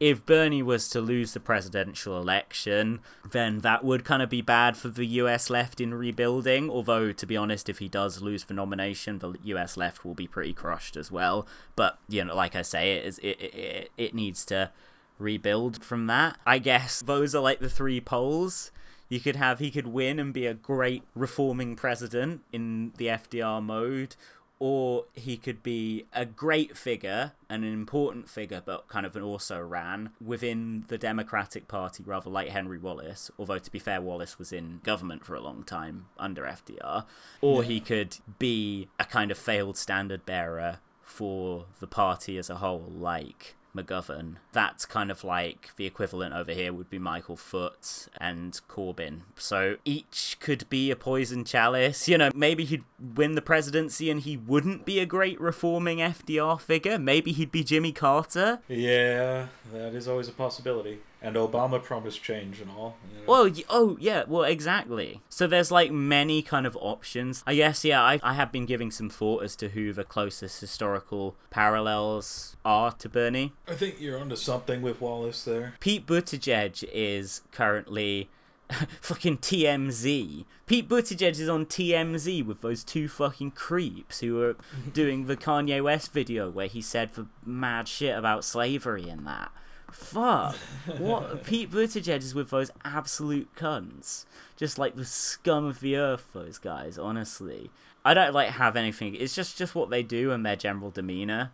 If 0.00 0.26
Bernie 0.26 0.62
was 0.62 0.88
to 0.90 1.00
lose 1.00 1.32
the 1.32 1.40
presidential 1.40 2.20
election, 2.20 3.00
then 3.30 3.60
that 3.60 3.84
would 3.84 4.04
kind 4.04 4.22
of 4.22 4.28
be 4.28 4.42
bad 4.42 4.76
for 4.76 4.88
the 4.88 5.06
US 5.06 5.50
left 5.50 5.80
in 5.80 5.94
rebuilding. 5.94 6.68
Although, 6.68 7.12
to 7.12 7.26
be 7.26 7.36
honest, 7.36 7.68
if 7.68 7.78
he 7.78 7.88
does 7.88 8.20
lose 8.20 8.44
the 8.44 8.54
nomination, 8.54 9.18
the 9.18 9.36
US 9.44 9.76
left 9.76 10.04
will 10.04 10.14
be 10.14 10.26
pretty 10.26 10.52
crushed 10.52 10.96
as 10.96 11.10
well. 11.12 11.46
But, 11.76 11.98
you 12.08 12.24
know, 12.24 12.34
like 12.34 12.56
I 12.56 12.62
say, 12.62 12.96
it, 12.96 13.04
is, 13.04 13.18
it, 13.18 13.40
it, 13.40 13.54
it, 13.54 13.90
it 13.96 14.14
needs 14.14 14.44
to 14.46 14.70
rebuild 15.18 15.82
from 15.84 16.06
that. 16.06 16.38
I 16.46 16.58
guess 16.58 17.00
those 17.00 17.34
are 17.34 17.42
like 17.42 17.60
the 17.60 17.68
three 17.68 18.00
poles. 18.00 18.70
You 19.08 19.20
could 19.20 19.36
have 19.36 19.58
he 19.58 19.70
could 19.70 19.86
win 19.86 20.18
and 20.18 20.32
be 20.32 20.46
a 20.46 20.54
great 20.54 21.02
reforming 21.14 21.76
president 21.76 22.42
in 22.52 22.92
the 22.96 23.06
FDR 23.06 23.62
mode, 23.62 24.16
or 24.58 25.04
he 25.12 25.36
could 25.36 25.62
be 25.62 26.06
a 26.12 26.24
great 26.24 26.76
figure 26.76 27.32
and 27.50 27.64
an 27.64 27.72
important 27.72 28.28
figure, 28.30 28.62
but 28.64 28.88
kind 28.88 29.04
of 29.04 29.14
an 29.14 29.22
also 29.22 29.60
ran 29.60 30.10
within 30.24 30.84
the 30.88 30.96
Democratic 30.96 31.68
Party, 31.68 32.02
rather 32.04 32.30
like 32.30 32.48
Henry 32.48 32.78
Wallace. 32.78 33.30
Although 33.38 33.58
to 33.58 33.70
be 33.70 33.78
fair, 33.78 34.00
Wallace 34.00 34.38
was 34.38 34.52
in 34.52 34.80
government 34.84 35.24
for 35.24 35.34
a 35.34 35.40
long 35.40 35.64
time 35.64 36.06
under 36.18 36.44
FDR, 36.46 37.04
or 37.42 37.62
Yeah. 37.62 37.68
he 37.68 37.80
could 37.80 38.16
be 38.38 38.88
a 38.98 39.04
kind 39.04 39.30
of 39.30 39.36
failed 39.38 39.76
standard 39.76 40.24
bearer 40.24 40.78
for 41.02 41.66
the 41.80 41.86
party 41.86 42.38
as 42.38 42.48
a 42.48 42.56
whole, 42.56 42.90
like 42.96 43.54
McGovern. 43.74 44.36
That's 44.52 44.86
kind 44.86 45.10
of 45.10 45.24
like 45.24 45.70
the 45.76 45.86
equivalent 45.86 46.34
over 46.34 46.52
here 46.52 46.72
would 46.72 46.90
be 46.90 46.98
Michael 46.98 47.36
Foot 47.36 48.08
and 48.18 48.60
Corbyn. 48.68 49.20
So 49.36 49.76
each 49.84 50.36
could 50.40 50.68
be 50.68 50.90
a 50.90 50.96
poison 50.96 51.44
chalice. 51.44 52.08
You 52.08 52.18
know, 52.18 52.30
maybe 52.34 52.64
he'd 52.64 52.84
win 52.98 53.34
the 53.34 53.42
presidency 53.42 54.10
and 54.10 54.20
he 54.20 54.36
wouldn't 54.36 54.84
be 54.84 54.98
a 54.98 55.06
great 55.06 55.40
reforming 55.40 55.98
FDR 55.98 56.60
figure. 56.60 56.98
Maybe 56.98 57.32
he'd 57.32 57.52
be 57.52 57.64
Jimmy 57.64 57.92
Carter. 57.92 58.60
Yeah, 58.68 59.48
that 59.72 59.94
is 59.94 60.08
always 60.08 60.28
a 60.28 60.32
possibility. 60.32 61.00
And 61.24 61.36
Obama 61.36 61.82
promised 61.82 62.22
change 62.22 62.60
and 62.60 62.70
all. 62.70 62.96
you 63.10 63.20
know. 63.20 63.24
Well, 63.26 63.50
oh 63.70 63.96
yeah, 63.98 64.24
well 64.28 64.44
exactly. 64.44 65.22
So 65.30 65.46
there's 65.46 65.70
like 65.70 65.90
many 65.90 66.42
kind 66.42 66.66
of 66.66 66.76
options. 66.80 67.42
I 67.46 67.54
guess 67.54 67.84
yeah, 67.84 68.02
I 68.02 68.20
I 68.22 68.34
have 68.34 68.52
been 68.52 68.66
giving 68.66 68.90
some 68.90 69.08
thought 69.08 69.42
as 69.42 69.56
to 69.56 69.70
who 69.70 69.92
the 69.94 70.04
closest 70.04 70.60
historical 70.60 71.34
parallels 71.50 72.56
are 72.64 72.92
to 72.92 73.08
Bernie. 73.08 73.54
I 73.66 73.72
think 73.72 74.00
you're 74.00 74.18
onto 74.20 74.36
something 74.36 74.82
with 74.82 75.00
Wallace 75.00 75.44
there. 75.44 75.74
Pete 75.80 76.06
Buttigieg 76.06 76.84
is 76.92 77.40
currently 77.52 78.28
fucking 79.00 79.38
TMZ. 79.38 80.44
Pete 80.66 80.88
Buttigieg 80.88 81.38
is 81.40 81.48
on 81.48 81.66
TMZ 81.66 82.44
with 82.44 82.60
those 82.60 82.84
two 82.84 83.08
fucking 83.08 83.52
creeps 83.52 84.20
who 84.20 84.40
are 84.42 84.56
doing 84.92 85.26
the 85.26 85.36
Kanye 85.36 85.82
West 85.82 86.12
video 86.12 86.50
where 86.50 86.66
he 86.66 86.80
said 86.80 87.14
the 87.14 87.26
mad 87.44 87.88
shit 87.88 88.16
about 88.16 88.44
slavery 88.44 89.08
and 89.08 89.26
that. 89.26 89.50
Fuck. 89.94 90.56
What? 90.98 91.44
Pete 91.44 91.70
Buttigieg 91.70 92.18
is 92.18 92.34
with 92.34 92.50
those 92.50 92.70
absolute 92.84 93.54
cunts. 93.54 94.26
Just 94.56 94.78
like 94.78 94.96
the 94.96 95.04
scum 95.04 95.64
of 95.64 95.80
the 95.80 95.96
earth, 95.96 96.28
those 96.32 96.58
guys, 96.58 96.98
honestly. 96.98 97.70
I 98.04 98.12
don't 98.12 98.34
like 98.34 98.50
have 98.50 98.76
anything. 98.76 99.14
It's 99.14 99.34
just 99.34 99.56
just 99.56 99.74
what 99.74 99.90
they 99.90 100.02
do 100.02 100.32
and 100.32 100.44
their 100.44 100.56
general 100.56 100.90
demeanor. 100.90 101.52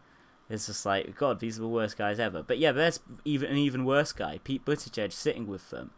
It's 0.48 0.66
just 0.66 0.84
like, 0.84 1.14
God, 1.16 1.38
these 1.38 1.58
are 1.58 1.62
the 1.62 1.68
worst 1.68 1.96
guys 1.96 2.18
ever. 2.18 2.42
But 2.42 2.58
yeah, 2.58 2.72
there's 2.72 3.00
even 3.24 3.50
an 3.50 3.56
even 3.56 3.84
worse 3.84 4.12
guy, 4.12 4.40
Pete 4.42 4.64
Buttigieg, 4.64 5.12
sitting 5.12 5.46
with 5.46 5.70
them. 5.70 5.90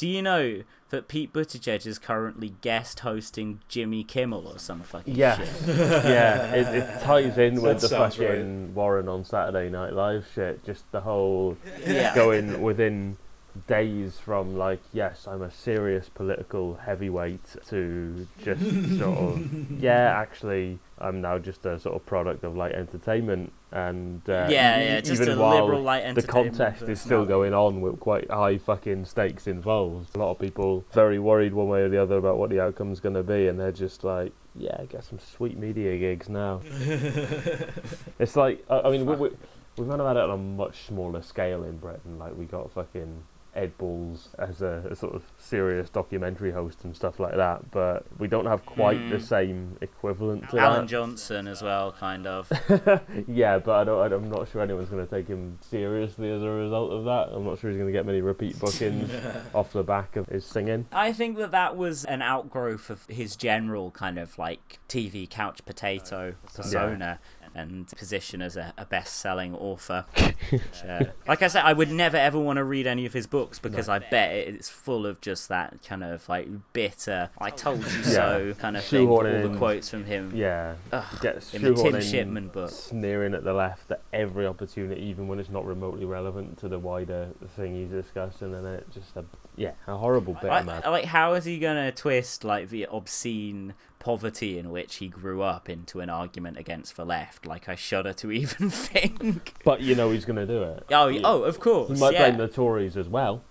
Do 0.00 0.08
you 0.08 0.22
know 0.22 0.62
that 0.88 1.08
Pete 1.08 1.30
Buttigieg 1.30 1.86
is 1.86 1.98
currently 1.98 2.54
guest 2.62 3.00
hosting 3.00 3.60
Jimmy 3.68 4.02
Kimmel 4.02 4.48
or 4.48 4.58
some 4.58 4.80
fucking 4.80 5.14
Yeah, 5.14 5.36
shit? 5.36 5.48
yeah, 5.68 6.54
it, 6.54 6.74
it 6.74 7.02
ties 7.02 7.36
in 7.36 7.56
That 7.56 7.60
with 7.62 7.80
the 7.82 7.88
sounds 7.88 8.16
fucking 8.16 8.74
Warren 8.74 9.08
on 9.10 9.26
Saturday 9.26 9.68
Night 9.68 9.92
Live 9.92 10.26
shit. 10.34 10.64
Just 10.64 10.90
the 10.90 11.02
whole 11.02 11.58
Yeah. 11.86 12.14
going 12.14 12.62
within 12.62 13.18
days 13.66 14.18
from 14.18 14.56
like, 14.56 14.80
yes, 14.92 15.26
I'm 15.26 15.42
a 15.42 15.50
serious 15.50 16.08
political 16.08 16.74
heavyweight 16.76 17.56
to 17.68 18.26
just 18.42 18.98
sort 18.98 19.18
of, 19.18 19.70
yeah, 19.80 20.18
actually, 20.18 20.78
I'm 20.98 21.20
now 21.20 21.38
just 21.38 21.64
a 21.66 21.78
sort 21.78 21.96
of 21.96 22.04
product 22.06 22.44
of 22.44 22.56
light 22.56 22.72
entertainment. 22.72 23.52
And 23.72 24.20
uh, 24.28 24.48
Yeah, 24.50 24.80
yeah, 24.80 25.00
just 25.00 25.22
even 25.22 25.38
a 25.38 25.40
while 25.40 25.62
liberal 25.62 25.82
light 25.82 26.14
the 26.14 26.22
contest 26.22 26.82
is 26.82 27.00
still 27.00 27.24
going 27.24 27.54
on 27.54 27.80
with 27.80 28.00
quite 28.00 28.28
high 28.30 28.58
fucking 28.58 29.04
stakes 29.04 29.46
involved. 29.46 30.16
A 30.16 30.18
lot 30.18 30.32
of 30.32 30.38
people 30.40 30.84
very 30.92 31.18
worried 31.18 31.54
one 31.54 31.68
way 31.68 31.82
or 31.82 31.88
the 31.88 32.02
other 32.02 32.16
about 32.16 32.36
what 32.38 32.50
the 32.50 32.60
outcome's 32.60 32.98
going 32.98 33.14
to 33.14 33.22
be, 33.22 33.46
and 33.46 33.60
they're 33.60 33.70
just 33.70 34.02
like, 34.02 34.32
yeah, 34.56 34.76
I 34.80 34.86
get 34.86 35.04
some 35.04 35.20
sweet 35.20 35.56
media 35.56 35.96
gigs 35.98 36.28
now. 36.28 36.60
It's 38.18 38.36
like 38.36 38.64
I, 38.68 38.80
I 38.80 38.90
mean 38.90 39.06
we, 39.06 39.16
we, 39.16 39.30
we've 39.76 39.88
of 39.88 40.06
had 40.06 40.16
it 40.16 40.22
on 40.22 40.30
a 40.30 40.36
much 40.36 40.86
smaller 40.86 41.22
scale 41.22 41.64
in 41.64 41.78
Britain. 41.78 42.18
Like 42.18 42.36
we 42.36 42.44
got 42.44 42.70
fucking 42.72 43.22
Ed 43.54 43.76
Balls 43.78 44.28
as 44.38 44.62
a, 44.62 44.86
a 44.90 44.94
sort 44.96 45.14
of 45.14 45.22
serious 45.38 45.90
documentary 45.90 46.52
host 46.52 46.84
and 46.84 46.94
stuff 46.94 47.18
like 47.18 47.34
that, 47.36 47.70
but 47.70 48.04
we 48.18 48.28
don't 48.28 48.46
have 48.46 48.64
quite 48.64 49.08
the 49.10 49.16
Mm. 49.16 49.22
same 49.22 49.76
equivalent 49.80 50.48
to 50.50 50.58
Alan 50.58 50.82
that. 50.82 50.86
Johnson 50.88 51.46
as 51.48 51.60
well, 51.62 51.92
kind 51.92 52.26
of. 52.26 52.50
yeah, 53.26 53.58
but 53.58 53.72
I 53.74 53.84
don't, 53.84 54.12
I'm 54.12 54.30
not 54.30 54.48
sure 54.50 54.62
anyone's 54.62 54.88
going 54.88 55.04
to 55.06 55.10
take 55.10 55.26
him 55.28 55.58
seriously 55.60 56.30
as 56.30 56.42
a 56.42 56.48
result 56.48 56.92
of 56.92 57.04
that. 57.04 57.28
I'm 57.34 57.44
not 57.44 57.58
sure 57.58 57.70
he's 57.70 57.76
going 57.78 57.88
to 57.92 57.96
get 57.96 58.06
many 58.06 58.20
repeat 58.20 58.58
bookings 58.60 59.10
off 59.54 59.72
the 59.72 59.82
back 59.82 60.16
of 60.16 60.26
his 60.28 60.44
singing. 60.44 60.86
I 60.92 61.12
think 61.12 61.36
that 61.38 61.50
that 61.50 61.76
was 61.76 62.04
an 62.04 62.22
outgrowth 62.22 62.88
of 62.90 63.04
his 63.06 63.36
general 63.36 63.90
kind 63.90 64.18
of 64.18 64.38
like 64.38 64.78
TV 64.88 65.28
couch 65.28 65.64
potato 65.64 66.34
persona 66.54 67.18
and 67.54 67.86
position 67.88 68.42
as 68.42 68.56
a, 68.56 68.72
a 68.78 68.84
best-selling 68.84 69.54
author. 69.54 70.04
Which, 70.50 70.62
uh, 70.88 71.04
like 71.26 71.42
I 71.42 71.48
said, 71.48 71.64
I 71.64 71.72
would 71.72 71.90
never 71.90 72.16
ever 72.16 72.38
want 72.38 72.56
to 72.58 72.64
read 72.64 72.86
any 72.86 73.06
of 73.06 73.12
his 73.12 73.26
books 73.26 73.58
because 73.58 73.88
I 73.88 73.98
bet 73.98 74.32
it's 74.32 74.68
full 74.68 75.06
of 75.06 75.20
just 75.20 75.48
that 75.48 75.78
kind 75.84 76.02
of 76.04 76.28
like 76.28 76.48
bitter 76.72 77.30
"I 77.38 77.50
told 77.50 77.82
you 77.82 78.02
so" 78.04 78.54
kind 78.58 78.76
of 78.76 78.84
thing. 78.84 79.08
All 79.08 79.22
the 79.22 79.54
quotes 79.56 79.90
from 79.90 80.04
him. 80.04 80.32
Yeah, 80.34 80.74
Ugh, 80.92 81.20
gets 81.20 81.54
in 81.54 81.62
the 81.62 81.74
Tim 81.74 82.00
Shipman 82.00 82.48
book. 82.48 82.70
sneering 82.70 83.34
at 83.34 83.44
the 83.44 83.52
left 83.52 83.90
at 83.90 84.02
every 84.12 84.46
opportunity, 84.46 85.00
even 85.02 85.28
when 85.28 85.38
it's 85.38 85.50
not 85.50 85.64
remotely 85.64 86.04
relevant 86.04 86.58
to 86.58 86.68
the 86.68 86.78
wider 86.78 87.28
thing 87.56 87.74
he's 87.74 87.90
discussing, 87.90 88.54
and 88.54 88.66
it 88.66 88.86
just 88.92 89.16
a 89.16 89.24
yeah, 89.56 89.72
a 89.86 89.96
horrible 89.96 90.34
bit 90.34 90.50
I, 90.50 90.60
of 90.60 90.66
mad. 90.66 90.84
I- 90.84 90.90
like, 90.90 91.04
how 91.04 91.34
is 91.34 91.44
he 91.44 91.58
gonna 91.58 91.92
twist 91.92 92.44
like 92.44 92.70
the 92.70 92.86
obscene 92.86 93.74
poverty 94.00 94.58
in 94.58 94.70
which 94.70 94.96
he 94.96 95.06
grew 95.06 95.42
up 95.42 95.68
into 95.68 96.00
an 96.00 96.10
argument 96.10 96.58
against 96.58 96.96
the 96.96 97.04
left? 97.04 97.46
Like, 97.46 97.68
I 97.68 97.76
shudder 97.76 98.12
to 98.14 98.32
even 98.32 98.68
think. 98.70 99.54
But 99.64 99.80
you 99.80 99.94
know 99.94 100.10
he's 100.10 100.24
going 100.24 100.36
to 100.36 100.46
do 100.46 100.62
it. 100.64 100.86
Oh, 100.90 101.06
y- 101.06 101.20
oh, 101.22 101.42
of 101.44 101.60
course. 101.60 101.90
He 101.90 101.94
might 101.94 102.14
yeah. 102.14 102.28
blame 102.28 102.38
the 102.38 102.48
Tories 102.48 102.96
as 102.96 103.06
well, 103.06 103.44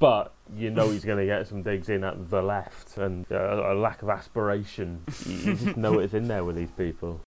but 0.00 0.32
you 0.56 0.70
know 0.70 0.90
he's 0.90 1.04
going 1.04 1.18
to 1.18 1.26
get 1.26 1.46
some 1.46 1.62
digs 1.62 1.88
in 1.88 2.02
at 2.02 2.30
the 2.30 2.42
left 2.42 2.98
and 2.98 3.24
uh, 3.30 3.72
a 3.72 3.74
lack 3.74 4.02
of 4.02 4.10
aspiration. 4.10 5.02
You, 5.24 5.34
you 5.36 5.54
just 5.54 5.76
know 5.76 6.00
it's 6.00 6.14
in 6.14 6.26
there 6.26 6.44
with 6.44 6.56
these 6.56 6.72
people. 6.72 7.20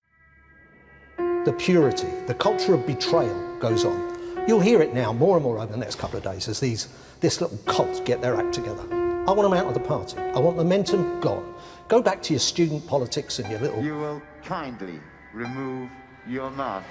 The 1.17 1.55
purity, 1.57 2.09
the 2.27 2.33
culture 2.33 2.73
of 2.73 2.85
betrayal 2.85 3.57
goes 3.59 3.85
on. 3.85 4.45
You'll 4.47 4.59
hear 4.59 4.81
it 4.81 4.93
now 4.93 5.13
more 5.13 5.37
and 5.37 5.43
more 5.43 5.59
over 5.59 5.71
the 5.71 5.77
next 5.77 5.95
couple 5.95 6.17
of 6.17 6.23
days 6.23 6.47
as 6.47 6.59
these 6.59 6.89
this 7.19 7.41
little 7.41 7.57
cult 7.65 8.03
get 8.05 8.21
their 8.21 8.35
act 8.35 8.53
together. 8.53 8.81
I 9.27 9.31
want 9.31 9.43
them 9.43 9.53
out 9.53 9.67
of 9.67 9.73
the 9.73 9.79
party. 9.79 10.17
I 10.17 10.39
want 10.39 10.57
momentum 10.57 11.19
gone. 11.19 11.53
Go 11.89 12.03
back 12.03 12.21
to 12.21 12.33
your 12.33 12.39
student 12.39 12.85
politics 12.85 13.39
and 13.39 13.49
your 13.49 13.59
little. 13.59 13.83
You 13.83 13.97
will 13.97 14.21
kindly 14.43 14.99
remove 15.33 15.89
your 16.27 16.51
mask. 16.51 16.85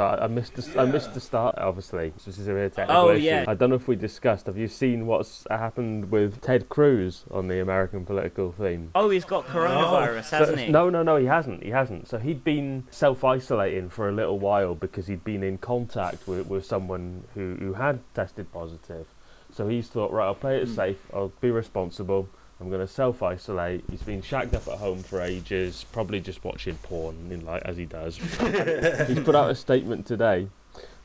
So 0.00 0.06
I, 0.06 0.24
I 0.24 0.26
missed 0.28 0.54
the, 0.54 0.80
I 0.80 0.86
missed 0.86 1.12
the 1.12 1.20
start. 1.20 1.56
Obviously, 1.58 2.14
this 2.24 2.38
is 2.38 2.48
a 2.48 2.54
very 2.54 2.70
technical 2.70 3.02
Oh, 3.02 3.10
issue. 3.10 3.26
yeah. 3.26 3.44
I 3.46 3.52
don't 3.52 3.68
know 3.68 3.76
if 3.76 3.86
we 3.86 3.96
discussed. 3.96 4.46
Have 4.46 4.56
you 4.56 4.66
seen 4.66 5.06
what's 5.06 5.46
happened 5.50 6.10
with 6.10 6.40
Ted 6.40 6.70
Cruz 6.70 7.24
on 7.30 7.48
the 7.48 7.60
American 7.60 8.06
political 8.06 8.50
theme? 8.50 8.92
Oh, 8.94 9.10
he's 9.10 9.26
got 9.26 9.46
coronavirus, 9.46 10.24
So- 10.24 10.38
hasn't 10.38 10.58
he? 10.60 10.68
No, 10.68 10.88
no, 10.88 11.02
no, 11.02 11.16
he 11.18 11.26
hasn't. 11.26 11.62
He 11.62 11.68
hasn't. 11.68 12.08
So 12.08 12.16
he'd 12.16 12.42
been 12.42 12.84
self 12.90 13.22
isolating 13.24 13.90
for 13.90 14.08
a 14.08 14.12
little 14.12 14.38
while 14.38 14.74
because 14.74 15.06
he'd 15.06 15.22
been 15.22 15.42
in 15.42 15.58
contact 15.58 16.26
with, 16.26 16.46
with 16.46 16.64
someone 16.64 17.24
who, 17.34 17.56
who 17.58 17.74
had 17.74 18.00
tested 18.14 18.50
positive. 18.52 19.06
So 19.52 19.68
he's 19.68 19.88
thought, 19.88 20.12
right, 20.12 20.24
I'll 20.28 20.34
play 20.34 20.62
it 20.62 20.68
Hmm. 20.68 20.74
safe. 20.76 21.06
I'll 21.12 21.32
be 21.42 21.50
responsible. 21.50 22.30
I'm 22.60 22.68
going 22.68 22.86
to 22.86 22.92
self 22.92 23.22
isolate. 23.22 23.84
He's 23.90 24.02
been 24.02 24.20
shacked 24.20 24.54
up 24.54 24.68
at 24.68 24.78
home 24.78 25.02
for 25.02 25.20
ages, 25.22 25.86
probably 25.92 26.20
just 26.20 26.44
watching 26.44 26.76
porn, 26.76 27.30
in 27.30 27.44
like 27.44 27.62
as 27.62 27.76
he 27.76 27.86
does. 27.86 28.16
He's 29.08 29.20
put 29.20 29.34
out 29.34 29.50
a 29.50 29.54
statement 29.54 30.06
today. 30.06 30.48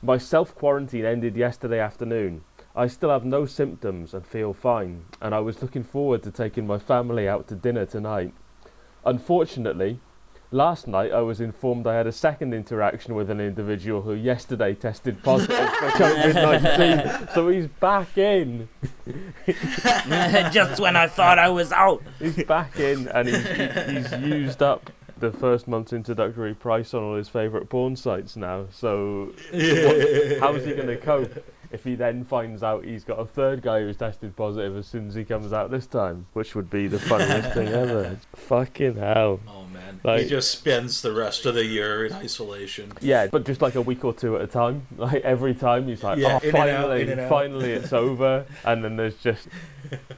My 0.01 0.17
self 0.17 0.53
quarantine 0.53 1.05
ended 1.05 1.37
yesterday 1.37 1.79
afternoon. 1.79 2.43
I 2.75 2.87
still 2.87 3.09
have 3.09 3.23
no 3.23 3.45
symptoms 3.45 4.13
and 4.13 4.25
feel 4.25 4.53
fine, 4.53 5.05
and 5.21 5.33
I 5.33 5.39
was 5.39 5.61
looking 5.61 5.85
forward 5.85 6.23
to 6.23 6.31
taking 6.31 6.67
my 6.67 6.77
family 6.77 7.25
out 7.27 7.47
to 7.47 7.55
dinner 7.55 7.85
tonight. 7.85 8.33
Unfortunately, 9.05 9.99
last 10.55 10.87
night 10.87 11.11
I 11.11 11.21
was 11.21 11.41
informed 11.41 11.85
I 11.85 11.95
had 11.95 12.07
a 12.07 12.11
second 12.11 12.53
interaction 12.53 13.13
with 13.13 13.29
an 13.29 13.41
individual 13.41 14.01
who 14.01 14.13
yesterday 14.13 14.73
tested 14.73 15.21
positive 15.21 15.69
for 15.69 15.89
COVID 15.89 17.03
19, 17.03 17.27
so 17.33 17.49
he's 17.49 17.67
back 17.67 18.17
in. 18.17 18.69
Just 20.51 20.79
when 20.79 20.95
I 20.95 21.07
thought 21.07 21.37
I 21.37 21.49
was 21.49 21.71
out. 21.71 22.01
He's 22.19 22.43
back 22.45 22.79
in 22.79 23.07
and 23.09 23.27
he's, 23.27 24.09
he's 24.09 24.21
used 24.23 24.63
up 24.63 24.91
the 25.17 25.31
first 25.31 25.67
month's 25.67 25.93
introductory 25.93 26.53
price 26.53 26.93
on 26.93 27.03
all 27.03 27.15
his 27.15 27.29
favourite 27.29 27.69
porn 27.69 27.95
sites 27.95 28.35
now. 28.35 28.67
So, 28.71 29.33
what, 29.51 30.39
how's 30.39 30.65
he 30.65 30.73
going 30.73 30.87
to 30.87 30.97
cope 30.97 31.43
if 31.75 31.83
he 31.83 31.93
then 31.95 32.23
finds 32.23 32.63
out 32.63 32.85
he's 32.85 33.03
got 33.03 33.19
a 33.19 33.25
third 33.25 33.61
guy 33.61 33.81
who's 33.81 33.97
tested 33.97 34.35
positive 34.35 34.75
as 34.77 34.87
soon 34.87 35.07
as 35.09 35.13
he 35.13 35.23
comes 35.25 35.51
out 35.53 35.69
this 35.69 35.85
time? 35.85 36.25
Which 36.33 36.55
would 36.55 36.69
be 36.69 36.87
the 36.87 36.97
funniest 36.99 37.53
thing 37.53 37.67
ever. 37.67 38.17
Fucking 38.35 38.95
hell. 38.95 39.41
Oh 39.47 39.65
man, 39.73 39.99
Like- 40.03 40.23
he 40.23 40.29
just 40.29 40.49
spends 40.51 41.01
the 41.01 41.11
rest 41.11 41.45
of 41.45 41.53
the 41.53 41.65
year 41.65 42.05
in 42.05 42.13
isolation. 42.13 42.93
Yeah, 43.01 43.27
but 43.27 43.45
just 43.45 43.61
like 43.61 43.75
a 43.75 43.81
week 43.81 44.05
or 44.05 44.13
two 44.13 44.35
at 44.37 44.41
a 44.41 44.47
time. 44.47 44.87
Like 44.97 45.21
every 45.23 45.53
time 45.53 45.87
he's 45.87 46.03
like, 46.03 46.17
Yeah, 46.17 46.39
oh, 46.41 46.47
in 46.47 46.55
and 46.55 46.69
out, 46.69 46.87
finally, 46.87 47.13
out." 47.21 47.29
finally 47.29 47.71
it's 47.73 47.93
over. 47.93 48.45
And 48.63 48.83
then 48.83 48.95
there's 48.95 49.17
just 49.17 49.47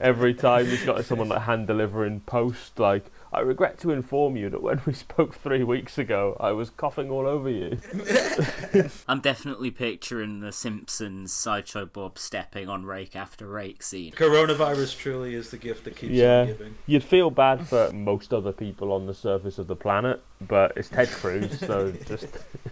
every 0.00 0.34
time 0.34 0.66
he's 0.66 0.84
got 0.84 1.04
someone 1.04 1.28
like 1.28 1.42
hand 1.42 1.66
delivering 1.66 2.20
post 2.20 2.78
like, 2.78 3.04
I 3.32 3.40
regret 3.40 3.78
to 3.80 3.92
inform 3.92 4.36
you 4.36 4.50
that 4.50 4.60
when 4.62 4.80
we 4.86 4.92
spoke 4.92 5.34
three 5.36 5.62
weeks 5.62 5.98
ago, 5.98 6.36
I 6.40 6.50
was 6.50 6.70
coughing 6.70 7.10
all 7.10 7.26
over 7.28 7.48
you. 7.48 7.78
I'm 9.08 9.20
definitely 9.20 9.70
picturing 9.70 10.40
the 10.40 10.50
Simpsons 10.50 11.32
sideshow 11.32 11.86
Bob 11.86 12.18
stepping 12.18 12.68
on 12.68 12.84
rake 12.84 13.14
after 13.14 13.46
rake 13.46 13.82
scene. 13.84 14.12
Coronavirus 14.12 14.98
truly 14.98 15.34
is 15.34 15.50
the 15.50 15.58
gift 15.58 15.84
that 15.84 15.94
keeps 15.96 16.12
yeah, 16.12 16.40
on 16.40 16.46
giving. 16.48 16.74
you'd 16.86 17.04
feel 17.04 17.30
bad 17.30 17.68
for 17.68 17.92
most 17.92 18.34
other 18.34 18.52
people 18.52 18.92
on 18.92 19.06
the 19.06 19.14
surface 19.14 19.58
of 19.58 19.68
the 19.68 19.76
planet, 19.76 20.20
but 20.40 20.72
it's 20.76 20.88
Ted 20.88 21.08
Cruz, 21.08 21.56
so 21.60 21.92
just 22.06 22.26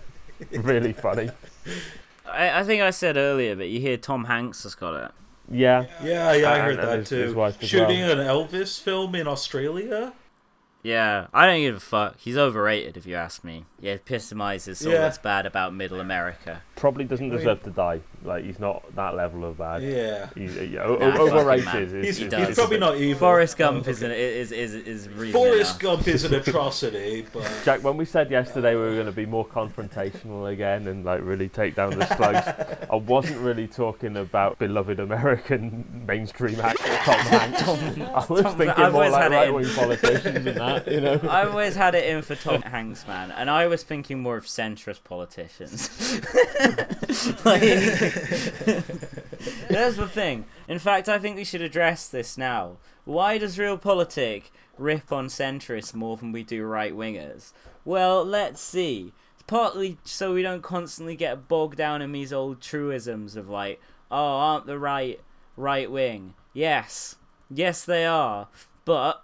really 0.51 0.93
funny. 0.93 1.31
I, 2.29 2.61
I 2.61 2.65
think 2.65 2.83
I 2.83 2.91
said 2.91 3.17
earlier, 3.17 3.55
but 3.55 3.69
you 3.69 3.79
hear 3.81 3.97
Tom 3.97 4.25
Hanks 4.25 4.65
has 4.65 4.75
got 4.75 4.95
it. 5.05 5.11
Yeah, 5.51 5.87
Yeah, 6.03 6.33
yeah, 6.35 6.51
I 6.51 6.57
And- 6.59 6.63
heard 6.65 6.79
that 6.89 6.99
his- 6.99 7.09
too. 7.09 7.35
his 7.61 7.69
Shooting 7.71 8.01
well. 8.01 8.19
an 8.21 8.27
Elvis 8.27 8.81
film 8.81 9.15
in 9.15 9.27
Australia. 9.29 10.13
Yeah, 10.83 11.27
I 11.35 11.47
don't 11.47 11.61
give 11.61 11.77
a 11.77 11.81
fuck. 11.81 12.17
He's 12.19 12.37
overrated, 12.37 12.97
if 12.97 13.05
you 13.05 13.15
ask 13.17 13.43
me. 13.43 13.65
He 13.81 13.89
epitomizes 13.89 14.85
all 14.87 14.93
Yeah. 14.93 15.01
that's 15.01 15.19
bad 15.19 15.45
about 15.45 15.75
Middle 15.75 16.01
America. 16.01 16.63
Probably 16.79 17.05
doesn't 17.05 17.27
I 17.27 17.29
mean- 17.29 17.39
deserve 17.39 17.63
to 17.65 17.71
die. 17.71 18.01
Like 18.25 18.45
he's 18.45 18.59
not 18.59 18.83
that 18.97 19.15
level 19.15 19.45
of 19.45 19.59
bad. 19.59 19.83
Yeah. 19.83 20.29
he's 20.35 20.57
o- 20.57 20.63
Nah, 20.67 20.83
o- 20.83 20.99
fuck 20.99 21.13
him, 21.13 21.21
overrated. 21.39 21.65
man. 21.93 22.03
He's, 22.05 22.17
He 22.17 22.29
does. 22.29 22.49
he's 22.49 22.57
probably 22.57 22.79
not 22.79 22.97
evil. 22.97 23.21
Forrest 23.21 23.57
Gump 23.57 23.87
is, 23.87 24.03
an, 24.03 24.11
is 24.11 24.51
is 24.53 24.75
is 24.75 25.09
reason 25.11 25.33
Forrest 25.33 25.71
enough. 25.71 25.79
Gump 25.81 26.09
is 26.09 26.25
an 26.25 26.35
atrocity, 26.35 27.27
but 27.33 27.49
Jack, 27.65 27.85
when 27.85 27.97
we 27.97 28.05
said 28.05 28.31
yesterday 28.31 28.75
we 28.75 28.81
were 28.81 28.95
going 28.95 29.07
to 29.07 29.13
be 29.13 29.25
more 29.27 29.47
confrontational 29.47 30.53
again 30.53 30.89
and 30.89 31.05
like 31.05 31.21
really 31.23 31.49
take 31.49 31.75
down 31.77 31.97
the 31.99 32.07
slugs, 32.17 32.87
I 32.93 32.97
wasn't 32.97 33.39
really 33.41 33.69
talking 33.69 34.17
about 34.17 34.59
beloved 34.59 34.99
American 35.01 36.05
mainstream 36.07 36.59
actor 36.61 36.83
Tom 37.05 37.19
Hanks. 37.21 37.63
I 37.63 38.27
was 38.29 38.43
Tom- 38.43 38.59
thinking 38.59 38.85
I've 38.85 38.93
more 38.93 39.09
like 39.09 39.23
had 39.23 39.33
it 39.33 39.35
in- 39.35 39.41
right 39.41 39.55
wing 39.55 39.75
politicians 39.75 40.47
and 40.47 40.57
that, 40.57 40.89
you 40.91 41.01
know. 41.01 41.21
I've 41.29 41.51
always 41.51 41.77
had 41.77 41.95
it 41.95 42.05
in 42.05 42.23
for 42.23 42.35
Tom 42.35 42.63
Hanks, 42.63 43.07
man, 43.07 43.31
and 43.31 43.49
I 43.49 43.67
was 43.69 43.83
thinking 43.85 44.21
more 44.21 44.37
of 44.37 44.45
centrist 44.45 45.05
politicians. 45.05 45.89
like, 47.45 47.61
there's 49.69 49.97
the 49.97 50.09
thing. 50.11 50.45
In 50.67 50.79
fact, 50.79 51.09
I 51.09 51.19
think 51.19 51.37
we 51.37 51.45
should 51.45 51.63
address 51.63 52.09
this 52.09 52.37
now. 52.37 52.77
Why 53.05 53.39
does 53.39 53.57
realpolitik 53.57 54.45
rip 54.77 55.11
on 55.11 55.29
centrists 55.29 55.95
more 55.95 56.17
than 56.17 56.33
we 56.33 56.43
do 56.43 56.65
right 56.65 56.93
wingers? 56.93 57.53
Well, 57.85 58.25
let's 58.25 58.61
see. 58.61 59.13
It's 59.35 59.45
partly 59.47 59.99
so 60.05 60.35
we 60.35 60.43
don't 60.43 60.63
constantly 60.63 61.17
get 61.17 61.49
bogged 61.49 61.79
down 61.79 62.03
in 62.03 62.13
these 62.13 62.33
old 62.33 62.61
truisms 62.61 63.37
of 63.37 63.49
like, 63.49 63.81
oh, 64.11 64.17
aren't 64.17 64.67
the 64.67 64.79
right 64.79 65.21
right 65.57 65.91
wing? 65.91 66.35
Yes, 66.53 67.17
yes 67.51 67.85
they 67.85 68.05
are, 68.05 68.49
but 68.85 69.23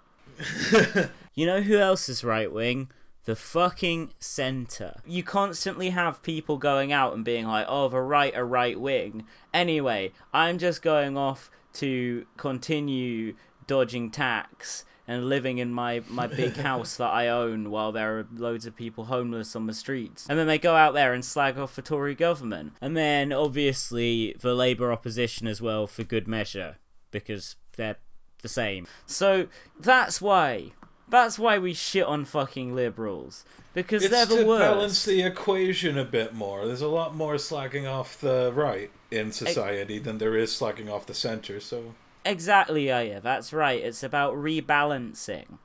you 1.35 1.45
know 1.45 1.61
who 1.61 1.77
else 1.77 2.09
is 2.09 2.23
right 2.23 2.51
wing? 2.51 2.89
The 3.25 3.35
fucking 3.35 4.13
centre. 4.19 5.01
You 5.05 5.23
constantly 5.23 5.89
have 5.89 6.21
people 6.21 6.57
going 6.57 6.91
out 6.91 7.13
and 7.13 7.25
being 7.25 7.47
like, 7.47 7.65
oh, 7.67 7.89
the 7.89 7.99
right 7.99 8.35
are 8.35 8.45
right 8.45 8.79
wing. 8.79 9.25
Anyway, 9.53 10.11
I'm 10.33 10.57
just 10.57 10.81
going 10.81 11.17
off 11.17 11.49
to 11.73 12.25
continue 12.37 13.35
dodging 13.67 14.11
tax 14.11 14.85
and 15.07 15.29
living 15.29 15.57
in 15.59 15.71
my, 15.71 16.01
my 16.07 16.27
big 16.27 16.55
house 16.57 16.97
that 16.97 17.11
I 17.11 17.27
own 17.27 17.69
while 17.69 17.91
there 17.91 18.19
are 18.19 18.27
loads 18.35 18.65
of 18.65 18.75
people 18.75 19.05
homeless 19.05 19.55
on 19.55 19.67
the 19.67 19.73
streets. 19.73 20.25
And 20.29 20.37
then 20.37 20.47
they 20.47 20.57
go 20.57 20.75
out 20.75 20.93
there 20.93 21.13
and 21.13 21.23
slag 21.23 21.57
off 21.57 21.75
the 21.75 21.81
Tory 21.81 22.15
government. 22.15 22.73
And 22.81 22.97
then, 22.97 23.31
obviously, 23.31 24.35
the 24.39 24.55
Labour 24.55 24.91
opposition 24.91 25.47
as 25.47 25.61
well 25.61 25.87
for 25.87 26.03
good 26.03 26.27
measure, 26.27 26.77
because 27.11 27.55
they're 27.75 27.97
the 28.41 28.49
same. 28.49 28.87
So 29.05 29.47
that's 29.79 30.21
why. 30.21 30.71
That's 31.07 31.37
why 31.37 31.57
we 31.59 31.73
shit 31.73 32.05
on 32.05 32.25
fucking 32.25 32.75
liberals. 32.75 33.45
Because 33.73 34.03
it's 34.03 34.11
they're 34.11 34.25
the 34.25 34.37
to 34.37 34.47
worst. 34.47 34.61
balance 34.61 35.05
the 35.05 35.21
equation 35.21 35.97
a 35.97 36.05
bit 36.05 36.33
more. 36.33 36.65
There's 36.65 36.81
a 36.81 36.87
lot 36.87 37.15
more 37.15 37.37
slacking 37.37 37.85
off 37.85 38.19
the 38.19 38.51
right 38.55 38.89
in 39.11 39.31
society 39.31 39.99
than 39.99 40.17
there 40.17 40.35
is 40.35 40.55
slacking 40.55 40.89
off 40.89 41.05
the 41.05 41.13
center. 41.13 41.59
So 41.59 41.93
Exactly, 42.25 42.87
yeah, 42.87 43.01
yeah, 43.01 43.19
that's 43.19 43.53
right. 43.53 43.81
It's 43.81 44.01
about 44.01 44.33
rebalancing. 44.33 45.59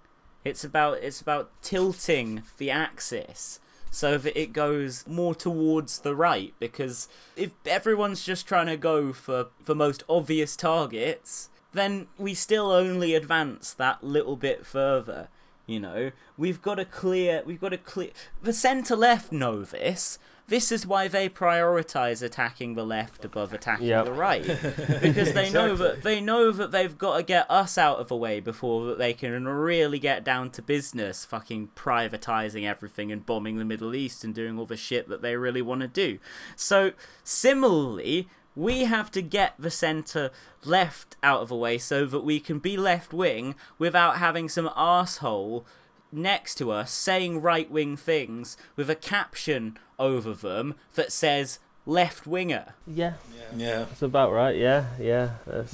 It's 0.44 0.62
about 0.64 0.98
it's 1.02 1.20
about 1.20 1.50
tilting 1.62 2.42
the 2.58 2.70
axis 2.70 3.60
so 3.90 4.18
that 4.18 4.38
it 4.40 4.52
goes 4.52 5.06
more 5.06 5.34
towards 5.34 6.00
the 6.00 6.14
right 6.14 6.54
because 6.60 7.08
if 7.36 7.50
everyone's 7.66 8.24
just 8.24 8.46
trying 8.46 8.66
to 8.66 8.76
go 8.76 9.12
for 9.12 9.48
the 9.64 9.74
most 9.74 10.04
obvious 10.08 10.54
targets, 10.54 11.48
then 11.72 12.06
we 12.18 12.34
still 12.34 12.70
only 12.70 13.14
advance 13.14 13.72
that 13.74 14.02
little 14.04 14.36
bit 14.36 14.66
further. 14.66 15.28
You 15.66 15.78
know, 15.80 16.10
we've 16.36 16.60
got 16.60 16.76
to 16.76 16.84
clear. 16.84 17.42
We've 17.46 17.60
got 17.60 17.68
to 17.68 17.78
clear. 17.78 18.10
The 18.42 18.52
centre 18.52 18.96
left 18.96 19.30
know 19.30 19.62
this. 19.62 20.18
This 20.48 20.72
is 20.72 20.84
why 20.84 21.06
they 21.06 21.28
prioritize 21.28 22.24
attacking 22.24 22.74
the 22.74 22.84
left 22.84 23.24
above 23.24 23.52
attacking 23.52 23.86
Yep. 23.86 24.04
the 24.06 24.12
right, 24.12 24.42
because 25.00 25.32
they 25.32 25.48
know 25.48 25.76
that 25.76 26.02
they 26.02 26.20
know 26.20 26.50
that 26.50 26.72
they've 26.72 26.98
got 26.98 27.18
to 27.18 27.22
get 27.22 27.48
us 27.48 27.78
out 27.78 27.98
of 28.00 28.08
the 28.08 28.16
way 28.16 28.40
before 28.40 28.84
that 28.86 28.98
they 28.98 29.12
can 29.12 29.46
really 29.46 30.00
get 30.00 30.24
down 30.24 30.50
to 30.50 30.60
business, 30.60 31.24
fucking 31.24 31.68
privatizing 31.76 32.64
everything 32.66 33.12
and 33.12 33.24
bombing 33.24 33.58
the 33.58 33.64
Middle 33.64 33.94
East 33.94 34.24
and 34.24 34.34
doing 34.34 34.58
all 34.58 34.66
the 34.66 34.76
shit 34.76 35.08
that 35.08 35.22
they 35.22 35.36
really 35.36 35.62
want 35.62 35.82
to 35.82 35.86
do. 35.86 36.18
So 36.56 36.94
similarly, 37.22 38.28
we 38.56 38.84
have 38.84 39.10
to 39.12 39.22
get 39.22 39.54
the 39.58 39.70
centre 39.70 40.30
left 40.64 41.16
out 41.22 41.42
of 41.42 41.48
the 41.48 41.56
way 41.56 41.78
so 41.78 42.04
that 42.06 42.20
we 42.20 42.40
can 42.40 42.58
be 42.58 42.76
left 42.76 43.12
wing 43.12 43.54
without 43.78 44.18
having 44.18 44.48
some 44.48 44.70
asshole 44.76 45.64
next 46.12 46.56
to 46.56 46.70
us 46.70 46.90
saying 46.90 47.40
right 47.40 47.70
wing 47.70 47.96
things 47.96 48.56
with 48.76 48.90
a 48.90 48.94
caption 48.94 49.78
over 49.98 50.34
them 50.34 50.74
that 50.94 51.12
says 51.12 51.58
left 51.86 52.26
winger. 52.26 52.74
Yeah, 52.86 53.14
yeah, 53.56 53.78
that's 53.78 54.02
about 54.02 54.32
right. 54.32 54.56
Yeah, 54.56 54.86
yeah. 54.98 55.30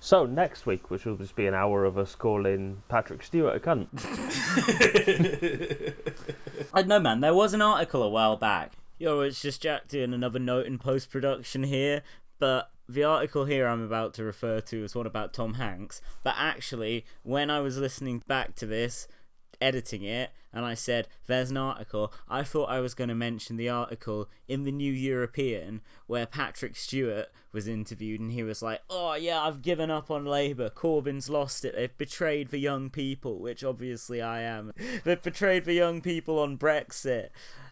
So 0.00 0.26
next 0.26 0.64
week, 0.64 0.90
which 0.90 1.04
will 1.04 1.16
just 1.16 1.34
be 1.34 1.46
an 1.46 1.54
hour 1.54 1.84
of 1.84 1.98
us 1.98 2.14
calling 2.14 2.82
Patrick 2.88 3.22
Stewart 3.22 3.56
a 3.56 3.60
cunt. 3.60 3.88
I 6.72 6.82
don't 6.82 6.88
know, 6.88 7.00
man. 7.00 7.20
There 7.20 7.34
was 7.34 7.52
an 7.52 7.62
article 7.62 8.02
a 8.02 8.08
while 8.08 8.36
back. 8.36 8.72
Yo, 9.00 9.20
it's 9.20 9.40
just 9.40 9.62
Jack 9.62 9.86
doing 9.86 10.12
another 10.12 10.40
note 10.40 10.66
in 10.66 10.76
post 10.76 11.08
production 11.08 11.62
here, 11.62 12.02
but 12.40 12.72
the 12.88 13.04
article 13.04 13.44
here 13.44 13.68
I'm 13.68 13.80
about 13.80 14.12
to 14.14 14.24
refer 14.24 14.60
to 14.62 14.82
is 14.82 14.96
one 14.96 15.06
about 15.06 15.32
Tom 15.32 15.54
Hanks. 15.54 16.00
But 16.24 16.34
actually, 16.36 17.04
when 17.22 17.48
I 17.48 17.60
was 17.60 17.78
listening 17.78 18.24
back 18.26 18.56
to 18.56 18.66
this, 18.66 19.06
editing 19.60 20.02
it, 20.02 20.30
and 20.52 20.64
I 20.64 20.74
said, 20.74 21.06
There's 21.26 21.50
an 21.50 21.56
article, 21.56 22.12
I 22.28 22.42
thought 22.42 22.70
I 22.70 22.80
was 22.80 22.94
going 22.94 23.08
to 23.08 23.14
mention 23.14 23.56
the 23.56 23.68
article 23.68 24.28
in 24.48 24.64
the 24.64 24.72
New 24.72 24.92
European 24.92 25.80
where 26.06 26.26
Patrick 26.26 26.74
Stewart 26.74 27.28
was 27.52 27.68
interviewed 27.68 28.20
and 28.20 28.32
he 28.32 28.42
was 28.42 28.62
like, 28.62 28.80
Oh, 28.90 29.14
yeah, 29.14 29.42
I've 29.42 29.62
given 29.62 29.90
up 29.90 30.10
on 30.10 30.24
Labour. 30.24 30.70
Corbyn's 30.70 31.28
lost 31.28 31.64
it. 31.64 31.76
They've 31.76 31.96
betrayed 31.96 32.48
the 32.48 32.58
young 32.58 32.90
people, 32.90 33.38
which 33.38 33.62
obviously 33.62 34.20
I 34.20 34.40
am. 34.40 34.72
They've 35.04 35.22
betrayed 35.22 35.66
the 35.66 35.74
young 35.74 36.00
people 36.00 36.38
on 36.38 36.58
Brexit. 36.58 37.28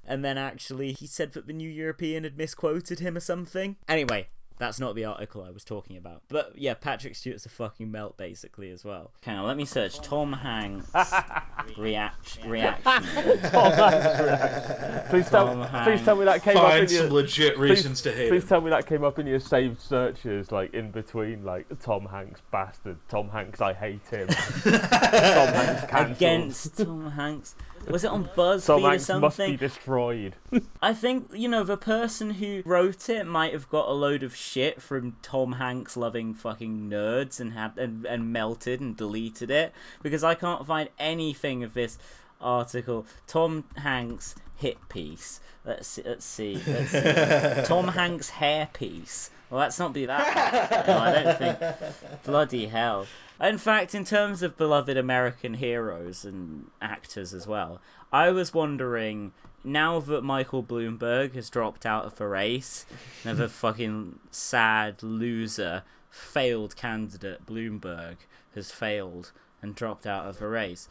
And 0.06 0.24
then 0.24 0.38
actually, 0.38 0.92
he 0.92 1.06
said 1.06 1.32
that 1.32 1.46
the 1.46 1.52
New 1.52 1.68
European 1.68 2.24
had 2.24 2.38
misquoted 2.38 3.00
him 3.00 3.16
or 3.16 3.20
something. 3.20 3.76
Anyway, 3.88 4.28
That's 4.58 4.80
not 4.80 4.94
the 4.94 5.04
article 5.04 5.42
I 5.42 5.50
was 5.50 5.64
talking 5.64 5.98
about. 5.98 6.22
But 6.28 6.52
yeah, 6.56 6.72
Patrick 6.72 7.14
Stewart's 7.14 7.44
a 7.44 7.50
fucking 7.50 7.90
melt 7.90 8.16
basically 8.16 8.70
as 8.70 8.86
well. 8.86 9.12
Okay, 9.22 9.32
on, 9.36 9.44
let 9.46 9.56
me 9.58 9.66
search 9.66 10.00
Tom 10.00 10.32
Hanks 10.32 10.90
react 11.76 12.38
reaction. 12.46 12.82
Tom 13.50 13.72
Hanks 13.72 14.20
reaction. 14.20 15.02
Please 15.10 15.28
tell, 15.28 15.46
Tom 15.46 15.84
please 15.84 16.02
tell 16.02 16.16
me 16.16 16.24
that 16.24 16.42
came 16.42 16.56
up 16.56 16.62
Find 16.70 16.84
in 16.84 16.90
your, 16.94 17.02
some 17.04 17.12
legit 17.12 17.56
please- 17.56 18.00
to 18.00 18.12
hate 18.12 18.30
Please 18.30 18.42
him. 18.44 18.48
tell 18.48 18.60
me 18.62 18.70
that 18.70 18.86
came 18.86 19.04
up 19.04 19.18
in 19.18 19.26
your 19.26 19.40
saved 19.40 19.78
searches, 19.80 20.50
like 20.50 20.72
in 20.72 20.90
between, 20.90 21.44
like 21.44 21.66
Tom 21.80 22.06
Hanks 22.06 22.40
bastard, 22.50 22.96
Tom 23.10 23.28
Hanks 23.28 23.60
I 23.60 23.74
hate 23.74 24.06
him, 24.08 24.28
Tom 24.64 24.72
Hanks 24.72 25.84
cancelled. 25.90 26.10
Against 26.16 26.78
Tom 26.78 27.10
Hanks. 27.10 27.54
Was 27.88 28.04
it 28.04 28.10
on 28.10 28.24
BuzzFeed 28.24 28.66
Tom 28.66 28.84
or 28.84 28.90
Hanks 28.90 29.08
must 29.08 29.38
be 29.38 29.56
destroyed. 29.56 30.36
I 30.82 30.92
think, 30.92 31.30
you 31.32 31.48
know, 31.48 31.62
the 31.62 31.76
person 31.76 32.30
who 32.30 32.62
wrote 32.64 33.08
it 33.08 33.26
might 33.26 33.52
have 33.52 33.68
got 33.68 33.88
a 33.88 33.92
load 33.92 34.22
of 34.22 34.34
shit 34.34 34.82
from 34.82 35.16
Tom 35.22 35.52
Hanks 35.52 35.96
loving 35.96 36.34
fucking 36.34 36.90
nerds 36.90 37.38
and 37.40 37.52
had 37.52 37.78
and, 37.78 38.04
and 38.06 38.32
melted 38.32 38.80
and 38.80 38.96
deleted 38.96 39.50
it 39.50 39.72
because 40.02 40.24
I 40.24 40.34
can't 40.34 40.66
find 40.66 40.88
anything 40.98 41.62
of 41.62 41.74
this 41.74 41.98
article. 42.40 43.06
Tom 43.26 43.64
Hanks 43.76 44.34
hit 44.56 44.88
piece. 44.88 45.40
Let's 45.64 45.88
see, 45.88 46.02
let's 46.04 46.24
see. 46.24 46.60
Let's 46.66 46.90
see. 46.90 47.62
Tom 47.66 47.88
Hanks 47.88 48.30
hair 48.30 48.68
piece. 48.72 49.30
Well, 49.50 49.60
that's 49.60 49.78
not 49.78 49.92
be 49.92 50.06
that. 50.06 50.86
No, 50.86 50.98
I 50.98 51.22
don't 51.22 51.38
think. 51.38 52.22
Bloody 52.24 52.66
hell. 52.66 53.06
In 53.40 53.58
fact, 53.58 53.94
in 53.94 54.04
terms 54.04 54.42
of 54.42 54.56
beloved 54.56 54.96
American 54.96 55.54
heroes 55.54 56.24
and 56.24 56.70
actors 56.80 57.34
as 57.34 57.46
well, 57.46 57.80
I 58.12 58.30
was 58.30 58.54
wondering 58.54 59.32
now 59.62 60.00
that 60.00 60.22
Michael 60.22 60.62
Bloomberg 60.62 61.34
has 61.34 61.50
dropped 61.50 61.84
out 61.84 62.04
of 62.04 62.16
the 62.16 62.26
race, 62.26 62.86
another 63.24 63.48
fucking 63.48 64.20
sad 64.30 65.02
loser, 65.02 65.82
failed 66.08 66.76
candidate 66.76 67.44
Bloomberg 67.44 68.16
has 68.54 68.70
failed 68.70 69.32
and 69.60 69.74
dropped 69.74 70.06
out 70.06 70.26
of 70.26 70.38
the 70.38 70.48
race. 70.48 70.88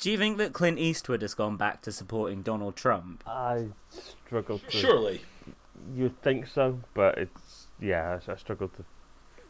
Do 0.00 0.10
you 0.10 0.18
think 0.18 0.38
that 0.38 0.52
Clint 0.52 0.78
Eastwood 0.78 1.22
has 1.22 1.34
gone 1.34 1.56
back 1.56 1.82
to 1.82 1.92
supporting 1.92 2.42
Donald 2.42 2.76
Trump? 2.76 3.24
I 3.26 3.68
struggle 3.90 4.58
to. 4.58 4.70
Surely. 4.70 5.22
You'd 5.94 6.20
think 6.22 6.46
so, 6.46 6.80
but 6.94 7.18
it's 7.18 7.66
yeah. 7.80 8.20
I, 8.26 8.32
I 8.32 8.36
struggle 8.36 8.68
to 8.68 8.84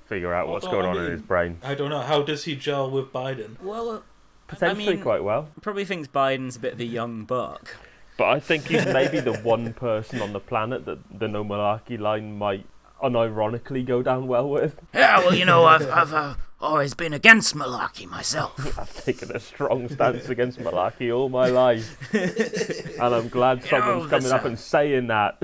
figure 0.03 0.33
out 0.33 0.49
what's 0.49 0.65
Although, 0.67 0.83
going 0.83 0.97
I 0.97 1.01
on 1.01 1.05
in 1.07 1.13
his 1.13 1.23
brain. 1.23 1.59
I 1.63 1.75
don't 1.75 1.91
know. 1.91 2.01
How 2.01 2.23
does 2.23 2.45
he 2.45 2.57
gel 2.57 2.91
with 2.91 3.13
Biden? 3.13 3.61
Well, 3.61 4.03
Potentially 4.47 4.89
I 4.89 4.95
mean, 4.95 5.03
quite 5.03 5.25
well. 5.25 5.49
Probably 5.63 5.85
thinks 5.85 6.09
Biden's 6.09 6.57
a 6.57 6.61
bit 6.61 6.75
of 6.75 6.81
a 6.81 6.85
young 6.85 7.25
buck. 7.25 7.77
But 8.19 8.29
I 8.29 8.41
think 8.41 8.67
he's 8.67 8.85
maybe 8.85 9.21
the 9.21 9.39
one 9.39 9.73
person 9.73 10.21
on 10.21 10.35
the 10.35 10.41
planet 10.41 10.85
that 10.85 10.99
the 11.19 11.27
no 11.27 11.43
malarkey 11.43 11.99
line 11.99 12.37
might 12.37 12.67
unironically 13.03 13.85
go 13.85 14.03
down 14.03 14.27
well 14.29 14.49
with. 14.49 14.77
Yeah, 14.95 15.19
well, 15.21 15.35
you 15.35 15.45
know, 15.45 15.65
I've, 15.65 15.89
I've 15.91 16.13
uh, 16.13 16.35
always 16.61 16.95
been 16.95 17.13
against 17.13 17.55
malarkey 17.55 18.09
myself. 18.09 18.79
I've 18.79 19.05
taken 19.05 19.35
a 19.35 19.41
strong 19.41 19.89
stance 19.89 20.29
against 20.29 20.59
malarkey 20.59 21.15
all 21.15 21.29
my 21.29 21.49
life, 21.49 21.99
and 22.15 23.15
I'm 23.15 23.29
glad 23.29 23.63
You 23.63 23.71
someone's 23.71 24.05
know, 24.05 24.19
coming 24.19 24.33
up 24.33 24.45
uh, 24.45 24.49
and 24.49 24.59
saying 24.59 25.07
that. 25.09 25.43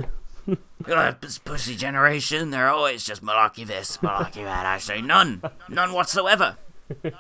Uh, 0.89 1.13
this 1.21 1.39
pussy 1.39 1.77
generation, 1.77 2.51
they're 2.51 2.69
always 2.71 3.05
just 3.05 3.23
malarkey 3.23 3.67
this, 3.67 3.99
malarkey 3.99 4.45
that. 4.45 4.65
I 4.65 4.79
say 4.79 5.03
none. 5.03 5.43
None 5.69 5.93
whatsoever. 5.93 6.57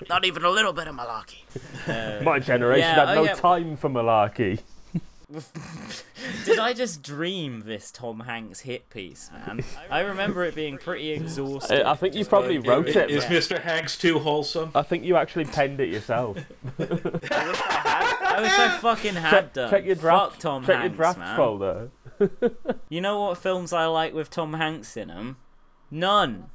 Not 0.09 0.25
even 0.25 0.45
a 0.45 0.49
little 0.49 0.73
bit 0.73 0.87
of 0.87 0.97
malarkey. 0.97 2.23
my 2.23 2.39
generation 2.39 2.89
yeah, 2.89 3.07
had 3.07 3.19
oh, 3.19 3.23
no 3.23 3.25
yeah. 3.25 3.35
time 3.35 3.77
for 3.77 3.91
malarkey. 3.91 4.61
Did 6.47 6.59
I 6.59 6.73
just 6.73 7.03
dream 7.03 7.65
this 7.67 7.91
Tom 7.91 8.21
Hanks 8.21 8.61
hit 8.61 8.89
piece, 8.89 9.31
man? 9.31 9.63
I 9.91 10.01
remember 10.01 10.45
it 10.45 10.55
being 10.55 10.79
pretty 10.79 11.11
exhausting. 11.11 11.83
I 11.83 11.95
think 11.97 12.15
you 12.15 12.25
probably 12.25 12.57
going 12.59 12.85
wrote 12.85 12.93
through 12.93 13.03
it. 13.03 13.11
Is 13.11 13.25
Mr. 13.25 13.61
Hanks 13.61 13.99
too 13.99 14.19
wholesome? 14.19 14.71
I 14.75 14.83
think 14.83 15.05
you 15.05 15.17
actually 15.17 15.45
penned 15.45 15.81
it 15.81 15.91
yourself. 15.91 16.39
I 16.79 18.41
wish 18.41 18.59
I 18.59 18.79
fucking 18.81 19.15
had 19.17 19.31
check, 19.31 19.53
done. 19.53 19.71
check 19.71 19.85
your 19.85 19.97
draft. 19.97 20.33
Fuck 20.33 20.41
Tom 20.41 20.65
check 20.65 20.77
Hanks, 20.77 20.93
your 20.93 20.97
draft 20.97 21.19
man. 21.19 21.37
folder. 21.37 21.91
You 22.89 23.01
know 23.01 23.21
what 23.21 23.39
films 23.39 23.73
I 23.73 23.87
like 23.87 24.15
with 24.15 24.31
Tom 24.31 24.55
Hanks 24.55 24.97
in 24.97 25.09
them? 25.09 25.37
None. 25.91 26.51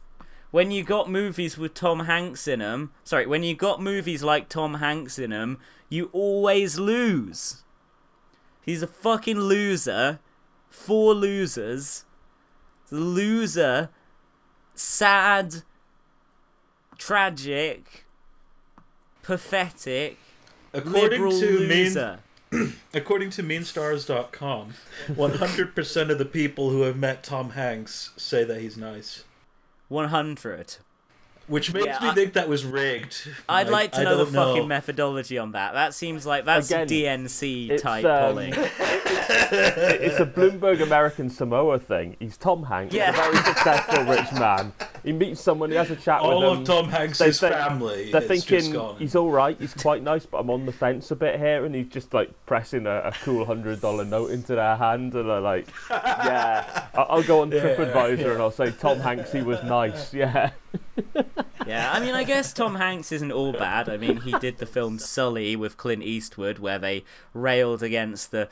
When 0.52 0.72
you 0.72 0.84
got 0.84 1.10
movies 1.10 1.58
with 1.58 1.74
Tom 1.74 2.02
Hanks 2.02 2.48
in 2.48 2.60
them, 2.60 2.92
sorry, 3.04 3.26
when 3.26 3.44
you 3.44 3.56
got 3.56 3.82
movies 3.82 4.24
like 4.24 4.50
Tom 4.50 4.76
Hanks 4.76 5.18
in 5.18 5.32
them, 5.32 5.60
you 5.90 6.10
always 6.12 6.78
lose. 6.78 7.64
He's 8.62 8.82
a 8.82 8.88
fucking 8.88 9.40
loser. 9.40 10.20
Four 10.70 11.14
losers. 11.14 12.06
The 12.90 12.98
loser. 12.98 13.90
Sad. 14.76 15.64
Tragic. 16.98 18.06
Pathetic. 19.22 20.18
According 20.74 21.22
liberal 21.22 21.40
to 21.40 21.60
loser. 21.60 22.10
mean, 22.12 22.20
according 22.94 23.30
to 23.32 23.44
MeanStars.com, 23.44 24.74
100% 25.08 26.10
of 26.10 26.18
the 26.18 26.26
people 26.26 26.70
who 26.70 26.82
have 26.82 26.98
met 26.98 27.24
Tom 27.24 27.52
Hanks 27.52 28.12
say 28.18 28.44
that 28.44 28.62
he's 28.62 28.78
nice, 28.78 29.24
100. 29.88 30.78
Which 31.48 31.74
makes 31.74 31.86
Yeah, 31.86 32.00
me 32.02 32.10
I- 32.10 32.14
think 32.14 32.34
that 32.34 32.48
was 32.48 32.64
rigged. 32.66 33.30
I'd 33.50 33.70
like 33.70 33.92
to 33.94 34.04
know 34.04 34.18
the 34.18 34.26
don't 34.26 34.34
fucking 34.34 34.68
methodology 34.68 35.38
on 35.38 35.52
that. 35.52 35.74
That 35.74 35.94
seems 35.94 36.26
like 36.26 36.46
that's 36.46 36.70
Again, 36.72 36.88
DNC 36.88 37.82
type 37.82 38.06
um, 38.06 38.22
polling. 38.34 38.54
it's 38.58 40.20
a 40.20 40.26
Bloomberg 40.26 40.82
American 40.82 41.30
Samoa 41.30 41.80
thing. 41.80 42.16
He's 42.20 42.38
Tom 42.38 42.64
Hanks, 42.64 42.94
Yeah. 42.94 43.10
a 43.10 43.14
very 43.14 43.36
successful 43.38 44.04
rich 44.06 44.32
man. 44.34 44.72
He 45.04 45.12
meets 45.12 45.42
someone, 45.42 45.70
he 45.70 45.76
has 45.76 45.92
a 45.92 45.96
chat 45.98 46.22
All 46.22 46.40
with 46.40 46.50
of 46.50 46.56
them. 46.58 46.66
Tom 46.66 46.90
Hanks' 46.90 47.18
They 47.18 47.32
think- 47.32 47.54
family 47.54 48.12
They're 48.12 48.22
is 48.22 48.28
just 48.30 48.50
thinking 48.52 48.74
gone. 48.74 48.96
he's 48.98 49.16
all 49.16 49.30
right, 49.30 49.58
he's 49.60 49.74
quite 49.74 50.02
nice, 50.02 50.26
but 50.26 50.38
I'm 50.38 50.50
on 50.50 50.66
the 50.66 50.72
fence 50.72 51.12
a 51.12 51.16
bit 51.16 51.40
here, 51.40 51.66
and 51.66 51.76
he's 51.76 51.88
just 51.90 52.14
like 52.14 52.30
pressing 52.46 52.88
a, 52.88 53.00
a 53.00 53.12
cool 53.24 53.46
hundred 53.46 53.82
dollar 53.82 54.06
note 54.06 54.32
into 54.32 54.56
their 54.56 54.76
hand, 54.78 55.14
and 55.14 55.30
they're 55.30 55.40
like, 55.42 55.68
"Yeah, 55.90 56.88
I- 56.96 57.02
I'll 57.02 57.24
go 57.24 57.42
on 57.42 57.52
Yeah, 57.52 57.60
TripAdvisor 57.76 58.20
yeah. 58.20 58.32
and 58.32 58.42
I'll 58.42 58.52
say 58.52 58.72
Tom 58.72 59.00
Hanks, 59.00 59.32
he 59.34 59.42
was 59.42 59.62
nice, 59.64 60.14
yeah." 60.14 60.52
Yeah, 61.68 61.92
I 61.92 62.00
mean, 62.00 62.16
I 62.16 62.24
guess 62.24 62.54
Tom 62.54 62.76
Hanks 62.76 63.12
isn't 63.12 63.32
all 63.32 63.52
bad. 63.52 63.90
I 63.90 63.98
mean, 63.98 64.22
he 64.22 64.32
did 64.40 64.58
the 64.58 64.66
film 64.66 65.00
Sully 65.00 65.56
with 65.56 65.78
Clint 65.78 66.04
Eastwood, 66.04 66.60
where 66.60 66.80
they 66.80 67.04
railed 67.34 67.84
against 67.84 68.32
the 68.32 68.50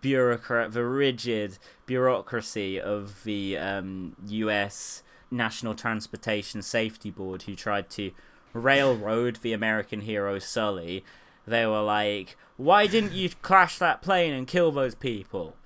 bureaucrat, 0.00 0.72
the 0.72 0.84
rigid 0.84 1.58
bureaucracy 1.86 2.80
of 2.80 3.24
the 3.24 3.58
um, 3.58 4.16
U.S. 4.26 5.02
National 5.30 5.74
Transportation 5.74 6.62
Safety 6.62 7.10
Board, 7.10 7.42
who 7.42 7.54
tried 7.54 7.90
to 7.90 8.12
railroad 8.52 9.36
the 9.36 9.52
American 9.52 10.02
hero 10.02 10.38
Sully. 10.38 11.04
They 11.46 11.66
were 11.66 11.82
like, 11.82 12.36
"Why 12.56 12.86
didn't 12.86 13.12
you 13.12 13.30
crash 13.42 13.78
that 13.78 14.02
plane 14.02 14.32
and 14.32 14.46
kill 14.46 14.72
those 14.72 14.94
people?" 14.94 15.56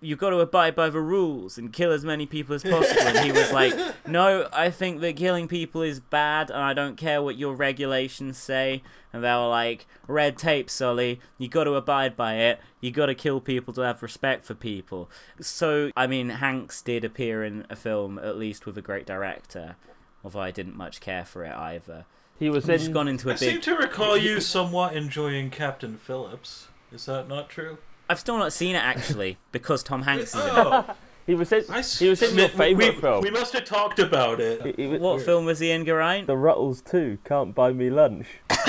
You've 0.00 0.18
got 0.18 0.30
to 0.30 0.38
abide 0.40 0.74
by 0.74 0.88
the 0.88 1.00
rules 1.00 1.56
and 1.58 1.72
kill 1.72 1.92
as 1.92 2.04
many 2.04 2.26
people 2.26 2.54
as 2.54 2.62
possible. 2.64 3.02
And 3.02 3.18
he 3.24 3.30
was 3.30 3.52
like, 3.52 3.74
No, 4.08 4.48
I 4.52 4.70
think 4.70 5.00
that 5.02 5.16
killing 5.16 5.46
people 5.46 5.82
is 5.82 6.00
bad 6.00 6.50
and 6.50 6.58
I 6.60 6.72
don't 6.74 6.96
care 6.96 7.22
what 7.22 7.36
your 7.36 7.54
regulations 7.54 8.38
say. 8.38 8.82
And 9.12 9.22
they 9.22 9.28
were 9.30 9.46
like, 9.48 9.86
Red 10.08 10.36
tape, 10.38 10.68
Sully. 10.70 11.20
You've 11.36 11.52
got 11.52 11.64
to 11.64 11.74
abide 11.74 12.16
by 12.16 12.34
it. 12.36 12.60
You've 12.80 12.94
got 12.94 13.06
to 13.06 13.14
kill 13.14 13.40
people 13.40 13.72
to 13.74 13.82
have 13.82 14.02
respect 14.02 14.44
for 14.44 14.54
people. 14.54 15.10
So, 15.40 15.90
I 15.96 16.06
mean, 16.06 16.30
Hanks 16.30 16.82
did 16.82 17.04
appear 17.04 17.44
in 17.44 17.64
a 17.70 17.76
film, 17.76 18.18
at 18.18 18.36
least 18.38 18.66
with 18.66 18.76
a 18.78 18.82
great 18.82 19.06
director, 19.06 19.76
although 20.24 20.40
I 20.40 20.50
didn't 20.50 20.76
much 20.76 21.00
care 21.00 21.24
for 21.24 21.44
it 21.44 21.54
either. 21.54 22.06
He 22.38 22.48
was 22.50 22.64
We've 22.66 22.76
just 22.76 22.86
in- 22.88 22.92
gone 22.94 23.08
into 23.08 23.28
a 23.30 23.34
I 23.34 23.36
seem 23.36 23.54
big. 23.56 23.62
to 23.64 23.76
recall 23.76 24.16
you 24.16 24.40
somewhat 24.40 24.96
enjoying 24.96 25.50
Captain 25.50 25.96
Phillips. 25.96 26.68
Is 26.90 27.04
that 27.06 27.28
not 27.28 27.48
true? 27.50 27.78
I've 28.08 28.18
still 28.18 28.38
not 28.38 28.52
seen 28.52 28.74
it 28.76 28.82
actually 28.82 29.38
because 29.52 29.82
Tom 29.82 30.02
Hanks 30.02 30.34
is 30.34 30.40
in 30.40 30.48
it. 30.48 30.54
Oh, 30.56 30.84
He 31.26 31.34
was 31.34 31.52
in. 31.52 31.62
He 31.62 32.08
was 32.08 32.22
in 32.22 32.34
we- 32.36 32.40
your 32.42 32.48
favourite 32.48 32.94
we, 32.94 33.00
film. 33.00 33.20
We 33.22 33.30
must 33.30 33.52
have 33.52 33.64
talked 33.66 33.98
about 33.98 34.40
it. 34.40 34.98
What 35.00 35.20
film 35.20 35.44
was 35.44 35.58
he 35.58 35.70
in, 35.70 35.84
Geraint? 35.84 36.26
The 36.26 36.34
Rutles 36.34 36.82
too. 36.82 37.18
Can't 37.24 37.54
buy 37.54 37.72
me 37.72 37.90
lunch. 37.90 38.26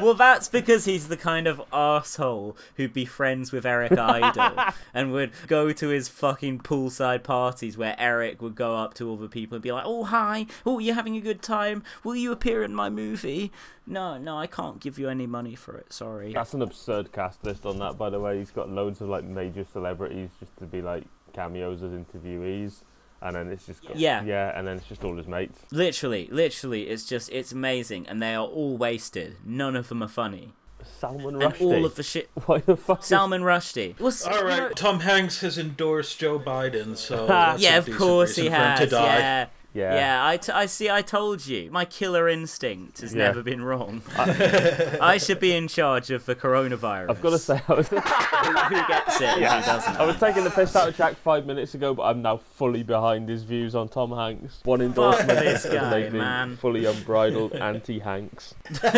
well, 0.00 0.14
that's 0.14 0.48
because 0.48 0.84
he's 0.84 1.08
the 1.08 1.16
kind 1.16 1.46
of 1.46 1.62
asshole 1.72 2.56
who'd 2.76 2.92
be 2.92 3.04
friends 3.04 3.52
with 3.52 3.64
Eric 3.64 3.92
Idle 3.92 4.64
and 4.94 5.12
would 5.12 5.32
go 5.46 5.72
to 5.72 5.88
his 5.88 6.08
fucking 6.08 6.58
poolside 6.60 7.22
parties 7.22 7.76
where 7.78 7.94
Eric 7.98 8.42
would 8.42 8.54
go 8.54 8.76
up 8.76 8.94
to 8.94 9.08
all 9.08 9.16
the 9.16 9.28
people 9.28 9.56
and 9.56 9.62
be 9.62 9.72
like, 9.72 9.84
"Oh 9.86 10.04
hi, 10.04 10.46
oh 10.64 10.78
you're 10.78 10.94
having 10.94 11.16
a 11.16 11.20
good 11.20 11.42
time? 11.42 11.82
Will 12.04 12.16
you 12.16 12.32
appear 12.32 12.62
in 12.62 12.74
my 12.74 12.90
movie?" 12.90 13.50
No, 13.86 14.18
no, 14.18 14.36
I 14.38 14.46
can't 14.46 14.80
give 14.80 14.98
you 14.98 15.08
any 15.08 15.26
money 15.26 15.54
for 15.54 15.76
it. 15.76 15.92
Sorry. 15.92 16.32
That's 16.32 16.54
an 16.54 16.62
absurd 16.62 17.12
cast 17.12 17.44
list 17.44 17.64
on 17.66 17.78
that, 17.78 17.96
by 17.96 18.10
the 18.10 18.18
way. 18.20 18.38
He's 18.38 18.50
got 18.50 18.68
loads 18.68 19.00
of 19.00 19.08
like 19.08 19.24
major 19.24 19.64
celebrities 19.72 20.30
just 20.40 20.56
to 20.58 20.64
be 20.66 20.82
like 20.82 21.04
cameos 21.32 21.82
as 21.82 21.92
interviewees, 21.92 22.82
and 23.22 23.36
then 23.36 23.48
it's 23.48 23.66
just 23.66 23.86
got, 23.86 23.96
Yeah. 23.96 24.22
yeah, 24.24 24.58
and 24.58 24.66
then 24.66 24.76
it's 24.78 24.86
just 24.88 25.04
all 25.04 25.16
his 25.16 25.26
mates. 25.28 25.60
Literally, 25.70 26.28
literally, 26.32 26.88
it's 26.88 27.04
just 27.04 27.30
it's 27.30 27.52
amazing, 27.52 28.08
and 28.08 28.20
they 28.22 28.34
are 28.34 28.46
all 28.46 28.76
wasted. 28.76 29.36
None 29.44 29.76
of 29.76 29.88
them 29.88 30.02
are 30.02 30.08
funny. 30.08 30.52
Salman 31.00 31.42
and 31.42 31.52
Rushdie. 31.52 31.60
all 31.60 31.84
of 31.84 31.96
the 31.96 32.02
shit. 32.04 32.30
Why 32.46 32.58
the 32.58 32.76
fuck? 32.76 33.00
is- 33.00 33.06
Salman 33.06 33.42
Rushdie. 33.42 33.98
Well, 33.98 34.08
s- 34.08 34.24
All 34.24 34.38
you 34.38 34.56
know- 34.56 34.68
Tom 34.70 35.00
Hanks 35.00 35.40
has 35.40 35.58
endorsed 35.58 36.18
Joe 36.18 36.38
Biden, 36.38 36.96
so 36.96 37.26
that's 37.28 37.60
yeah, 37.62 37.76
a 37.76 37.78
of 37.78 37.90
course 37.96 38.36
he 38.36 38.42
reason 38.42 38.54
for 38.56 38.62
him 38.62 38.70
has. 38.70 38.80
to 38.80 38.86
die. 38.86 39.18
Yeah. 39.18 39.46
Yeah. 39.76 39.94
Yeah, 39.94 40.26
I, 40.26 40.36
t- 40.38 40.52
I 40.52 40.66
see. 40.66 40.88
I 40.90 41.02
told 41.02 41.46
you, 41.46 41.70
my 41.70 41.84
killer 41.84 42.28
instinct 42.28 43.00
has 43.02 43.12
Yeah. 43.14 43.24
never 43.26 43.42
been 43.42 43.62
wrong. 43.62 44.00
I 44.16 45.18
should 45.20 45.38
be 45.38 45.54
in 45.54 45.68
charge 45.68 46.10
of 46.10 46.24
the 46.24 46.34
coronavirus. 46.34 47.10
I've 47.10 47.20
got 47.20 47.30
to 47.30 47.38
say, 47.38 47.60
I 47.68 47.74
was, 47.74 47.88
who, 47.88 47.96
who 48.00 48.86
gets 48.88 49.20
it? 49.20 49.28
and 49.28 49.40
Yeah. 49.42 49.60
Who 49.60 49.66
doesn't? 49.66 49.96
I 49.96 50.04
was 50.06 50.16
taking 50.16 50.44
the 50.44 50.50
piss 50.50 50.74
out 50.74 50.88
of 50.88 50.96
Jack 50.96 51.16
five 51.16 51.44
minutes 51.46 51.74
ago, 51.74 51.92
but 51.94 52.04
I'm 52.04 52.22
now 52.22 52.38
fully 52.38 52.82
behind 52.82 53.28
his 53.28 53.42
views 53.42 53.74
on 53.74 53.88
Tom 53.88 54.12
Hanks. 54.12 54.60
One 54.64 54.80
endorsement 54.80 55.38
this 55.40 55.64
has 55.64 55.72
guy, 55.74 55.90
made 55.90 56.12
me 56.14 56.18
man. 56.20 56.56
fully 56.56 56.86
unbridled 56.86 57.52
anti-Hanks. 57.54 58.54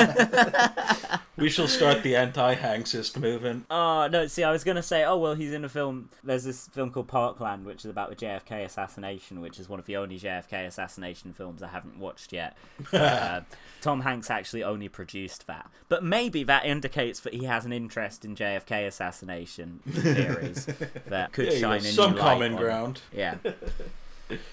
We 1.37 1.49
shall 1.51 1.69
start 1.69 2.03
the 2.03 2.17
anti-Hanksist 2.17 3.17
movement. 3.17 3.67
Oh 3.71 4.09
no! 4.11 4.27
See, 4.27 4.43
I 4.43 4.51
was 4.51 4.65
gonna 4.65 4.83
say, 4.83 5.05
oh 5.05 5.17
well, 5.19 5.35
he's 5.37 5.53
in 5.53 5.65
a 5.65 5.69
film. 5.69 6.09
There's 6.25 6.43
this 6.43 6.67
film 6.67 6.91
called 6.91 7.07
Parkland, 7.07 7.65
which 7.65 7.85
is 7.85 7.91
about 7.93 8.11
the 8.11 8.17
JFK 8.17 8.65
assassination, 8.65 9.41
which 9.41 9.61
is 9.61 9.69
one 9.69 9.79
of 9.79 9.87
the 9.87 9.97
only 9.99 10.19
JFK 10.19 10.67
assassination 10.69 11.32
films 11.32 11.62
I 11.62 11.69
haven't 11.69 11.99
watched 11.99 12.32
yet. 12.32 12.57
uh, 12.93 13.40
Tom 13.81 14.03
Hanks 14.03 14.31
actually 14.31 14.62
only 14.62 14.89
produced 14.89 15.47
that, 15.49 15.69
but 15.89 16.05
maybe 16.05 16.45
that 16.45 16.65
indicates 16.65 17.19
that 17.20 17.35
he 17.35 17.45
has 17.45 17.65
an 17.65 17.73
interest 17.73 18.24
in 18.24 18.36
JFK 18.36 18.86
assassination 18.86 19.81
theories 19.89 20.66
that 21.07 21.32
could 21.32 21.53
Yeah, 21.53 21.59
shine 21.59 21.82
know, 21.82 21.89
a 21.89 21.93
some 21.93 22.11
new 22.12 22.19
light 22.19 22.24
common 22.32 22.53
on- 22.55 22.59
ground. 22.61 23.01
Yeah. 23.12 23.36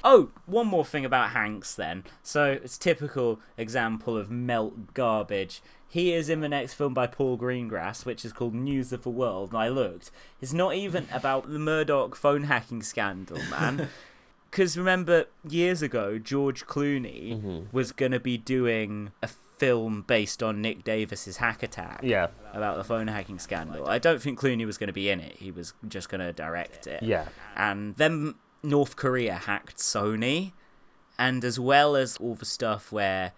Oh, 0.05 0.29
one 0.45 0.67
more 0.67 0.85
thing 0.85 1.03
about 1.03 1.31
Hanks 1.31 1.75
then. 1.75 2.05
So 2.23 2.45
it's 2.63 2.77
typical 2.77 3.41
example 3.57 4.15
of 4.17 4.31
melt 4.31 4.93
garbage. 4.93 5.61
He 5.89 6.13
is 6.13 6.29
in 6.29 6.39
the 6.39 6.47
next 6.47 6.75
film 6.75 6.93
by 6.93 7.07
Paul 7.07 7.37
Greengrass, 7.37 8.05
which 8.05 8.23
is 8.23 8.31
called 8.31 8.53
News 8.53 8.93
of 8.93 9.03
the 9.03 9.09
World. 9.09 9.49
And 9.49 9.57
I 9.57 9.67
looked. 9.67 10.11
It's 10.41 10.53
not 10.53 10.75
even 10.75 11.07
about 11.11 11.51
the 11.51 11.59
Murdoch 11.59 12.15
phone 12.15 12.43
hacking 12.43 12.83
scandal, 12.83 13.39
man. 13.51 13.89
Because 14.55 14.77
remember, 14.77 15.25
years 15.45 15.81
ago, 15.81 16.17
George 16.17 16.65
Clooney 16.65 17.35
mm-hmm. 17.35 17.75
was 17.75 17.91
going 17.91 18.13
to 18.13 18.21
be 18.21 18.37
doing 18.37 19.11
a 19.21 19.27
film 19.27 20.05
based 20.07 20.41
on 20.41 20.61
Nick 20.61 20.85
Davies's 20.85 21.37
hack 21.37 21.61
attack 21.61 21.99
Yeah. 22.03 22.27
about 22.53 22.77
the 22.77 22.85
phone 22.85 23.07
hacking 23.07 23.37
scandal. 23.37 23.85
I 23.85 23.99
don't 23.99 24.21
think 24.21 24.39
Clooney 24.39 24.65
was 24.65 24.77
going 24.77 24.87
to 24.87 24.93
be 24.93 25.09
in 25.09 25.19
it. 25.19 25.35
He 25.39 25.51
was 25.51 25.73
just 25.89 26.07
going 26.07 26.21
to 26.21 26.31
direct 26.31 26.87
it. 26.87 27.03
Yeah. 27.03 27.25
And 27.57 27.97
then 27.97 28.35
North 28.63 28.95
Korea 28.95 29.33
hacked 29.33 29.75
Sony, 29.75 30.53
and 31.19 31.43
as 31.43 31.59
well 31.59 31.97
as 31.97 32.15
all 32.15 32.35
the 32.35 32.45
stuff 32.45 32.93
where 32.93 33.33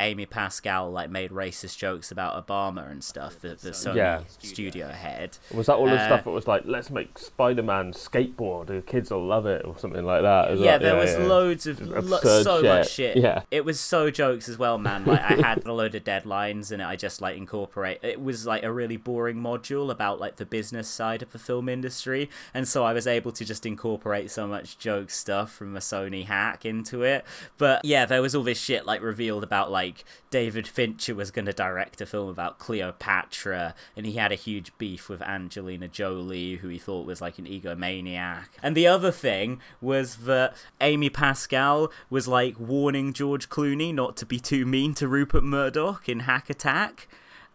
Amy 0.00 0.26
Pascal 0.26 0.90
like 0.90 1.10
made 1.10 1.30
racist 1.30 1.76
jokes 1.78 2.10
about 2.12 2.46
Obama 2.46 2.88
and 2.90 3.02
stuff, 3.02 3.40
the, 3.40 3.48
the 3.56 3.70
Sony 3.70 3.96
Yeah. 3.96 4.20
studio 4.38 4.88
head. 4.88 5.38
Was 5.52 5.66
that 5.66 5.74
all 5.74 5.86
the 5.86 5.92
Uh, 6.00 6.06
stuff 6.06 6.24
that 6.24 6.30
was 6.30 6.46
like, 6.46 6.62
let's 6.66 6.88
make 6.90 7.18
Spider-Man 7.18 7.92
skateboard, 7.92 8.66
the 8.68 8.82
kids 8.82 9.10
will 9.10 9.26
love 9.26 9.46
it, 9.46 9.64
or 9.64 9.76
something 9.78 10.04
like 10.04 10.22
that. 10.22 10.56
Yeah, 10.58 10.78
that- 10.78 10.82
there 10.82 10.96
was 10.96 11.12
yeah. 11.12 11.18
loads 11.24 11.66
of 11.66 11.78
Just 11.78 11.90
lo- 11.90 12.16
absurd 12.18 12.44
so 12.44 12.62
much 12.62 12.90
shit. 12.90 13.16
Yeah. 13.16 13.42
it 13.50 13.64
was 13.64 13.80
so 13.80 14.10
jokes 14.10 14.48
as 14.48 14.56
well, 14.58 14.78
man. 14.78 15.04
Like 15.04 15.20
I 15.20 15.34
had 15.46 15.62
a 15.66 15.72
load 15.72 15.94
of 15.94 16.04
deadlines, 16.04 16.70
and 16.70 16.82
I 16.82 16.94
just 16.96 17.20
like 17.20 17.36
incorporate. 17.36 17.98
It 18.02 18.20
was 18.22 18.46
like 18.46 18.62
a 18.62 18.72
really 18.72 18.96
boring 18.96 19.36
module 19.38 19.90
about 19.90 20.20
like 20.20 20.36
the 20.36 20.46
business 20.46 20.86
side 20.88 21.22
of 21.22 21.32
the 21.32 21.38
film 21.38 21.68
industry, 21.68 22.30
and 22.54 22.68
so 22.68 22.84
I 22.84 22.92
was 22.92 23.06
able 23.06 23.32
to 23.32 23.44
just 23.44 23.66
incorporate 23.66 24.30
so 24.30 24.46
much 24.46 24.78
joke 24.78 25.10
stuff 25.10 25.52
from 25.52 25.76
a 25.76 25.80
Sony 25.80 26.24
hack 26.26 26.64
into 26.64 27.02
it. 27.02 27.24
But 27.56 27.84
yeah, 27.84 28.06
there 28.06 28.22
was 28.22 28.34
all 28.34 28.42
this 28.44 28.60
shit 28.60 28.86
like 28.86 29.02
revealed 29.02 29.42
about 29.42 29.70
like 29.72 29.87
David 30.30 30.66
Fincher 30.66 31.14
was 31.14 31.30
going 31.30 31.46
to 31.46 31.52
direct 31.52 32.00
a 32.00 32.06
film 32.06 32.28
about 32.28 32.58
Cleopatra, 32.58 33.74
and 33.96 34.06
he 34.06 34.12
had 34.12 34.32
a 34.32 34.36
huge 34.36 34.76
beef 34.78 35.08
with 35.08 35.22
Angelina 35.22 35.88
Jolie, 35.88 36.56
who 36.56 36.68
he 36.68 36.78
thought 36.78 37.06
was 37.06 37.20
like 37.20 37.38
an 37.38 37.46
egomaniac. 37.46 38.46
And 38.62 38.76
the 38.76 38.86
other 38.86 39.10
thing 39.10 39.60
was 39.80 40.16
that 40.18 40.54
Amy 40.80 41.10
Pascal 41.10 41.90
was 42.10 42.28
like 42.28 42.58
warning 42.58 43.12
George 43.12 43.48
Clooney 43.48 43.94
not 43.94 44.16
to 44.18 44.26
be 44.26 44.38
too 44.38 44.66
mean 44.66 44.94
to 44.94 45.08
Rupert 45.08 45.44
Murdoch 45.44 46.08
in 46.08 46.20
Hack 46.20 46.50
Attack. 46.50 47.08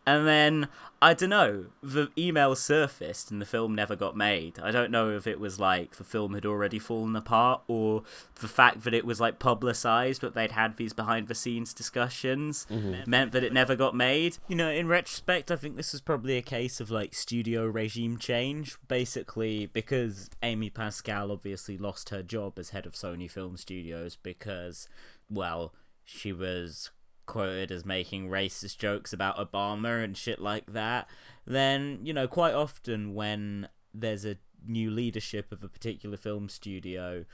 And 0.05 0.27
then 0.27 0.67
I 1.01 1.13
don't 1.13 1.29
know, 1.29 1.65
the 1.81 2.09
email 2.17 2.55
surfaced 2.55 3.29
and 3.31 3.41
the 3.41 3.45
film 3.45 3.75
never 3.75 3.95
got 3.95 4.15
made. 4.15 4.57
I 4.59 4.71
don't 4.71 4.91
know 4.91 5.09
if 5.11 5.27
it 5.27 5.39
was 5.39 5.59
like 5.59 5.95
the 5.97 6.03
film 6.05 6.33
had 6.33 6.45
already 6.45 6.79
fallen 6.79 7.15
apart 7.15 7.61
or 7.67 8.03
the 8.39 8.47
fact 8.47 8.83
that 8.83 8.93
it 8.93 9.05
was 9.05 9.19
like 9.19 9.37
publicized 9.39 10.21
but 10.21 10.33
they'd 10.33 10.51
had 10.53 10.77
these 10.77 10.93
behind 10.93 11.27
the 11.27 11.35
scenes 11.35 11.73
discussions 11.73 12.65
Mhm. 12.69 13.05
meant 13.07 13.31
that 13.33 13.43
it 13.43 13.51
never 13.53 13.75
got 13.75 13.95
made. 13.95 14.37
You 14.47 14.55
know, 14.55 14.69
in 14.69 14.87
retrospect, 14.87 15.51
I 15.51 15.55
think 15.57 15.75
this 15.75 15.91
was 15.91 16.01
probably 16.01 16.37
a 16.37 16.41
case 16.41 16.79
of 16.79 16.89
like 16.91 17.13
studio 17.13 17.65
regime 17.65 18.17
change. 18.17 18.77
Basically, 18.87 19.65
because 19.67 20.29
Amy 20.41 20.69
Pascal 20.69 21.31
obviously 21.31 21.77
lost 21.77 22.09
her 22.09 22.23
job 22.23 22.57
as 22.59 22.69
head 22.69 22.85
of 22.85 22.93
Sony 22.93 23.29
Film 23.29 23.57
Studios 23.57 24.15
because, 24.15 24.87
well, 25.29 25.73
she 26.05 26.31
was 26.33 26.91
quoted 27.25 27.71
as 27.71 27.85
making 27.85 28.29
racist 28.29 28.77
jokes 28.77 29.13
about 29.13 29.37
Obama 29.37 30.03
and 30.03 30.17
shit 30.17 30.39
like 30.39 30.73
that, 30.73 31.07
then, 31.45 31.99
you 32.03 32.13
know, 32.13 32.27
quite 32.27 32.53
often 32.53 33.13
when 33.13 33.67
there's 33.93 34.25
a 34.25 34.37
new 34.65 34.89
leadership 34.89 35.51
of 35.51 35.63
a 35.63 35.67
particular 35.67 36.17
film 36.17 36.49
studio, 36.49 37.25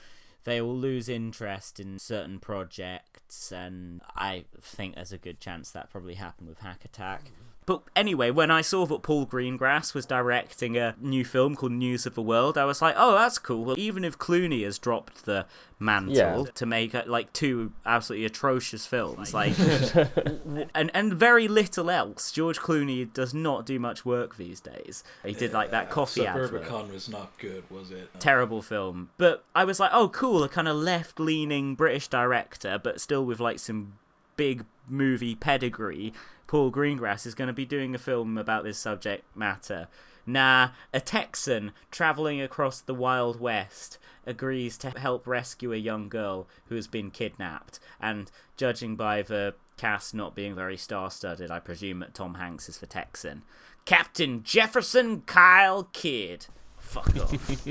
they 0.45 0.61
will 0.61 0.75
lose 0.75 1.09
interest 1.09 1.79
in 1.79 1.99
certain 1.99 2.39
projects, 2.39 3.51
and 3.51 4.01
I 4.15 4.45
think 4.61 4.95
there's 4.95 5.11
a 5.11 5.17
good 5.17 5.39
chance 5.39 5.71
that 5.71 5.89
probably 5.89 6.15
happened 6.15 6.49
with 6.49 6.59
Hack 6.59 6.85
Attack. 6.85 7.31
But 7.69 7.83
anyway, 7.95 8.31
when 8.31 8.49
I 8.49 8.61
saw 8.61 8.87
that 8.87 9.03
Paul 9.03 9.27
Greengrass 9.27 9.93
was 9.93 10.07
directing 10.07 10.75
a 10.75 10.95
new 10.99 11.23
film 11.23 11.55
called 11.55 11.73
News 11.73 12.07
of 12.07 12.15
the 12.15 12.21
World, 12.23 12.57
I 12.57 12.65
was 12.65 12.81
like, 12.81 12.95
oh, 12.97 13.11
that's 13.13 13.37
cool. 13.37 13.63
Well, 13.63 13.75
even 13.77 14.03
if 14.03 14.17
Clooney 14.17 14.63
has 14.63 14.79
dropped 14.79 15.25
the 15.25 15.45
mantle 15.77 16.15
Yeah. 16.15 16.43
to 16.55 16.65
make 16.65 16.95
uh, 16.95 17.03
like 17.05 17.31
two 17.31 17.71
absolutely 17.85 18.25
atrocious 18.25 18.87
films, 18.87 19.35
like, 19.35 19.53
and 20.73 20.89
and 20.95 21.13
very 21.13 21.47
little 21.47 21.91
else. 21.91 22.31
George 22.31 22.57
Clooney 22.57 23.13
does 23.13 23.35
not 23.35 23.67
do 23.67 23.77
much 23.77 24.03
work 24.03 24.37
these 24.37 24.59
days. 24.59 25.03
He 25.23 25.33
did 25.33 25.53
like 25.53 25.69
that 25.69 25.91
coffee 25.91 26.25
advert 26.25 26.63
Suburbicon 26.63 26.91
was 26.91 27.07
not 27.07 27.37
good, 27.37 27.69
was 27.69 27.91
it? 27.91 28.09
terrible 28.19 28.63
film. 28.63 29.11
But 29.19 29.43
I 29.53 29.63
was 29.63 29.79
like, 29.79 29.91
oh, 29.93 30.09
cool, 30.09 30.43
a 30.43 30.49
kind 30.49 30.67
of 30.67 30.75
left 30.75 31.19
leaning 31.19 31.75
British 31.75 32.07
director, 32.07 32.79
but 32.81 32.99
still 32.99 33.23
with 33.23 33.39
like 33.39 33.59
some 33.59 33.93
big 34.37 34.65
movie 34.87 35.35
pedigree. 35.35 36.13
Paul 36.49 36.71
Greengrass 36.71 37.27
is 37.27 37.35
going 37.35 37.49
to 37.49 37.53
be 37.53 37.63
doing 37.63 37.93
a 37.93 37.99
film 37.99 38.35
about 38.35 38.63
this 38.63 38.79
subject 38.79 39.23
matter. 39.37 39.87
Nah, 40.25 40.69
a 40.91 40.99
Texan 40.99 41.73
traveling 41.91 42.41
across 42.41 42.81
the 42.81 42.95
Wild 42.95 43.39
West 43.39 43.99
agrees 44.25 44.75
to 44.79 44.89
help 44.89 45.27
rescue 45.27 45.71
a 45.71 45.77
young 45.77 46.09
girl 46.09 46.47
who 46.65 46.73
has 46.73 46.87
been 46.87 47.11
kidnapped. 47.11 47.79
And 48.01 48.31
judging 48.57 48.95
by 48.95 49.21
the 49.21 49.53
cast 49.77 50.15
not 50.15 50.33
being 50.33 50.55
very 50.55 50.75
star 50.75 51.11
studded, 51.11 51.51
I 51.51 51.59
presume 51.59 51.99
that 51.99 52.15
Tom 52.15 52.33
Hanks 52.33 52.67
is 52.67 52.79
the 52.79 52.87
Texan. 52.87 53.43
Captain 53.85 54.41
Jefferson 54.41 55.21
Kyle 55.27 55.83
Kidd. 55.93 56.47
Fuck 56.79 57.15
off. 57.15 57.67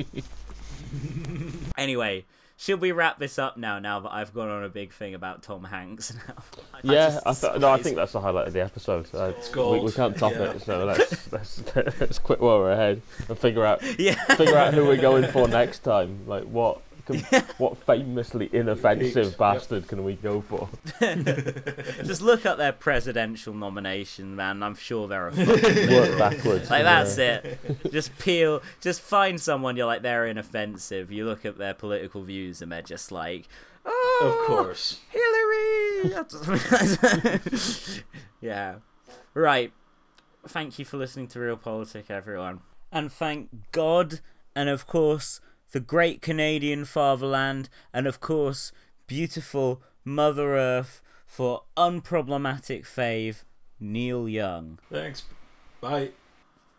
anyway, 1.76 2.26
should 2.60 2.80
we 2.80 2.90
wrap 2.90 3.20
this 3.20 3.38
up 3.38 3.56
now? 3.56 3.78
Now 3.78 4.00
that 4.00 4.12
I've 4.12 4.34
gone 4.34 4.48
on 4.48 4.64
a 4.64 4.68
big 4.68 4.92
thing 4.92 5.14
about 5.14 5.44
Tom 5.44 5.62
Hanks 5.62 6.12
now. 6.28 6.34
Yeah, 6.82 7.20
just 7.24 7.44
I 7.44 7.50
th- 7.50 7.60
no, 7.60 7.70
I 7.70 7.80
think 7.80 7.94
that's 7.94 8.10
the 8.10 8.20
highlight 8.20 8.48
of 8.48 8.52
the 8.52 8.60
episode. 8.62 9.06
Uh, 9.14 9.32
we, 9.54 9.78
we 9.78 9.92
can't 9.92 10.16
top 10.16 10.32
yeah. 10.32 10.50
it, 10.50 10.62
so 10.62 10.84
let's, 10.84 11.32
let's 11.32 11.62
let's 12.00 12.18
quit 12.18 12.40
while 12.40 12.58
we're 12.58 12.72
ahead 12.72 13.00
and 13.28 13.38
figure 13.38 13.64
out 13.64 13.80
Yeah. 13.98 14.16
figure 14.34 14.56
out 14.56 14.74
who 14.74 14.86
we're 14.86 14.96
going 14.96 15.30
for 15.30 15.46
next 15.46 15.78
time. 15.84 16.26
Like 16.26 16.44
what 16.44 16.80
can, 17.08 17.42
what 17.58 17.76
famously 17.84 18.48
inoffensive 18.52 19.26
Yep. 19.30 19.38
bastard 19.38 19.88
can 19.88 20.04
we 20.04 20.14
go 20.14 20.40
for? 20.40 20.68
Just 22.04 22.22
look 22.22 22.46
at 22.46 22.58
their 22.58 22.72
presidential 22.72 23.54
nomination, 23.54 24.36
man. 24.36 24.62
I'm 24.62 24.74
sure 24.76 25.08
they're 25.08 25.28
a 25.28 25.32
fucking 25.32 25.90
Work 25.94 26.18
backwards. 26.18 26.70
Like 26.70 26.84
yeah. 26.84 27.04
that's 27.04 27.18
it. 27.18 27.58
Just 27.90 28.16
peel. 28.18 28.62
Just 28.80 29.00
find 29.00 29.40
someone 29.40 29.76
you're 29.76 29.86
like 29.86 30.02
they're 30.02 30.26
inoffensive. 30.26 31.10
You 31.10 31.24
look 31.26 31.44
at 31.44 31.58
their 31.58 31.74
political 31.74 32.22
views 32.22 32.62
and 32.62 32.70
they're 32.70 32.82
just 32.82 33.10
like, 33.10 33.48
oh, 33.84 34.38
Of 34.40 34.46
course. 34.46 35.00
Hillary. 35.10 36.14
yeah. 38.40 38.76
Right. 39.34 39.72
Thank 40.46 40.78
you 40.78 40.84
for 40.84 40.96
listening 40.96 41.26
to 41.28 41.40
Real 41.40 41.56
Politic, 41.56 42.10
everyone. 42.10 42.60
And 42.90 43.12
thank 43.12 43.50
God, 43.72 44.20
and 44.54 44.68
of 44.68 44.86
course, 44.86 45.40
the 45.72 45.80
great 45.80 46.22
Canadian 46.22 46.84
fatherland, 46.84 47.68
and 47.92 48.06
of 48.06 48.20
course, 48.20 48.72
beautiful 49.06 49.82
Mother 50.04 50.56
Earth 50.56 51.02
for 51.26 51.62
unproblematic 51.76 52.82
fave, 52.86 53.44
Neil 53.78 54.28
Young. 54.28 54.78
Thanks. 54.90 55.24
Bye. 55.80 56.10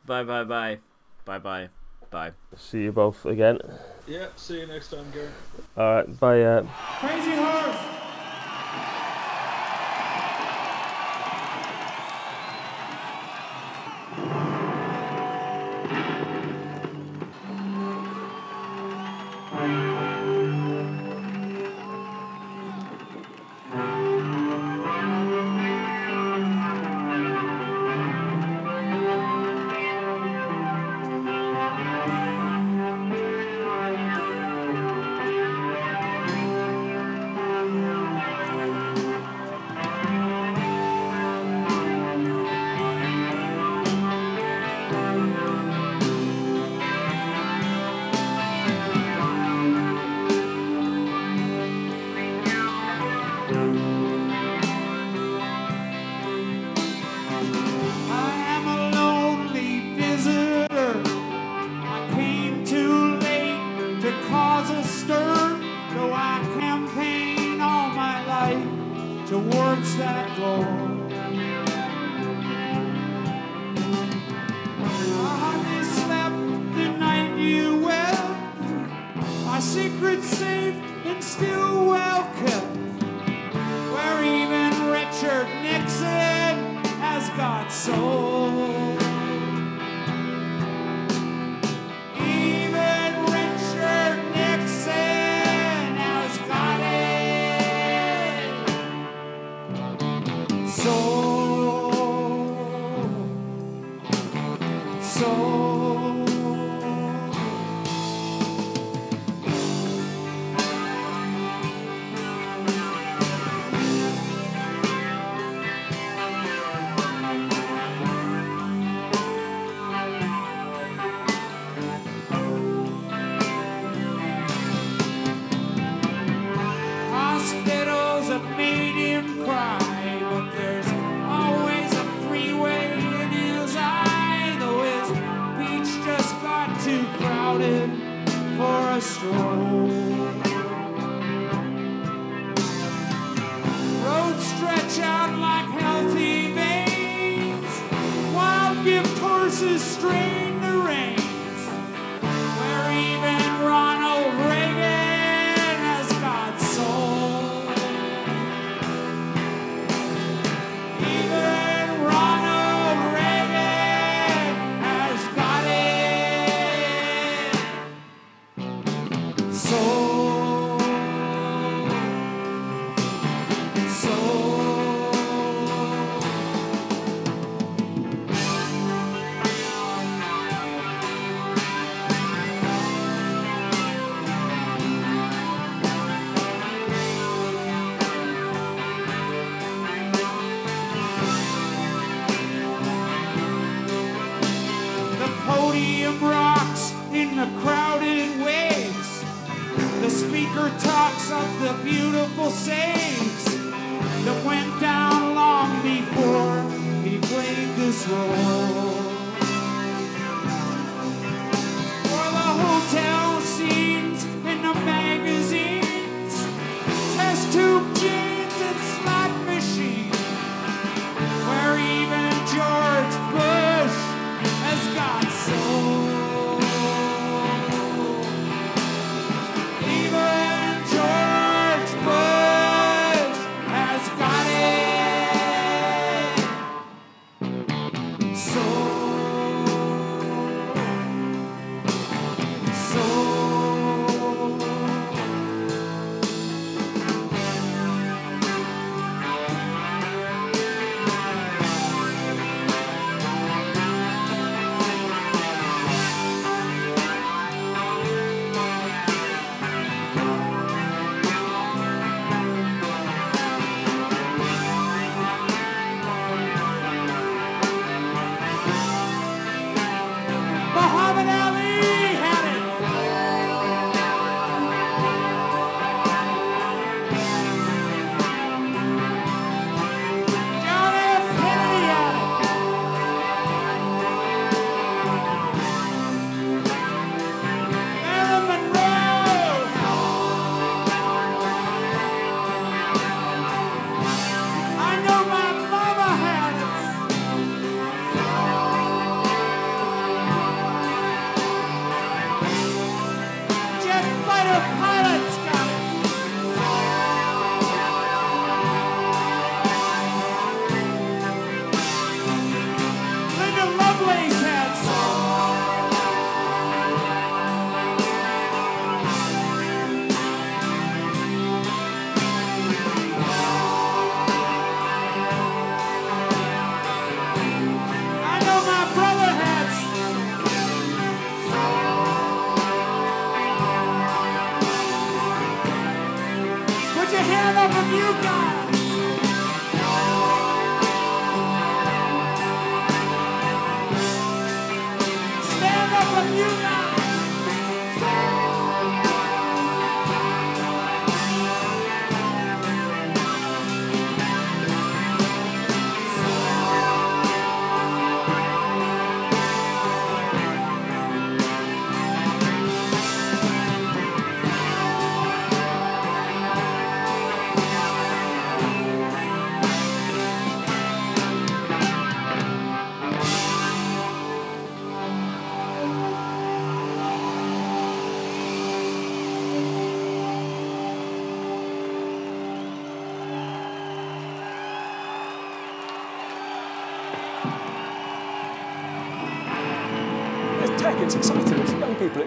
Bye 0.05 0.23
bye 0.23 0.43
bye. 0.43 0.79
Bye 1.25 1.39
bye. 1.39 1.69
Bye. 2.09 2.31
See 2.57 2.83
you 2.83 2.91
both 2.91 3.25
again. 3.25 3.59
Yeah, 4.07 4.29
see 4.35 4.61
you 4.61 4.67
next 4.67 4.89
time, 4.89 5.05
Gary. 5.11 5.29
All 5.77 5.95
right, 5.95 6.19
bye. 6.19 6.41
Uh, 6.41 6.65
Crazy 6.99 7.35
horse! 7.35 8.05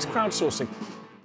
Crowdsourcing. 0.06 0.68